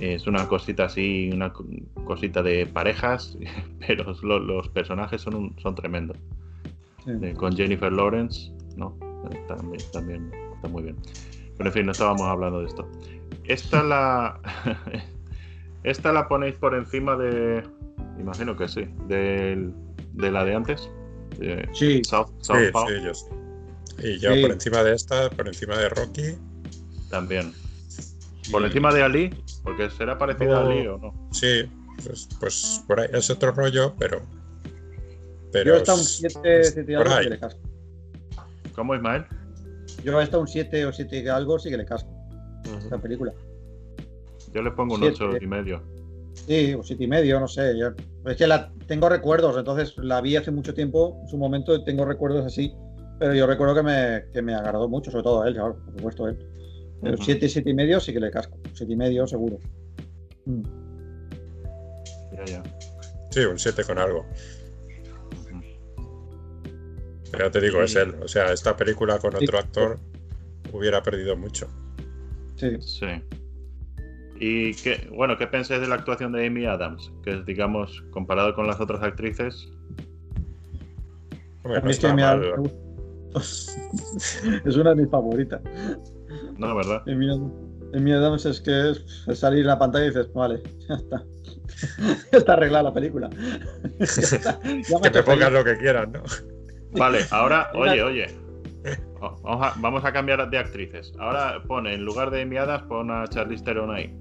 es 0.00 0.26
una 0.26 0.46
cosita 0.48 0.84
así, 0.86 1.30
una 1.32 1.52
co- 1.52 1.64
cosita 2.04 2.42
de 2.42 2.66
parejas, 2.66 3.38
pero 3.86 4.12
lo- 4.22 4.38
los 4.40 4.68
personajes 4.68 5.22
son, 5.22 5.34
un- 5.36 5.56
son 5.60 5.74
tremendos. 5.74 6.18
Sí. 7.04 7.12
Eh, 7.22 7.34
con 7.34 7.56
Jennifer 7.56 7.92
Lawrence, 7.92 8.52
¿no? 8.76 8.96
Eh, 9.30 9.40
También, 9.48 9.80
también 9.92 10.30
está 10.54 10.68
muy 10.68 10.82
bien. 10.82 10.96
Pero 11.56 11.70
en 11.70 11.72
fin, 11.72 11.86
no 11.86 11.92
estábamos 11.92 12.22
hablando 12.22 12.60
de 12.60 12.66
esto. 12.66 12.86
Esta 13.44 13.82
la. 13.82 14.40
Esta 15.84 16.12
la 16.12 16.26
ponéis 16.28 16.56
por 16.56 16.74
encima 16.74 17.16
de. 17.16 17.62
Imagino 18.18 18.56
que 18.56 18.68
sí. 18.68 18.88
del- 19.08 19.72
de 20.14 20.30
la 20.30 20.44
de 20.44 20.54
antes. 20.54 20.90
de 21.38 21.68
Sí, 21.74 22.02
South, 22.04 22.28
Sí, 22.40 22.46
Southpaw, 22.46 22.88
sí, 22.88 22.94
yo 23.04 23.12
sí. 23.14 23.26
Y 24.02 24.18
yo 24.20 24.32
Sí. 24.32 24.42
por 24.42 24.52
encima 24.52 24.82
de 24.82 24.94
esta, 24.94 25.28
por 25.30 25.46
encima 25.48 25.76
de 25.76 25.88
Rocky. 25.90 26.34
también. 27.10 27.52
Por 28.50 28.62
y- 28.62 28.66
encima 28.66 28.92
de 28.94 29.02
Ali, 29.02 29.30
porque 29.62 29.90
será 29.90 30.16
parecido 30.18 30.56
a 30.56 30.62
No. 30.64 30.70
Ali 30.70 30.86
o 30.86 30.98
no. 30.98 31.28
Sí, 31.32 31.64
pues, 32.04 32.28
pues 32.40 32.82
por 32.86 33.00
ahí 33.00 33.08
es 33.12 33.28
otro 33.30 33.52
rollo, 33.52 33.94
pero. 33.98 34.20
yo 34.20 34.26
Pero. 35.52 35.76
hasta 35.76 35.94
un 35.94 36.00
es- 36.00 36.16
7, 36.16 36.60
es 36.60 36.72
7 36.74 36.96
por 36.96 37.06
algo 37.08 37.16
sí 37.18 37.24
que 37.24 37.30
le 37.30 37.38
casco. 37.40 37.60
¿Cómo, 38.74 38.94
Ismael? 38.94 39.24
Yo 40.04 40.18
hasta 40.18 40.38
un 40.38 40.46
7 40.48 40.86
o 40.86 40.92
7 40.92 41.28
algo 41.30 41.58
sí 41.58 41.70
que 41.70 41.76
le 41.76 41.84
casco. 41.84 42.10
Ujú. 42.66 42.76
Esta 42.78 42.98
película. 42.98 43.32
Yo 44.54 44.62
le 44.62 44.70
pongo 44.70 44.94
un 44.94 45.00
Siete. 45.00 45.16
8 45.24 45.38
y 45.42 45.46
medio. 45.46 45.82
Sí, 46.46 46.74
o 46.74 46.82
siete 46.82 47.04
y 47.04 47.06
medio, 47.08 47.40
no 47.40 47.48
sé. 47.48 47.76
yo- 47.78 47.90
es 48.26 48.36
que 48.36 48.46
la 48.46 48.72
tengo 48.86 49.08
recuerdos, 49.08 49.56
entonces 49.56 49.94
la 49.98 50.20
vi 50.20 50.36
hace 50.36 50.50
mucho 50.50 50.74
tiempo, 50.74 51.18
en 51.22 51.28
su 51.28 51.38
momento 51.38 51.82
tengo 51.84 52.04
recuerdos 52.04 52.44
así, 52.46 52.72
pero 53.18 53.34
yo 53.34 53.46
recuerdo 53.46 53.74
que 53.74 53.82
me, 53.82 54.24
que 54.32 54.42
me 54.42 54.54
agradó 54.54 54.88
mucho, 54.88 55.10
sobre 55.10 55.24
todo 55.24 55.42
a 55.42 55.48
él, 55.48 55.54
claro, 55.54 55.76
por 55.84 55.94
supuesto 55.96 56.28
él. 56.28 56.38
Pero 57.02 57.14
Ujú. 57.14 57.24
siete, 57.24 57.48
siete 57.48 57.70
y 57.70 57.74
medio 57.74 57.98
sí 58.00 58.12
que 58.12 58.20
le 58.20 58.30
casco, 58.30 58.58
siete 58.74 58.92
y 58.92 58.96
medio 58.96 59.26
seguro. 59.26 59.58
Mm. 60.44 60.62
Ya, 62.32 62.44
ya. 62.44 62.62
Sí, 63.30 63.40
un 63.40 63.58
7 63.58 63.82
con 63.84 63.98
algo. 63.98 64.24
Pero 67.30 67.44
ya 67.46 67.50
te 67.50 67.60
digo, 67.60 67.82
es 67.82 67.94
él. 67.96 68.14
O 68.22 68.28
sea, 68.28 68.52
esta 68.52 68.76
película 68.76 69.18
con 69.18 69.34
otro 69.34 69.58
actor 69.58 69.98
hubiera 70.72 71.02
perdido 71.02 71.36
mucho. 71.36 71.68
Sí. 72.56 72.76
Sí. 72.80 73.06
Y 74.38 74.74
qué, 74.74 75.08
bueno, 75.14 75.36
¿qué 75.36 75.46
pensáis 75.46 75.80
de 75.80 75.88
la 75.88 75.96
actuación 75.96 76.32
de 76.32 76.46
Amy 76.46 76.66
Adams? 76.66 77.12
Que 77.24 77.34
es, 77.34 77.46
digamos, 77.46 78.02
comparado 78.10 78.54
con 78.54 78.66
las 78.66 78.80
otras 78.80 79.02
actrices. 79.02 79.68
Hombre, 81.62 81.82
no 81.82 81.90
es 81.90 81.98
que 81.98 82.06
está 82.06 82.14
me, 82.14 82.22
mal. 82.22 82.40
me 82.40 82.56
gusta 82.56 82.86
es 84.64 84.76
una 84.76 84.90
de 84.90 85.02
mis 85.02 85.10
favoritas. 85.10 85.60
No, 86.58 86.74
¿verdad? 86.74 87.02
Mi 87.06 88.12
Adams 88.12 88.46
es 88.46 88.60
que 88.60 88.90
es, 88.90 89.04
es 89.26 89.38
salir 89.38 89.60
en 89.60 89.66
la 89.66 89.78
pantalla 89.78 90.06
y 90.06 90.08
dices, 90.08 90.32
vale, 90.32 90.62
ya 90.88 90.94
está. 90.94 91.24
Ya 92.32 92.38
está 92.38 92.52
arreglada 92.54 92.84
la 92.84 92.94
película. 92.94 93.28
Está, 93.98 94.60
Que 94.60 95.10
te 95.10 95.22
pongas 95.22 95.50
feliz. 95.50 95.52
lo 95.52 95.64
que 95.64 95.76
quieras, 95.76 96.08
¿no? 96.08 96.22
Vale, 96.92 97.20
ahora, 97.30 97.70
oye, 97.74 98.02
oye. 98.02 98.26
Oh, 99.20 99.36
Vamos 99.42 99.66
a, 99.66 99.74
vamos 99.80 100.04
a 100.04 100.12
cambiar 100.12 100.48
de 100.48 100.58
actrices. 100.58 101.12
Ahora 101.18 101.62
pone, 101.66 101.94
en 101.94 102.04
lugar 102.04 102.30
de 102.30 102.42
Amy 102.42 102.56
Adams, 102.56 102.84
pon 102.84 103.10
a 103.10 103.26
Charlize 103.26 103.64
Theron 103.64 103.90
ahí. 103.90 104.16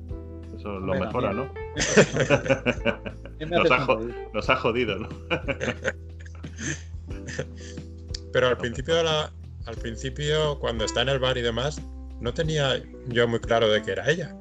Eso 0.66 0.80
lo 0.80 0.94
Venga, 0.94 1.06
mejora. 1.06 1.32
¿no? 1.32 1.54
¿Qué 3.38 3.46
me 3.46 3.56
Nos 3.58 3.70
ha, 3.70 3.86
nos 4.34 4.48
jodido, 4.60 4.98
¿no? 4.98 5.10
Pero 8.34 8.48
al 8.48 8.58
principio, 8.58 8.96
de 8.96 9.04
la, 9.04 9.32
al 9.68 9.76
principio, 9.76 10.58
cuando 10.58 10.86
está 10.86 11.04
en 11.04 11.10
el 11.10 11.20
bar 11.20 11.38
y 11.38 11.44
demás, 11.44 11.80
no 12.20 12.34
tenía 12.34 12.82
yo 13.10 13.28
muy 13.28 13.40
claro 13.40 13.70
de 13.70 13.84
que 13.84 13.92
era 13.92 14.10
ella. 14.10 14.36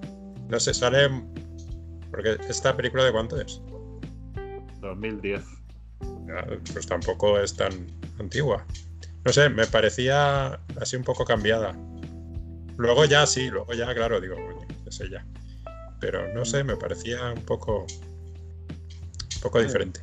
No 0.48 0.58
sé, 0.58 0.72
sale. 0.72 1.10
Porque 2.10 2.38
esta 2.48 2.74
película 2.74 3.04
de 3.04 3.12
cuánto 3.12 3.38
es? 3.38 3.60
2010. 4.80 5.44
Ya, 6.26 6.46
Pues 6.72 6.86
tampoco 6.86 7.38
es 7.38 7.54
tan 7.54 7.86
antigua. 8.18 8.64
No 9.26 9.32
sé, 9.32 9.50
me 9.50 9.66
parecía 9.66 10.58
así 10.80 10.96
un 10.96 11.04
poco 11.04 11.26
cambiada. 11.26 11.76
Luego 12.78 13.04
ya 13.04 13.26
sí, 13.26 13.50
luego 13.50 13.74
ya, 13.74 13.92
claro, 13.94 14.22
digo, 14.22 14.36
coño, 14.36 14.66
es 14.86 15.00
ella. 15.02 15.26
Pero 16.04 16.30
no 16.34 16.44
sé, 16.44 16.62
me 16.62 16.76
parecía 16.76 17.32
un 17.32 17.42
poco. 17.46 17.86
Un 19.36 19.40
poco 19.40 19.62
diferente. 19.62 20.00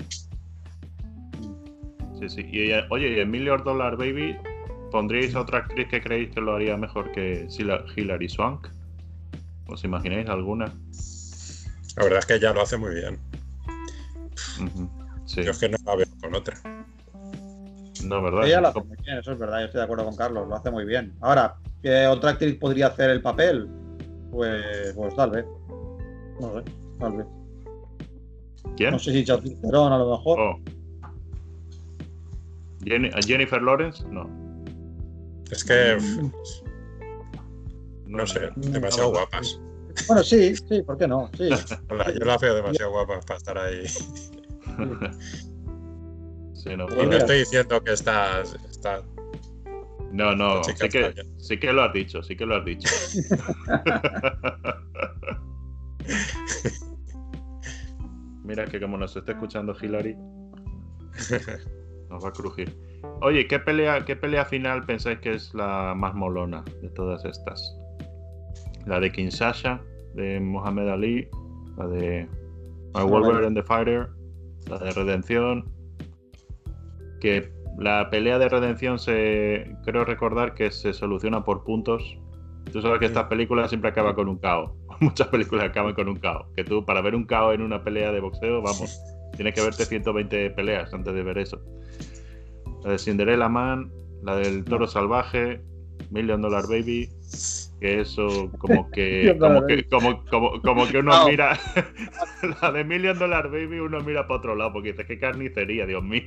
Sí, 2.20 2.28
sí. 2.28 2.42
Y, 2.52 2.72
oye, 2.90 3.18
y 3.18 3.20
en 3.20 3.30
Million 3.30 3.64
Dollar 3.64 3.96
Baby, 3.98 4.36
¿pondríais 4.90 5.36
a 5.36 5.42
otra 5.42 5.60
actriz 5.60 5.88
que 5.90 6.02
creéis 6.02 6.34
que 6.34 6.42
lo 6.42 6.56
haría 6.56 6.76
mejor 6.76 7.12
que 7.12 7.48
Hilary 7.96 8.28
Swank? 8.28 8.70
¿Os 9.68 9.84
imagináis 9.84 10.28
alguna? 10.28 10.74
La 11.98 12.04
verdad 12.04 12.18
es 12.18 12.26
que 12.26 12.34
ella 12.34 12.52
lo 12.52 12.64
hace 12.64 12.78
muy 12.78 12.96
bien. 12.96 13.20
Sí, 15.26 15.44
Yo 15.44 15.52
es 15.52 15.60
que 15.60 15.70
no 15.70 15.78
la 15.86 15.98
veo 15.98 16.08
con 16.20 16.34
otra. 16.34 16.58
no, 18.06 18.24
¿verdad? 18.24 18.48
Ella 18.48 18.62
lo 18.62 18.68
hace 18.70 18.82
muy 18.82 18.98
bien, 19.06 19.20
eso 19.20 19.34
es 19.34 19.38
verdad, 19.38 19.60
yo 19.60 19.66
estoy 19.66 19.80
de 19.80 19.86
acuerdo 19.86 20.06
con 20.06 20.16
Carlos, 20.16 20.48
lo 20.48 20.56
hace 20.56 20.72
muy 20.72 20.86
bien. 20.86 21.14
Ahora, 21.22 21.58
¿qué 21.84 22.08
otra 22.08 22.32
actriz 22.32 22.58
podría 22.58 22.88
hacer 22.88 23.12
el 23.12 23.22
papel? 23.22 23.70
Pues, 24.32 24.94
pues 24.96 25.16
tal 25.16 25.30
vez. 25.30 25.46
No 26.42 26.54
sé, 26.56 26.64
tal 27.00 27.12
vez. 27.18 27.28
¿Quién? 28.76 28.92
No 28.92 29.00
sé 29.00 29.12
si 29.14 29.24
Charlize 29.24 29.56
Theron 29.62 29.92
a 29.94 29.98
lo 29.98 30.12
mejor. 30.18 30.40
Oh. 30.40 30.60
Jenny- 32.84 33.10
¿a 33.14 33.22
Jennifer 33.22 33.62
Lawrence? 33.62 34.04
No. 34.10 34.28
Es 35.52 35.64
que, 35.64 35.98
Mm. 36.00 36.32
no 38.08 38.26
sé, 38.26 38.50
demasiado 38.56 39.12
no, 39.12 39.18
guapas. 39.20 39.60
Bueno, 40.08 40.24
sí, 40.24 40.56
sí, 40.56 40.82
¿por 40.82 40.98
qué 40.98 41.08
no? 41.08 41.30
Sí. 41.38 41.50
Yo 42.20 42.26
la 42.26 42.38
veo 42.38 42.56
demasiado 42.56 42.92
guapa 42.92 43.20
para 43.22 43.38
estar 43.38 43.58
ahí. 43.58 43.88
Sí, 43.88 44.04
no, 46.78 46.88
Y 46.90 47.06
no 47.08 47.18
estoy 47.18 47.40
diciendo 47.40 47.82
que 47.84 47.94
está, 47.94 48.42
está 48.42 49.04
no, 50.12 50.36
no, 50.36 50.62
sí 50.64 50.74
que, 50.90 51.14
sí 51.38 51.58
que 51.60 51.72
lo 51.72 51.84
has 51.84 51.94
dicho, 51.94 52.22
sí 52.24 52.36
que 52.36 52.46
lo 52.46 52.56
has 52.58 52.66
dicho. 52.66 52.90
Mira 58.44 58.66
que 58.66 58.80
como 58.82 58.98
nos 58.98 59.16
está 59.16 59.34
escuchando 59.34 59.76
Hillary, 59.80 60.16
nos 62.10 62.24
va 62.24 62.30
a 62.30 62.34
crujir. 62.34 62.76
Oye, 63.22 63.48
¿qué 63.48 63.60
pelea, 63.60 64.04
¿qué 64.06 64.16
pelea 64.16 64.46
final 64.46 64.86
pensáis 64.86 65.20
que 65.20 65.34
es 65.34 65.54
la 65.54 65.94
más 65.96 66.14
molona 66.14 66.64
de 66.82 66.90
todas 66.90 67.24
estas? 67.26 67.78
La 68.86 69.00
de 69.00 69.12
Kinshasa, 69.12 69.80
de 70.16 70.40
Mohamed 70.40 70.90
Ali, 70.90 71.28
la 71.78 71.88
de 71.88 72.28
My 72.96 73.04
Wolverine 73.04 73.48
and 73.48 73.56
the 73.56 73.64
Fighter, 73.64 74.10
la 74.68 74.80
de 74.80 74.92
Redención. 74.92 75.72
Que 77.20 77.54
la 77.78 78.10
pelea 78.10 78.40
de 78.40 78.50
Redención 78.50 78.98
se 79.00 79.76
creo 79.86 80.04
recordar 80.04 80.56
que 80.56 80.72
se 80.72 80.94
soluciona 80.94 81.44
por 81.44 81.64
puntos. 81.64 82.18
Tú 82.72 82.82
sabes 82.82 83.00
que 83.00 83.06
Sí. 83.06 83.12
estas 83.14 83.28
películas 83.28 83.70
siempre 83.70 83.92
acaban 83.92 84.16
con 84.16 84.28
un 84.28 84.38
caos. 84.38 84.72
Muchas 85.02 85.28
películas 85.28 85.66
acaban 85.70 85.94
con 85.94 86.08
un 86.08 86.20
caos. 86.20 86.48
Que 86.56 86.64
tú 86.64 86.86
para 86.86 87.02
ver 87.02 87.16
un 87.16 87.26
caos 87.26 87.56
en 87.56 87.62
una 87.62 87.84
pelea 87.84 88.12
de 88.12 88.20
boxeo, 88.20 88.62
vamos, 88.62 89.00
tienes 89.36 89.54
que 89.54 89.62
verte 89.62 89.86
120 89.86 90.52
peleas 90.52 90.94
antes 90.94 91.14
de 91.14 91.24
ver 91.24 91.38
eso. 91.40 91.60
La 92.84 92.92
de 92.92 93.00
Cinderella 93.00 93.50
Man, 93.50 93.92
la 94.24 94.36
del 94.36 94.64
Toro 94.64 94.88
Salvaje, 94.88 95.62
Million 96.12 96.42
Dollar 96.42 96.68
Baby, 96.68 97.10
que 97.80 98.02
eso 98.02 98.52
como 98.60 98.90
que 98.92 99.36
como 99.40 99.66
que 99.66 99.84
como, 99.90 100.24
como, 100.26 100.62
como 100.62 100.88
que 100.88 101.00
uno 101.00 101.26
mira 101.26 101.60
la 102.62 102.72
de 102.72 102.84
Million 102.84 103.18
Dollar 103.18 103.50
Baby 103.50 103.80
uno 103.80 104.00
mira 104.02 104.28
para 104.28 104.40
otro 104.40 104.56
lado 104.56 104.74
porque 104.74 104.92
dice 104.92 105.06
qué 105.06 105.20
carnicería, 105.20 105.86
Dios 105.86 106.04
mío. 106.04 106.24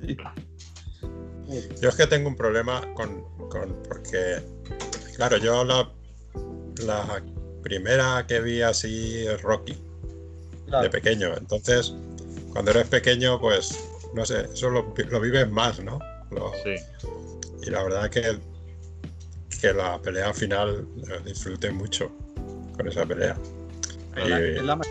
Yo 1.80 1.88
es 1.88 1.96
que 1.96 2.06
tengo 2.06 2.28
un 2.28 2.36
problema 2.36 2.82
con, 2.94 3.22
con- 3.48 3.82
porque, 3.88 4.36
claro, 5.16 5.38
yo 5.38 5.64
la, 5.64 5.90
la 6.80 7.22
primera 7.62 8.24
que 8.26 8.40
vi 8.40 8.62
así 8.62 9.26
es 9.26 9.40
Rocky, 9.42 9.76
Claro. 10.66 10.84
de 10.84 10.90
pequeño. 10.90 11.34
Entonces, 11.36 11.94
cuando 12.52 12.70
eres 12.72 12.88
pequeño, 12.88 13.40
pues, 13.40 13.78
no 14.14 14.24
sé, 14.24 14.46
eso 14.52 14.70
lo, 14.70 14.92
lo 15.10 15.20
vives 15.20 15.50
más, 15.50 15.80
¿no? 15.82 15.98
Lo- 16.30 16.52
Sí. 16.64 16.74
y 17.66 17.70
la 17.70 17.82
verdad 17.82 18.10
que, 18.10 18.38
que 19.60 19.72
la 19.72 20.00
pelea 20.00 20.32
final 20.34 20.86
la 21.08 21.18
disfruté 21.18 21.70
mucho 21.70 22.10
con 22.76 22.86
esa 22.88 23.04
pelea. 23.06 23.36
La- 24.14 24.40
Y- 24.40 24.56
es 24.56 24.62
la 24.62 24.76
más. 24.76 24.86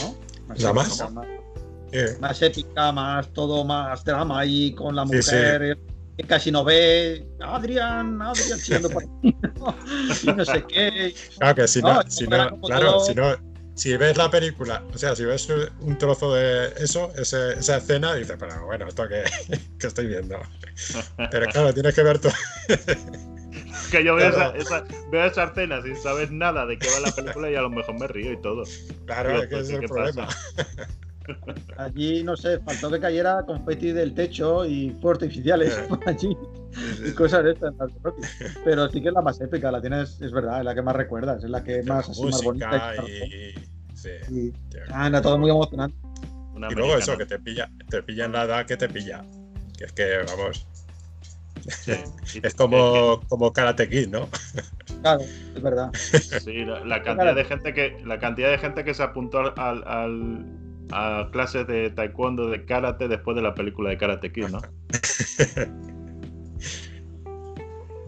¿No? 0.00 0.16
¿La 0.56 0.72
más? 0.72 0.88
épica, 0.88 1.08
más? 1.10 1.26
eh, 1.92 2.16
Más 2.20 2.42
épica, 2.42 2.92
más 2.92 3.32
todo 3.32 3.64
más 3.64 4.04
drama 4.04 4.40
ahí 4.40 4.74
con 4.74 4.94
la 4.96 5.04
sí. 5.06 5.12
Que 6.16 6.24
casi 6.24 6.52
no 6.52 6.64
ve. 6.64 7.26
Adrián, 7.40 8.20
Adrián, 8.22 8.58
chillando 8.60 8.88
por 8.90 9.02
ahí, 9.02 9.08
¿no? 9.58 9.76
Y 10.22 10.26
no 10.36 10.44
sé 10.44 10.64
qué. 10.68 11.14
Claro 11.38 11.54
que 11.56 11.68
si 11.68 11.82
no, 11.82 11.94
No, 11.94 12.02
si 12.10 12.24
no, 12.28 12.60
claro, 12.60 12.92
todo- 12.92 13.04
si 13.06 13.14
no, 13.14 13.54
si 13.74 13.96
ves 13.96 14.16
la 14.16 14.30
película, 14.30 14.84
o 14.94 14.98
sea, 14.98 15.16
si 15.16 15.24
ves 15.24 15.48
un 15.80 15.98
trozo 15.98 16.32
de 16.34 16.72
eso, 16.78 17.12
ese- 17.16 17.54
esa 17.54 17.78
escena, 17.78 18.14
dices, 18.14 18.36
pero 18.38 18.64
bueno, 18.66 18.86
esto 18.86 19.08
que, 19.08 19.24
que 19.78 19.86
estoy 19.88 20.06
viendo. 20.06 20.38
Pero 21.30 21.46
claro, 21.46 21.74
tienes 21.74 21.94
que 21.94 22.02
ver 22.02 22.18
todo. 22.20 22.32
Que 23.90 24.02
yo 24.04 24.14
veo 24.16 24.28
esa, 24.30 24.52
Claro. 24.52 24.58
esa- 24.60 24.84
veo 25.10 25.24
esa 25.26 25.44
escena 25.44 25.82
sin 25.82 25.96
saber 25.96 26.30
nada 26.32 26.64
de 26.66 26.78
qué 26.78 26.88
va 26.90 27.00
la 27.00 27.12
película 27.14 27.50
y 27.50 27.54
a 27.56 27.60
lo 27.62 27.70
mejor 27.70 27.98
me 27.98 28.06
río 28.08 28.32
y 28.32 28.40
todo. 28.40 28.64
Claro, 29.06 29.36
es 29.36 29.42
que 29.42 29.56
pues, 29.56 29.68
es 29.68 29.78
¿qué 29.78 29.84
el 29.84 29.88
problema. 29.90 30.28
Allí, 31.76 32.22
no 32.22 32.36
sé, 32.36 32.58
faltó 32.60 32.90
que 32.90 33.00
cayera 33.00 33.42
confeti 33.46 33.92
del 33.92 34.14
techo 34.14 34.64
y 34.64 34.90
fuegos 34.90 35.22
artificiales 35.22 35.74
por 35.88 36.08
allí 36.08 36.36
y 37.06 37.12
cosas 37.12 37.44
de 37.44 37.52
estas. 37.52 37.74
Pero 38.64 38.88
sí 38.88 39.00
que 39.02 39.08
es 39.08 39.14
la 39.14 39.22
más 39.22 39.40
épica, 39.40 39.70
la 39.72 39.80
tienes, 39.80 40.20
es 40.20 40.32
verdad, 40.32 40.58
es 40.60 40.64
la 40.64 40.74
que 40.74 40.82
más 40.82 40.96
recuerdas, 40.96 41.42
es 41.42 41.50
la 41.50 41.62
que 41.64 41.82
más, 41.82 42.08
así, 42.08 42.24
más 42.26 42.42
bonita. 42.42 42.92
y, 43.06 43.54
sí, 43.94 44.10
y-. 44.30 44.52
Ah, 44.90 45.10
todo 45.22 45.38
muy 45.38 45.50
emocionante. 45.50 45.96
Una 46.54 46.68
Y 46.70 46.74
luego 46.74 46.96
eso, 46.96 47.16
que 47.18 47.26
te 47.26 47.38
pilla, 47.38 47.68
te 47.88 48.02
pilla 48.02 48.26
en 48.26 48.32
la 48.32 48.44
edad 48.44 48.66
que 48.66 48.76
te 48.76 48.88
pilla. 48.88 49.24
Que 49.76 49.84
es 49.84 49.92
que, 49.92 50.18
vamos, 50.26 50.66
Sí. 51.68 51.92
Es 52.42 52.54
como, 52.54 53.20
como 53.28 53.52
Karate 53.52 53.88
Kid, 53.88 54.08
¿no? 54.08 54.28
Claro, 55.00 55.22
es 55.22 55.62
verdad. 55.62 55.90
Sí, 55.94 56.64
la, 56.64 56.84
la 56.84 57.02
cantidad 57.02 57.34
de 57.34 57.44
gente 57.44 57.72
que 57.72 57.96
la 58.04 58.18
cantidad 58.18 58.50
de 58.50 58.58
gente 58.58 58.84
que 58.84 58.92
se 58.94 59.02
apuntó 59.02 59.38
al, 59.56 59.82
al- 59.86 60.44
a 60.94 61.28
clases 61.30 61.66
de 61.66 61.90
taekwondo 61.90 62.48
de 62.48 62.64
karate 62.64 63.08
después 63.08 63.34
de 63.36 63.42
la 63.42 63.54
película 63.54 63.90
de 63.90 63.98
Karate 63.98 64.30
Kid, 64.32 64.48
¿no? 64.48 64.60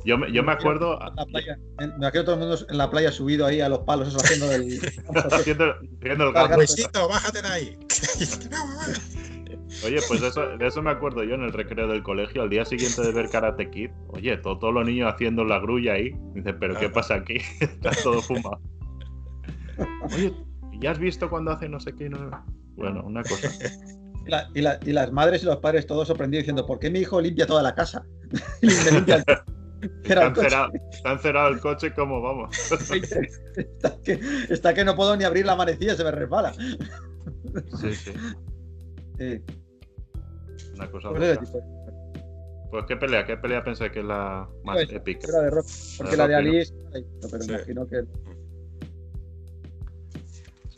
Yo 0.05 0.17
me, 0.17 0.31
yo 0.31 0.45
me 0.45 0.53
acuerdo 0.53 1.01
En 1.03 1.17
la 1.17 1.27
playa, 1.27 1.59
en- 1.81 1.99
me 1.99 2.07
acuerdo 2.07 2.25
todo 2.27 2.35
el 2.37 2.41
mundo 2.49 2.67
en 2.71 2.79
la 2.79 2.89
playa 2.91 3.11
subido 3.11 3.45
ahí 3.45 3.61
a 3.61 3.69
los 3.69 3.81
palos, 3.81 4.07
eso 4.07 4.19
haciendo 4.19 4.47
del. 4.49 4.79
haciendo, 5.33 5.65
haciendo 6.01 6.29
el 6.29 6.33
gato. 6.33 6.55
Luisito, 6.55 7.09
bájate 7.09 7.43
de 7.43 7.49
ahí. 7.49 7.79
No, 8.51 8.67
mamá. 8.67 8.83
Oye, 9.85 9.99
pues 10.07 10.23
eso, 10.23 10.47
de 10.57 10.65
eso 10.67 10.81
me 10.81 10.91
acuerdo 10.91 11.25
yo 11.25 11.35
en 11.35 11.43
el 11.43 11.53
recreo 11.53 11.89
del 11.89 12.05
colegio, 12.05 12.43
al 12.43 12.49
día 12.51 12.65
siguiente 12.65 13.03
de 13.03 13.11
ver 13.13 13.29
Karate 13.31 13.69
Kid. 13.69 13.91
Oye, 14.09 14.37
to- 14.37 14.59
todos 14.59 14.73
los 14.73 14.87
niños 14.87 15.13
haciendo 15.13 15.45
la 15.45 15.59
grulla 15.59 15.95
ahí. 15.95 16.13
Dicen, 16.35 16.57
¿pero 16.61 16.79
qué 16.79 16.89
pasa 16.89 17.17
aquí? 17.17 17.39
Está 17.61 17.91
todo 18.05 18.23
fumado. 18.23 18.61
Oye, 20.15 20.33
¿ya 20.81 20.93
has 20.93 21.01
visto 21.01 21.29
cuando 21.29 21.51
hace 21.51 21.69
no 21.69 21.81
sé 21.81 21.93
qué? 21.97 22.09
No? 22.09 22.31
Bueno, 22.77 23.03
una 23.05 23.23
cosa. 23.23 23.49
Y, 24.25 24.29
la- 24.31 24.49
y 24.55 24.61
la- 24.61 24.79
y 24.85 24.93
las 24.93 25.13
madres 25.13 25.43
y 25.43 25.47
los 25.47 25.57
padres 25.59 25.87
todos 25.87 26.07
sorprendidos 26.09 26.43
diciendo, 26.43 26.67
¿por 26.67 26.79
qué 26.79 26.91
mi 26.91 27.01
hijo 27.01 27.21
limpia 27.21 27.47
toda 27.47 27.63
la 27.63 27.75
casa? 27.75 28.05
y 28.63 28.67
me 28.67 28.91
limpia 28.93 29.17
el, 29.17 29.25
Está 30.05 30.27
el 30.27 30.33
coche. 30.33 30.47
encerado, 30.47 30.73
está 30.91 31.49
el 31.49 31.61
coche 31.61 31.93
como 31.95 32.21
vamos. 32.23 32.57
está, 32.73 34.01
que, 34.03 34.21
está 34.49 34.75
que 34.75 34.85
no 34.85 34.97
puedo 34.97 35.17
ni 35.17 35.25
abrir 35.25 35.45
la 35.47 35.55
manecilla, 35.55 35.95
se 35.95 36.03
me 36.03 36.11
resbala. 36.11 36.53
Sí, 36.55 37.95
sí. 37.95 38.13
Sí, 39.19 39.43
Una 40.75 40.91
cosa 40.91 41.11
pues 41.11 41.21
de- 41.21 41.63
Pues 42.71 42.85
qué 42.89 42.97
pelea, 42.97 43.25
qué 43.27 43.37
pelea 43.37 43.63
pensáis 43.63 43.93
que 43.93 44.01
es 44.01 44.05
la 44.07 44.49
más 44.65 44.77
Pues, 44.77 44.93
épica. 44.93 45.27
De 45.41 45.51
porque 45.99 46.17
La 46.17 46.27
la 46.27 46.29
de 46.29 46.35
Rocky, 46.37 46.49
¿no? 46.49 46.51
Ali 46.51 46.57
es- 46.59 46.75
pero 47.31 47.43
Sí. 47.43 47.51
imagino 47.53 47.87
que 47.87 48.03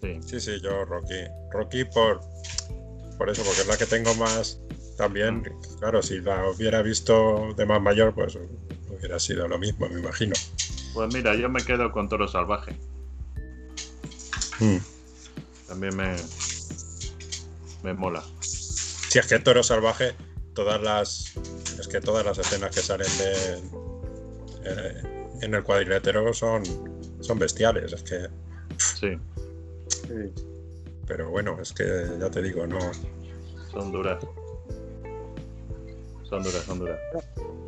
Sí. 0.00 0.20
Sí, 0.24 0.40
sí, 0.40 0.60
yo 0.62 0.84
Rocky. 0.84 1.24
Rocky 1.50 1.84
por, 1.84 2.20
por 3.16 3.28
eso, 3.30 3.42
porque 3.42 3.62
es 3.62 3.66
la 3.66 3.76
que 3.76 3.86
tengo 3.86 4.14
más 4.14 4.60
también. 4.96 5.42
Claro, 5.78 6.02
si 6.02 6.20
la 6.20 6.50
hubiera 6.50 6.82
visto 6.82 7.54
de 7.56 7.64
más 7.64 7.80
mayor, 7.80 8.14
pues 8.14 8.38
hubiera 8.90 9.18
sido 9.18 9.48
lo 9.48 9.58
mismo, 9.58 9.88
me 9.88 10.00
imagino. 10.00 10.34
Pues 10.92 11.14
mira, 11.14 11.34
yo 11.36 11.48
me 11.48 11.62
quedo 11.62 11.90
con 11.92 12.08
Toro 12.08 12.28
Salvaje. 12.28 12.76
Mm. 14.60 14.78
También 15.68 15.96
me. 15.96 16.16
Me 17.82 17.94
mola. 17.94 18.24
Si 18.40 19.18
es 19.18 19.26
que 19.26 19.38
Toro 19.38 19.62
Salvaje, 19.62 20.14
todas 20.54 20.82
las. 20.82 21.32
Es 21.78 21.86
que 21.86 22.00
todas 22.00 22.26
las 22.26 22.38
escenas 22.38 22.74
que 22.74 22.82
salen 22.82 23.08
de. 23.18 23.58
eh, 24.64 25.02
en 25.42 25.54
el 25.54 25.62
cuadrilátero 25.62 26.34
son, 26.34 26.64
son 27.20 27.38
bestiales. 27.38 27.92
Es 27.92 28.02
que. 28.02 28.28
Sí, 28.76 29.16
sí. 29.88 30.32
Pero 31.06 31.30
bueno, 31.30 31.56
es 31.60 31.72
que 31.72 31.84
ya 32.20 32.30
te 32.30 32.42
digo, 32.42 32.66
no. 32.66 32.78
son 33.72 33.90
duras. 33.92 34.18
Son 36.24 36.42
duras, 36.42 36.62
son 36.66 36.78
duras. 36.80 36.98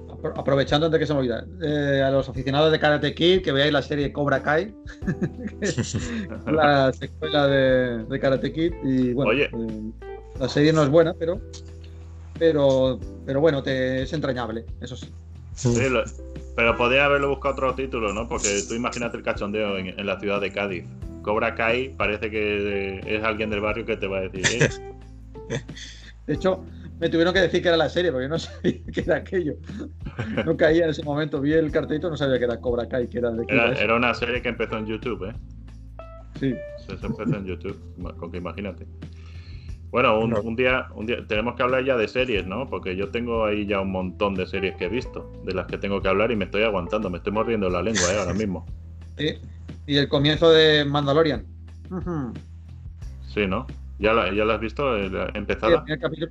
Apro- 0.09 0.35
Aprovechando 0.37 0.87
antes 0.87 0.99
que 1.01 1.07
se 1.07 1.15
me 1.15 1.21
olvide, 1.21 1.45
eh, 1.63 2.03
a 2.03 2.11
los 2.11 2.29
aficionados 2.29 2.71
de 2.71 2.79
Karate 2.79 3.15
Kid 3.15 3.41
que 3.43 3.53
veáis 3.53 3.73
la 3.73 3.81
serie 3.81 4.13
Cobra 4.13 4.43
Kai, 4.43 4.75
la 6.47 6.93
secuela 6.93 7.47
de, 7.47 8.05
de 8.05 8.21
Karate 8.21 8.53
Kid. 8.53 8.73
Y 8.85 9.13
bueno, 9.15 9.31
Oye. 9.31 9.45
eh, 9.45 9.93
la 10.39 10.49
serie 10.49 10.73
no 10.75 10.83
es 10.83 10.91
buena, 10.91 11.15
pero 11.15 11.41
pero 12.39 12.99
pero 13.25 13.41
bueno, 13.41 13.63
te, 13.63 14.03
es 14.03 14.13
entrañable, 14.13 14.67
eso 14.83 14.97
sí. 14.97 15.11
Sí, 15.55 15.89
lo- 15.89 16.05
pero 16.57 16.77
podría 16.77 17.05
haberlo 17.07 17.29
buscado 17.29 17.55
otro 17.55 17.75
título, 17.75 18.13
¿no? 18.13 18.27
Porque 18.29 18.49
tú 18.69 18.75
imagínate 18.75 19.17
el 19.17 19.23
cachondeo 19.23 19.79
en, 19.79 19.99
en 19.99 20.07
la 20.07 20.19
ciudad 20.21 20.41
de 20.41 20.51
Cádiz. 20.53 20.85
Cobra 21.23 21.55
Kai 21.55 21.95
parece 21.97 22.31
que 22.31 23.01
es 23.07 23.23
alguien 23.23 23.51
del 23.51 23.61
barrio 23.61 23.85
que 23.85 23.97
te 23.97 24.07
va 24.07 24.19
a 24.19 24.21
decir, 24.23 24.45
"Eh, 24.63 24.69
De 26.27 26.35
hecho, 26.35 26.65
me 27.01 27.09
tuvieron 27.09 27.35
que 27.35 27.41
decir 27.41 27.61
que 27.61 27.69
era 27.69 27.77
la 27.77 27.89
serie, 27.89 28.13
porque 28.13 28.27
yo 28.27 28.29
no 28.29 28.39
sabía 28.39 28.73
que 28.93 29.01
era 29.01 29.17
aquello. 29.17 29.55
No 30.45 30.57
caía 30.57 30.85
en 30.85 30.91
ese 30.91 31.03
momento, 31.03 31.41
vi 31.41 31.55
el 31.55 31.73
cartelito, 31.73 32.09
no 32.09 32.17
sabía 32.17 32.39
que 32.39 32.45
era 32.45 32.61
Cobra 32.61 32.89
Kai, 32.89 33.09
que 33.09 33.19
era 33.19 33.31
de 33.33 33.45
era, 33.49 33.73
eso. 33.73 33.83
era 33.83 33.97
una 33.97 34.15
serie 34.15 34.41
que 34.41 34.49
empezó 34.51 34.79
en 34.79 34.87
YouTube, 34.87 35.25
¿eh? 35.29 35.33
Sí. 36.39 36.55
Se 36.87 36.97
se 36.99 37.07
empezó 37.07 37.35
en 37.37 37.47
YouTube, 37.47 37.79
con 38.17 38.31
que 38.31 38.39
imagínate. 38.39 38.87
Bueno, 39.91 40.21
un, 40.21 40.31
No. 40.31 40.41
un 40.43 40.55
día, 40.55 40.87
un 40.95 41.07
día 41.07 41.17
tenemos 41.27 41.57
que 41.57 41.63
hablar 41.65 41.85
ya 41.85 41.97
de 41.97 42.07
series, 42.07 42.47
¿no? 42.47 42.69
Porque 42.69 42.95
yo 42.97 43.09
tengo 43.11 43.45
ahí 43.45 43.67
ya 43.67 43.81
un 43.81 43.91
montón 43.91 44.35
de 44.35 44.47
series 44.47 44.77
que 44.77 44.85
he 44.85 44.89
visto, 44.89 45.31
de 45.45 45.53
las 45.53 45.67
que 45.67 45.79
tengo 45.79 46.01
que 46.01 46.09
hablar 46.09 46.31
y 46.31 46.37
me 46.37 46.45
estoy 46.45 46.63
aguantando, 46.63 47.11
me 47.11 47.19
estoy 47.19 47.33
mordiendo 47.33 47.69
la 47.69 47.83
lengua 47.83 48.13
¿eh? 48.13 48.19
ahora 48.19 48.33
mismo. 48.33 48.65
Sí. 49.19 49.39
Y 49.87 49.97
el 49.97 50.09
comienzo 50.09 50.51
de 50.51 50.85
Mandalorian. 50.85 51.45
Sí, 53.35 53.47
¿no? 53.47 53.67
¿Ya 53.99 54.13
la, 54.13 54.33
ya 54.33 54.45
la 54.45 54.55
has 54.55 54.61
visto 54.61 54.97
eh, 54.97 55.11
la- 55.11 55.25
Sí, 55.27 55.31
el 55.35 55.37
empezada? 55.39 55.85
capítulo. 56.01 56.31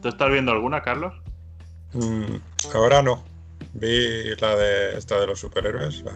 ¿Tú 0.00 0.08
estás 0.08 0.30
viendo 0.30 0.52
alguna, 0.52 0.82
Carlos? 0.82 1.14
Mm, 1.94 2.36
ahora 2.74 3.02
no. 3.02 3.24
Vi 3.74 4.34
la 4.40 4.56
de 4.56 4.98
esta 4.98 5.20
de 5.20 5.26
los 5.26 5.40
superhéroes, 5.40 6.02
la, 6.02 6.12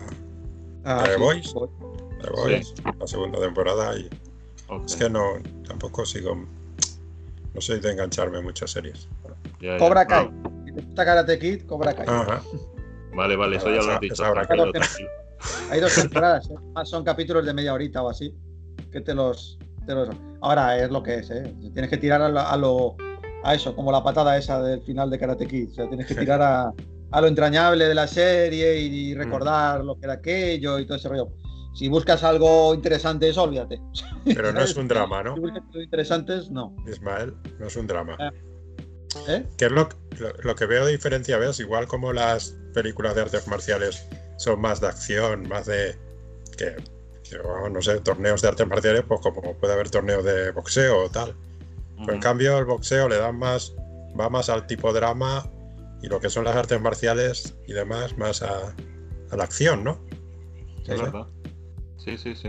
Ah, 0.84 0.98
¿La 1.02 1.08
de 1.08 1.14
sí. 1.16 1.20
Boys? 1.20 1.54
la 1.54 2.30
de 2.30 2.30
Boys, 2.30 2.74
la 3.00 3.06
segunda 3.08 3.40
temporada, 3.40 3.98
y 3.98 4.08
es 4.84 4.94
que 4.96 5.10
no, 5.10 5.34
tampoco 5.66 6.04
sigo. 6.04 6.36
No 7.54 7.60
soy 7.60 7.80
de 7.80 7.92
engancharme 7.92 8.38
en 8.38 8.44
muchas 8.44 8.70
series. 8.70 9.08
ya, 9.60 9.72
ya. 9.72 9.78
Cobra 9.78 10.06
Kai. 10.06 10.30
Si 10.66 10.72
te 10.72 10.80
gusta 10.82 11.04
Karate 11.04 11.38
Kid, 11.38 11.66
Cobra 11.66 11.94
Kai. 11.94 12.06
Ajá. 12.08 12.42
vale, 13.14 13.36
vale, 13.36 13.56
eso 13.56 13.68
ya 13.70 13.82
lo 13.82 13.92
has 13.92 14.00
dicho. 14.00 14.14
Tranquilo, 14.16 14.72
que- 14.72 14.78
tranquilo. 14.80 15.08
Hay 15.70 15.80
dos 15.80 15.94
temporadas, 15.94 16.50
¿eh? 16.50 16.54
Más 16.74 16.88
son 16.88 17.04
capítulos 17.04 17.44
de 17.44 17.52
media 17.54 17.72
horita 17.74 18.02
o 18.02 18.08
así. 18.08 18.34
Que 18.90 19.00
te 19.00 19.14
los, 19.14 19.58
te 19.86 19.94
los- 19.94 20.08
Ahora 20.40 20.78
es 20.78 20.90
lo 20.90 21.02
que 21.02 21.16
es, 21.16 21.30
¿eh? 21.30 21.54
Tienes 21.72 21.90
que 21.90 21.96
tirar 21.96 22.20
a 22.22 22.28
lo, 22.28 22.40
a 22.40 22.56
lo- 22.56 22.96
a 23.42 23.54
eso, 23.54 23.74
como 23.76 23.92
la 23.92 24.02
patada 24.02 24.36
esa 24.36 24.60
del 24.62 24.82
final 24.82 25.08
de 25.10 25.18
Karate 25.18 25.46
Kid. 25.46 25.70
O 25.70 25.74
sea, 25.74 25.88
tienes 25.88 26.06
que 26.06 26.14
tirar 26.14 26.42
a, 26.42 26.72
a 27.10 27.20
lo 27.20 27.26
entrañable 27.26 27.86
de 27.86 27.94
la 27.94 28.06
serie 28.06 28.78
y, 28.80 29.14
recordar 29.14 29.84
lo 29.84 29.94
que 29.98 30.04
era 30.06 30.14
aquello 30.14 30.78
y 30.78 30.84
todo 30.86 30.96
ese 30.96 31.08
rollo. 31.08 31.28
Si 31.76 31.88
buscas 31.88 32.24
algo 32.24 32.74
interesante, 32.74 33.28
eso 33.28 33.42
olvídate. 33.42 33.82
Pero 34.24 34.50
no 34.50 34.62
es 34.62 34.74
un 34.76 34.88
drama, 34.88 35.22
¿no? 35.22 35.34
Si 35.34 35.40
buscas 35.40 35.62
algo 35.68 35.82
interesantes, 35.82 36.50
no. 36.50 36.74
Ismael, 36.86 37.34
no 37.58 37.66
es 37.66 37.76
un 37.76 37.86
drama. 37.86 38.16
¿Eh? 39.28 39.46
Que 39.58 39.66
es 39.66 39.72
lo, 39.72 39.86
lo, 40.18 40.32
lo 40.42 40.54
que 40.54 40.64
veo 40.64 40.86
de 40.86 40.92
diferencia, 40.92 41.36
¿ves? 41.36 41.60
Igual 41.60 41.86
como 41.86 42.14
las 42.14 42.56
películas 42.72 43.14
de 43.14 43.22
artes 43.22 43.46
marciales 43.46 44.06
son 44.38 44.60
más 44.60 44.80
de 44.80 44.86
acción, 44.86 45.46
más 45.48 45.66
de. 45.66 45.98
que, 46.56 46.76
que, 47.28 47.36
vamos, 47.38 47.70
no 47.70 47.82
sé, 47.82 48.00
torneos 48.00 48.40
de 48.40 48.48
artes 48.48 48.66
marciales, 48.66 49.04
pues 49.06 49.20
como 49.20 49.54
puede 49.58 49.74
haber 49.74 49.90
torneos 49.90 50.24
de 50.24 50.52
boxeo 50.52 51.04
o 51.04 51.10
tal. 51.10 51.34
Pero 51.96 52.12
en 52.12 52.18
Ujú. 52.18 52.20
cambio, 52.20 52.58
el 52.58 52.64
boxeo 52.64 53.06
le 53.06 53.18
dan 53.18 53.38
más. 53.38 53.74
va 54.18 54.30
más 54.30 54.48
al 54.48 54.66
tipo 54.66 54.94
drama 54.94 55.46
y 56.02 56.06
lo 56.08 56.20
que 56.20 56.30
son 56.30 56.44
las 56.44 56.56
artes 56.56 56.80
marciales 56.80 57.54
y 57.66 57.74
demás, 57.74 58.16
más 58.16 58.42
a, 58.42 58.74
a 59.30 59.36
la 59.36 59.44
acción, 59.44 59.84
¿no? 59.84 60.00
Es 60.86 61.00
Sí, 61.00 61.04
sí. 61.04 61.10
Sí, 62.06 62.16
sí, 62.16 62.34
sí. 62.34 62.48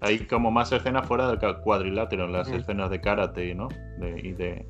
Hay 0.00 0.18
como 0.26 0.50
más 0.50 0.70
escenas 0.72 1.06
fuera 1.06 1.30
del 1.30 1.38
cuadrilátero, 1.62 2.24
en 2.26 2.32
las 2.32 2.50
Mm. 2.50 2.54
escenas 2.54 2.90
de 2.90 3.00
karate, 3.00 3.54
¿no? 3.54 3.68
De- 3.98 4.20
y 4.22 4.32
de, 4.32 4.66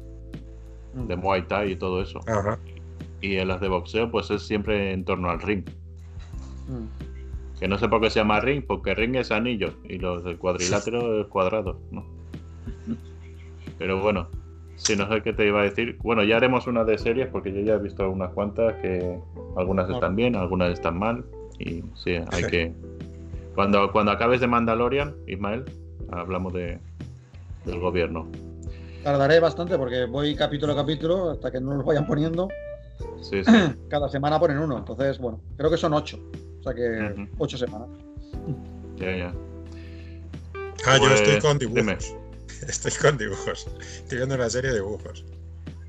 Mm. 0.94 1.06
de 1.06 1.16
Muay 1.16 1.42
Thai 1.42 1.72
y 1.72 1.76
todo 1.76 2.00
eso. 2.02 2.20
Ajá. 2.26 2.58
Y 3.20 3.36
en 3.36 3.48
las 3.48 3.60
de 3.60 3.68
boxeo, 3.68 4.10
pues 4.10 4.30
es 4.30 4.42
siempre 4.46 4.92
en 4.92 5.04
torno 5.04 5.28
al 5.30 5.40
ring. 5.40 5.64
Mm. 6.68 7.58
Que 7.58 7.66
no 7.68 7.76
sé 7.78 7.88
por 7.88 8.00
qué 8.00 8.10
se 8.10 8.20
llama 8.20 8.38
ring, 8.40 8.62
porque 8.64 8.94
ring 8.94 9.16
es 9.16 9.32
anillo 9.32 9.72
y 9.88 9.98
los 9.98 10.22
del 10.24 10.38
cuadrilátero 10.38 11.22
es 11.22 11.26
cuadrado, 11.26 11.80
¿no? 11.90 12.04
Pero 13.78 14.00
bueno, 14.00 14.28
si 14.76 14.94
no 14.96 15.08
sé 15.12 15.22
qué 15.22 15.32
te 15.32 15.46
iba 15.46 15.60
a 15.60 15.64
decir. 15.64 15.98
Bueno, 16.02 16.22
ya 16.22 16.36
haremos 16.36 16.66
una 16.66 16.84
de 16.84 16.98
series 16.98 17.28
porque 17.28 17.52
yo 17.52 17.60
ya 17.60 17.74
he 17.74 17.78
visto 17.78 18.08
unas 18.08 18.30
cuantas 18.32 18.74
que 18.76 19.18
algunas 19.56 19.88
están 19.90 20.14
bien, 20.16 20.36
algunas 20.36 20.72
están 20.72 20.98
mal. 20.98 21.24
Y 21.58 21.82
sí, 21.94 22.16
hay 22.30 22.44
que. 22.44 22.72
Cuando, 23.58 23.90
cuando 23.90 24.12
acabes 24.12 24.40
de 24.40 24.46
Mandalorian, 24.46 25.16
Ismael, 25.26 25.64
hablamos 26.12 26.52
de, 26.52 26.78
del 27.64 27.80
gobierno. 27.80 28.30
Tardaré 29.02 29.40
bastante 29.40 29.76
porque 29.76 30.04
voy 30.04 30.36
capítulo 30.36 30.74
a 30.74 30.76
capítulo 30.76 31.30
hasta 31.32 31.50
que 31.50 31.60
no 31.60 31.74
los 31.74 31.84
vayan 31.84 32.06
poniendo. 32.06 32.46
Sí, 33.20 33.42
sí. 33.42 33.50
Cada 33.90 34.08
semana 34.08 34.38
ponen 34.38 34.58
uno. 34.58 34.78
Entonces, 34.78 35.18
bueno, 35.18 35.40
creo 35.56 35.72
que 35.72 35.76
son 35.76 35.92
ocho. 35.92 36.20
O 36.60 36.62
sea 36.62 36.72
que 36.72 37.26
ocho 37.38 37.58
semanas. 37.58 37.88
Ya, 38.94 39.16
ya. 39.16 39.34
Ah, 40.86 40.96
yo 40.98 41.08
Pues, 41.08 41.20
estoy 41.20 41.40
con 41.40 41.58
dibujos. 41.58 41.80
dime. 41.84 41.98
Estoy 42.68 42.92
con 43.02 43.18
dibujos. 43.18 43.66
Estoy 43.80 44.18
viendo 44.18 44.36
una 44.36 44.48
serie 44.50 44.70
de 44.70 44.76
dibujos. 44.76 45.24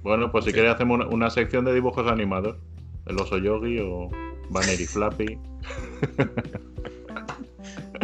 Bueno, 0.02 0.32
pues 0.32 0.46
si 0.46 0.50
Sí. 0.50 0.56
quieres 0.56 0.74
hacemos 0.74 0.96
una, 1.02 1.08
una 1.10 1.30
sección 1.30 1.66
de 1.66 1.74
dibujos 1.76 2.08
animados. 2.08 2.58
El 3.06 3.20
oso 3.22 3.38
yogi 3.38 3.78
o 3.80 4.10
Banner 4.50 4.82
y 4.82 4.88
Flappy. 4.88 5.38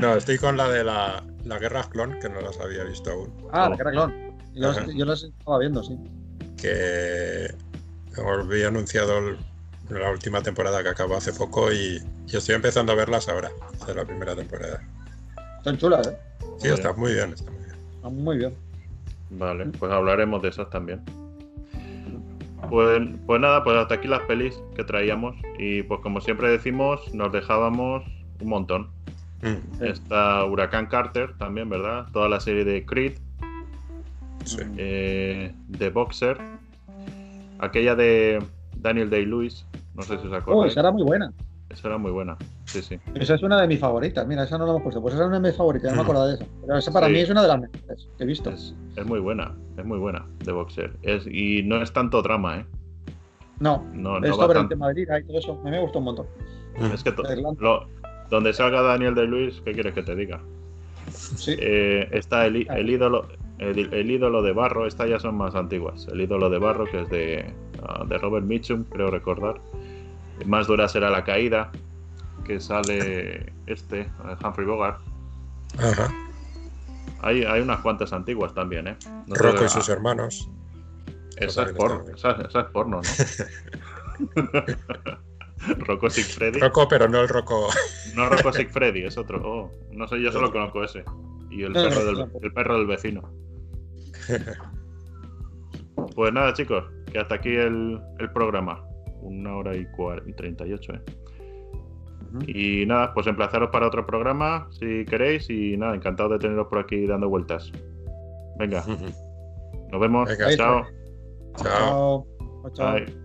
No, 0.02 0.16
estoy 0.16 0.38
con 0.38 0.58
la 0.58 0.68
de 0.70 0.84
la, 0.84 1.24
la 1.46 1.60
Guerra 1.60 1.84
Clon, 1.90 2.20
que 2.20 2.30
no 2.30 2.42
las 2.42 2.60
había 2.60 2.84
visto 2.84 3.12
aún. 3.12 3.34
Ah, 3.52 3.66
Oh. 3.66 3.70
la 3.70 3.76
Guerra 3.78 3.92
Clon. 3.92 4.14
Yo, 4.54 5.06
las 5.06 5.24
estaba 5.24 5.60
viendo, 5.60 5.84
sí. 5.84 5.98
que 6.58 7.54
os 8.18 8.46
había 8.46 8.68
anunciado 8.70 9.18
el- 9.20 9.38
la 9.90 10.10
última 10.10 10.42
temporada 10.42 10.82
que 10.82 10.90
acabó 10.90 11.16
hace 11.18 11.32
poco 11.34 11.72
y, 11.72 12.02
y 12.28 12.36
estoy 12.38 12.56
empezando 12.56 12.92
a 12.94 12.96
verlas 12.96 13.28
ahora, 13.30 13.52
de 13.86 13.94
la 13.94 14.06
primera 14.06 14.36
temporada. 14.36 14.82
Están 15.58 15.78
chulas, 15.78 16.08
¿eh? 16.08 16.18
Sí, 16.60 16.68
Muy 16.70 16.70
está 16.74 16.90
bien. 16.94 17.00
muy 17.02 17.14
bien, 17.14 17.34
está 17.34 17.52
muy 17.52 17.60
bien. 17.66 17.76
Están 17.96 18.16
muy 18.24 18.38
bien. 18.38 18.54
Vale, 19.32 19.66
pues 19.78 19.92
hablaremos 19.92 20.42
de 20.42 20.50
esas 20.50 20.70
también. 20.70 21.02
Pues, 22.70 23.00
pues 23.28 23.40
nada, 23.42 23.64
pues 23.64 23.78
hasta 23.78 23.96
aquí 23.96 24.08
las 24.08 24.22
pelis 24.22 24.56
que 24.76 24.84
traíamos. 24.84 25.36
Y 25.60 25.84
pues 25.84 26.00
como 26.02 26.20
siempre 26.22 26.50
decimos, 26.50 27.14
nos 27.14 27.32
dejábamos 27.32 28.04
un 28.42 28.48
montón. 28.50 28.90
Mm, 29.46 29.84
Está 29.84 30.44
Huracán 30.46 30.88
Carter 30.88 31.38
también, 31.38 31.70
¿verdad? 31.70 32.08
Toda 32.12 32.28
la 32.28 32.40
serie 32.40 32.66
de 32.66 32.84
Creed, 32.86 33.14
sí. 34.44 34.58
eh, 34.78 35.54
de 35.68 35.90
Boxer. 35.92 36.38
Aquella 37.60 37.96
de 37.96 38.44
Daniel 38.78 39.10
Day-Lewis, 39.10 39.66
no 39.94 40.02
sé 40.02 40.18
si 40.20 40.26
os 40.28 40.34
Oh, 40.34 40.36
acordáis. 40.36 40.72
esa 40.72 40.80
era 40.82 40.92
muy 40.92 41.04
buena. 41.04 41.32
Esa 41.70 41.88
era 41.90 41.98
muy 41.98 42.12
buena. 42.12 42.38
Sí, 42.66 42.82
sí. 42.82 43.00
Esa 43.16 43.36
es 43.36 43.44
una 43.44 43.62
de 43.62 43.68
mis 43.68 43.80
favoritas. 43.80 44.26
Mira, 44.28 44.44
esa 44.44 44.58
no 44.58 44.66
la 44.66 44.72
hemos 44.72 44.84
puesto. 44.84 45.02
Pues 45.02 45.14
esa 45.14 45.24
es 45.24 45.28
una 45.28 45.40
de 45.40 45.48
mis 45.50 45.58
favoritas, 45.58 45.92
no 45.92 45.98
me 45.98 46.02
acordaba 46.04 46.28
de 46.28 46.36
esa. 46.36 46.46
Pero 46.62 46.78
esa 46.78 46.92
para 46.92 47.08
Sí. 47.08 47.14
mí 47.14 47.20
es 47.20 47.30
una 47.30 47.42
de 47.44 47.48
las 47.48 47.60
mejores 47.60 48.08
que 48.18 48.24
he 48.24 48.28
visto. 48.28 48.50
Es, 48.50 48.76
es 48.96 49.06
muy 49.06 49.20
buena, 49.20 49.54
es 49.78 49.86
muy 49.86 50.00
buena 50.00 50.26
de 50.44 50.52
Boxer. 50.52 50.94
Es, 51.02 51.28
y 51.28 51.62
no 51.64 51.82
es 51.82 51.92
tanto 51.94 52.22
drama, 52.22 52.58
¿eh? 52.60 52.66
No, 53.60 53.84
No, 53.94 54.20
no 54.20 54.26
es 54.26 54.32
va 54.34 54.36
sobre 54.48 54.60
el 54.60 54.68
tema 54.70 54.88
de 54.90 54.94
Lira 54.96 55.20
y 55.20 55.24
todo 55.24 55.38
eso. 55.40 55.60
A 55.62 55.64
mí 55.64 55.72
me 55.72 55.80
gustó 55.82 56.00
un 56.00 56.06
montón. 56.06 56.28
Es 56.94 57.04
que 57.04 57.12
lo- 57.60 57.88
donde 58.30 58.54
salga 58.54 58.82
Daniel 58.82 59.16
de 59.16 59.26
Luis, 59.26 59.62
¿qué 59.64 59.74
quieres 59.74 59.94
que 59.94 60.04
te 60.04 60.16
diga? 60.16 60.42
Sí. 61.12 61.56
Eh, 61.60 62.08
está 62.12 62.46
el, 62.46 62.56
ídolo 62.90 63.28
el, 63.60 63.94
el 63.94 64.12
ídolo 64.12 64.42
de 64.42 64.52
barro, 64.52 64.86
estas 64.86 65.10
ya 65.10 65.20
son 65.20 65.36
más 65.36 65.56
antiguas. 65.56 66.08
El 66.12 66.22
ídolo 66.22 66.50
de 66.50 66.58
barro, 66.58 66.86
que 66.86 67.02
es 67.02 67.10
de 67.10 67.54
ah, 67.84 68.04
de 68.06 68.18
Robert 68.18 68.46
Mitchum, 68.46 68.84
creo 68.86 69.10
recordar. 69.10 69.62
Más 70.46 70.68
dura 70.68 70.88
será 70.90 71.10
la 71.10 71.24
caída, 71.24 71.72
que 72.46 72.60
sale 72.60 73.54
este, 73.68 74.02
eh, 74.02 74.36
Humphrey 74.44 74.68
Bogart. 74.68 75.00
Ajá. 75.78 76.14
Hay, 77.22 77.44
hay 77.44 77.62
unas 77.62 77.80
cuantas 77.80 78.12
antiguas 78.12 78.54
también, 78.54 78.88
¿eh? 78.88 78.98
No 79.28 79.36
Rocco 79.36 79.66
y 79.66 79.70
sus 79.70 79.88
hermanos. 79.90 80.50
Esa 81.38 81.64
es, 81.64 81.72
porno, 81.74 82.04
esa, 82.14 82.32
esa 82.32 82.60
es 82.62 82.66
porno, 82.68 83.02
¿no? 83.02 84.36
Rocco 85.80 86.10
Sigfreddy. 86.10 86.60
Rocco, 86.60 86.88
pero 86.88 87.08
no 87.08 87.22
el 87.22 87.30
Rocco. 87.30 87.70
No 88.16 88.30
Rocco 88.30 88.52
Sigfreddy, 88.54 89.04
es 89.04 89.18
otro. 89.18 89.42
Oh, 89.44 89.72
no 89.92 90.08
sé, 90.08 90.22
yo 90.22 90.32
solo 90.32 90.52
conozco 90.52 90.84
ese. 90.84 91.04
Y 91.50 91.64
el 91.64 91.74
perro 91.74 92.06
del, 92.06 92.30
el 92.42 92.54
perro 92.54 92.78
del 92.78 92.88
vecino. 92.88 93.30
Pues 96.16 96.34
nada, 96.34 96.54
chicos, 96.54 96.84
que 97.12 97.20
hasta 97.20 97.36
aquí 97.36 97.50
el, 97.50 98.00
el 98.20 98.32
programa. 98.32 98.84
Una 99.22 99.56
hora 99.56 99.76
y, 99.76 99.88
y 100.26 100.34
38, 100.34 100.94
¿eh? 100.94 101.02
Y 102.48 102.86
nada, 102.86 103.14
pues 103.14 103.28
emplazaros 103.28 103.70
para 103.70 103.88
otro 103.88 104.06
programa 104.06 104.68
si 104.72 105.06
queréis. 105.06 105.50
Y 105.50 105.78
nada, 105.78 105.96
encantado 105.96 106.30
de 106.30 106.40
teneros 106.40 106.68
por 106.68 106.80
aquí 106.80 107.06
dando 107.06 107.30
vueltas. 107.30 107.72
Venga, 108.58 108.84
nos 109.92 110.02
vemos. 110.02 110.30
Venga. 110.30 110.56
Chao. 110.56 110.86
Chao. 111.58 112.28
Chao. 112.74 112.98
Chao, 112.98 113.25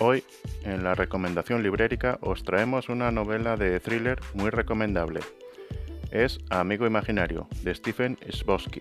Hoy, 0.00 0.22
en 0.62 0.84
la 0.84 0.94
recomendación 0.94 1.64
librérica, 1.64 2.18
os 2.20 2.44
traemos 2.44 2.88
una 2.88 3.10
novela 3.10 3.56
de 3.56 3.80
thriller 3.80 4.20
muy 4.32 4.50
recomendable. 4.50 5.20
Es 6.12 6.38
Amigo 6.50 6.86
Imaginario, 6.86 7.48
de 7.64 7.74
Stephen 7.74 8.16
Chbosky. 8.28 8.80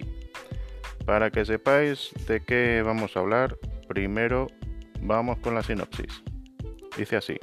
Para 1.07 1.31
que 1.31 1.43
sepáis 1.43 2.11
de 2.27 2.45
qué 2.45 2.83
vamos 2.85 3.17
a 3.17 3.21
hablar, 3.21 3.57
primero 3.87 4.45
vamos 5.01 5.39
con 5.39 5.55
la 5.55 5.63
sinopsis. 5.63 6.23
Dice 6.95 7.15
así. 7.15 7.39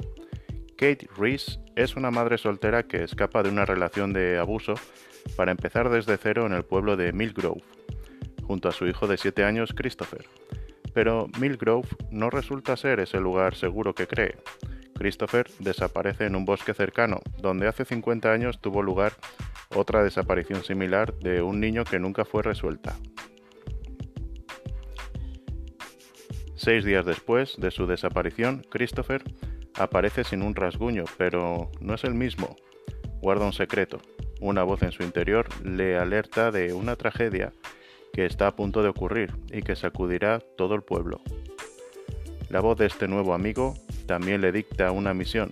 Kate 0.77 1.09
Reese 1.17 1.59
es 1.75 1.97
una 1.97 2.11
madre 2.11 2.37
soltera 2.37 2.83
que 2.83 3.03
escapa 3.03 3.43
de 3.43 3.49
una 3.49 3.65
relación 3.65 4.13
de 4.13 4.37
abuso 4.37 4.75
para 5.35 5.51
empezar 5.51 5.89
desde 5.89 6.15
cero 6.15 6.45
en 6.45 6.53
el 6.53 6.63
pueblo 6.63 6.95
de 6.95 7.11
Millgrove, 7.11 7.61
junto 8.43 8.69
a 8.69 8.71
su 8.71 8.87
hijo 8.87 9.05
de 9.05 9.17
7 9.17 9.43
años 9.43 9.73
Christopher. 9.75 10.25
Pero 10.95 11.27
Millgrove 11.39 11.87
no 12.09 12.31
resulta 12.31 12.77
ser 12.77 13.01
ese 13.01 13.19
lugar 13.19 13.53
seguro 13.53 13.93
que 13.93 14.07
cree. 14.07 14.37
Christopher 14.97 15.45
desaparece 15.59 16.25
en 16.25 16.37
un 16.37 16.45
bosque 16.45 16.73
cercano, 16.73 17.19
donde 17.37 17.67
hace 17.67 17.83
50 17.83 18.31
años 18.31 18.61
tuvo 18.61 18.81
lugar 18.81 19.11
otra 19.75 20.03
desaparición 20.03 20.63
similar 20.63 21.13
de 21.19 21.41
un 21.41 21.59
niño 21.59 21.83
que 21.83 21.99
nunca 21.99 22.23
fue 22.23 22.43
resuelta. 22.43 22.95
Seis 26.55 26.85
días 26.85 27.05
después 27.05 27.57
de 27.57 27.71
su 27.71 27.87
desaparición, 27.87 28.65
Christopher 28.69 29.21
aparece 29.77 30.23
sin 30.23 30.41
un 30.41 30.55
rasguño, 30.55 31.03
pero 31.17 31.69
no 31.81 31.95
es 31.95 32.05
el 32.05 32.13
mismo. 32.13 32.55
Guarda 33.19 33.45
un 33.45 33.53
secreto. 33.53 33.99
Una 34.39 34.63
voz 34.63 34.81
en 34.81 34.93
su 34.93 35.03
interior 35.03 35.47
le 35.65 35.97
alerta 35.97 36.51
de 36.51 36.71
una 36.73 36.95
tragedia 36.95 37.51
que 38.15 38.25
está 38.25 38.47
a 38.47 38.55
punto 38.55 38.81
de 38.81 38.87
ocurrir 38.87 39.33
y 39.51 39.61
que 39.61 39.75
sacudirá 39.75 40.39
todo 40.39 40.73
el 40.73 40.83
pueblo. 40.83 41.19
La 42.49 42.61
voz 42.61 42.77
de 42.77 42.85
este 42.85 43.09
nuevo 43.09 43.33
amigo 43.33 43.75
también 44.05 44.39
le 44.39 44.53
dicta 44.53 44.91
una 44.91 45.13
misión, 45.13 45.51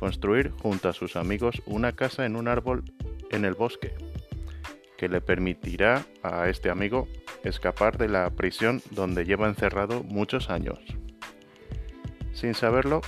construir 0.00 0.50
junto 0.50 0.88
a 0.88 0.94
sus 0.94 1.14
amigos 1.14 1.62
una 1.64 1.92
casa 1.92 2.26
en 2.26 2.34
un 2.34 2.48
árbol 2.48 2.82
en 3.30 3.44
el 3.44 3.54
bosque, 3.54 3.94
que 4.98 5.08
le 5.08 5.20
permitirá 5.20 6.04
a 6.24 6.48
este 6.48 6.70
amigo 6.70 7.06
escapar 7.44 7.98
de 7.98 8.08
la 8.08 8.28
prisión 8.30 8.82
donde 8.90 9.24
lleva 9.24 9.46
encerrado 9.46 10.02
muchos 10.02 10.50
años. 10.50 10.80
Sin 12.32 12.54
saberlo, 12.54 13.00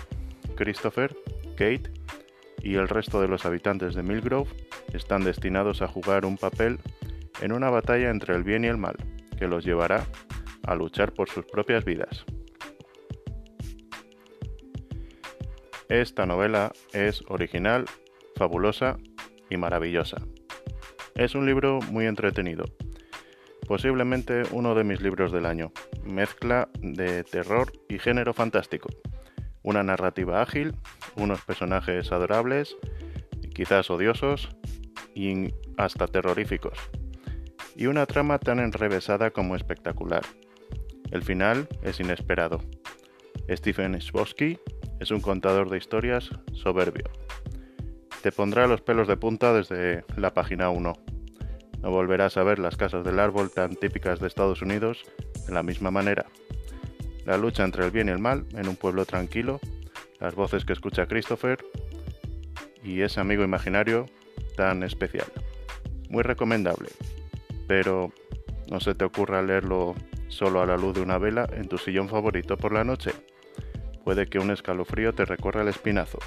Christopher, 0.54 1.16
Kate 1.56 1.90
y 2.62 2.76
el 2.76 2.86
resto 2.86 3.20
de 3.20 3.26
los 3.26 3.44
habitantes 3.44 3.96
de 3.96 4.04
Millgrove 4.04 4.50
están 4.92 5.24
destinados 5.24 5.82
a 5.82 5.88
jugar 5.88 6.24
un 6.24 6.38
papel 6.38 6.78
en 7.40 7.52
una 7.52 7.70
batalla 7.70 8.10
entre 8.10 8.34
el 8.34 8.44
bien 8.44 8.64
y 8.64 8.68
el 8.68 8.78
mal, 8.78 8.96
que 9.38 9.46
los 9.46 9.64
llevará 9.64 10.06
a 10.66 10.74
luchar 10.74 11.12
por 11.12 11.28
sus 11.28 11.44
propias 11.44 11.84
vidas. 11.84 12.24
Esta 15.88 16.26
novela 16.26 16.72
es 16.92 17.22
original, 17.28 17.84
fabulosa 18.36 18.96
y 19.50 19.56
maravillosa. 19.56 20.16
Es 21.14 21.34
un 21.34 21.46
libro 21.46 21.78
muy 21.90 22.06
entretenido, 22.06 22.64
posiblemente 23.68 24.42
uno 24.50 24.74
de 24.74 24.84
mis 24.84 25.00
libros 25.00 25.30
del 25.30 25.46
año. 25.46 25.72
Mezcla 26.02 26.68
de 26.80 27.22
terror 27.22 27.72
y 27.88 27.98
género 27.98 28.32
fantástico. 28.34 28.88
Una 29.62 29.82
narrativa 29.82 30.42
ágil, 30.42 30.74
unos 31.16 31.40
personajes 31.42 32.10
adorables, 32.12 32.76
quizás 33.54 33.90
odiosos 33.90 34.48
y 35.14 35.54
hasta 35.76 36.06
terroríficos. 36.06 36.78
Y 37.76 37.86
una 37.86 38.06
trama 38.06 38.38
tan 38.38 38.60
enrevesada 38.60 39.30
como 39.30 39.56
espectacular. 39.56 40.22
El 41.10 41.22
final 41.22 41.68
es 41.82 42.00
inesperado. 42.00 42.60
Stephen 43.50 43.98
Chbosky 43.98 44.58
es 45.00 45.10
un 45.10 45.20
contador 45.20 45.70
de 45.70 45.78
historias 45.78 46.30
soberbio. 46.52 47.04
Te 48.22 48.32
pondrá 48.32 48.66
los 48.66 48.80
pelos 48.80 49.06
de 49.06 49.16
punta 49.16 49.52
desde 49.52 50.04
la 50.16 50.32
página 50.32 50.70
1. 50.70 50.92
No 51.82 51.90
volverás 51.90 52.36
a 52.38 52.42
ver 52.42 52.58
las 52.58 52.76
casas 52.76 53.04
del 53.04 53.20
árbol 53.20 53.50
tan 53.50 53.76
típicas 53.76 54.18
de 54.18 54.28
Estados 54.28 54.62
Unidos 54.62 55.04
de 55.46 55.52
la 55.52 55.62
misma 55.62 55.90
manera. 55.90 56.24
La 57.26 57.36
lucha 57.36 57.64
entre 57.64 57.84
el 57.84 57.90
bien 57.90 58.08
y 58.08 58.12
el 58.12 58.18
mal 58.18 58.46
en 58.52 58.68
un 58.68 58.76
pueblo 58.76 59.04
tranquilo, 59.04 59.60
las 60.20 60.34
voces 60.34 60.64
que 60.64 60.72
escucha 60.72 61.06
Christopher 61.06 61.58
y 62.82 63.02
ese 63.02 63.20
amigo 63.20 63.44
imaginario 63.44 64.06
tan 64.56 64.82
especial. 64.82 65.26
Muy 66.08 66.22
recomendable, 66.22 66.88
pero 67.66 68.12
no 68.70 68.80
se 68.80 68.94
te 68.94 69.04
ocurra 69.04 69.42
leerlo 69.42 69.94
solo 70.28 70.60
a 70.60 70.66
la 70.66 70.76
luz 70.76 70.94
de 70.94 71.02
una 71.02 71.18
vela 71.18 71.48
en 71.52 71.68
tu 71.68 71.78
sillón 71.78 72.08
favorito 72.08 72.56
por 72.56 72.72
la 72.72 72.84
noche. 72.84 73.12
Puede 74.04 74.26
que 74.26 74.38
un 74.38 74.50
escalofrío 74.50 75.14
te 75.14 75.24
recorra 75.24 75.62
el 75.62 75.68
espinazo. 75.68 76.18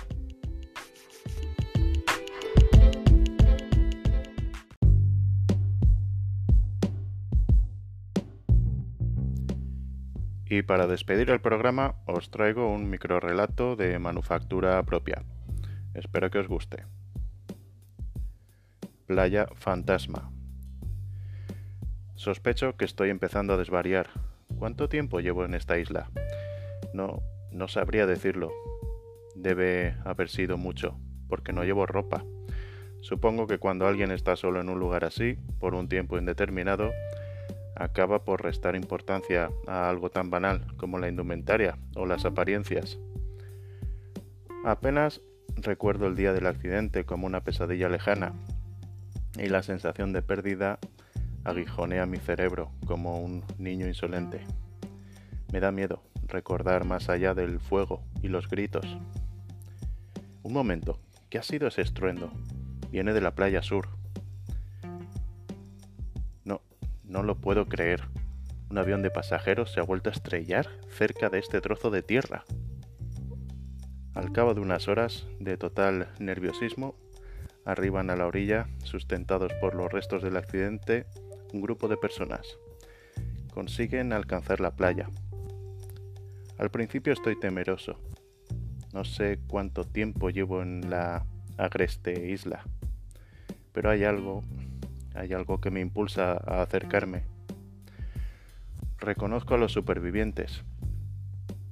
Y 10.50 10.62
para 10.62 10.88
despedir 10.88 11.30
el 11.30 11.42
programa 11.42 11.96
os 12.06 12.32
traigo 12.32 12.72
un 12.72 12.90
microrelato 12.90 13.76
de 13.76 14.00
manufactura 14.00 14.82
propia. 14.84 15.24
Espero 15.94 16.30
que 16.30 16.40
os 16.40 16.48
guste. 16.48 16.86
Playa 19.08 19.48
Fantasma. 19.56 20.37
Sospecho 22.18 22.76
que 22.78 22.86
estoy 22.86 23.12
empezando 23.12 23.54
a 23.54 23.58
desvariar. 23.58 24.10
¿Cuánto 24.58 24.90
tiempo 24.90 25.20
llevo 25.20 25.46
en 25.46 25.54
esta 25.54 25.78
isla? 25.78 26.10
No, 26.92 27.22
no 27.52 27.68
sabría 27.68 28.08
decirlo. 28.08 28.52
Debe 29.36 29.96
haber 30.04 30.28
sido 30.28 30.58
mucho, 30.58 31.00
porque 31.30 31.54
no 31.54 31.64
llevo 31.64 31.86
ropa. 31.86 32.26
Supongo 33.02 33.46
que 33.46 33.60
cuando 33.60 33.86
alguien 33.86 34.10
está 34.10 34.36
solo 34.36 34.60
en 34.60 34.70
un 34.70 34.80
lugar 34.80 35.06
así, 35.06 35.38
por 35.60 35.76
un 35.76 35.90
tiempo 35.90 36.18
indeterminado, 36.18 36.92
acaba 37.76 38.26
por 38.26 38.42
restar 38.42 38.76
importancia 38.76 39.52
a 39.68 39.88
algo 39.88 40.10
tan 40.10 40.32
banal 40.32 40.76
como 40.78 40.98
la 40.98 41.10
indumentaria 41.10 41.78
o 41.96 42.08
las 42.08 42.26
apariencias. 42.26 42.98
Apenas 44.66 45.22
recuerdo 45.56 46.08
el 46.08 46.16
día 46.16 46.34
del 46.34 46.48
accidente 46.48 47.06
como 47.06 47.28
una 47.28 47.42
pesadilla 47.42 47.90
lejana, 47.90 48.34
y 49.38 49.50
la 49.50 49.62
sensación 49.62 50.14
de 50.14 50.24
pérdida 50.24 50.80
aguijonea 51.48 52.06
mi 52.06 52.18
cerebro 52.18 52.72
como 52.86 53.20
un 53.22 53.44
niño 53.58 53.88
insolente. 53.88 54.42
Me 55.52 55.62
da 55.62 55.72
miedo 55.72 56.04
recordar 56.28 56.84
más 56.84 57.08
allá 57.10 57.34
del 57.34 57.60
fuego 57.60 58.04
y 58.22 58.28
los 58.28 58.50
gritos. 58.50 58.98
Un 60.44 60.54
momento, 60.54 61.00
¿qué 61.30 61.38
ha 61.38 61.44
sido 61.44 61.70
ese 61.70 61.82
estruendo? 61.82 62.32
Viene 62.92 63.14
de 63.14 63.22
la 63.22 63.34
playa 63.34 63.64
sur. 63.64 63.88
No, 66.44 66.62
no 67.06 67.24
lo 67.24 67.36
puedo 67.36 67.68
creer. 67.68 68.04
Un 68.70 68.78
avión 68.78 69.02
de 69.02 69.10
pasajeros 69.10 69.72
se 69.72 69.80
ha 69.80 69.84
vuelto 69.84 70.10
a 70.10 70.14
estrellar 70.14 70.68
cerca 70.90 71.30
de 71.30 71.40
este 71.40 71.62
trozo 71.62 71.90
de 71.90 72.04
tierra. 72.04 72.44
Al 74.14 74.34
cabo 74.34 74.54
de 74.54 74.60
unas 74.60 74.90
horas 74.90 75.28
de 75.40 75.56
total 75.58 76.10
nerviosismo, 76.20 76.96
arriban 77.64 78.10
a 78.10 78.18
la 78.18 78.28
orilla, 78.28 78.68
sustentados 78.84 79.54
por 79.62 79.76
los 79.76 79.92
restos 79.92 80.24
del 80.24 80.36
accidente, 80.36 81.06
un 81.54 81.62
grupo 81.62 81.88
de 81.88 81.98
personas. 81.98 82.58
Consiguen 83.54 84.14
alcanzar 84.14 84.60
la 84.60 84.76
playa. 84.76 85.10
Al 86.58 86.72
principio 86.72 87.14
estoy 87.14 87.40
temeroso. 87.40 88.00
No 88.94 89.04
sé 89.04 89.40
cuánto 89.48 89.84
tiempo 89.84 90.30
llevo 90.30 90.62
en 90.62 90.90
la 90.90 91.26
agreste 91.58 92.30
isla. 92.30 92.64
Pero 93.74 93.90
hay 93.90 94.04
algo, 94.04 94.42
hay 95.14 95.34
algo 95.34 95.62
que 95.62 95.72
me 95.72 95.82
impulsa 95.82 96.34
a 96.34 96.62
acercarme. 96.62 97.24
Reconozco 98.98 99.56
a 99.56 99.58
los 99.58 99.72
supervivientes. 99.72 100.64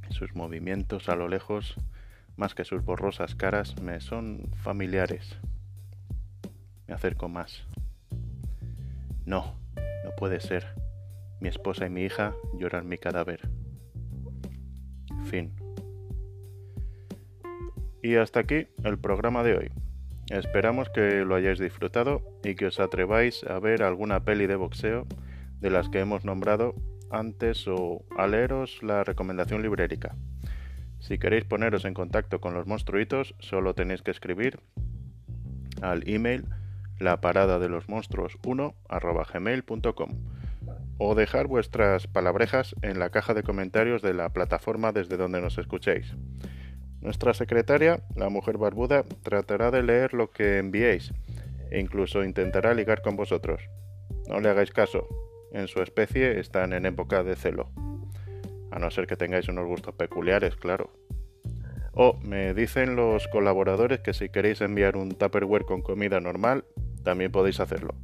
Sus 0.10 0.36
movimientos 0.36 1.10
a 1.10 1.16
lo 1.16 1.28
lejos, 1.28 1.76
más 2.38 2.54
que 2.54 2.64
sus 2.64 2.84
borrosas 2.84 3.36
caras, 3.36 3.82
me 3.82 4.00
son 4.02 4.52
familiares. 4.64 5.36
Me 6.88 6.94
acerco 6.94 7.28
más. 7.28 7.64
No, 9.26 9.56
no 10.06 10.12
puede 10.16 10.40
ser. 10.40 10.68
Mi 11.42 11.50
esposa 11.50 11.86
y 11.88 11.90
mi 11.90 12.04
hija 12.04 12.36
lloran 12.60 12.88
mi 12.88 12.98
cadáver. 12.98 13.50
Fin. 15.26 15.56
Y 18.04 18.16
hasta 18.16 18.42
aquí 18.42 18.68
el 18.84 19.00
programa 19.00 19.44
de 19.44 19.58
hoy. 19.58 19.72
Esperamos 20.30 20.90
que 20.90 21.26
lo 21.26 21.36
hayáis 21.36 21.60
disfrutado 21.60 22.22
y 22.44 22.56
que 22.56 22.68
os 22.68 22.80
atreváis 22.80 23.44
a 23.44 23.60
ver 23.60 23.82
alguna 23.82 24.24
peli 24.24 24.46
de 24.46 24.56
boxeo 24.56 25.08
de 25.60 25.70
las 25.72 25.90
que 25.90 26.00
hemos 26.00 26.24
nombrado 26.24 26.76
antes 27.10 27.68
o 27.68 28.06
a 28.18 28.28
leeros 28.28 28.82
la 28.84 29.04
recomendación 29.04 29.64
librérica. 29.64 30.16
Si 31.00 31.18
queréis 31.18 31.46
poneros 31.46 31.86
en 31.86 31.94
contacto 31.96 32.40
con 32.40 32.54
los 32.54 32.68
monstruitos, 32.68 33.36
solo 33.40 33.74
tenéis 33.74 34.04
que 34.04 34.12
escribir 34.12 34.60
al 35.82 36.08
email 36.08 36.46
la 37.00 37.22
parada 37.22 37.60
de 37.60 37.70
los 37.70 37.90
monstruos 37.90 38.38
1 38.46 38.76
gmail.com 39.34 40.10
o 40.98 41.16
dejar 41.16 41.48
vuestras 41.48 42.08
palabrejas 42.08 42.76
en 42.82 43.00
la 43.00 43.10
caja 43.10 43.34
de 43.34 43.44
comentarios 43.44 44.02
de 44.02 44.14
la 44.14 44.30
plataforma 44.30 44.92
desde 44.92 45.18
donde 45.18 45.42
nos 45.42 45.58
escuchéis. 45.58 46.16
Nuestra 47.02 47.34
secretaria, 47.34 48.02
la 48.16 48.30
mujer 48.30 48.58
barbuda, 48.58 49.04
tratará 49.22 49.72
de 49.72 49.84
leer 49.84 50.14
lo 50.14 50.32
que 50.32 50.58
enviéis 50.58 51.14
e 51.70 51.80
incluso 51.80 52.24
intentará 52.24 52.74
ligar 52.74 53.02
con 53.02 53.16
vosotros. 53.16 53.62
No 54.28 54.40
le 54.40 54.50
hagáis 54.50 54.72
caso, 54.72 55.08
en 55.52 55.68
su 55.68 55.82
especie 55.82 56.40
están 56.40 56.74
en 56.74 56.86
época 56.86 57.24
de 57.24 57.36
celo. 57.36 57.70
A 58.72 58.80
no 58.80 58.90
ser 58.90 59.08
que 59.08 59.18
tengáis 59.18 59.48
unos 59.48 59.68
gustos 59.68 59.94
peculiares, 59.96 60.56
claro. 60.56 60.92
O 61.94 62.18
me 62.24 62.54
dicen 62.54 62.96
los 62.96 63.28
colaboradores 63.28 64.00
que 64.00 64.14
si 64.14 64.30
queréis 64.30 64.62
enviar 64.62 64.98
un 64.98 65.12
Tupperware 65.12 65.66
con 65.66 65.82
comida 65.82 66.20
normal, 66.20 66.66
también 67.06 67.32
podéis 67.32 67.62
hacerlo. 67.62 67.96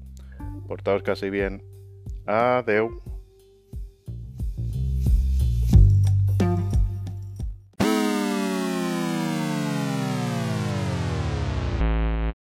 Portaos 0.70 1.04
casi 1.04 1.30
bien. 1.30 1.62
Adeu. 2.26 3.04